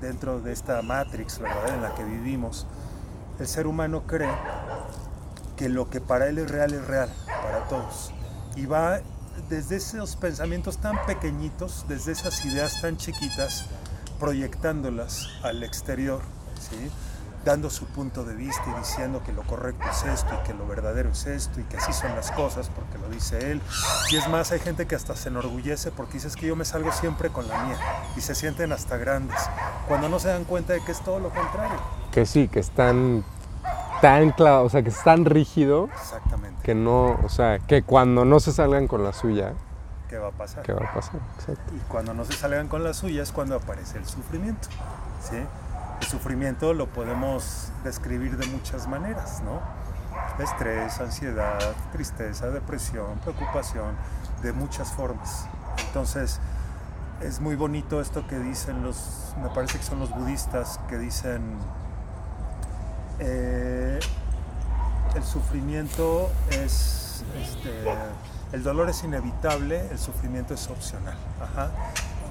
dentro 0.00 0.40
de 0.40 0.52
esta 0.52 0.82
matrix 0.82 1.38
¿verdad? 1.38 1.74
en 1.74 1.82
la 1.82 1.94
que 1.94 2.04
vivimos, 2.04 2.66
el 3.38 3.46
ser 3.46 3.66
humano 3.66 4.02
cree 4.06 4.32
que 5.56 5.68
lo 5.68 5.88
que 5.90 6.00
para 6.00 6.26
él 6.28 6.38
es 6.38 6.50
real 6.50 6.72
es 6.72 6.86
real, 6.86 7.10
para 7.26 7.64
todos. 7.68 8.12
Y 8.56 8.66
va 8.66 9.00
desde 9.48 9.76
esos 9.76 10.16
pensamientos 10.16 10.78
tan 10.78 11.04
pequeñitos, 11.06 11.84
desde 11.88 12.12
esas 12.12 12.44
ideas 12.44 12.80
tan 12.80 12.96
chiquitas, 12.96 13.66
proyectándolas 14.18 15.28
al 15.42 15.62
exterior. 15.62 16.20
¿sí? 16.58 16.90
dando 17.46 17.70
su 17.70 17.86
punto 17.86 18.24
de 18.24 18.34
vista 18.34 18.64
y 18.74 18.78
diciendo 18.80 19.22
que 19.24 19.32
lo 19.32 19.42
correcto 19.44 19.84
es 19.88 20.02
esto 20.02 20.34
y 20.34 20.46
que 20.46 20.52
lo 20.52 20.66
verdadero 20.66 21.10
es 21.10 21.26
esto 21.26 21.60
y 21.60 21.62
que 21.62 21.76
así 21.76 21.92
son 21.92 22.14
las 22.16 22.32
cosas 22.32 22.68
porque 22.74 22.98
lo 22.98 23.08
dice 23.08 23.52
él. 23.52 23.62
Y 24.10 24.16
es 24.16 24.28
más, 24.28 24.50
hay 24.50 24.58
gente 24.58 24.86
que 24.86 24.96
hasta 24.96 25.14
se 25.14 25.28
enorgullece 25.28 25.92
porque 25.92 26.14
dices 26.14 26.34
que 26.34 26.48
yo 26.48 26.56
me 26.56 26.64
salgo 26.64 26.90
siempre 26.90 27.30
con 27.30 27.46
la 27.46 27.62
mía 27.64 27.78
y 28.16 28.20
se 28.20 28.34
sienten 28.34 28.72
hasta 28.72 28.96
grandes, 28.96 29.38
cuando 29.86 30.08
no 30.08 30.18
se 30.18 30.26
dan 30.26 30.42
cuenta 30.42 30.72
de 30.72 30.84
que 30.84 30.90
es 30.90 31.00
todo 31.04 31.20
lo 31.20 31.30
contrario. 31.30 31.78
Que 32.10 32.26
sí, 32.26 32.48
que 32.48 32.58
están 32.58 33.24
tan 34.00 34.30
claro, 34.30 34.64
o 34.64 34.68
sea, 34.68 34.82
que 34.82 34.90
es 34.90 35.02
tan 35.02 35.24
rígido. 35.24 35.88
Exactamente. 35.92 36.62
Que 36.62 36.74
no, 36.74 37.18
o 37.22 37.28
sea, 37.28 37.58
que 37.58 37.82
cuando 37.82 38.24
no 38.24 38.40
se 38.40 38.52
salgan 38.52 38.86
con 38.88 39.04
la 39.04 39.12
suya. 39.12 39.52
¿Qué 40.08 40.18
va 40.18 40.28
a 40.28 40.32
pasar? 40.32 40.62
¿Qué 40.62 40.72
va 40.72 40.86
a 40.86 40.94
pasar? 40.94 41.20
Exacto. 41.38 41.74
Y 41.74 41.78
cuando 41.88 42.14
no 42.14 42.24
se 42.24 42.32
salgan 42.32 42.68
con 42.68 42.84
la 42.84 42.94
suya 42.94 43.22
es 43.22 43.32
cuando 43.32 43.56
aparece 43.56 43.98
el 43.98 44.06
sufrimiento. 44.06 44.68
¿sí? 45.20 45.36
El 46.00 46.06
sufrimiento 46.06 46.74
lo 46.74 46.86
podemos 46.86 47.72
describir 47.82 48.36
de 48.36 48.46
muchas 48.46 48.86
maneras, 48.86 49.42
¿no? 49.42 49.60
Estrés, 50.42 51.00
ansiedad, 51.00 51.58
tristeza, 51.92 52.48
depresión, 52.50 53.18
preocupación, 53.20 53.96
de 54.42 54.52
muchas 54.52 54.92
formas. 54.92 55.46
Entonces, 55.88 56.40
es 57.22 57.40
muy 57.40 57.56
bonito 57.56 58.00
esto 58.00 58.26
que 58.26 58.38
dicen 58.38 58.82
los, 58.82 59.34
me 59.42 59.48
parece 59.48 59.78
que 59.78 59.84
son 59.84 60.00
los 60.00 60.10
budistas, 60.10 60.78
que 60.88 60.98
dicen, 60.98 61.56
eh, 63.20 63.98
el 65.14 65.24
sufrimiento 65.24 66.30
es, 66.50 67.24
este, 67.40 67.70
el 68.52 68.62
dolor 68.62 68.90
es 68.90 69.02
inevitable, 69.04 69.80
el 69.90 69.98
sufrimiento 69.98 70.54
es 70.54 70.68
opcional. 70.68 71.16
Ajá 71.40 71.70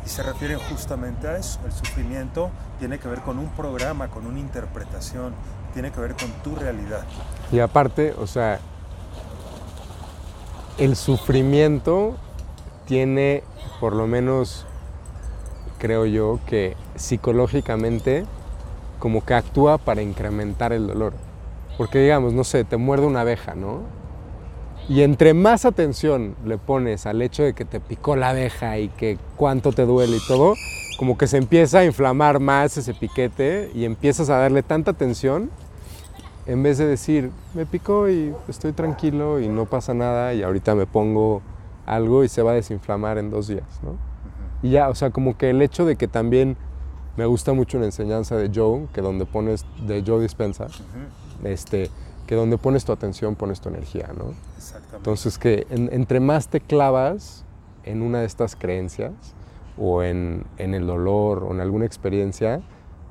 y 0.06 0.10
se 0.10 0.24
refieren 0.24 0.60
justamente 0.60 1.28
a 1.28 1.38
eso. 1.38 1.60
El 1.66 1.72
sufrimiento 1.72 2.52
tiene 2.80 3.00
que 3.00 3.08
ver 3.08 3.22
con 3.22 3.40
un 3.40 3.50
programa, 3.50 4.10
con 4.10 4.26
una 4.28 4.40
interpretación, 4.40 5.34
tiene 5.74 5.92
que 5.92 6.00
ver 6.00 6.16
con 6.16 6.30
tu 6.44 6.56
realidad. 6.56 7.04
Y 7.52 7.60
aparte, 7.60 8.14
o 8.18 8.28
sea, 8.28 8.60
el 10.78 10.96
sufrimiento 10.96 12.16
tiene, 12.86 13.44
por 13.80 13.94
lo 13.94 14.06
menos, 14.06 14.66
creo 15.80 16.06
yo, 16.06 16.40
que 16.46 16.78
psicológicamente 16.96 18.26
como 19.00 19.24
que 19.24 19.34
actúa 19.34 19.78
para 19.78 20.02
incrementar 20.02 20.74
el 20.74 20.88
dolor. 20.88 21.14
Porque 21.78 22.00
digamos, 22.00 22.34
no 22.34 22.44
sé, 22.44 22.64
te 22.64 22.78
muerde 22.78 23.06
una 23.06 23.22
abeja, 23.22 23.56
¿no? 23.56 23.82
Y 24.88 25.02
entre 25.02 25.34
más 25.34 25.66
atención 25.66 26.36
le 26.46 26.58
pones 26.58 27.06
al 27.06 27.22
hecho 27.22 27.44
de 27.44 27.54
que 27.54 27.66
te 27.66 27.80
picó 27.80 28.16
la 28.16 28.30
abeja 28.30 28.78
y 28.78 28.90
que 28.90 29.18
cuánto 29.36 29.72
te 29.72 29.86
duele 29.86 30.18
y 30.18 30.28
todo, 30.28 30.54
como 30.98 31.18
que 31.18 31.28
se 31.28 31.38
empieza 31.38 31.80
a 31.80 31.86
inflamar 31.86 32.40
más 32.40 32.78
ese 32.78 32.94
piquete 32.94 33.72
y 33.74 33.86
empiezas 33.86 34.30
a 34.30 34.38
darle 34.38 34.62
tanta 34.62 34.92
atención 34.92 35.50
en 36.46 36.62
vez 36.62 36.78
de 36.78 36.86
decir, 36.86 37.32
me 37.56 37.66
picó 37.66 38.08
y 38.08 38.34
estoy 38.48 38.72
tranquilo 38.72 39.40
y 39.40 39.48
no 39.48 39.66
pasa 39.66 39.94
nada 39.94 40.34
y 40.34 40.44
ahorita 40.44 40.76
me 40.76 40.86
pongo 40.86 41.42
algo 41.86 42.24
y 42.24 42.30
se 42.30 42.44
va 42.44 42.52
a 42.52 42.56
desinflamar 42.56 43.18
en 43.18 43.32
dos 43.32 43.48
días, 43.48 43.66
¿no? 43.82 43.98
Y 44.62 44.72
ya, 44.72 44.90
o 44.90 44.96
sea, 44.96 45.10
como 45.10 45.38
que 45.38 45.50
el 45.50 45.62
hecho 45.62 45.86
de 45.86 45.96
que 45.96 46.08
también 46.08 46.58
me 47.18 47.26
gusta 47.26 47.54
mucho 47.54 47.78
una 47.78 47.86
enseñanza 47.86 48.36
de 48.36 48.52
Joe, 48.54 48.88
que 48.94 49.02
donde 49.02 49.26
pones, 49.26 49.66
de 49.86 50.04
Joe 50.06 50.22
Dispensa, 50.22 50.68
este, 51.44 51.90
que 52.28 52.36
donde 52.36 52.58
pones 52.58 52.86
tu 52.86 52.92
atención 52.92 53.36
pones 53.36 53.62
tu 53.62 53.70
energía, 53.70 54.10
¿no? 54.18 54.34
Exactamente. 54.58 54.98
Entonces 54.98 55.38
que 55.38 55.68
entre 55.70 56.20
más 56.20 56.48
te 56.48 56.60
clavas 56.60 57.46
en 57.84 58.02
una 58.02 58.20
de 58.20 58.26
estas 58.26 58.56
creencias 58.56 59.14
o 59.78 60.04
en, 60.04 60.46
en 60.58 60.74
el 60.74 60.88
dolor 60.88 61.44
o 61.44 61.52
en 61.52 61.62
alguna 61.62 61.86
experiencia, 61.86 62.62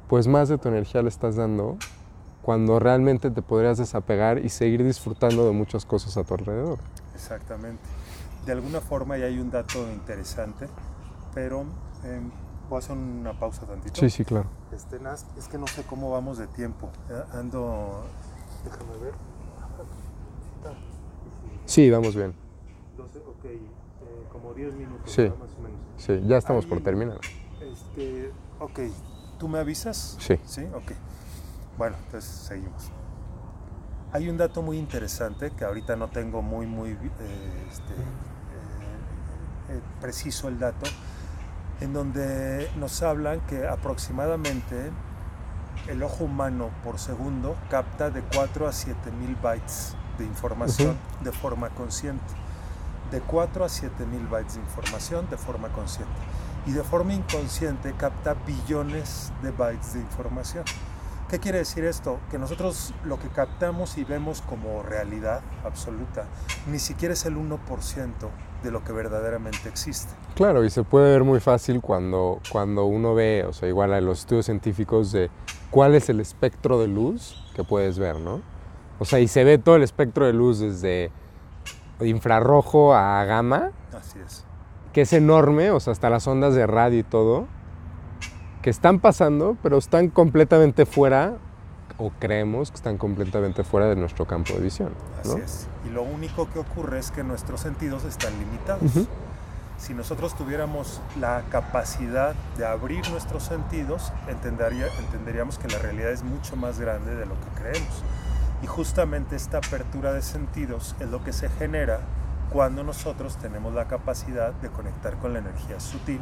pues 0.09 0.27
más 0.27 0.49
de 0.49 0.59
tu 0.59 0.69
energía 0.69 1.03
le 1.03 1.09
estás 1.09 1.37
dando 1.37 1.77
cuando 2.43 2.79
realmente 2.79 3.31
te 3.31 3.41
podrías 3.41 3.79
desapegar 3.79 4.45
y 4.45 4.51
seguir 4.51 4.85
disfrutando 4.85 5.47
de 5.47 5.53
muchas 5.53 5.87
cosas 5.87 6.17
a 6.19 6.25
tu 6.25 6.35
alrededor. 6.35 6.79
Exactamente. 7.15 7.83
De 8.45 8.53
alguna 8.53 8.83
forma 8.83 9.17
ya 9.17 9.27
hay 9.27 9.39
un 9.39 9.51
dato 9.51 9.91
interesante, 9.91 10.67
pero 11.35 11.65
eh, 12.05 12.21
voy 12.69 12.77
a 12.77 12.79
hacer 12.79 12.97
una 12.97 13.39
pausa 13.39 13.67
tantito. 13.67 14.01
Sí, 14.01 14.11
sí, 14.11 14.25
claro. 14.25 14.49
Este, 14.73 14.99
es 15.39 15.49
que 15.49 15.59
no 15.59 15.67
sé 15.67 15.83
cómo 15.85 16.11
vamos 16.11 16.39
de 16.39 16.47
tiempo. 16.49 16.91
Eh, 17.11 17.23
Ando, 17.33 18.05
déjame 18.65 18.99
ver. 19.05 19.15
Sí, 21.67 21.91
vamos 21.91 22.15
bien. 22.15 22.35
12, 22.97 23.19
ok, 23.19 23.45
eh, 23.45 23.59
como 24.31 24.53
10 24.53 24.75
minutos, 24.75 25.11
Sí. 25.11 25.23
más 25.23 25.51
o 25.59 25.63
menos. 25.63 25.79
Sí, 25.97 26.21
ya 26.27 26.37
estamos 26.37 26.67
por 26.67 26.81
terminar. 26.83 27.19
Este, 27.61 28.31
ok, 28.61 28.81
¿tú 29.39 29.49
me 29.49 29.59
avisas? 29.59 30.17
Sí. 30.21 30.39
Sí, 30.45 30.65
ok. 30.75 30.93
Bueno, 31.79 31.97
entonces 32.05 32.31
seguimos. 32.31 32.91
Hay 34.13 34.29
un 34.29 34.37
dato 34.37 34.63
muy 34.63 34.79
interesante 34.79 35.51
que 35.51 35.65
ahorita 35.65 35.97
no 35.97 36.09
tengo 36.09 36.41
muy, 36.43 36.67
muy 36.67 36.91
eh, 36.91 37.67
este, 37.71 37.95
eh, 39.71 39.81
preciso 40.01 40.49
el 40.49 40.59
dato, 40.59 40.87
en 41.81 41.93
donde 41.93 42.71
nos 42.77 43.03
hablan 43.03 43.41
que 43.43 43.67
aproximadamente 43.67 44.91
el 45.89 46.03
ojo 46.03 46.25
humano 46.25 46.71
por 46.83 46.99
segundo 46.99 47.57
capta 47.69 48.11
de 48.11 48.23
4 48.23 48.69
a 48.69 48.73
7 48.73 49.11
mil 49.13 49.37
bytes 49.37 49.97
de 50.19 50.25
información 50.25 50.97
de 51.23 51.33
forma 51.33 51.71
consciente. 51.71 52.25
De 53.11 53.21
4 53.21 53.65
a 53.65 53.69
7 53.69 54.07
mil 54.07 54.27
bytes 54.27 54.55
de 54.55 54.61
información 54.61 55.29
de 55.29 55.37
forma 55.37 55.69
consciente. 55.69 56.13
Y 56.67 56.73
de 56.73 56.83
forma 56.83 57.13
inconsciente 57.13 57.93
capta 57.93 58.35
billones 58.47 59.33
de 59.43 59.51
bytes 59.51 59.95
de 59.95 60.01
información. 60.01 60.65
¿Qué 61.29 61.39
quiere 61.39 61.59
decir 61.59 61.85
esto? 61.85 62.21
Que 62.31 62.39
nosotros 62.39 62.95
lo 63.05 63.19
que 63.19 63.29
captamos 63.29 63.99
y 63.99 64.05
vemos 64.05 64.43
como 64.43 64.83
realidad 64.83 65.41
absoluta 65.65 66.27
ni 66.67 66.79
siquiera 66.79 67.15
es 67.15 67.25
el 67.27 67.37
1% 67.37 67.59
de 68.63 68.71
lo 68.71 68.85
que 68.85 68.93
verdaderamente 68.93 69.69
existe. 69.69 70.13
Claro, 70.35 70.65
y 70.65 70.71
se 70.71 70.83
puede 70.83 71.13
ver 71.13 71.23
muy 71.23 71.39
fácil 71.39 71.81
cuando, 71.81 72.41
cuando 72.51 72.87
uno 72.87 73.15
ve, 73.15 73.45
o 73.49 73.53
sea, 73.53 73.69
igual 73.69 73.93
a 73.93 74.01
los 74.01 74.21
estudios 74.21 74.47
científicos 74.47 75.13
de 75.13 75.31
cuál 75.71 75.95
es 75.95 76.09
el 76.09 76.19
espectro 76.21 76.81
de 76.81 76.89
luz 76.89 77.45
que 77.55 77.63
puedes 77.63 77.99
ver, 77.99 78.19
¿no? 78.19 78.41
O 78.99 79.05
sea, 79.05 79.21
y 79.21 79.29
se 79.29 79.45
ve 79.45 79.59
todo 79.59 79.77
el 79.77 79.83
espectro 79.83 80.27
de 80.27 80.33
luz 80.33 80.59
desde 80.59 81.13
infrarrojo 82.01 82.95
a 82.95 83.25
gamma, 83.25 83.71
Así 83.97 84.19
es. 84.19 84.45
que 84.93 85.03
es 85.03 85.13
enorme, 85.13 85.71
o 85.71 85.79
sea, 85.79 85.93
hasta 85.93 86.11
las 86.11 86.27
ondas 86.27 86.55
de 86.55 86.67
radio 86.67 86.99
y 86.99 87.05
todo, 87.05 87.47
que 88.63 88.71
están 88.71 88.99
pasando, 88.99 89.57
pero 89.63 89.79
están 89.79 90.09
completamente 90.09 90.87
fuera, 90.87 91.35
o 91.97 92.11
creemos 92.19 92.71
que 92.71 92.77
están 92.77 92.99
completamente 92.99 93.63
fuera 93.63 93.87
de 93.87 93.95
nuestro 93.95 94.27
campo 94.27 94.55
de 94.55 94.61
visión. 94.61 94.93
¿no? 95.25 95.33
Así 95.33 95.41
es. 95.41 95.69
Y 95.87 95.91
lo 95.91 96.03
único 96.03 96.51
que 96.51 96.59
ocurre 96.59 96.99
es 96.99 97.13
que 97.13 97.23
nuestros 97.23 97.61
sentidos 97.61 98.05
están 98.05 98.33
limitados. 98.39 99.07
Si 99.77 99.93
nosotros 99.93 100.35
tuviéramos 100.37 101.01
la 101.19 101.43
capacidad 101.51 102.35
de 102.57 102.67
abrir 102.67 103.09
nuestros 103.11 103.43
sentidos, 103.43 104.13
entendería- 104.29 104.89
entenderíamos 104.99 105.59
que 105.59 105.69
la 105.69 105.79
realidad 105.79 106.11
es 106.11 106.23
mucho 106.23 106.57
más 106.57 106.79
grande 106.79 107.15
de 107.15 107.27
lo 107.27 107.35
que 107.35 107.61
creemos. 107.61 108.03
Y 108.63 108.67
justamente 108.67 109.37
esta 109.37 109.59
apertura 109.59 110.13
de 110.13 110.23
sentidos 110.23 110.97
es 111.01 111.09
lo 111.09 111.23
que 111.23 111.33
se 111.33 111.49
genera 111.51 112.01
cuando 112.51 112.85
nosotros 112.85 113.37
tenemos 113.37 113.75
la 113.75 113.87
capacidad 113.89 114.53
de 114.55 114.69
conectar 114.69 115.17
con 115.19 115.33
la 115.33 115.41
energía 115.41 115.81
sutil 115.81 116.21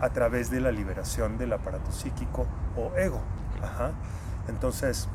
a 0.00 0.10
través 0.10 0.50
de 0.50 0.60
la 0.60 0.72
liberación 0.72 1.38
del 1.38 1.52
aparato 1.52 1.92
psíquico 1.92 2.46
o 2.76 2.94
ego. 2.96 3.20
Entonces, 4.48 5.08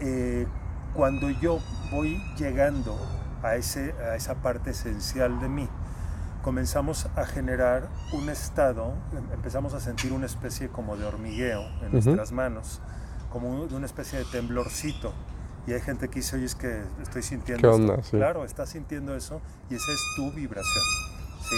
eh, 0.00 0.46
cuando 0.94 1.30
yo 1.30 1.58
voy 1.90 2.22
llegando 2.36 2.94
a, 3.42 3.56
ese, 3.56 3.94
a 4.02 4.14
esa 4.16 4.34
parte 4.34 4.70
esencial 4.70 5.40
de 5.40 5.48
mí, 5.48 5.68
comenzamos 6.44 7.06
a 7.16 7.24
generar 7.24 7.88
un 8.12 8.28
estado, 8.28 8.92
em- 9.16 9.32
empezamos 9.32 9.72
a 9.72 9.80
sentir 9.80 10.12
una 10.12 10.26
especie 10.26 10.68
como 10.68 10.96
de 10.98 11.06
hormigueo 11.06 11.62
en 11.80 11.86
Ujú. 11.86 11.92
nuestras 11.92 12.32
manos, 12.32 12.80
como 13.30 13.48
un- 13.50 13.66
de 13.68 13.74
una 13.74 13.86
especie 13.86 14.18
de 14.18 14.26
temblorcito. 14.26 15.14
Y 15.66 15.72
hay 15.72 15.80
gente 15.80 16.08
que 16.08 16.16
dice, 16.16 16.36
oye, 16.36 16.44
es 16.44 16.54
que 16.54 16.82
estoy 17.02 17.22
sintiendo 17.22 17.62
¿Qué 17.62 17.74
esto". 17.74 17.92
onda? 17.92 18.02
Sí. 18.04 18.10
Claro, 18.18 18.44
estás 18.44 18.68
sintiendo 18.68 19.16
eso 19.16 19.40
y 19.70 19.74
esa 19.76 19.90
es 19.90 20.00
tu 20.16 20.30
vibración. 20.32 20.84
¿sí? 21.48 21.56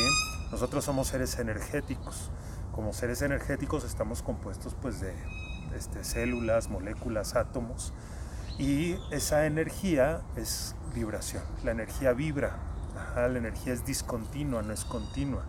Nosotros 0.52 0.84
somos 0.84 1.08
seres 1.08 1.36
energéticos. 1.40 2.30
Como 2.72 2.92
seres 2.92 3.22
energéticos 3.22 3.82
estamos 3.84 4.22
compuestos 4.22 4.76
pues 4.80 5.00
de 5.00 5.12
este, 5.76 6.04
células, 6.04 6.68
moléculas, 6.70 7.34
átomos. 7.34 7.92
Y 8.58 8.96
esa 9.10 9.46
energía 9.46 10.20
es 10.36 10.76
vibración. 10.94 11.42
La 11.64 11.72
energía 11.72 12.12
vibra. 12.12 12.56
La 13.14 13.26
energía 13.26 13.72
es 13.72 13.84
discontinua, 13.84 14.62
no 14.62 14.72
es 14.72 14.84
continua. 14.84 15.42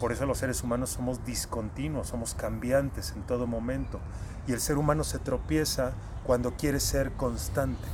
Por 0.00 0.12
eso 0.12 0.26
los 0.26 0.38
seres 0.38 0.62
humanos 0.62 0.90
somos 0.90 1.24
discontinuos, 1.24 2.08
somos 2.08 2.34
cambiantes 2.34 3.12
en 3.16 3.22
todo 3.22 3.46
momento. 3.46 3.98
Y 4.46 4.52
el 4.52 4.60
ser 4.60 4.78
humano 4.78 5.02
se 5.02 5.18
tropieza 5.18 5.92
cuando 6.24 6.52
quiere 6.52 6.78
ser 6.80 7.12
constante 7.12 7.88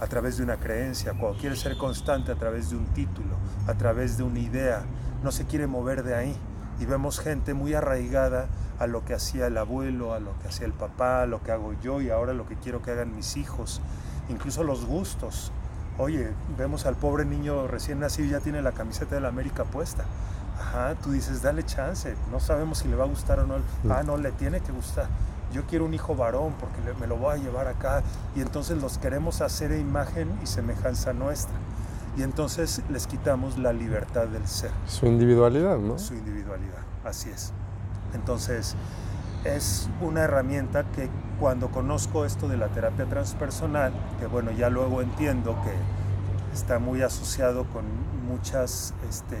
a 0.00 0.06
través 0.06 0.36
de 0.36 0.44
una 0.44 0.56
creencia, 0.56 1.12
cuando 1.18 1.38
quiere 1.38 1.56
ser 1.56 1.76
constante 1.76 2.32
a 2.32 2.34
través 2.36 2.70
de 2.70 2.76
un 2.76 2.86
título, 2.86 3.36
a 3.66 3.74
través 3.74 4.16
de 4.16 4.22
una 4.22 4.38
idea. 4.38 4.82
No 5.22 5.32
se 5.32 5.46
quiere 5.46 5.66
mover 5.66 6.02
de 6.02 6.14
ahí. 6.14 6.36
Y 6.78 6.86
vemos 6.86 7.20
gente 7.20 7.52
muy 7.52 7.74
arraigada 7.74 8.48
a 8.78 8.86
lo 8.86 9.04
que 9.04 9.12
hacía 9.12 9.46
el 9.46 9.58
abuelo, 9.58 10.14
a 10.14 10.20
lo 10.20 10.38
que 10.40 10.48
hacía 10.48 10.66
el 10.66 10.72
papá, 10.72 11.22
a 11.22 11.26
lo 11.26 11.42
que 11.42 11.52
hago 11.52 11.74
yo 11.82 12.00
y 12.00 12.08
ahora 12.08 12.32
lo 12.32 12.46
que 12.46 12.56
quiero 12.56 12.80
que 12.80 12.90
hagan 12.90 13.14
mis 13.14 13.36
hijos. 13.36 13.82
Incluso 14.30 14.64
los 14.64 14.86
gustos. 14.86 15.52
Oye, 16.00 16.30
vemos 16.56 16.86
al 16.86 16.94
pobre 16.94 17.26
niño 17.26 17.66
recién 17.66 18.00
nacido 18.00 18.26
y 18.26 18.30
ya 18.30 18.40
tiene 18.40 18.62
la 18.62 18.72
camiseta 18.72 19.16
de 19.16 19.20
la 19.20 19.28
América 19.28 19.64
puesta. 19.64 20.04
Ajá, 20.58 20.94
tú 20.94 21.12
dices, 21.12 21.42
dale 21.42 21.62
chance, 21.62 22.14
no 22.32 22.40
sabemos 22.40 22.78
si 22.78 22.88
le 22.88 22.96
va 22.96 23.04
a 23.04 23.06
gustar 23.06 23.40
o 23.40 23.46
no. 23.46 23.56
Ah, 23.90 24.02
no, 24.02 24.16
le 24.16 24.32
tiene 24.32 24.60
que 24.60 24.72
gustar. 24.72 25.08
Yo 25.52 25.66
quiero 25.66 25.84
un 25.84 25.92
hijo 25.92 26.14
varón 26.16 26.54
porque 26.58 26.78
me 26.98 27.06
lo 27.06 27.16
voy 27.16 27.34
a 27.34 27.36
llevar 27.36 27.66
acá. 27.66 28.02
Y 28.34 28.40
entonces 28.40 28.80
los 28.80 28.96
queremos 28.96 29.42
hacer 29.42 29.72
a 29.72 29.76
imagen 29.76 30.30
y 30.42 30.46
semejanza 30.46 31.12
nuestra. 31.12 31.54
Y 32.16 32.22
entonces 32.22 32.80
les 32.88 33.06
quitamos 33.06 33.58
la 33.58 33.74
libertad 33.74 34.26
del 34.26 34.48
ser 34.48 34.70
Su 34.86 35.04
individualidad, 35.04 35.76
¿no? 35.76 35.98
su 35.98 36.14
individualidad. 36.14 36.78
Así 37.04 37.28
es. 37.28 37.52
Entonces, 38.14 38.74
es 39.44 39.88
una 40.00 40.22
herramienta 40.22 40.84
que 40.92 41.08
cuando 41.38 41.70
conozco 41.70 42.24
esto 42.24 42.48
de 42.48 42.56
la 42.56 42.68
terapia 42.68 43.06
transpersonal, 43.06 43.92
que 44.18 44.26
bueno, 44.26 44.50
ya 44.50 44.68
luego 44.68 45.00
entiendo 45.00 45.56
que 45.64 45.72
está 46.54 46.78
muy 46.78 47.02
asociado 47.02 47.64
con 47.64 47.84
muchas 48.28 48.94
este, 49.08 49.36
eh, 49.36 49.40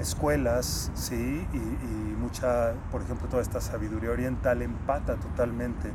escuelas, 0.00 0.90
¿sí? 0.94 1.46
Y, 1.52 2.02
mucha, 2.22 2.74
por 2.92 3.02
ejemplo, 3.02 3.26
toda 3.28 3.42
esta 3.42 3.60
sabiduría 3.60 4.10
oriental 4.10 4.62
empata 4.62 5.16
totalmente 5.16 5.90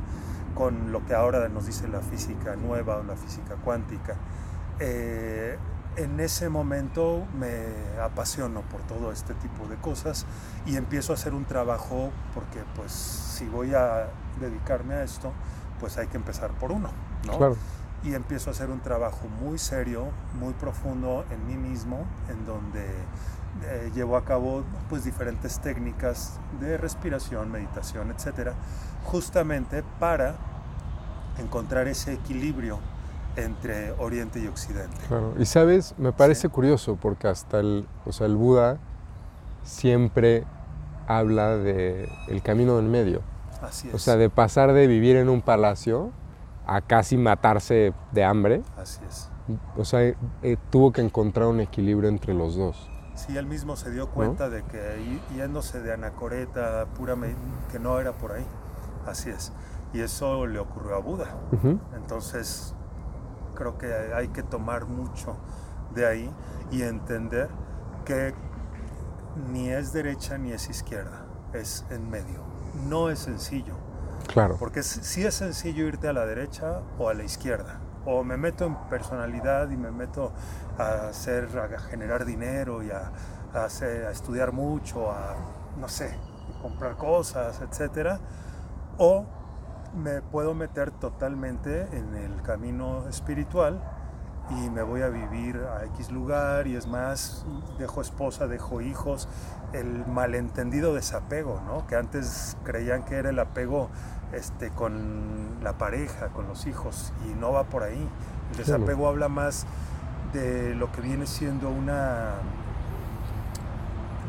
con 0.54 0.92
lo 0.92 1.06
que 1.06 1.14
ahora 1.14 1.48
nos 1.48 1.64
dice 1.64 1.88
la 1.88 2.00
física 2.00 2.54
nueva 2.54 2.98
o 2.98 3.02
la 3.02 3.16
física 3.16 3.54
cuántica. 3.64 4.14
Eh, 4.78 5.56
en 5.98 6.20
ese 6.20 6.48
momento 6.48 7.26
me 7.36 8.00
apasiono 8.00 8.62
por 8.62 8.80
todo 8.82 9.10
este 9.10 9.34
tipo 9.34 9.66
de 9.66 9.76
cosas 9.76 10.26
y 10.64 10.76
empiezo 10.76 11.12
a 11.12 11.16
hacer 11.16 11.34
un 11.34 11.44
trabajo 11.44 12.10
porque 12.34 12.62
pues 12.76 12.92
si 12.92 13.46
voy 13.46 13.74
a 13.74 14.08
dedicarme 14.40 14.94
a 14.94 15.02
esto, 15.02 15.32
pues 15.80 15.98
hay 15.98 16.06
que 16.06 16.16
empezar 16.16 16.52
por 16.52 16.70
uno, 16.70 16.90
¿no? 17.26 17.36
Claro. 17.36 17.56
y 18.04 18.14
empiezo 18.14 18.50
a 18.50 18.52
hacer 18.52 18.70
un 18.70 18.78
trabajo 18.78 19.26
muy 19.40 19.58
serio, 19.58 20.06
muy 20.38 20.52
profundo 20.54 21.24
en 21.30 21.44
mí 21.48 21.56
mismo, 21.56 22.06
en 22.28 22.46
donde 22.46 22.86
eh, 23.64 23.90
llevo 23.92 24.16
a 24.16 24.24
cabo 24.24 24.62
pues 24.88 25.02
diferentes 25.02 25.58
técnicas 25.58 26.38
de 26.60 26.76
respiración, 26.76 27.50
meditación, 27.50 28.12
etcétera, 28.12 28.54
justamente 29.04 29.82
para 29.98 30.36
encontrar 31.38 31.88
ese 31.88 32.12
equilibrio 32.12 32.78
entre 33.44 33.92
Oriente 33.92 34.40
y 34.40 34.46
Occidente. 34.46 34.96
Claro. 35.08 35.34
Y 35.38 35.46
sabes, 35.46 35.94
me 35.98 36.12
parece 36.12 36.48
curioso 36.48 36.96
porque 37.00 37.28
hasta 37.28 37.60
el, 37.60 37.86
o 38.04 38.12
sea, 38.12 38.26
el 38.26 38.36
Buda 38.36 38.78
siempre 39.62 40.44
habla 41.06 41.56
de 41.56 42.08
el 42.28 42.42
camino 42.42 42.76
del 42.76 42.86
medio. 42.86 43.22
Así 43.62 43.88
es. 43.88 43.94
O 43.94 43.98
sea, 43.98 44.16
de 44.16 44.30
pasar 44.30 44.72
de 44.72 44.86
vivir 44.86 45.16
en 45.16 45.28
un 45.28 45.42
palacio 45.42 46.10
a 46.66 46.80
casi 46.80 47.16
matarse 47.16 47.94
de 48.12 48.24
hambre. 48.24 48.62
Así 48.76 49.00
es. 49.08 49.30
O 49.76 49.84
sea, 49.84 50.02
eh, 50.02 50.16
tuvo 50.70 50.92
que 50.92 51.00
encontrar 51.00 51.48
un 51.48 51.60
equilibrio 51.60 52.08
entre 52.08 52.34
los 52.34 52.56
dos. 52.56 52.88
Sí, 53.14 53.36
él 53.36 53.46
mismo 53.46 53.74
se 53.76 53.90
dio 53.90 54.08
cuenta 54.10 54.48
de 54.48 54.62
que 54.62 55.18
yéndose 55.34 55.80
de 55.80 55.92
anacoreta 55.92 56.86
pura, 56.96 57.16
que 57.72 57.78
no 57.78 57.98
era 57.98 58.12
por 58.12 58.32
ahí. 58.32 58.46
Así 59.06 59.30
es. 59.30 59.52
Y 59.92 60.00
eso 60.00 60.46
le 60.46 60.58
ocurrió 60.58 60.94
a 60.94 61.00
Buda. 61.00 61.26
Entonces, 61.96 62.74
creo 63.58 63.76
que 63.76 63.92
hay 64.14 64.28
que 64.28 64.44
tomar 64.44 64.86
mucho 64.86 65.36
de 65.92 66.06
ahí 66.06 66.30
y 66.70 66.82
entender 66.82 67.48
que 68.04 68.32
ni 69.50 69.68
es 69.68 69.92
derecha 69.92 70.38
ni 70.38 70.52
es 70.52 70.70
izquierda, 70.70 71.26
es 71.52 71.84
en 71.90 72.08
medio. 72.08 72.44
No 72.88 73.10
es 73.10 73.18
sencillo. 73.18 73.74
Claro. 74.28 74.56
Porque 74.58 74.82
sí 74.84 75.26
es 75.26 75.34
sencillo 75.34 75.86
irte 75.86 76.06
a 76.06 76.12
la 76.12 76.24
derecha 76.24 76.82
o 76.98 77.08
a 77.08 77.14
la 77.14 77.24
izquierda. 77.24 77.80
O 78.04 78.22
me 78.22 78.36
meto 78.36 78.64
en 78.64 78.76
personalidad 78.88 79.70
y 79.70 79.76
me 79.76 79.90
meto 79.90 80.32
a 80.78 81.08
hacer, 81.08 81.48
a 81.58 81.80
generar 81.80 82.24
dinero 82.24 82.84
y 82.84 82.90
a, 82.90 83.10
hacer, 83.54 84.06
a 84.06 84.12
estudiar 84.12 84.52
mucho, 84.52 85.10
a, 85.10 85.34
no 85.78 85.88
sé, 85.88 86.16
comprar 86.62 86.96
cosas, 86.96 87.60
etcétera. 87.60 88.20
O 88.98 89.26
me 89.96 90.22
puedo 90.22 90.54
meter 90.54 90.90
totalmente 90.90 91.88
en 91.92 92.14
el 92.14 92.42
camino 92.42 93.06
espiritual 93.08 93.80
y 94.50 94.70
me 94.70 94.82
voy 94.82 95.02
a 95.02 95.08
vivir 95.08 95.56
a 95.56 95.84
X 95.86 96.10
lugar 96.10 96.66
y 96.66 96.76
es 96.76 96.86
más, 96.86 97.44
dejo 97.78 98.00
esposa, 98.00 98.46
dejo 98.46 98.80
hijos, 98.80 99.28
el 99.72 100.06
malentendido 100.06 100.94
desapego, 100.94 101.60
¿no? 101.66 101.86
Que 101.86 101.96
antes 101.96 102.56
creían 102.64 103.04
que 103.04 103.16
era 103.16 103.30
el 103.30 103.38
apego 103.38 103.90
este, 104.32 104.70
con 104.70 105.58
la 105.62 105.76
pareja, 105.76 106.28
con 106.28 106.48
los 106.48 106.66
hijos 106.66 107.12
y 107.26 107.34
no 107.38 107.52
va 107.52 107.64
por 107.64 107.82
ahí. 107.82 108.08
El 108.52 108.56
desapego 108.56 109.08
habla 109.08 109.28
más 109.28 109.66
de 110.32 110.74
lo 110.74 110.90
que 110.92 111.02
viene 111.02 111.26
siendo 111.26 111.68
una 111.68 112.32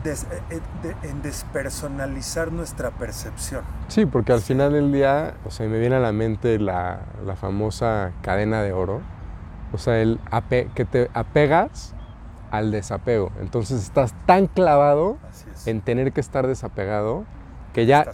eh, 0.06 0.16
eh, 0.50 0.96
en 1.04 1.22
despersonalizar 1.22 2.52
nuestra 2.52 2.92
percepción. 2.92 3.64
Sí, 3.88 4.06
porque 4.06 4.32
al 4.32 4.42
final 4.42 4.74
del 4.74 4.92
día, 4.92 5.36
o 5.46 5.52
sea, 5.52 5.68
me 5.68 5.80
viene 5.80 5.96
a 5.96 6.00
la 6.00 6.12
mente 6.12 6.58
la, 6.60 7.02
la 7.26 7.36
famosa 7.36 8.14
cadena 8.22 8.62
de 8.62 8.72
oro, 8.72 9.02
o 9.74 9.78
sea, 9.78 10.02
el 10.02 10.20
que 10.74 10.86
te 10.86 11.10
apegas 11.14 11.94
al 12.52 12.72
desapego. 12.72 13.32
Entonces 13.40 13.84
estás 13.84 14.14
tan 14.26 14.48
clavado 14.48 15.18
en 15.66 15.82
tener 15.82 16.12
que 16.12 16.22
estar 16.22 16.48
desapegado 16.48 17.26
que 17.74 17.86
ya 17.86 18.06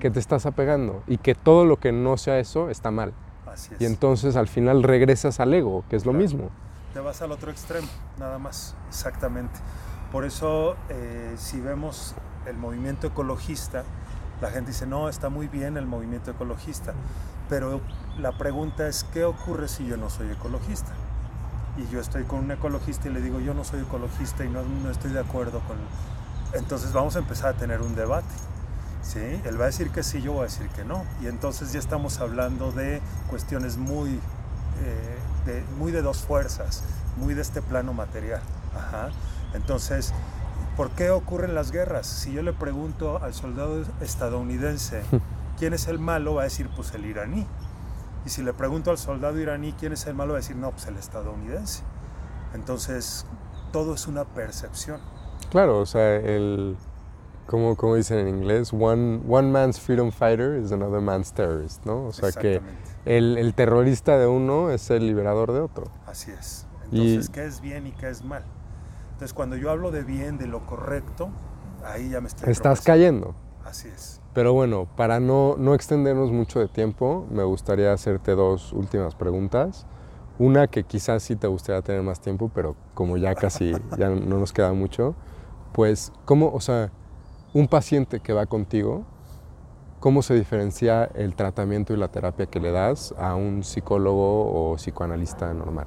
que 0.00 0.10
te 0.10 0.18
estás 0.18 0.46
apegando 0.46 1.02
y 1.06 1.18
que 1.18 1.34
todo 1.34 1.66
lo 1.66 1.78
que 1.78 1.92
no 1.92 2.16
sea 2.16 2.38
eso 2.38 2.70
está 2.70 2.90
mal. 2.90 3.12
Así 3.46 3.74
es. 3.74 3.80
Y 3.80 3.84
entonces 3.84 4.36
al 4.36 4.48
final 4.48 4.82
regresas 4.82 5.40
al 5.40 5.52
ego, 5.52 5.84
que 5.90 5.96
es 5.96 6.06
lo 6.06 6.12
mismo. 6.12 6.50
Te 6.94 7.00
vas 7.00 7.20
al 7.22 7.32
otro 7.32 7.50
extremo, 7.50 7.88
nada 8.18 8.38
más, 8.38 8.76
exactamente. 8.88 9.58
Por 10.14 10.24
eso, 10.24 10.76
eh, 10.90 11.34
si 11.38 11.60
vemos 11.60 12.14
el 12.46 12.56
movimiento 12.56 13.08
ecologista, 13.08 13.82
la 14.40 14.48
gente 14.52 14.70
dice, 14.70 14.86
no, 14.86 15.08
está 15.08 15.28
muy 15.28 15.48
bien 15.48 15.76
el 15.76 15.86
movimiento 15.86 16.30
ecologista, 16.30 16.94
pero 17.48 17.80
la 18.20 18.30
pregunta 18.38 18.86
es, 18.86 19.02
¿qué 19.12 19.24
ocurre 19.24 19.66
si 19.66 19.84
yo 19.88 19.96
no 19.96 20.10
soy 20.10 20.30
ecologista? 20.30 20.92
Y 21.76 21.92
yo 21.92 21.98
estoy 21.98 22.22
con 22.22 22.44
un 22.44 22.52
ecologista 22.52 23.08
y 23.08 23.12
le 23.12 23.20
digo, 23.22 23.40
yo 23.40 23.54
no 23.54 23.64
soy 23.64 23.80
ecologista 23.80 24.44
y 24.44 24.50
no, 24.50 24.62
no 24.62 24.88
estoy 24.88 25.10
de 25.10 25.18
acuerdo 25.18 25.58
con... 25.66 25.78
Entonces 26.52 26.92
vamos 26.92 27.16
a 27.16 27.18
empezar 27.18 27.52
a 27.52 27.58
tener 27.58 27.80
un 27.80 27.96
debate. 27.96 28.34
¿sí? 29.02 29.18
Él 29.44 29.60
va 29.60 29.64
a 29.64 29.66
decir 29.66 29.90
que 29.90 30.04
sí, 30.04 30.22
yo 30.22 30.34
voy 30.34 30.42
a 30.42 30.44
decir 30.44 30.68
que 30.68 30.84
no. 30.84 31.04
Y 31.24 31.26
entonces 31.26 31.72
ya 31.72 31.80
estamos 31.80 32.20
hablando 32.20 32.70
de 32.70 33.02
cuestiones 33.28 33.78
muy, 33.78 34.10
eh, 34.10 35.18
de, 35.44 35.64
muy 35.76 35.90
de 35.90 36.02
dos 36.02 36.18
fuerzas, 36.18 36.84
muy 37.16 37.34
de 37.34 37.42
este 37.42 37.62
plano 37.62 37.92
material. 37.94 38.42
Ajá. 38.76 39.10
Entonces, 39.54 40.12
¿por 40.76 40.90
qué 40.90 41.10
ocurren 41.10 41.54
las 41.54 41.70
guerras? 41.70 42.06
Si 42.06 42.32
yo 42.32 42.42
le 42.42 42.52
pregunto 42.52 43.22
al 43.22 43.34
soldado 43.34 43.82
estadounidense 44.00 45.02
quién 45.58 45.72
es 45.72 45.88
el 45.88 45.98
malo, 45.98 46.34
va 46.34 46.42
a 46.42 46.44
decir 46.44 46.68
pues 46.74 46.92
el 46.94 47.06
iraní. 47.06 47.46
Y 48.26 48.30
si 48.30 48.42
le 48.42 48.52
pregunto 48.52 48.90
al 48.90 48.98
soldado 48.98 49.38
iraní 49.38 49.72
quién 49.72 49.92
es 49.92 50.06
el 50.06 50.14
malo, 50.14 50.32
va 50.32 50.38
a 50.38 50.40
decir 50.40 50.56
no, 50.56 50.70
pues 50.70 50.86
el 50.86 50.96
estadounidense. 50.96 51.82
Entonces, 52.54 53.26
todo 53.72 53.94
es 53.94 54.06
una 54.06 54.24
percepción. 54.24 55.00
Claro, 55.50 55.80
o 55.80 55.86
sea, 55.86 56.16
el, 56.16 56.76
como, 57.46 57.76
como 57.76 57.96
dicen 57.96 58.18
en 58.18 58.28
inglés, 58.28 58.72
one, 58.72 59.20
one 59.28 59.50
man's 59.50 59.78
freedom 59.78 60.10
fighter 60.10 60.58
is 60.58 60.72
another 60.72 61.00
man's 61.00 61.32
terrorist, 61.32 61.84
¿no? 61.84 62.06
O 62.06 62.12
sea 62.12 62.32
que 62.32 62.60
el, 63.04 63.36
el, 63.36 63.54
terrorista 63.54 64.18
de 64.18 64.26
uno 64.26 64.70
es 64.70 64.90
el 64.90 65.06
liberador 65.06 65.52
de 65.52 65.60
otro. 65.60 65.84
Así 66.06 66.30
es. 66.30 66.66
Entonces, 66.84 67.28
¿qué 67.28 67.44
es 67.44 67.60
bien 67.60 67.86
y 67.86 67.92
qué 67.92 68.08
es 68.08 68.24
mal? 68.24 68.44
Entonces, 69.14 69.32
cuando 69.32 69.54
yo 69.54 69.70
hablo 69.70 69.92
de 69.92 70.02
bien, 70.02 70.38
de 70.38 70.48
lo 70.48 70.66
correcto, 70.66 71.30
ahí 71.84 72.10
ya 72.10 72.20
me 72.20 72.26
estoy... 72.26 72.50
Estás 72.50 72.80
cayendo. 72.80 73.36
Así 73.64 73.86
es. 73.86 74.20
Pero 74.34 74.52
bueno, 74.52 74.88
para 74.96 75.20
no, 75.20 75.54
no 75.56 75.74
extendernos 75.74 76.32
mucho 76.32 76.58
de 76.58 76.66
tiempo, 76.66 77.24
me 77.30 77.44
gustaría 77.44 77.92
hacerte 77.92 78.32
dos 78.32 78.72
últimas 78.72 79.14
preguntas. 79.14 79.86
Una 80.40 80.66
que 80.66 80.82
quizás 80.82 81.22
sí 81.22 81.36
te 81.36 81.46
gustaría 81.46 81.80
tener 81.82 82.02
más 82.02 82.20
tiempo, 82.20 82.50
pero 82.52 82.74
como 82.94 83.16
ya 83.16 83.36
casi 83.36 83.72
ya 83.96 84.10
no 84.10 84.40
nos 84.40 84.52
queda 84.52 84.72
mucho, 84.72 85.14
pues, 85.72 86.12
¿cómo, 86.24 86.52
o 86.52 86.60
sea, 86.60 86.90
un 87.52 87.68
paciente 87.68 88.18
que 88.18 88.32
va 88.32 88.46
contigo, 88.46 89.04
cómo 90.00 90.22
se 90.22 90.34
diferencia 90.34 91.04
el 91.04 91.36
tratamiento 91.36 91.94
y 91.94 91.98
la 91.98 92.08
terapia 92.08 92.46
que 92.46 92.58
le 92.58 92.72
das 92.72 93.14
a 93.16 93.36
un 93.36 93.62
psicólogo 93.62 94.72
o 94.72 94.74
psicoanalista 94.74 95.54
normal? 95.54 95.86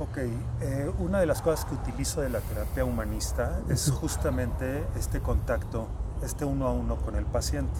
Ok, 0.00 0.18
eh, 0.60 0.92
una 1.00 1.18
de 1.18 1.26
las 1.26 1.42
cosas 1.42 1.64
que 1.64 1.74
utilizo 1.74 2.20
de 2.20 2.30
la 2.30 2.38
terapia 2.38 2.84
humanista 2.84 3.58
es 3.68 3.90
justamente 3.90 4.84
este 4.96 5.18
contacto, 5.18 5.88
este 6.22 6.44
uno 6.44 6.68
a 6.68 6.72
uno 6.72 6.94
con 6.98 7.16
el 7.16 7.24
paciente, 7.24 7.74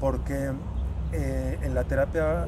porque 0.00 0.52
eh, 1.12 1.58
en 1.60 1.74
la 1.74 1.84
terapia, 1.84 2.46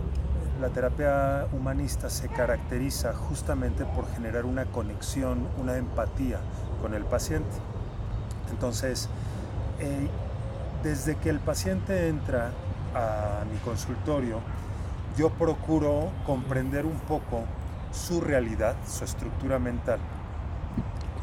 la 0.63 0.69
terapia 0.71 1.47
humanista 1.53 2.09
se 2.09 2.29
caracteriza 2.29 3.13
justamente 3.13 3.85
por 3.85 4.11
generar 4.15 4.47
una 4.47 4.65
conexión, 4.65 5.47
una 5.61 5.77
empatía 5.77 6.39
con 6.81 6.95
el 6.95 7.05
paciente. 7.05 7.55
Entonces, 8.51 9.11
eh, 9.79 10.09
desde 10.83 11.17
que 11.17 11.29
el 11.29 11.41
paciente 11.41 12.09
entra 12.09 12.51
a 12.95 13.45
mi 13.53 13.59
consultorio, 13.59 14.39
yo 15.19 15.29
procuro 15.29 16.09
comprender 16.25 16.87
un 16.87 16.99
poco 17.01 17.45
su 17.93 18.21
realidad, 18.21 18.77
su 18.87 19.05
estructura 19.05 19.59
mental. 19.59 19.99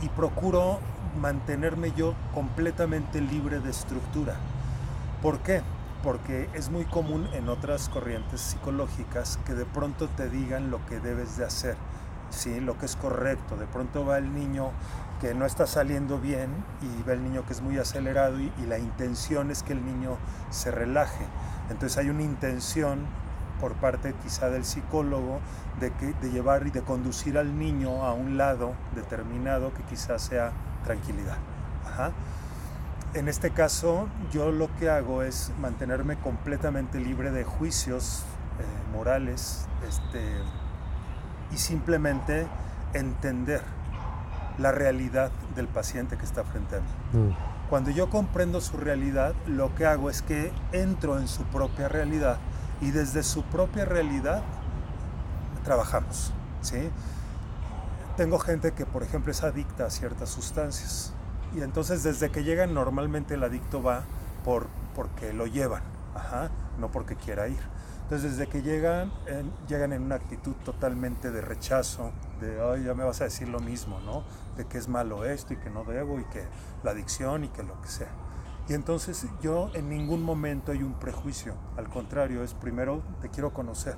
Y 0.01 0.09
procuro 0.09 0.79
mantenerme 1.19 1.91
yo 1.95 2.13
completamente 2.33 3.21
libre 3.21 3.59
de 3.59 3.69
estructura. 3.69 4.35
¿Por 5.21 5.39
qué? 5.39 5.61
Porque 6.03 6.49
es 6.53 6.69
muy 6.69 6.85
común 6.85 7.27
en 7.33 7.49
otras 7.49 7.89
corrientes 7.89 8.39
psicológicas 8.41 9.39
que 9.45 9.53
de 9.53 9.65
pronto 9.65 10.07
te 10.09 10.29
digan 10.29 10.69
lo 10.69 10.85
que 10.85 10.99
debes 10.99 11.37
de 11.37 11.45
hacer, 11.45 11.75
¿sí? 12.29 12.59
lo 12.59 12.77
que 12.77 12.85
es 12.85 12.95
correcto. 12.95 13.57
De 13.57 13.65
pronto 13.65 14.05
va 14.05 14.19
el 14.19 14.33
niño 14.33 14.71
que 15.19 15.33
no 15.33 15.45
está 15.45 15.65
saliendo 15.65 16.19
bien 16.19 16.49
y 16.81 17.03
ve 17.03 17.13
el 17.13 17.23
niño 17.23 17.43
que 17.47 17.53
es 17.53 17.61
muy 17.61 17.79
acelerado 17.79 18.39
y, 18.39 18.53
y 18.59 18.67
la 18.67 18.77
intención 18.77 19.49
es 19.49 19.63
que 19.63 19.73
el 19.73 19.83
niño 19.83 20.17
se 20.51 20.69
relaje. 20.69 21.25
Entonces 21.71 21.97
hay 21.97 22.09
una 22.09 22.21
intención 22.21 22.99
por 23.59 23.73
parte 23.73 24.13
quizá 24.23 24.49
del 24.49 24.65
psicólogo 24.65 25.39
de, 25.79 25.91
que, 25.93 26.13
de 26.21 26.31
llevar 26.31 26.65
y 26.67 26.71
de 26.71 26.81
conducir 26.81 27.37
al 27.37 27.57
niño 27.57 28.03
a 28.03 28.13
un 28.13 28.37
lado 28.37 28.73
determinado 28.95 29.73
que 29.73 29.83
quizás 29.83 30.21
sea 30.21 30.51
tranquilidad. 30.83 31.37
En 33.13 33.27
este 33.27 33.51
caso, 33.51 34.07
yo 34.31 34.51
lo 34.51 34.69
que 34.77 34.89
hago 34.89 35.23
es 35.23 35.51
mantenerme 35.59 36.17
completamente 36.17 36.99
libre 36.99 37.31
de 37.31 37.43
juicios 37.43 38.23
eh, 38.59 38.93
morales 38.95 39.67
este, 39.87 40.21
y 41.51 41.57
simplemente 41.57 42.45
entender 42.93 43.61
la 44.59 44.71
realidad 44.71 45.31
del 45.55 45.67
paciente 45.67 46.17
que 46.17 46.25
está 46.25 46.43
frente 46.43 46.75
a 46.75 46.79
mí. 46.79 46.87
Mm. 47.13 47.35
Cuando 47.69 47.91
yo 47.91 48.09
comprendo 48.09 48.61
su 48.61 48.77
realidad, 48.77 49.33
lo 49.45 49.73
que 49.75 49.85
hago 49.85 50.09
es 50.09 50.21
que 50.21 50.51
entro 50.71 51.19
en 51.19 51.27
su 51.27 51.43
propia 51.43 51.87
realidad 51.89 52.37
y 52.81 52.91
desde 52.91 53.23
su 53.23 53.43
propia 53.43 53.85
realidad 53.85 54.43
trabajamos. 55.63 56.31
¿sí? 56.61 56.89
Tengo 58.15 58.39
gente 58.39 58.71
que, 58.73 58.85
por 58.85 59.03
ejemplo, 59.03 59.31
es 59.31 59.43
adicta 59.43 59.85
a 59.85 59.89
ciertas 59.89 60.29
sustancias 60.29 61.13
Y 61.55 61.61
entonces 61.61 62.03
desde 62.03 62.31
que 62.31 62.43
llegan 62.43 62.73
normalmente 62.73 63.35
el 63.35 63.43
adicto 63.43 63.81
va 63.81 64.03
por, 64.43 64.67
porque 64.95 65.33
lo 65.33 65.45
llevan, 65.47 65.83
ajá, 66.15 66.49
no 66.79 66.91
porque 66.91 67.15
quiera 67.15 67.47
ir. 67.47 67.59
Entonces 68.03 68.37
desde 68.37 68.47
que 68.49 68.61
llegan, 68.61 69.11
llegan 69.67 69.91
en 69.91 70.03
una 70.03 70.15
actitud 70.15 70.53
totalmente 70.63 71.29
de 71.29 71.41
rechazo, 71.41 72.13
de, 72.39 72.61
ay, 72.61 72.85
ya 72.85 72.93
me 72.93 73.03
vas 73.03 73.19
a 73.19 73.25
decir 73.25 73.49
lo 73.49 73.59
mismo, 73.59 73.99
¿no? 73.99 74.23
De 74.55 74.65
que 74.65 74.77
es 74.77 74.87
malo 74.87 75.25
esto 75.25 75.53
y 75.53 75.57
que 75.57 75.69
no 75.69 75.83
debo 75.83 76.19
y 76.19 76.23
que 76.25 76.45
la 76.83 76.91
adicción 76.91 77.43
y 77.43 77.49
que 77.49 77.63
lo 77.63 77.81
que 77.81 77.89
sea. 77.89 78.26
Y 78.69 78.73
entonces 78.73 79.25
yo 79.41 79.69
en 79.73 79.89
ningún 79.89 80.21
momento 80.23 80.73
hay 80.73 80.83
un 80.83 80.93
prejuicio, 80.93 81.53
al 81.77 81.87
contrario, 81.87 82.43
es 82.43 82.53
primero 82.53 83.01
te 83.21 83.29
quiero 83.29 83.53
conocer, 83.53 83.95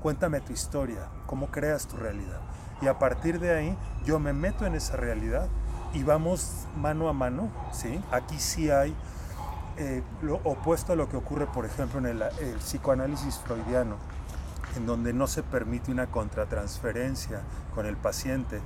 cuéntame 0.00 0.40
tu 0.40 0.52
historia, 0.52 1.08
cómo 1.26 1.50
creas 1.50 1.88
tu 1.88 1.96
realidad. 1.96 2.40
Y 2.80 2.86
a 2.86 2.98
partir 2.98 3.40
de 3.40 3.56
ahí 3.56 3.76
yo 4.04 4.20
me 4.20 4.32
meto 4.32 4.64
en 4.64 4.76
esa 4.76 4.96
realidad 4.96 5.48
y 5.92 6.04
vamos 6.04 6.66
mano 6.76 7.08
a 7.08 7.12
mano, 7.12 7.50
¿sí? 7.72 8.00
Aquí 8.12 8.38
sí 8.38 8.70
hay 8.70 8.94
eh, 9.76 10.02
lo 10.22 10.36
opuesto 10.44 10.92
a 10.92 10.96
lo 10.96 11.08
que 11.08 11.16
ocurre, 11.16 11.46
por 11.46 11.64
ejemplo, 11.64 11.98
en 11.98 12.06
el, 12.06 12.22
el, 12.22 12.56
psicoanálisis 12.58 13.38
freudiano, 13.38 13.96
en 14.76 14.86
donde 14.86 15.12
no 15.12 15.26
se 15.26 15.42
permite 15.42 15.90
una 15.90 16.06
contratransferencia 16.06 17.40
con 17.74 17.86
el 17.86 17.96
paciente. 17.96 18.60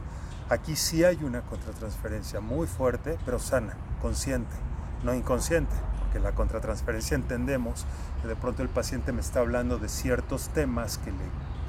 Aquí 0.51 0.77
sí 0.77 1.05
hay 1.05 1.23
una 1.24 1.41
contratransferencia 1.43 2.41
muy 2.41 2.66
fuerte, 2.66 3.19
pero 3.24 3.39
sana, 3.39 3.74
consciente 4.03 4.57
no 5.02 5.14
inconsciente, 5.14 5.74
porque 6.01 6.20
la 6.20 6.32
contratransferencia 6.32 7.14
entendemos 7.14 7.86
que 8.23 8.28
de 8.28 8.36
pronto 8.36 8.62
el 8.62 8.68
paciente 8.68 9.12
me 9.12 9.20
está 9.20 9.40
hablando 9.40 9.78
de 9.78 9.89
ciertos 9.89 10.48
temas 10.51 10.98
que 10.98 11.10
le 11.10 11.24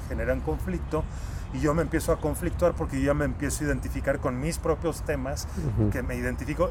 generan 0.07 0.41
conflicto 0.41 1.03
y 1.53 1.59
yo 1.59 1.73
me 1.73 1.81
empiezo 1.81 2.11
a 2.11 2.19
conflictuar 2.19 2.73
porque 2.73 2.99
yo 2.99 3.07
ya 3.07 3.13
me 3.13 3.25
empiezo 3.25 3.63
a 3.63 3.67
identificar 3.67 4.19
con 4.19 4.39
mis 4.39 4.57
propios 4.57 5.01
temas, 5.03 5.47
que 5.91 6.03
me 6.03 6.15
identifico, 6.15 6.69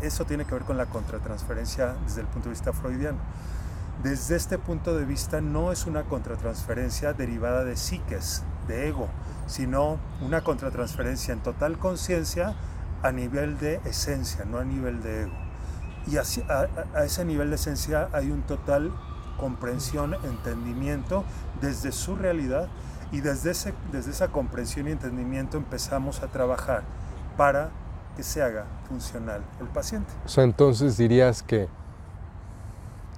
eso 0.00 0.24
tiene 0.24 0.44
que 0.44 0.54
ver 0.54 0.64
con 0.64 0.76
la 0.76 0.86
contratransferencia 0.86 1.94
desde 2.04 2.22
el 2.22 2.26
punto 2.26 2.48
de 2.48 2.54
vista 2.54 2.72
freudiano. 2.72 3.18
Desde 4.02 4.36
este 4.36 4.58
punto 4.58 4.96
de 4.96 5.04
vista 5.04 5.40
no 5.40 5.72
es 5.72 5.86
una 5.86 6.04
contratransferencia 6.04 7.12
derivada 7.12 7.64
de 7.64 7.76
psiques, 7.76 8.44
de 8.66 8.88
ego, 8.88 9.08
sino 9.46 9.98
una 10.20 10.42
contratransferencia 10.42 11.32
en 11.32 11.40
total 11.40 11.78
conciencia 11.78 12.54
a 13.02 13.12
nivel 13.12 13.58
de 13.58 13.80
esencia, 13.84 14.44
no 14.44 14.58
a 14.58 14.64
nivel 14.64 15.02
de 15.02 15.22
ego. 15.22 15.47
Y 16.06 16.16
a, 16.16 16.22
ese 17.04 17.24
nivel 17.24 17.50
de 17.50 17.56
esencia 17.56 18.08
hay 18.12 18.30
un 18.30 18.42
total 18.42 18.92
comprensión, 19.38 20.14
entendimiento 20.24 21.24
desde 21.60 21.92
su 21.92 22.16
realidad 22.16 22.68
y 23.12 23.20
desde, 23.20 23.52
ese, 23.52 23.74
desde 23.92 24.10
esa 24.10 24.28
comprensión 24.28 24.88
y 24.88 24.92
entendimiento 24.92 25.56
empezamos 25.56 26.22
a 26.22 26.28
trabajar 26.28 26.82
para 27.36 27.70
que 28.16 28.22
se 28.22 28.42
haga 28.42 28.64
funcional 28.88 29.42
el 29.60 29.68
paciente. 29.68 30.12
O 30.24 30.28
sea, 30.28 30.44
entonces 30.44 30.96
dirías 30.96 31.42
que 31.42 31.68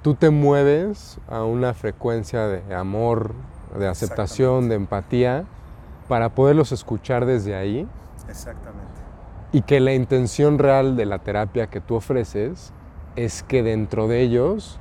tú 0.02 0.14
te 0.14 0.30
mueves 0.30 1.18
a 1.28 1.44
una 1.44 1.74
frecuencia 1.74 2.46
de 2.46 2.74
amor, 2.74 3.34
de 3.78 3.88
aceptación, 3.88 4.68
de 4.68 4.74
empatía, 4.74 5.44
para 6.08 6.28
poderlos 6.34 6.72
escuchar 6.72 7.24
desde 7.24 7.54
ahí. 7.54 7.88
Exactamente. 8.28 8.99
Y 9.52 9.62
que 9.62 9.80
la 9.80 9.92
intención 9.92 10.58
real 10.58 10.96
de 10.96 11.06
la 11.06 11.18
terapia 11.18 11.66
que 11.66 11.80
tú 11.80 11.96
ofreces 11.96 12.72
es 13.16 13.42
que 13.42 13.62
dentro 13.62 14.06
de 14.06 14.20
ellos 14.20 14.78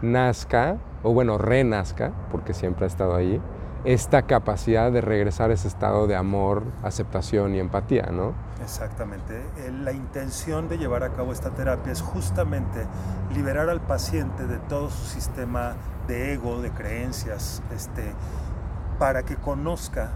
nazca, 0.00 0.76
o 1.02 1.12
bueno, 1.12 1.38
renazca, 1.38 2.12
porque 2.30 2.54
siempre 2.54 2.84
ha 2.84 2.88
estado 2.88 3.16
ahí, 3.16 3.40
esta 3.84 4.22
capacidad 4.22 4.92
de 4.92 5.00
regresar 5.00 5.50
a 5.50 5.54
ese 5.54 5.66
estado 5.66 6.06
de 6.06 6.14
amor, 6.14 6.62
aceptación 6.84 7.54
y 7.56 7.58
empatía, 7.58 8.10
¿no? 8.12 8.32
Exactamente. 8.62 9.42
La 9.82 9.92
intención 9.92 10.68
de 10.68 10.78
llevar 10.78 11.02
a 11.02 11.12
cabo 11.12 11.32
esta 11.32 11.50
terapia 11.50 11.92
es 11.92 12.00
justamente 12.00 12.86
liberar 13.34 13.68
al 13.68 13.80
paciente 13.80 14.46
de 14.46 14.58
todo 14.58 14.88
su 14.88 15.04
sistema 15.04 15.74
de 16.06 16.34
ego, 16.34 16.62
de 16.62 16.70
creencias, 16.70 17.60
este, 17.74 18.14
para 19.00 19.24
que 19.24 19.34
conozca, 19.34 20.12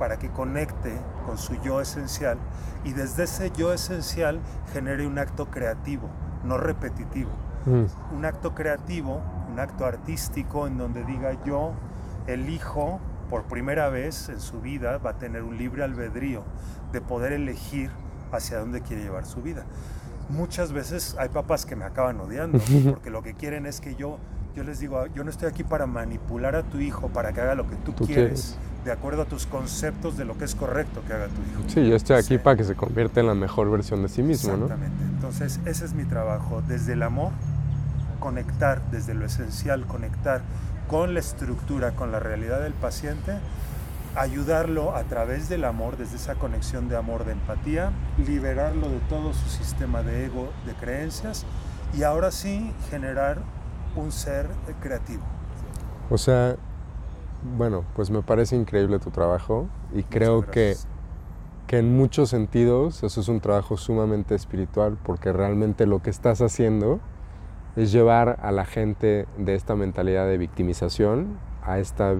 para 0.00 0.18
que 0.18 0.30
conecte 0.30 0.96
con 1.26 1.36
su 1.36 1.60
yo 1.62 1.82
esencial 1.82 2.38
y 2.84 2.94
desde 2.94 3.24
ese 3.24 3.52
yo 3.52 3.74
esencial 3.74 4.40
genere 4.72 5.06
un 5.06 5.18
acto 5.18 5.50
creativo, 5.50 6.08
no 6.42 6.56
repetitivo. 6.56 7.30
Mm. 7.66 8.16
Un 8.16 8.24
acto 8.24 8.54
creativo, 8.54 9.20
un 9.52 9.60
acto 9.60 9.84
artístico 9.84 10.66
en 10.66 10.78
donde 10.78 11.04
diga 11.04 11.36
yo 11.44 11.74
elijo 12.26 12.98
por 13.28 13.42
primera 13.44 13.90
vez 13.90 14.30
en 14.30 14.40
su 14.40 14.62
vida, 14.62 14.96
va 14.96 15.10
a 15.10 15.18
tener 15.18 15.42
un 15.42 15.58
libre 15.58 15.84
albedrío 15.84 16.44
de 16.92 17.02
poder 17.02 17.32
elegir 17.32 17.90
hacia 18.32 18.58
dónde 18.58 18.80
quiere 18.80 19.02
llevar 19.02 19.26
su 19.26 19.42
vida. 19.42 19.66
Muchas 20.30 20.72
veces 20.72 21.14
hay 21.18 21.28
papás 21.28 21.66
que 21.66 21.76
me 21.76 21.84
acaban 21.84 22.18
odiando 22.20 22.58
porque 22.90 23.10
lo 23.10 23.22
que 23.22 23.34
quieren 23.34 23.66
es 23.66 23.82
que 23.82 23.96
yo, 23.96 24.16
yo 24.56 24.64
les 24.64 24.78
digo, 24.78 25.06
yo 25.08 25.24
no 25.24 25.30
estoy 25.30 25.48
aquí 25.48 25.62
para 25.62 25.86
manipular 25.86 26.56
a 26.56 26.62
tu 26.62 26.78
hijo 26.78 27.08
para 27.08 27.34
que 27.34 27.42
haga 27.42 27.54
lo 27.54 27.68
que 27.68 27.76
tú, 27.76 27.94
quieres, 27.94 28.56
de 28.84 28.92
acuerdo 28.92 29.22
a 29.22 29.24
tus 29.26 29.46
conceptos 29.46 30.16
de 30.16 30.24
lo 30.24 30.38
que 30.38 30.44
es 30.44 30.54
correcto 30.54 31.02
que 31.06 31.12
haga 31.12 31.26
tu 31.26 31.40
hijo. 31.42 31.68
Sí, 31.68 31.86
yo 31.86 31.96
estoy 31.96 32.16
aquí 32.16 32.38
para 32.38 32.56
que 32.56 32.64
se 32.64 32.74
convierta 32.74 33.20
en 33.20 33.26
la 33.26 33.34
mejor 33.34 33.70
versión 33.70 34.02
de 34.02 34.08
sí 34.08 34.22
mismo, 34.22 34.54
Exactamente. 34.54 35.04
Entonces, 35.04 35.60
ese 35.66 35.84
es 35.84 35.92
mi 35.92 36.04
trabajo, 36.04 36.62
desde 36.66 36.94
el 36.94 37.02
amor, 37.02 37.32
conectar, 38.18 38.82
desde 38.90 39.14
lo 39.14 39.26
esencial, 39.26 39.86
conectar 39.86 40.42
con 40.88 41.14
la 41.14 41.20
estructura, 41.20 41.92
con 41.92 42.10
la 42.10 42.20
realidad 42.20 42.60
del 42.60 42.72
paciente, 42.72 43.38
ayudarlo 44.16 44.96
a 44.96 45.04
través 45.04 45.48
del 45.48 45.64
amor, 45.64 45.96
desde 45.96 46.16
esa 46.16 46.34
conexión 46.34 46.88
de 46.88 46.96
amor, 46.96 47.24
de 47.24 47.32
empatía, 47.32 47.92
liberarlo 48.26 48.88
de 48.88 48.98
todo 49.08 49.32
su 49.32 49.48
sistema 49.48 50.02
de 50.02 50.26
ego, 50.26 50.50
de 50.66 50.74
creencias, 50.74 51.44
y 51.96 52.02
ahora 52.02 52.30
sí 52.30 52.72
generar 52.90 53.38
un 53.94 54.10
ser 54.10 54.48
creativo. 54.80 55.22
O 56.08 56.18
sea, 56.18 56.56
bueno, 57.42 57.84
pues 57.94 58.10
me 58.10 58.22
parece 58.22 58.56
increíble 58.56 58.98
tu 58.98 59.10
trabajo 59.10 59.66
y 59.94 60.02
creo 60.02 60.50
que 60.50 60.76
que 61.70 61.78
en 61.78 61.96
muchos 61.96 62.30
sentidos 62.30 63.04
eso 63.04 63.20
es 63.20 63.28
un 63.28 63.38
trabajo 63.38 63.76
sumamente 63.76 64.34
espiritual 64.34 64.98
porque 65.04 65.32
realmente 65.32 65.86
lo 65.86 66.02
que 66.02 66.10
estás 66.10 66.40
haciendo 66.40 66.98
es 67.76 67.92
llevar 67.92 68.40
a 68.42 68.50
la 68.50 68.64
gente 68.64 69.28
de 69.38 69.54
esta 69.54 69.76
mentalidad 69.76 70.26
de 70.26 70.36
victimización 70.36 71.38
a 71.62 71.78
esta 71.78 72.16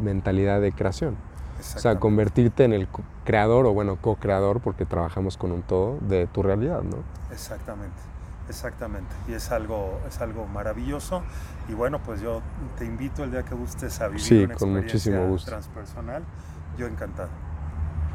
mentalidad 0.00 0.62
de 0.62 0.72
creación. 0.72 1.18
O 1.58 1.78
sea, 1.78 2.00
convertirte 2.00 2.64
en 2.64 2.72
el 2.72 2.88
creador 3.26 3.66
o 3.66 3.74
bueno, 3.74 3.98
co-creador 4.00 4.62
porque 4.62 4.86
trabajamos 4.86 5.36
con 5.36 5.52
un 5.52 5.60
todo 5.60 5.98
de 6.00 6.26
tu 6.26 6.42
realidad, 6.42 6.82
¿no? 6.82 6.96
Exactamente. 7.30 8.00
Exactamente, 8.48 9.14
y 9.28 9.32
es 9.32 9.50
algo, 9.50 10.00
es 10.06 10.20
algo 10.20 10.46
maravilloso. 10.46 11.22
Y 11.68 11.74
bueno, 11.74 12.00
pues 12.02 12.20
yo 12.20 12.42
te 12.78 12.84
invito 12.84 13.24
el 13.24 13.32
día 13.32 13.42
que 13.42 13.54
gustes 13.54 14.00
a 14.00 14.08
vivir 14.08 14.22
sí, 14.22 14.44
una 14.44 14.54
con 14.54 14.72
muchísimo 14.72 15.26
gusto. 15.26 15.50
transpersonal. 15.50 16.22
Yo 16.78 16.86
encantado. 16.86 17.28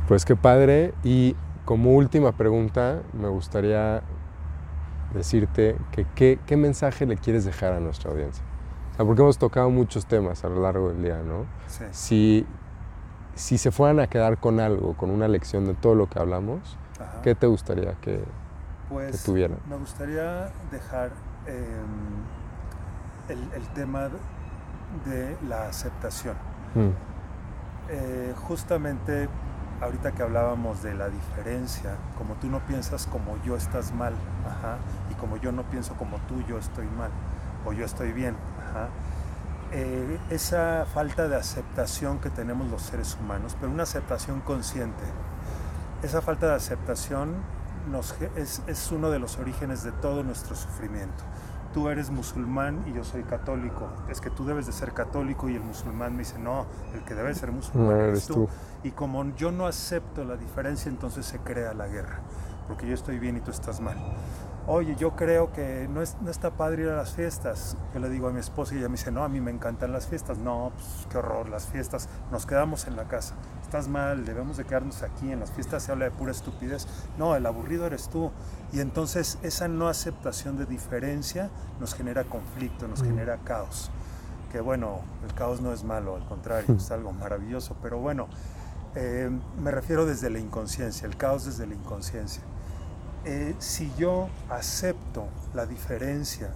Pues 0.08 0.24
qué 0.24 0.36
padre. 0.36 0.94
Y 1.04 1.36
como 1.66 1.92
última 1.92 2.32
pregunta, 2.32 3.02
me 3.14 3.28
gustaría 3.28 4.04
decirte 5.14 5.76
que 5.92 6.38
qué, 6.46 6.58
mensaje 6.58 7.06
le 7.06 7.18
quieres 7.18 7.44
dejar 7.44 7.74
a 7.74 7.80
nuestra 7.80 8.12
audiencia. 8.12 8.44
porque 8.98 9.22
hemos 9.22 9.38
tocado 9.38 9.70
muchos 9.70 10.06
temas 10.06 10.46
a 10.46 10.50
lo 10.50 10.62
largo 10.62 10.90
del 10.90 11.02
día, 11.02 11.22
¿no? 11.26 11.46
Si, 11.92 12.46
si 13.36 13.58
se 13.58 13.72
fueran 13.72 14.00
a 14.00 14.08
quedar 14.08 14.38
con 14.38 14.60
algo, 14.60 14.96
con 14.96 15.10
una 15.10 15.28
lección 15.28 15.66
de 15.66 15.74
todo 15.74 15.96
lo 15.96 16.08
que 16.08 16.20
hablamos, 16.20 16.78
¿qué 17.24 17.36
te 17.36 17.48
gustaría 17.48 17.94
que, 17.96 18.24
pues? 18.92 19.28
Me 19.70 19.78
gustaría 19.78 20.52
dejar 20.70 21.12
em, 21.48 22.22
el, 23.30 23.68
tema 23.70 24.10
de 25.06 25.38
la 25.48 25.68
aceptación. 25.68 26.36
Mm. 26.76 26.90
Eh, 27.90 28.34
justamente 28.48 29.30
ahorita 29.82 30.12
que 30.12 30.22
hablábamos 30.22 30.84
de 30.84 30.94
la 30.94 31.10
diferencia, 31.10 31.96
como 32.18 32.36
tú 32.36 32.48
no 32.48 32.60
piensas 32.60 33.08
como 33.08 33.42
yo 33.44 33.56
estás 33.56 33.94
mal, 33.94 34.14
y 35.10 35.16
como 35.16 35.38
yo 35.38 35.52
no 35.52 35.64
pienso 35.64 35.96
como 35.96 36.18
tú, 36.28 36.44
yo 36.48 36.60
estoy 36.60 36.86
mal, 36.86 37.10
o 37.66 37.74
yo 37.74 37.86
estoy 37.86 38.12
bien, 38.12 38.36
eh, 39.72 40.20
esa 40.30 40.86
falta 40.86 41.28
de 41.28 41.36
aceptación 41.36 42.20
que 42.20 42.30
tenemos 42.30 42.70
los 42.70 42.84
seres 42.84 43.18
humanos, 43.20 43.58
pero 43.60 43.72
una 43.72 43.84
aceptación 43.84 44.42
consciente, 44.42 45.04
esa 46.04 46.22
falta 46.22 46.48
de 46.48 46.56
aceptación 46.56 47.36
es, 48.36 48.62
es 48.68 48.92
uno 48.92 49.10
de 49.10 49.20
los 49.20 49.38
orígenes 49.38 49.84
de 49.84 49.92
todo 49.92 50.24
nuestro 50.24 50.56
sufrimiento 50.56 51.24
tú 51.74 51.90
eres 51.90 52.10
musulmán 52.10 52.84
y 52.88 52.94
yo 52.94 53.04
soy 53.04 53.24
católico. 53.24 53.90
Es 54.10 54.22
que 54.22 54.30
tú 54.30 54.46
debes 54.46 54.66
de 54.66 54.72
ser 54.72 54.94
católico 54.94 55.50
y 55.50 55.56
el 55.56 55.62
musulmán 55.62 56.14
me 56.14 56.20
dice, 56.20 56.38
no, 56.40 56.66
el 56.94 57.04
que 57.04 57.16
debe 57.16 57.34
ser 57.34 57.52
musulmán 57.52 58.00
eres 58.00 58.28
tú. 58.28 58.48
Y 58.84 58.92
como 58.92 59.24
yo 59.36 59.52
no 59.52 59.68
acepto 59.68 60.24
la 60.24 60.38
diferencia, 60.38 60.90
entonces 60.90 61.26
se 61.26 61.40
crea 61.40 61.74
la 61.74 61.88
guerra, 61.88 62.20
porque 62.68 62.88
yo 62.88 62.94
estoy 62.94 63.20
bien 63.20 63.38
y 63.38 63.42
tú 63.42 63.52
estás 63.52 63.80
mal. 63.80 63.98
Oye, 64.68 64.96
yo 64.96 65.16
creo 65.16 65.52
que 65.52 65.88
no, 65.92 66.02
es, 66.02 66.18
no 66.22 66.30
está 66.30 66.52
padre 66.52 66.84
ir 66.84 66.90
a 66.90 66.96
las 66.96 67.14
fiestas. 67.14 67.76
Yo 67.94 68.00
le 68.00 68.10
digo 68.10 68.28
a 68.28 68.32
mi 68.32 68.40
esposa 68.40 68.74
y 68.74 68.78
ella 68.78 68.90
me 68.90 68.98
dice, 68.98 69.12
no, 69.12 69.24
a 69.24 69.30
mí 69.30 69.42
me 69.42 69.52
encantan 69.52 69.92
las 69.92 70.08
fiestas. 70.08 70.38
No, 70.38 70.72
pues 70.76 71.08
qué 71.10 71.18
horror, 71.18 71.50
las 71.50 71.68
fiestas, 71.68 72.08
nos 72.32 72.46
quedamos 72.46 72.88
en 72.88 72.96
la 72.96 73.06
casa. 73.06 73.36
Estás 73.62 73.88
mal, 73.88 74.26
debemos 74.26 74.58
de 74.58 74.66
quedarnos 74.66 75.02
aquí, 75.02 75.32
en 75.32 75.40
las 75.40 75.52
fiestas 75.52 75.84
se 75.84 75.92
habla 75.92 76.06
de 76.06 76.12
pura 76.12 76.32
estupidez. 76.32 76.88
No, 77.18 77.36
el 77.36 77.46
aburrido 77.46 77.86
eres 77.86 78.10
tú. 78.10 78.32
Y 78.74 78.80
entonces 78.80 79.38
esa 79.44 79.68
no 79.68 79.88
aceptación 79.88 80.58
de 80.58 80.66
diferencia 80.66 81.50
nos 81.80 81.94
genera 81.94 82.24
conflicto, 82.24 82.88
nos 82.88 83.02
genera 83.02 83.38
caos. 83.44 83.90
Que 84.52 84.60
bueno, 84.60 85.00
el 85.26 85.34
caos 85.34 85.62
no 85.62 85.72
es 85.72 85.84
malo, 85.84 86.16
al 86.16 86.26
contrario, 86.26 86.76
es 86.76 86.92
algo 86.92 87.14
maravilloso. 87.14 87.76
Pero 87.82 88.00
bueno, 88.00 88.28
eh, 88.96 89.30
me 89.62 89.72
refiero 89.72 90.06
desde 90.06 90.30
la 90.30 90.40
inconsciencia, 90.40 91.08
el 91.08 91.16
caos 91.16 91.46
desde 91.46 91.66
la 91.66 91.76
inconsciencia. 91.76 92.44
Eh, 93.26 93.56
si 93.60 93.92
yo 93.98 94.30
acepto 94.50 95.28
la 95.54 95.66
diferencia 95.66 96.52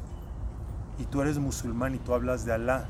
y 0.98 1.06
tú 1.06 1.22
eres 1.22 1.38
musulmán 1.38 1.94
y 1.94 2.00
tú 2.00 2.14
hablas 2.14 2.46
de 2.46 2.54
Alá, 2.54 2.88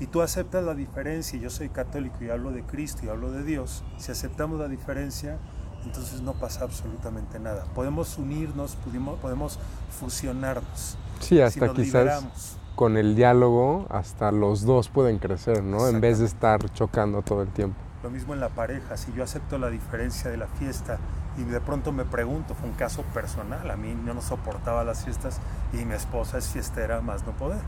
y 0.00 0.06
tú 0.06 0.22
aceptas 0.22 0.64
la 0.64 0.74
diferencia 0.74 1.38
y 1.38 1.42
yo 1.42 1.50
soy 1.50 1.68
católico 1.68 2.16
y 2.22 2.30
hablo 2.30 2.52
de 2.52 2.62
Cristo 2.62 3.02
y 3.04 3.08
hablo 3.10 3.30
de 3.30 3.44
Dios, 3.44 3.84
si 3.98 4.10
aceptamos 4.10 4.58
la 4.58 4.66
diferencia, 4.66 5.36
entonces 5.84 6.22
no 6.22 6.32
pasa 6.32 6.64
absolutamente 6.64 7.38
nada. 7.38 7.64
Podemos 7.74 8.16
unirnos, 8.16 8.76
podemos, 8.76 9.18
podemos 9.18 9.58
fusionarnos. 9.98 10.96
Sí, 11.20 11.40
hasta 11.40 11.72
quizás 11.74 12.56
con 12.74 12.96
el 12.96 13.14
diálogo, 13.14 13.86
hasta 13.90 14.32
los 14.32 14.62
dos 14.62 14.88
pueden 14.88 15.18
crecer, 15.18 15.62
¿no? 15.62 15.86
En 15.86 16.00
vez 16.00 16.18
de 16.18 16.24
estar 16.24 16.72
chocando 16.72 17.20
todo 17.20 17.42
el 17.42 17.48
tiempo. 17.48 17.76
Lo 18.02 18.08
mismo 18.08 18.32
en 18.32 18.40
la 18.40 18.48
pareja, 18.48 18.96
si 18.96 19.12
yo 19.12 19.22
acepto 19.22 19.58
la 19.58 19.68
diferencia 19.68 20.30
de 20.30 20.38
la 20.38 20.46
fiesta 20.46 20.98
y 21.36 21.44
de 21.44 21.60
pronto 21.60 21.92
me 21.92 22.04
pregunto, 22.04 22.54
fue 22.54 22.68
un 22.68 22.74
caso 22.74 23.02
personal, 23.14 23.70
a 23.70 23.76
mí 23.76 23.96
yo 24.06 24.14
no 24.14 24.22
soportaba 24.22 24.84
las 24.84 25.04
fiestas 25.04 25.40
y 25.72 25.84
mi 25.84 25.94
esposa 25.94 26.38
es 26.38 26.48
fiestera 26.48 27.00
más 27.00 27.24
no 27.24 27.32
poder. 27.32 27.60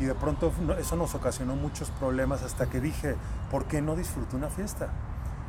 Y 0.00 0.04
de 0.04 0.14
pronto 0.14 0.52
eso 0.78 0.96
nos 0.96 1.14
ocasionó 1.14 1.56
muchos 1.56 1.90
problemas 1.90 2.42
hasta 2.42 2.66
que 2.66 2.80
dije, 2.80 3.16
¿por 3.50 3.64
qué 3.64 3.82
no 3.82 3.96
disfruto 3.96 4.36
una 4.36 4.48
fiesta? 4.48 4.88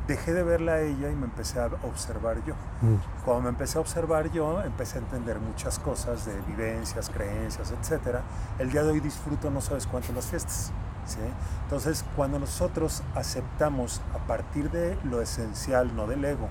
Dejé 0.08 0.32
de 0.32 0.42
verla 0.42 0.72
a 0.72 0.80
ella 0.80 1.08
y 1.10 1.14
me 1.14 1.26
empecé 1.26 1.60
a 1.60 1.66
observar 1.84 2.42
yo. 2.44 2.54
Mm. 2.80 2.96
Cuando 3.24 3.42
me 3.42 3.48
empecé 3.50 3.78
a 3.78 3.80
observar 3.80 4.32
yo, 4.32 4.60
empecé 4.62 4.98
a 4.98 5.02
entender 5.02 5.38
muchas 5.38 5.78
cosas 5.78 6.26
de 6.26 6.32
vivencias, 6.48 7.10
creencias, 7.10 7.70
etc. 7.70 8.16
El 8.58 8.72
día 8.72 8.82
de 8.82 8.90
hoy 8.90 9.00
disfruto 9.00 9.50
no 9.50 9.60
sabes 9.60 9.86
cuánto 9.86 10.12
las 10.12 10.26
fiestas. 10.26 10.72
¿sí? 11.06 11.18
Entonces, 11.64 12.04
cuando 12.16 12.40
nosotros 12.40 13.04
aceptamos 13.14 14.00
a 14.14 14.26
partir 14.26 14.70
de 14.72 14.98
lo 15.04 15.22
esencial, 15.22 15.94
no 15.94 16.08
del 16.08 16.24
ego, 16.24 16.48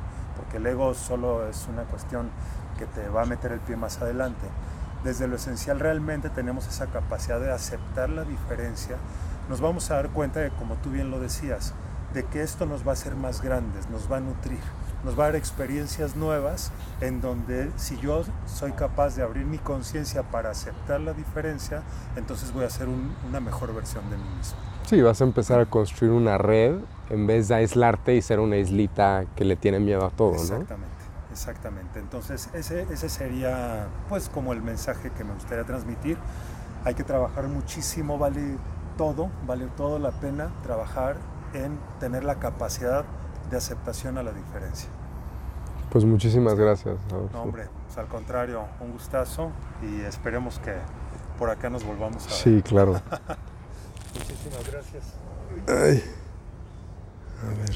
porque 0.49 0.57
el 0.57 0.65
ego 0.65 0.95
solo 0.95 1.47
es 1.47 1.67
una 1.71 1.83
cuestión 1.83 2.31
que 2.79 2.87
te 2.87 3.07
va 3.07 3.21
a 3.21 3.25
meter 3.25 3.51
el 3.51 3.59
pie 3.59 3.75
más 3.75 4.01
adelante. 4.01 4.47
Desde 5.03 5.27
lo 5.27 5.35
esencial 5.35 5.79
realmente 5.79 6.31
tenemos 6.31 6.67
esa 6.67 6.87
capacidad 6.87 7.39
de 7.39 7.51
aceptar 7.51 8.09
la 8.09 8.23
diferencia, 8.23 8.97
nos 9.47 9.61
vamos 9.61 9.91
a 9.91 9.95
dar 9.95 10.09
cuenta 10.09 10.39
de, 10.39 10.49
como 10.49 10.73
tú 10.77 10.89
bien 10.89 11.11
lo 11.11 11.19
decías, 11.19 11.75
de 12.15 12.25
que 12.25 12.41
esto 12.41 12.65
nos 12.65 12.83
va 12.83 12.91
a 12.91 12.93
hacer 12.93 13.15
más 13.15 13.43
grandes, 13.43 13.91
nos 13.91 14.11
va 14.11 14.17
a 14.17 14.21
nutrir, 14.21 14.59
nos 15.03 15.17
va 15.17 15.25
a 15.25 15.27
dar 15.27 15.35
experiencias 15.35 16.15
nuevas 16.15 16.71
en 16.99 17.21
donde 17.21 17.71
si 17.75 17.97
yo 17.99 18.23
soy 18.47 18.71
capaz 18.71 19.15
de 19.15 19.21
abrir 19.21 19.45
mi 19.45 19.59
conciencia 19.59 20.23
para 20.23 20.49
aceptar 20.49 20.99
la 20.99 21.13
diferencia, 21.13 21.83
entonces 22.15 22.51
voy 22.51 22.65
a 22.65 22.71
ser 22.71 22.87
una 22.87 23.39
mejor 23.39 23.75
versión 23.75 24.09
de 24.09 24.17
mí 24.17 24.29
mismo. 24.35 24.68
Sí, 24.89 25.03
vas 25.03 25.21
a 25.21 25.23
empezar 25.23 25.59
a 25.59 25.67
construir 25.67 26.11
una 26.11 26.39
red 26.39 26.73
en 27.11 27.27
vez 27.27 27.47
de 27.47 27.53
aislarte 27.53 28.15
y 28.15 28.23
ser 28.23 28.39
una 28.39 28.57
islita 28.57 29.25
que 29.35 29.45
le 29.45 29.55
tiene 29.55 29.79
miedo 29.79 30.03
a 30.03 30.09
todo, 30.09 30.33
exactamente, 30.33 30.73
¿no? 30.73 31.31
Exactamente, 31.31 31.99
Entonces 31.99 32.49
ese, 32.53 32.87
ese 32.91 33.07
sería 33.07 33.85
pues 34.09 34.29
como 34.29 34.51
el 34.51 34.63
mensaje 34.63 35.11
que 35.11 35.23
me 35.23 35.35
gustaría 35.35 35.63
transmitir. 35.63 36.17
Hay 36.85 36.95
que 36.95 37.03
trabajar 37.03 37.47
muchísimo, 37.47 38.17
vale 38.17 38.57
todo, 38.97 39.29
vale 39.45 39.67
todo 39.77 39.99
la 39.99 40.09
pena 40.09 40.49
trabajar 40.63 41.17
en 41.53 41.77
tener 41.99 42.23
la 42.23 42.39
capacidad 42.39 43.05
de 43.51 43.57
aceptación 43.57 44.17
a 44.17 44.23
la 44.23 44.31
diferencia. 44.31 44.89
Pues 45.91 46.03
muchísimas 46.03 46.55
gracias. 46.55 46.97
No, 47.31 47.43
hombre, 47.43 47.67
pues 47.85 47.95
al 47.99 48.07
contrario, 48.07 48.63
un 48.79 48.93
gustazo 48.93 49.51
y 49.83 50.01
esperemos 50.01 50.57
que 50.57 50.73
por 51.37 51.51
acá 51.51 51.69
nos 51.69 51.83
volvamos 51.83 52.25
a 52.25 52.29
ver. 52.29 52.35
Sí, 52.35 52.61
claro. 52.63 52.99
Muchísimas 54.13 54.71
gracias. 54.71 55.13
Ay. 55.67 56.03
A 57.41 57.49
ver. 57.49 57.69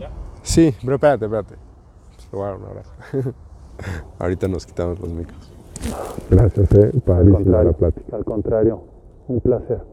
¿Ya? 0.00 0.10
Sí, 0.42 0.74
pero 0.82 0.94
espérate, 0.94 1.24
espérate. 1.24 1.54
Te 2.30 2.36
voy 2.36 2.44
a 2.44 2.48
dar 2.48 2.56
un 2.56 2.64
abrazo. 2.64 2.92
Ahorita 4.18 4.48
nos 4.48 4.66
quitamos 4.66 4.98
los 5.00 5.10
micros. 5.10 5.52
Gracias, 6.30 6.72
eh. 6.72 6.92
Padrísima 7.04 7.62
la 7.62 7.72
plática. 7.72 8.16
Al 8.16 8.24
contrario, 8.24 8.82
un 9.28 9.40
placer. 9.40 9.91